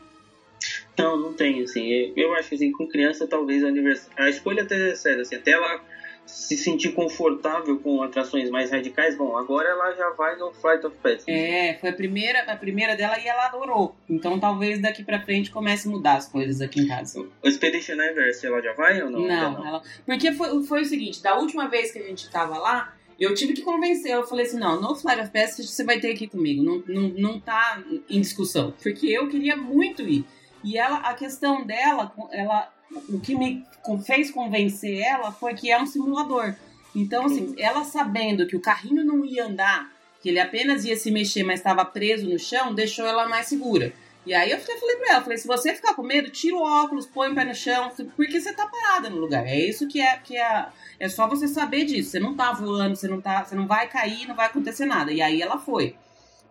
Não, 0.97 1.17
não 1.17 1.33
tem, 1.33 1.61
assim. 1.61 2.13
Eu 2.15 2.33
acho 2.35 2.49
que 2.49 2.55
assim, 2.55 2.71
com 2.71 2.87
criança 2.87 3.27
talvez 3.27 3.63
a, 3.63 3.67
univers... 3.67 4.09
a 4.17 4.29
escolha 4.29 4.63
até 4.63 4.91
é 4.91 4.95
séria, 4.95 5.21
assim, 5.21 5.35
até 5.35 5.51
ela 5.51 5.81
se 6.25 6.57
sentir 6.57 6.91
confortável 6.91 7.79
com 7.79 8.03
atrações 8.03 8.49
mais 8.49 8.69
radicais, 8.69 9.17
bom, 9.17 9.37
agora 9.37 9.69
ela 9.69 9.95
já 9.95 10.09
vai 10.09 10.35
no 10.35 10.51
Flight 10.51 10.85
of 10.85 10.95
Pets. 11.01 11.23
É, 11.25 11.77
foi 11.79 11.89
a 11.89 11.93
primeira, 11.93 12.39
a 12.41 12.55
primeira 12.57 12.97
dela 12.97 13.17
e 13.17 13.25
ela 13.25 13.45
adorou. 13.45 13.95
Então 14.09 14.37
talvez 14.37 14.81
daqui 14.81 15.03
pra 15.03 15.21
frente 15.21 15.49
comece 15.49 15.87
a 15.87 15.91
mudar 15.91 16.17
as 16.17 16.27
coisas 16.27 16.59
aqui 16.59 16.81
em 16.81 16.87
casa. 16.87 17.25
O 17.41 17.47
Expedition 17.47 17.93
Everest, 17.93 18.45
ela 18.45 18.61
já 18.61 18.73
vai 18.73 19.01
ou 19.01 19.09
não? 19.09 19.21
Não, 19.21 19.51
não. 19.53 19.67
Ela... 19.67 19.81
porque 20.05 20.33
foi, 20.33 20.63
foi 20.63 20.81
o 20.81 20.85
seguinte, 20.85 21.23
da 21.23 21.37
última 21.37 21.69
vez 21.69 21.91
que 21.91 21.99
a 21.99 22.03
gente 22.03 22.29
tava 22.29 22.57
lá, 22.57 22.93
eu 23.19 23.33
tive 23.33 23.53
que 23.53 23.61
convencer. 23.61 24.11
Eu 24.11 24.27
falei 24.27 24.45
assim: 24.45 24.59
não, 24.59 24.79
no 24.81 24.95
Flight 24.95 25.21
of 25.21 25.31
Passage 25.31 25.67
você 25.67 25.83
vai 25.83 25.99
ter 25.99 26.11
aqui 26.11 26.27
comigo. 26.27 26.61
Não, 26.61 26.83
não, 26.87 27.09
não 27.09 27.39
tá 27.39 27.81
em 28.09 28.21
discussão. 28.21 28.73
Porque 28.83 29.07
eu 29.07 29.27
queria 29.27 29.55
muito 29.55 30.01
ir. 30.03 30.25
E 30.63 30.77
ela, 30.77 30.97
a 30.97 31.13
questão 31.13 31.65
dela, 31.65 32.13
ela, 32.31 32.71
o 33.09 33.19
que 33.19 33.35
me 33.35 33.65
fez 34.05 34.31
convencer 34.31 34.99
ela 34.99 35.31
foi 35.31 35.53
que 35.53 35.71
é 35.71 35.81
um 35.81 35.85
simulador. 35.85 36.55
Então, 36.95 37.25
assim, 37.25 37.55
ela 37.57 37.83
sabendo 37.83 38.47
que 38.47 38.55
o 38.55 38.61
carrinho 38.61 39.03
não 39.03 39.23
ia 39.23 39.45
andar, 39.45 39.91
que 40.21 40.29
ele 40.29 40.39
apenas 40.39 40.83
ia 40.83 40.97
se 40.97 41.11
mexer, 41.11 41.43
mas 41.43 41.59
estava 41.59 41.85
preso 41.85 42.27
no 42.27 42.39
chão, 42.39 42.73
deixou 42.73 43.05
ela 43.05 43.27
mais 43.27 43.47
segura. 43.47 43.93
E 44.25 44.33
aí 44.33 44.51
eu 44.51 44.59
falei 44.59 44.97
pra 44.97 45.13
ela, 45.13 45.21
falei, 45.21 45.37
se 45.37 45.47
você 45.47 45.73
ficar 45.73 45.93
com 45.93 46.03
medo, 46.03 46.29
tira 46.29 46.57
o 46.57 46.61
óculos, 46.61 47.05
põe 47.05 47.31
o 47.31 47.35
pé 47.35 47.45
no 47.45 47.55
chão, 47.55 47.89
porque 48.13 48.41
você 48.41 48.51
tá 48.51 48.67
parada 48.67 49.09
no 49.09 49.17
lugar. 49.17 49.47
É 49.47 49.57
isso 49.57 49.87
que 49.87 50.01
é 50.01 50.17
que 50.17 50.35
é, 50.35 50.65
é 50.99 51.07
só 51.07 51.29
você 51.29 51.47
saber 51.47 51.85
disso. 51.85 52.09
Você 52.09 52.19
não 52.19 52.35
tá 52.35 52.51
voando, 52.51 52.95
você 52.95 53.07
não 53.07 53.21
tá, 53.21 53.45
você 53.45 53.55
não 53.55 53.65
vai 53.65 53.87
cair, 53.87 54.27
não 54.27 54.35
vai 54.35 54.47
acontecer 54.47 54.85
nada. 54.85 55.13
E 55.13 55.21
aí 55.21 55.41
ela 55.41 55.57
foi. 55.57 55.95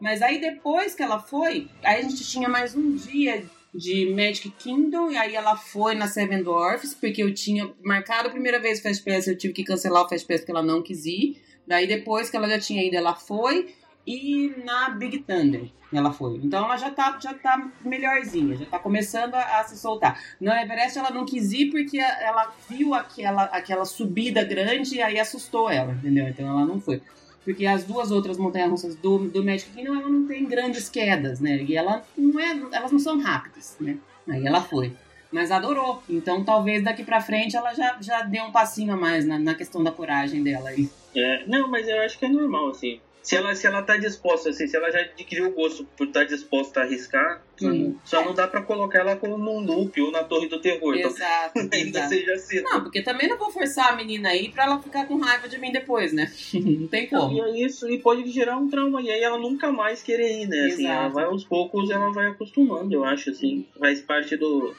Mas 0.00 0.22
aí 0.22 0.40
depois 0.40 0.94
que 0.94 1.02
ela 1.02 1.18
foi, 1.18 1.68
aí 1.84 2.00
a 2.00 2.02
gente 2.02 2.26
tinha 2.26 2.48
mais 2.48 2.74
um 2.74 2.94
dia 2.94 3.44
de 3.74 4.06
Magic 4.14 4.50
Kingdom, 4.50 5.10
e 5.10 5.16
aí 5.16 5.34
ela 5.34 5.56
foi 5.56 5.94
na 5.94 6.06
Seven 6.06 6.42
Dwarfs, 6.42 6.94
porque 6.94 7.22
eu 7.22 7.32
tinha 7.34 7.70
marcado 7.82 8.28
a 8.28 8.30
primeira 8.30 8.58
vez 8.58 8.78
o 8.78 8.82
Fast 8.82 9.04
Pass, 9.04 9.26
eu 9.26 9.36
tive 9.36 9.52
que 9.52 9.64
cancelar 9.64 10.04
o 10.04 10.08
Fast 10.08 10.26
Pass 10.26 10.40
porque 10.40 10.52
ela 10.52 10.62
não 10.62 10.82
quis 10.82 11.04
ir. 11.04 11.42
Daí 11.66 11.86
depois 11.86 12.30
que 12.30 12.36
ela 12.36 12.48
já 12.48 12.58
tinha 12.58 12.82
ido, 12.82 12.96
ela 12.96 13.14
foi. 13.14 13.74
E 14.06 14.54
na 14.64 14.90
Big 14.90 15.18
Thunder 15.18 15.68
ela 15.92 16.12
foi. 16.12 16.36
Então 16.36 16.64
ela 16.64 16.76
já 16.76 16.90
tá, 16.90 17.18
já 17.20 17.34
tá 17.34 17.70
melhorzinha, 17.84 18.56
já 18.56 18.66
tá 18.66 18.78
começando 18.78 19.34
a, 19.34 19.60
a 19.60 19.64
se 19.64 19.76
soltar. 19.76 20.20
No 20.40 20.52
Everest 20.52 20.98
ela 20.98 21.10
não 21.10 21.24
quis 21.24 21.52
ir 21.52 21.70
porque 21.70 21.98
ela 21.98 22.54
viu 22.68 22.94
aquela, 22.94 23.44
aquela 23.44 23.84
subida 23.84 24.44
grande 24.44 24.96
e 24.96 25.02
aí 25.02 25.18
assustou 25.18 25.68
ela, 25.68 25.92
entendeu? 25.92 26.28
Então 26.28 26.48
ela 26.48 26.64
não 26.64 26.80
foi. 26.80 27.02
Porque 27.46 27.64
as 27.64 27.84
duas 27.84 28.10
outras 28.10 28.36
montanhas 28.36 28.68
russas 28.68 28.96
do, 28.96 29.20
do 29.20 29.44
Magic 29.44 29.70
Kingdom, 29.70 29.94
ela 29.94 30.08
não 30.08 30.26
tem 30.26 30.44
grandes 30.44 30.88
quedas, 30.88 31.38
né? 31.40 31.62
E 31.62 31.76
ela 31.76 32.02
não 32.18 32.40
é, 32.40 32.50
elas 32.72 32.90
não 32.90 32.98
são 32.98 33.20
rápidas, 33.20 33.76
né? 33.80 33.96
Aí 34.28 34.44
ela 34.44 34.60
foi. 34.60 34.92
Mas 35.30 35.52
adorou. 35.52 36.02
Então 36.10 36.42
talvez 36.42 36.82
daqui 36.82 37.04
pra 37.04 37.20
frente 37.20 37.56
ela 37.56 37.72
já, 37.72 37.98
já 38.00 38.22
dê 38.22 38.40
um 38.40 38.50
passinho 38.50 38.92
a 38.92 38.96
mais 38.96 39.24
na, 39.24 39.38
na 39.38 39.54
questão 39.54 39.82
da 39.82 39.92
coragem 39.92 40.42
dela 40.42 40.70
aí. 40.70 40.90
É, 41.14 41.46
não, 41.46 41.70
mas 41.70 41.86
eu 41.86 42.00
acho 42.00 42.18
que 42.18 42.24
é 42.24 42.28
normal, 42.28 42.70
assim 42.70 43.00
se 43.26 43.34
ela, 43.34 43.52
se 43.56 43.66
ela 43.66 43.82
tá 43.82 43.96
disposta, 43.96 44.50
assim, 44.50 44.68
se 44.68 44.76
ela 44.76 44.88
já 44.88 45.00
adquiriu 45.00 45.48
o 45.48 45.50
gosto 45.50 45.84
por 45.96 46.06
estar 46.06 46.20
tá 46.20 46.26
disposta 46.26 46.78
a 46.78 46.82
arriscar, 46.84 47.42
Sim. 47.58 47.98
só 48.04 48.24
não 48.24 48.32
dá 48.32 48.46
pra 48.46 48.62
colocar 48.62 49.00
ela 49.00 49.16
como 49.16 49.36
num 49.36 49.58
loop 49.66 50.00
ou 50.00 50.12
na 50.12 50.22
torre 50.22 50.46
do 50.46 50.60
terror. 50.60 50.94
Exato. 50.94 51.58
Então, 51.58 51.68
ainda 51.76 51.98
exato. 51.98 52.08
seja 52.08 52.32
assim. 52.34 52.60
Não, 52.60 52.84
porque 52.84 53.02
também 53.02 53.28
não 53.28 53.36
vou 53.36 53.50
forçar 53.50 53.92
a 53.92 53.96
menina 53.96 54.28
aí 54.28 54.48
pra 54.52 54.62
ela 54.62 54.80
ficar 54.80 55.08
com 55.08 55.18
raiva 55.18 55.48
de 55.48 55.58
mim 55.58 55.72
depois, 55.72 56.12
né? 56.12 56.30
não 56.54 56.86
tem 56.86 57.08
como. 57.08 57.36
e 57.36 57.40
é 57.40 57.66
isso, 57.66 57.90
e 57.90 57.98
pode 57.98 58.30
gerar 58.30 58.58
um 58.58 58.70
trauma, 58.70 59.02
e 59.02 59.10
aí 59.10 59.20
ela 59.20 59.38
nunca 59.38 59.72
mais 59.72 60.04
querer 60.04 60.42
ir, 60.42 60.46
né? 60.46 60.66
Assim, 60.66 60.86
ela 60.86 61.08
vai 61.08 61.24
aos 61.24 61.42
poucos, 61.42 61.90
ela 61.90 62.12
vai 62.12 62.28
acostumando, 62.28 62.94
eu 62.94 63.04
acho, 63.04 63.30
assim. 63.30 63.66
Faz 63.76 64.00
parte 64.02 64.36
do, 64.36 64.72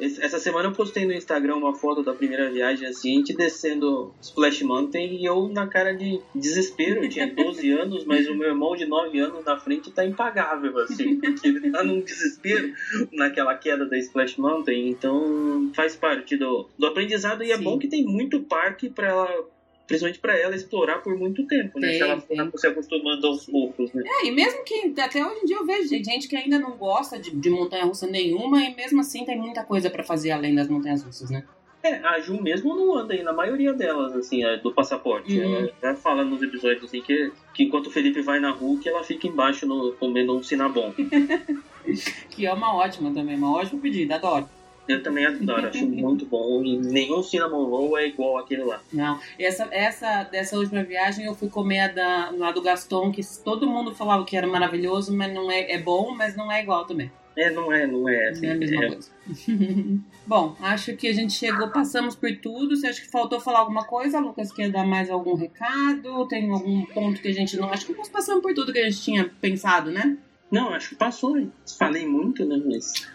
essa 0.00 0.38
semana 0.38 0.68
eu 0.68 0.72
postei 0.72 1.06
no 1.06 1.12
Instagram 1.12 1.56
uma 1.56 1.74
foto 1.74 2.02
da 2.02 2.14
primeira 2.14 2.50
viagem, 2.50 2.86
assim, 2.86 3.12
a 3.12 3.16
gente 3.16 3.36
descendo 3.36 4.14
Splash 4.20 4.62
Mountain 4.62 5.16
e 5.16 5.24
eu 5.24 5.48
na 5.48 5.66
cara 5.66 5.92
de 5.92 6.20
desespero. 6.34 7.04
Eu 7.04 7.08
tinha 7.08 7.26
12 7.34 7.70
anos, 7.70 8.04
mas 8.04 8.28
o 8.28 8.34
meu 8.34 8.48
irmão 8.48 8.76
de 8.76 8.86
9 8.86 9.18
anos 9.18 9.44
na 9.44 9.58
frente 9.58 9.90
tá 9.90 10.04
impagável, 10.04 10.78
assim, 10.78 11.16
porque 11.20 11.48
ele 11.48 11.70
tá 11.70 11.82
num 11.82 12.00
desespero 12.00 12.72
naquela 13.12 13.54
queda 13.54 13.86
da 13.86 13.98
Splash 13.98 14.38
Mountain. 14.38 14.88
Então 14.88 15.70
faz 15.74 15.96
parte 15.96 16.36
do, 16.36 16.68
do 16.78 16.86
aprendizado 16.86 17.42
e 17.42 17.52
é 17.52 17.58
bom 17.58 17.78
que 17.78 17.88
tem 17.88 18.04
muito 18.04 18.40
parque 18.40 18.88
para 18.88 19.08
ela 19.08 19.48
principalmente 19.88 20.20
para 20.20 20.38
ela 20.38 20.54
explorar 20.54 20.98
por 20.98 21.16
muito 21.16 21.44
tempo, 21.46 21.80
né? 21.80 21.88
Tem, 21.88 21.96
se 21.96 22.02
ela 22.02 22.20
for 22.50 22.58
se 22.58 22.66
acostumando 22.66 23.26
aos 23.26 23.46
poucos, 23.46 23.90
né? 23.94 24.02
É, 24.06 24.26
e 24.26 24.30
mesmo 24.30 24.62
que 24.62 24.92
até 25.00 25.24
hoje 25.24 25.40
em 25.42 25.44
dia 25.46 25.56
eu 25.56 25.64
vejo 25.64 25.88
gente 25.88 26.28
que 26.28 26.36
ainda 26.36 26.58
não 26.58 26.76
gosta 26.76 27.18
de, 27.18 27.30
de 27.30 27.50
montanha 27.50 27.86
russa 27.86 28.06
nenhuma 28.06 28.62
e 28.62 28.76
mesmo 28.76 29.00
assim 29.00 29.24
tem 29.24 29.36
muita 29.36 29.64
coisa 29.64 29.88
para 29.88 30.04
fazer 30.04 30.30
além 30.30 30.54
das 30.54 30.68
montanhas 30.68 31.02
russas, 31.02 31.30
né? 31.30 31.42
É, 31.82 31.94
a 32.06 32.20
Ju 32.20 32.42
mesmo 32.42 32.76
não 32.76 32.98
anda 32.98 33.14
aí 33.14 33.22
na 33.22 33.32
maioria 33.32 33.72
delas, 33.72 34.14
assim, 34.14 34.42
do 34.62 34.72
passaporte. 34.74 35.38
Uhum. 35.38 35.54
Ela 35.54 35.72
já 35.80 35.94
fala 35.94 36.24
nos 36.24 36.42
episódios, 36.42 36.84
assim, 36.84 37.00
que, 37.00 37.32
que 37.54 37.62
enquanto 37.62 37.86
o 37.86 37.90
Felipe 37.90 38.20
vai 38.20 38.40
na 38.40 38.50
rua, 38.50 38.78
que 38.80 38.88
ela 38.88 39.02
fica 39.04 39.28
embaixo 39.28 39.64
no, 39.64 39.92
comendo 39.92 40.36
um 40.36 40.42
sinabom. 40.42 40.92
que 42.30 42.46
é 42.46 42.52
uma 42.52 42.74
ótima 42.74 43.14
também, 43.14 43.36
uma 43.36 43.56
ótima 43.56 43.80
pedida, 43.80 44.16
adoro. 44.16 44.48
Eu 44.88 45.02
também 45.02 45.26
adoro, 45.26 45.68
acho 45.68 45.86
muito 45.86 46.24
bom. 46.24 46.64
E 46.64 46.78
nenhum 46.78 47.22
cinnamon 47.22 47.64
roll 47.64 47.98
é 47.98 48.06
igual 48.06 48.38
aquele 48.38 48.64
lá. 48.64 48.80
Não, 48.90 49.20
essa, 49.38 49.68
essa 49.70 50.24
dessa 50.24 50.56
última 50.56 50.82
viagem 50.82 51.26
eu 51.26 51.34
fui 51.34 51.48
comer 51.48 51.80
a 51.80 51.88
da, 51.88 52.30
lá 52.30 52.52
do 52.52 52.62
Gaston, 52.62 53.12
que 53.12 53.20
todo 53.44 53.66
mundo 53.66 53.94
falava 53.94 54.24
que 54.24 54.36
era 54.36 54.46
maravilhoso, 54.46 55.14
mas 55.14 55.32
não 55.32 55.50
é, 55.50 55.72
é 55.72 55.78
bom, 55.78 56.14
mas 56.14 56.34
não 56.34 56.50
é 56.50 56.62
igual 56.62 56.86
também. 56.86 57.10
É, 57.36 57.50
não 57.50 57.72
é, 57.72 57.86
não 57.86 58.08
é. 58.08 58.30
Assim, 58.30 58.46
não 58.46 58.52
é 58.52 58.54
a 58.54 58.58
mesma 58.58 58.84
é. 58.84 58.88
coisa. 58.88 59.10
bom, 60.26 60.56
acho 60.60 60.96
que 60.96 61.06
a 61.06 61.12
gente 61.12 61.34
chegou, 61.34 61.68
passamos 61.68 62.16
por 62.16 62.34
tudo. 62.38 62.74
Você 62.74 62.88
acha 62.88 63.00
que 63.00 63.10
faltou 63.10 63.38
falar 63.38 63.60
alguma 63.60 63.84
coisa, 63.84 64.18
Lucas? 64.18 64.50
Quer 64.50 64.72
dar 64.72 64.84
mais 64.84 65.08
algum 65.08 65.34
recado? 65.34 66.26
Tem 66.26 66.50
algum 66.50 66.84
ponto 66.86 67.20
que 67.20 67.28
a 67.28 67.32
gente 67.32 67.56
não. 67.56 67.70
Acho 67.70 67.86
que 67.86 67.92
nós 67.92 68.08
passamos 68.08 68.42
por 68.42 68.54
tudo 68.54 68.72
que 68.72 68.80
a 68.80 68.90
gente 68.90 69.02
tinha 69.02 69.30
pensado, 69.40 69.90
né? 69.90 70.16
Não, 70.50 70.70
acho 70.70 70.88
que 70.88 70.94
passou. 70.96 71.46
Falei 71.78 72.06
muito, 72.08 72.44
né? 72.44 72.60
Mas 72.66 73.06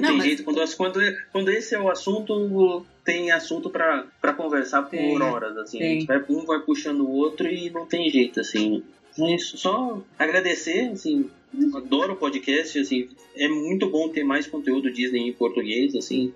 não, 0.00 0.08
tem 0.08 0.16
mas... 0.18 0.26
jeito. 0.26 0.44
Quando, 0.44 0.76
quando, 0.76 1.00
quando 1.32 1.48
esse 1.50 1.74
é 1.74 1.80
o 1.80 1.90
assunto, 1.90 2.84
tem 3.04 3.30
assunto 3.30 3.70
para 3.70 4.32
conversar 4.36 4.82
por 4.82 4.90
tem, 4.90 5.20
horas, 5.20 5.56
assim. 5.56 5.78
Tem. 5.78 6.06
Vai, 6.06 6.24
um 6.28 6.44
vai 6.44 6.60
puxando 6.60 7.00
o 7.00 7.10
outro 7.10 7.46
e 7.46 7.70
não 7.70 7.86
tem 7.86 8.10
jeito, 8.10 8.40
assim. 8.40 8.82
Isso, 9.18 9.56
só 9.56 10.02
agradecer, 10.18 10.90
assim, 10.90 11.30
adoro 11.74 12.14
o 12.14 12.16
podcast, 12.16 12.78
assim, 12.78 13.08
é 13.36 13.48
muito 13.48 13.88
bom 13.88 14.08
ter 14.08 14.24
mais 14.24 14.46
conteúdo 14.46 14.90
Disney 14.90 15.28
em 15.28 15.32
português, 15.32 15.94
assim. 15.94 16.32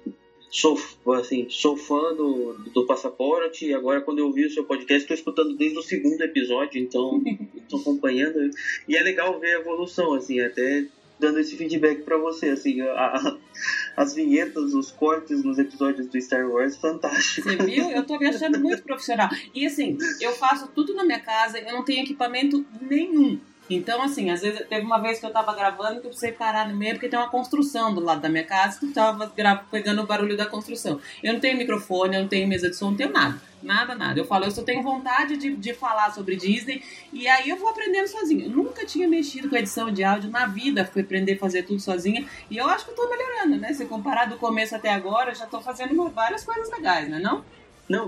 Sou, 0.51 0.79
assim, 1.15 1.47
sou 1.51 1.77
fã 1.77 2.15
do, 2.15 2.55
do 2.73 2.87
Passaporte 2.87 3.67
e 3.67 3.75
agora 3.75 4.01
quando 4.01 4.21
eu 4.21 4.33
vi 4.33 4.47
o 4.47 4.51
seu 4.51 4.65
podcast 4.65 5.03
estou 5.03 5.15
escutando 5.15 5.55
desde 5.55 5.79
o 5.79 5.83
segundo 5.83 6.23
episódio, 6.23 6.81
então 6.81 7.23
estou 7.55 7.81
acompanhando. 7.81 8.51
E 8.89 8.97
é 8.97 9.03
legal 9.03 9.39
ver 9.39 9.57
a 9.57 9.61
evolução, 9.61 10.15
assim, 10.15 10.41
até 10.41 10.87
dando 11.19 11.39
esse 11.41 11.57
feedback 11.57 12.03
para 12.03 12.17
você, 12.17 12.51
assim, 12.51 12.81
a, 12.81 12.93
a, 12.93 13.37
as 13.97 14.15
vinhetas, 14.15 14.75
os 14.75 14.91
cortes 14.91 15.43
nos 15.43 15.59
episódios 15.59 16.07
do 16.07 16.21
Star 16.21 16.49
Wars, 16.49 16.77
fantástico. 16.77 17.49
Você 17.49 17.57
viu? 17.57 17.91
Eu 17.91 18.07
tô 18.07 18.19
me 18.19 18.27
achando 18.27 18.59
muito 18.61 18.83
profissional. 18.83 19.29
E 19.55 19.67
assim, 19.67 19.99
eu 20.21 20.33
faço 20.33 20.69
tudo 20.69 20.95
na 20.95 21.05
minha 21.05 21.21
casa, 21.21 21.59
eu 21.59 21.73
não 21.73 21.85
tenho 21.85 22.03
equipamento 22.03 22.65
nenhum. 22.81 23.41
Então, 23.71 24.03
assim, 24.03 24.31
às 24.31 24.41
vezes 24.41 24.67
teve 24.67 24.85
uma 24.85 24.99
vez 24.99 25.19
que 25.19 25.27
eu 25.27 25.31
tava 25.31 25.55
gravando 25.55 26.01
que 26.01 26.07
eu 26.07 26.11
precisei 26.11 26.33
parar 26.33 26.69
no 26.69 26.77
meio 26.77 26.95
porque 26.95 27.09
tem 27.09 27.19
uma 27.19 27.29
construção 27.29 27.95
do 27.95 28.01
lado 28.01 28.21
da 28.21 28.29
minha 28.29 28.45
casa 28.45 28.79
que 28.79 28.87
eu 28.87 28.93
tava 28.93 29.33
pegando 29.71 30.03
o 30.03 30.07
barulho 30.07 30.37
da 30.37 30.47
construção. 30.47 31.01
Eu 31.23 31.35
não 31.35 31.41
tenho 31.41 31.57
microfone, 31.57 32.17
eu 32.17 32.23
não 32.23 32.29
tenho 32.29 32.49
mesa 32.49 32.71
de 32.71 32.77
som, 32.77 32.91
não 32.91 32.97
tenho 32.97 33.13
nada. 33.13 33.41
Nada, 33.63 33.95
nada. 33.95 34.19
Eu 34.19 34.25
falo, 34.25 34.45
eu 34.45 34.51
só 34.51 34.63
tenho 34.63 34.83
vontade 34.83 35.37
de, 35.37 35.55
de 35.57 35.75
falar 35.75 36.13
sobre 36.15 36.37
Disney 36.37 36.83
e 37.13 37.27
aí 37.27 37.49
eu 37.49 37.57
vou 37.57 37.69
aprendendo 37.69 38.07
sozinha. 38.07 38.47
Eu 38.47 38.51
nunca 38.51 38.87
tinha 38.87 39.09
mexido 39.09 39.49
com 39.49 39.57
edição 39.57 39.93
de 39.93 40.05
áudio 40.05 40.31
na 40.31 40.47
vida, 40.47 40.85
fui 40.85 41.03
aprender 41.03 41.33
a 41.33 41.39
fazer 41.39 41.65
tudo 41.65 41.81
sozinha 41.81 42.25
e 42.49 42.57
eu 42.57 42.67
acho 42.69 42.85
que 42.85 42.93
eu 42.93 42.95
tô 42.95 43.09
melhorando, 43.09 43.57
né? 43.57 43.73
Se 43.73 43.85
comparar 43.87 44.27
do 44.27 44.37
começo 44.37 44.77
até 44.77 44.91
agora, 44.91 45.33
eu 45.33 45.35
já 45.35 45.47
tô 45.47 45.61
fazendo 45.61 46.09
várias 46.11 46.45
coisas 46.45 46.71
legais, 46.71 47.09
né 47.09 47.19
não? 47.19 47.29
Não, 47.29 47.45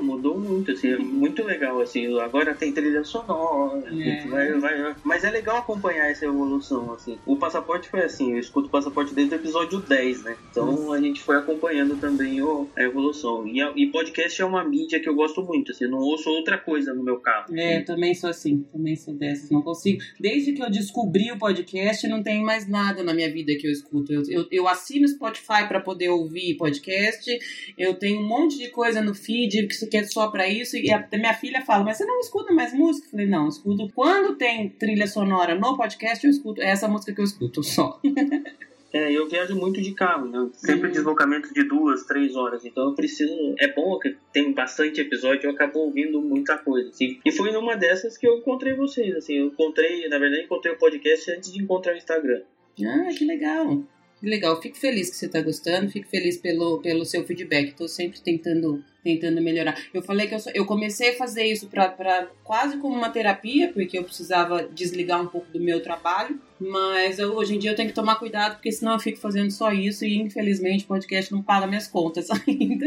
mudou 0.03 0.39
muito, 0.39 0.73
assim, 0.73 0.89
é 0.89 0.99
muito 0.99 1.43
legal, 1.43 1.81
assim, 1.81 2.19
agora 2.21 2.55
tem 2.55 2.71
trilha 2.71 3.03
sonora, 3.03 3.83
é. 3.89 4.27
vai, 4.27 4.53
vai, 4.59 4.97
mas 5.03 5.25
é 5.25 5.31
legal 5.31 5.57
acompanhar 5.57 6.11
essa 6.11 6.27
evolução, 6.27 6.93
assim. 6.93 7.19
O 7.25 7.37
Passaporte 7.37 7.89
foi 7.89 8.03
assim, 8.03 8.33
eu 8.33 8.39
escuto 8.39 8.69
o 8.69 8.71
Passaporte 8.71 9.15
desde 9.15 9.35
o 9.35 9.37
episódio 9.37 9.81
10, 9.81 10.25
né? 10.25 10.37
Então 10.51 10.93
a 10.93 11.01
gente 11.01 11.23
foi 11.23 11.37
acompanhando 11.37 11.97
também 11.99 12.43
o, 12.43 12.69
a 12.77 12.83
evolução. 12.83 13.47
E, 13.47 13.61
a, 13.61 13.73
e, 13.75 13.87
podcast 13.87 14.41
é 14.41 14.45
uma 14.45 14.63
mídia 14.63 15.01
que 15.01 15.09
eu 15.09 15.15
gosto 15.15 15.43
muito, 15.43 15.73
assim, 15.73 15.87
não 15.87 15.99
ouço 15.99 16.29
outra 16.29 16.59
coisa 16.59 16.93
no 16.93 17.03
meu 17.03 17.19
carro. 17.19 17.57
É, 17.57 17.79
eu 17.79 17.85
também 17.85 18.15
sou 18.15 18.29
assim, 18.29 18.65
também 18.71 18.97
sou 18.97 19.15
dessas, 19.15 19.51
não 19.51 19.63
consigo. 19.63 20.03
Desde 20.19 20.53
que 20.53 20.63
eu 20.63 20.71
descobri 20.71 21.33
o 21.33 21.39
podcast, 21.39 22.07
não 22.07 22.23
tem 22.23 22.43
mais 22.43 22.69
nada 22.69 23.03
na 23.03 23.15
minha 23.15 23.33
vida 23.33 23.55
que 23.59 23.67
eu 23.67 23.73
escuto. 23.73 24.13
Eu, 24.13 24.23
eu, 24.29 24.47
eu 24.51 24.69
assino 24.69 25.09
Spotify 25.09 25.67
para 25.67 25.81
poder 25.81 26.11
ouvir 26.11 26.57
podcast, 26.57 27.31
eu 27.79 27.95
tenho 27.95 28.21
um 28.21 28.29
monte 28.29 28.59
de 28.59 28.69
coisa 28.69 29.01
no 29.01 29.15
feed 29.15 29.70
que 29.71 29.77
isso 29.77 29.89
quer 29.89 30.05
só 30.05 30.29
para 30.31 30.49
isso. 30.49 30.77
E 30.77 30.91
a 30.93 31.09
minha 31.13 31.35
filha 31.35 31.63
fala, 31.63 31.85
mas 31.85 31.97
você 31.97 32.05
não 32.05 32.21
escuta 32.21 32.53
mais 32.53 32.75
música? 32.75 33.07
Eu 33.07 33.11
falei, 33.11 33.27
não, 33.27 33.49
escuto. 33.49 33.89
Quando 33.95 34.37
tem 34.37 34.69
trilha 34.69 35.07
sonora 35.07 35.55
no 35.55 35.77
podcast, 35.77 36.25
eu 36.25 36.31
escuto. 36.31 36.61
É 36.61 36.71
essa 36.71 36.89
música 36.89 37.15
que 37.15 37.21
eu 37.21 37.25
escuto 37.25 37.63
só. 37.63 38.01
É, 38.93 39.13
eu 39.13 39.29
viajo 39.29 39.55
muito 39.55 39.81
de 39.81 39.95
carro, 39.95 40.27
né? 40.27 40.51
Sempre 40.53 40.89
uhum. 40.89 40.93
deslocamento 40.93 41.55
de 41.55 41.63
duas, 41.63 42.05
três 42.07 42.35
horas. 42.35 42.65
Então 42.65 42.89
eu 42.89 42.95
preciso. 42.95 43.33
É 43.59 43.73
bom 43.73 43.97
que 43.99 44.17
tem 44.33 44.53
bastante 44.53 45.01
episódio, 45.01 45.47
eu 45.47 45.53
acabo 45.53 45.79
ouvindo 45.79 46.21
muita 46.21 46.59
coisa. 46.59 46.89
Assim. 46.89 47.21
E 47.25 47.31
foi 47.31 47.53
numa 47.53 47.77
dessas 47.77 48.19
que 48.19 48.27
eu 48.27 48.39
encontrei 48.39 48.75
vocês. 48.75 49.15
Assim, 49.15 49.35
eu 49.35 49.47
encontrei, 49.47 50.09
na 50.09 50.19
verdade, 50.19 50.43
encontrei 50.43 50.75
o 50.75 50.79
podcast 50.79 51.31
antes 51.31 51.53
de 51.53 51.63
encontrar 51.63 51.95
o 51.95 51.97
Instagram. 51.97 52.43
Ah, 52.85 53.09
que 53.17 53.25
legal. 53.25 53.85
Legal, 54.23 54.61
fico 54.61 54.77
feliz 54.77 55.09
que 55.09 55.17
você 55.17 55.27
está 55.27 55.41
gostando, 55.41 55.91
fico 55.91 56.09
feliz 56.09 56.37
pelo, 56.37 56.81
pelo 56.83 57.05
seu 57.05 57.25
feedback. 57.25 57.69
Estou 57.69 57.89
sempre 57.89 58.21
tentando 58.21 58.85
tentando 59.03 59.41
melhorar. 59.41 59.77
Eu 59.93 60.03
falei 60.03 60.27
que 60.27 60.35
eu, 60.35 60.39
eu 60.55 60.67
comecei 60.67 61.11
a 61.11 61.17
fazer 61.17 61.45
isso 61.45 61.69
para 61.69 62.29
quase 62.45 62.77
como 62.79 62.95
uma 62.95 63.11
terapia, 63.11 63.73
porque 63.73 63.99
eu 63.99 64.05
precisava 64.05 64.63
desligar 64.65 65.21
um 65.21 65.27
pouco 65.27 65.51
do 65.53 65.61
meu 65.61 65.83
trabalho, 65.83 66.41
mas 66.59 67.19
eu, 67.19 67.35
hoje 67.35 67.55
em 67.55 67.59
dia 67.59 67.71
eu 67.71 67.77
tenho 67.77 67.89
que 67.89 67.95
tomar 67.95 68.17
cuidado, 68.17 68.55
porque 68.55 68.71
senão 68.71 68.93
eu 68.93 68.99
fico 68.99 69.19
fazendo 69.19 69.51
só 69.51 69.73
isso 69.73 70.05
e 70.05 70.21
infelizmente 70.21 70.85
o 70.85 70.89
podcast 70.89 71.33
não 71.33 71.43
paga 71.43 71.67
minhas 71.67 71.89
contas 71.89 72.29
ainda. 72.47 72.87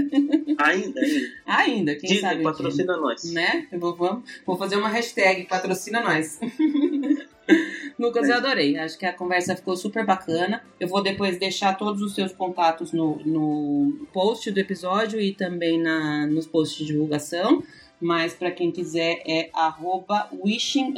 Ainda, 0.59 1.01
ainda. 1.45 1.95
quem 1.95 2.09
Disney, 2.09 2.21
sabe? 2.21 2.43
patrocina 2.43 2.97
nós. 2.97 3.31
Né? 3.31 3.67
Eu 3.71 3.79
vou, 3.79 4.23
vou 4.45 4.57
fazer 4.57 4.75
uma 4.75 4.89
hashtag, 4.89 5.45
patrocina 5.45 6.01
nós. 6.01 6.39
Lucas, 7.99 8.29
eu 8.29 8.35
adorei. 8.35 8.77
Acho 8.77 8.97
que 8.97 9.05
a 9.05 9.13
conversa 9.13 9.55
ficou 9.55 9.75
super 9.75 10.05
bacana. 10.05 10.63
Eu 10.79 10.87
vou 10.87 11.01
depois 11.01 11.37
deixar 11.37 11.77
todos 11.77 12.01
os 12.01 12.15
seus 12.15 12.31
contatos 12.31 12.91
no, 12.91 13.17
no 13.25 14.07
post 14.11 14.49
do 14.51 14.59
episódio 14.59 15.19
e 15.19 15.33
também 15.33 15.79
na, 15.79 16.25
nos 16.27 16.47
posts 16.47 16.77
de 16.77 16.85
divulgação. 16.85 17.63
Mas 17.99 18.33
para 18.33 18.51
quem 18.51 18.71
quiser 18.71 19.21
é 19.25 19.49
arroba 19.53 20.27
wishing 20.43 20.93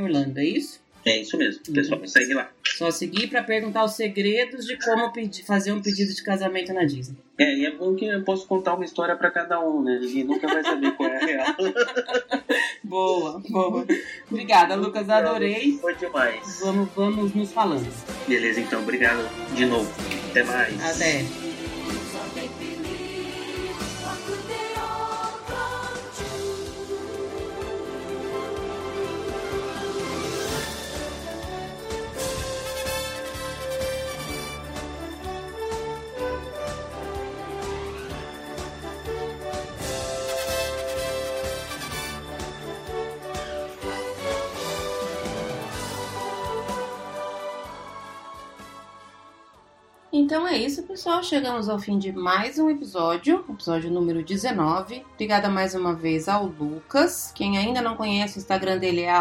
Orlando, 0.00 0.38
é 0.38 0.44
isso? 0.44 0.80
É 1.04 1.20
isso 1.20 1.36
mesmo, 1.38 1.62
pessoal 1.72 2.06
segue 2.06 2.34
lá. 2.34 2.50
Só 2.78 2.92
seguir 2.92 3.26
para 3.26 3.42
perguntar 3.42 3.84
os 3.84 3.96
segredos 3.96 4.64
de 4.64 4.78
como 4.78 5.12
pedir, 5.12 5.42
fazer 5.42 5.72
um 5.72 5.82
pedido 5.82 6.14
de 6.14 6.22
casamento 6.22 6.72
na 6.72 6.84
Disney. 6.84 7.18
É, 7.36 7.52
e 7.52 7.66
é 7.66 7.72
bom 7.72 7.96
que 7.96 8.06
eu 8.06 8.22
posso 8.22 8.46
contar 8.46 8.74
uma 8.74 8.84
história 8.84 9.16
para 9.16 9.32
cada 9.32 9.58
um, 9.60 9.82
né? 9.82 9.98
Ninguém 10.00 10.22
nunca 10.22 10.46
vai 10.46 10.62
saber 10.62 10.92
qual 10.92 11.08
é 11.08 11.16
a 11.16 11.26
real. 11.26 11.56
boa, 12.84 13.42
boa. 13.48 13.84
Obrigada, 14.30 14.76
Lucas, 14.76 15.10
adorei. 15.10 15.76
Foi 15.80 15.96
demais. 15.96 16.60
Vamos, 16.60 16.88
vamos 16.94 17.34
nos 17.34 17.50
falando. 17.50 17.92
Beleza, 18.28 18.60
então, 18.60 18.80
obrigado 18.80 19.28
de 19.56 19.66
novo. 19.66 19.92
Até 20.30 20.44
mais. 20.44 20.80
Até. 20.80 21.47
Pessoal. 50.98 51.22
Chegamos 51.22 51.68
ao 51.68 51.78
fim 51.78 51.96
de 51.96 52.10
mais 52.10 52.58
um 52.58 52.68
episódio, 52.68 53.44
episódio 53.48 53.88
número 53.88 54.20
19. 54.20 55.04
Obrigada 55.14 55.48
mais 55.48 55.72
uma 55.72 55.94
vez 55.94 56.28
ao 56.28 56.46
Lucas. 56.46 57.30
Quem 57.32 57.56
ainda 57.56 57.80
não 57.80 57.94
conhece, 57.94 58.36
o 58.36 58.40
Instagram 58.40 58.78
dele 58.78 59.02
é 59.02 59.12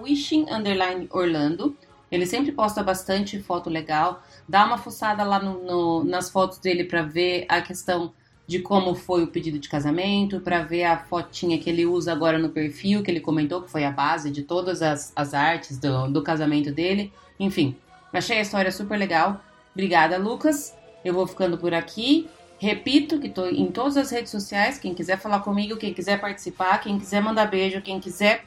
wishing_orlando. 0.00 1.76
Ele 2.08 2.24
sempre 2.24 2.52
posta 2.52 2.84
bastante 2.84 3.42
foto 3.42 3.68
legal. 3.68 4.22
Dá 4.48 4.64
uma 4.64 4.78
fuçada 4.78 5.24
lá 5.24 5.40
no, 5.40 5.60
no, 5.64 6.04
nas 6.04 6.30
fotos 6.30 6.58
dele 6.58 6.84
para 6.84 7.02
ver 7.02 7.46
a 7.48 7.60
questão 7.60 8.12
de 8.46 8.60
como 8.60 8.94
foi 8.94 9.24
o 9.24 9.26
pedido 9.26 9.58
de 9.58 9.68
casamento, 9.68 10.38
para 10.38 10.62
ver 10.62 10.84
a 10.84 10.98
fotinha 10.98 11.58
que 11.58 11.68
ele 11.68 11.84
usa 11.84 12.12
agora 12.12 12.38
no 12.38 12.50
perfil, 12.50 13.02
que 13.02 13.10
ele 13.10 13.18
comentou 13.18 13.60
que 13.60 13.68
foi 13.72 13.84
a 13.84 13.90
base 13.90 14.30
de 14.30 14.44
todas 14.44 14.82
as, 14.82 15.12
as 15.16 15.34
artes 15.34 15.78
do, 15.78 16.06
do 16.06 16.22
casamento 16.22 16.70
dele. 16.70 17.12
Enfim, 17.40 17.74
achei 18.12 18.38
a 18.38 18.42
história 18.42 18.70
super 18.70 18.96
legal. 18.96 19.40
Obrigada, 19.74 20.16
Lucas. 20.16 20.77
Eu 21.08 21.14
vou 21.14 21.26
ficando 21.26 21.58
por 21.58 21.74
aqui. 21.74 22.28
Repito 22.58 23.18
que 23.18 23.28
estou 23.28 23.48
em 23.48 23.70
todas 23.70 23.96
as 23.96 24.10
redes 24.10 24.30
sociais. 24.30 24.78
Quem 24.78 24.94
quiser 24.94 25.18
falar 25.18 25.40
comigo, 25.40 25.76
quem 25.76 25.94
quiser 25.94 26.20
participar, 26.20 26.78
quem 26.78 26.98
quiser 26.98 27.22
mandar 27.22 27.46
beijo, 27.46 27.80
quem 27.80 28.00
quiser 28.00 28.44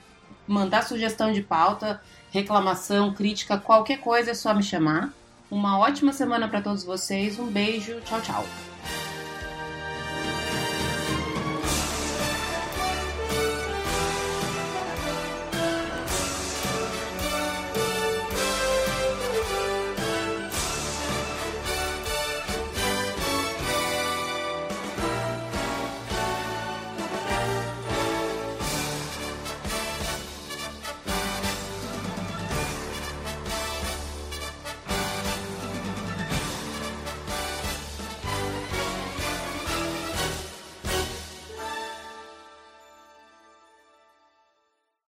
mandar 0.47 0.83
sugestão 0.83 1.31
de 1.31 1.41
pauta, 1.41 2.01
reclamação, 2.29 3.13
crítica, 3.13 3.57
qualquer 3.57 3.99
coisa 3.99 4.31
é 4.31 4.33
só 4.33 4.53
me 4.53 4.63
chamar. 4.63 5.13
Uma 5.49 5.79
ótima 5.79 6.13
semana 6.13 6.47
para 6.47 6.61
todos 6.61 6.83
vocês. 6.83 7.39
Um 7.39 7.47
beijo. 7.47 7.99
Tchau, 8.01 8.21
tchau. 8.21 8.70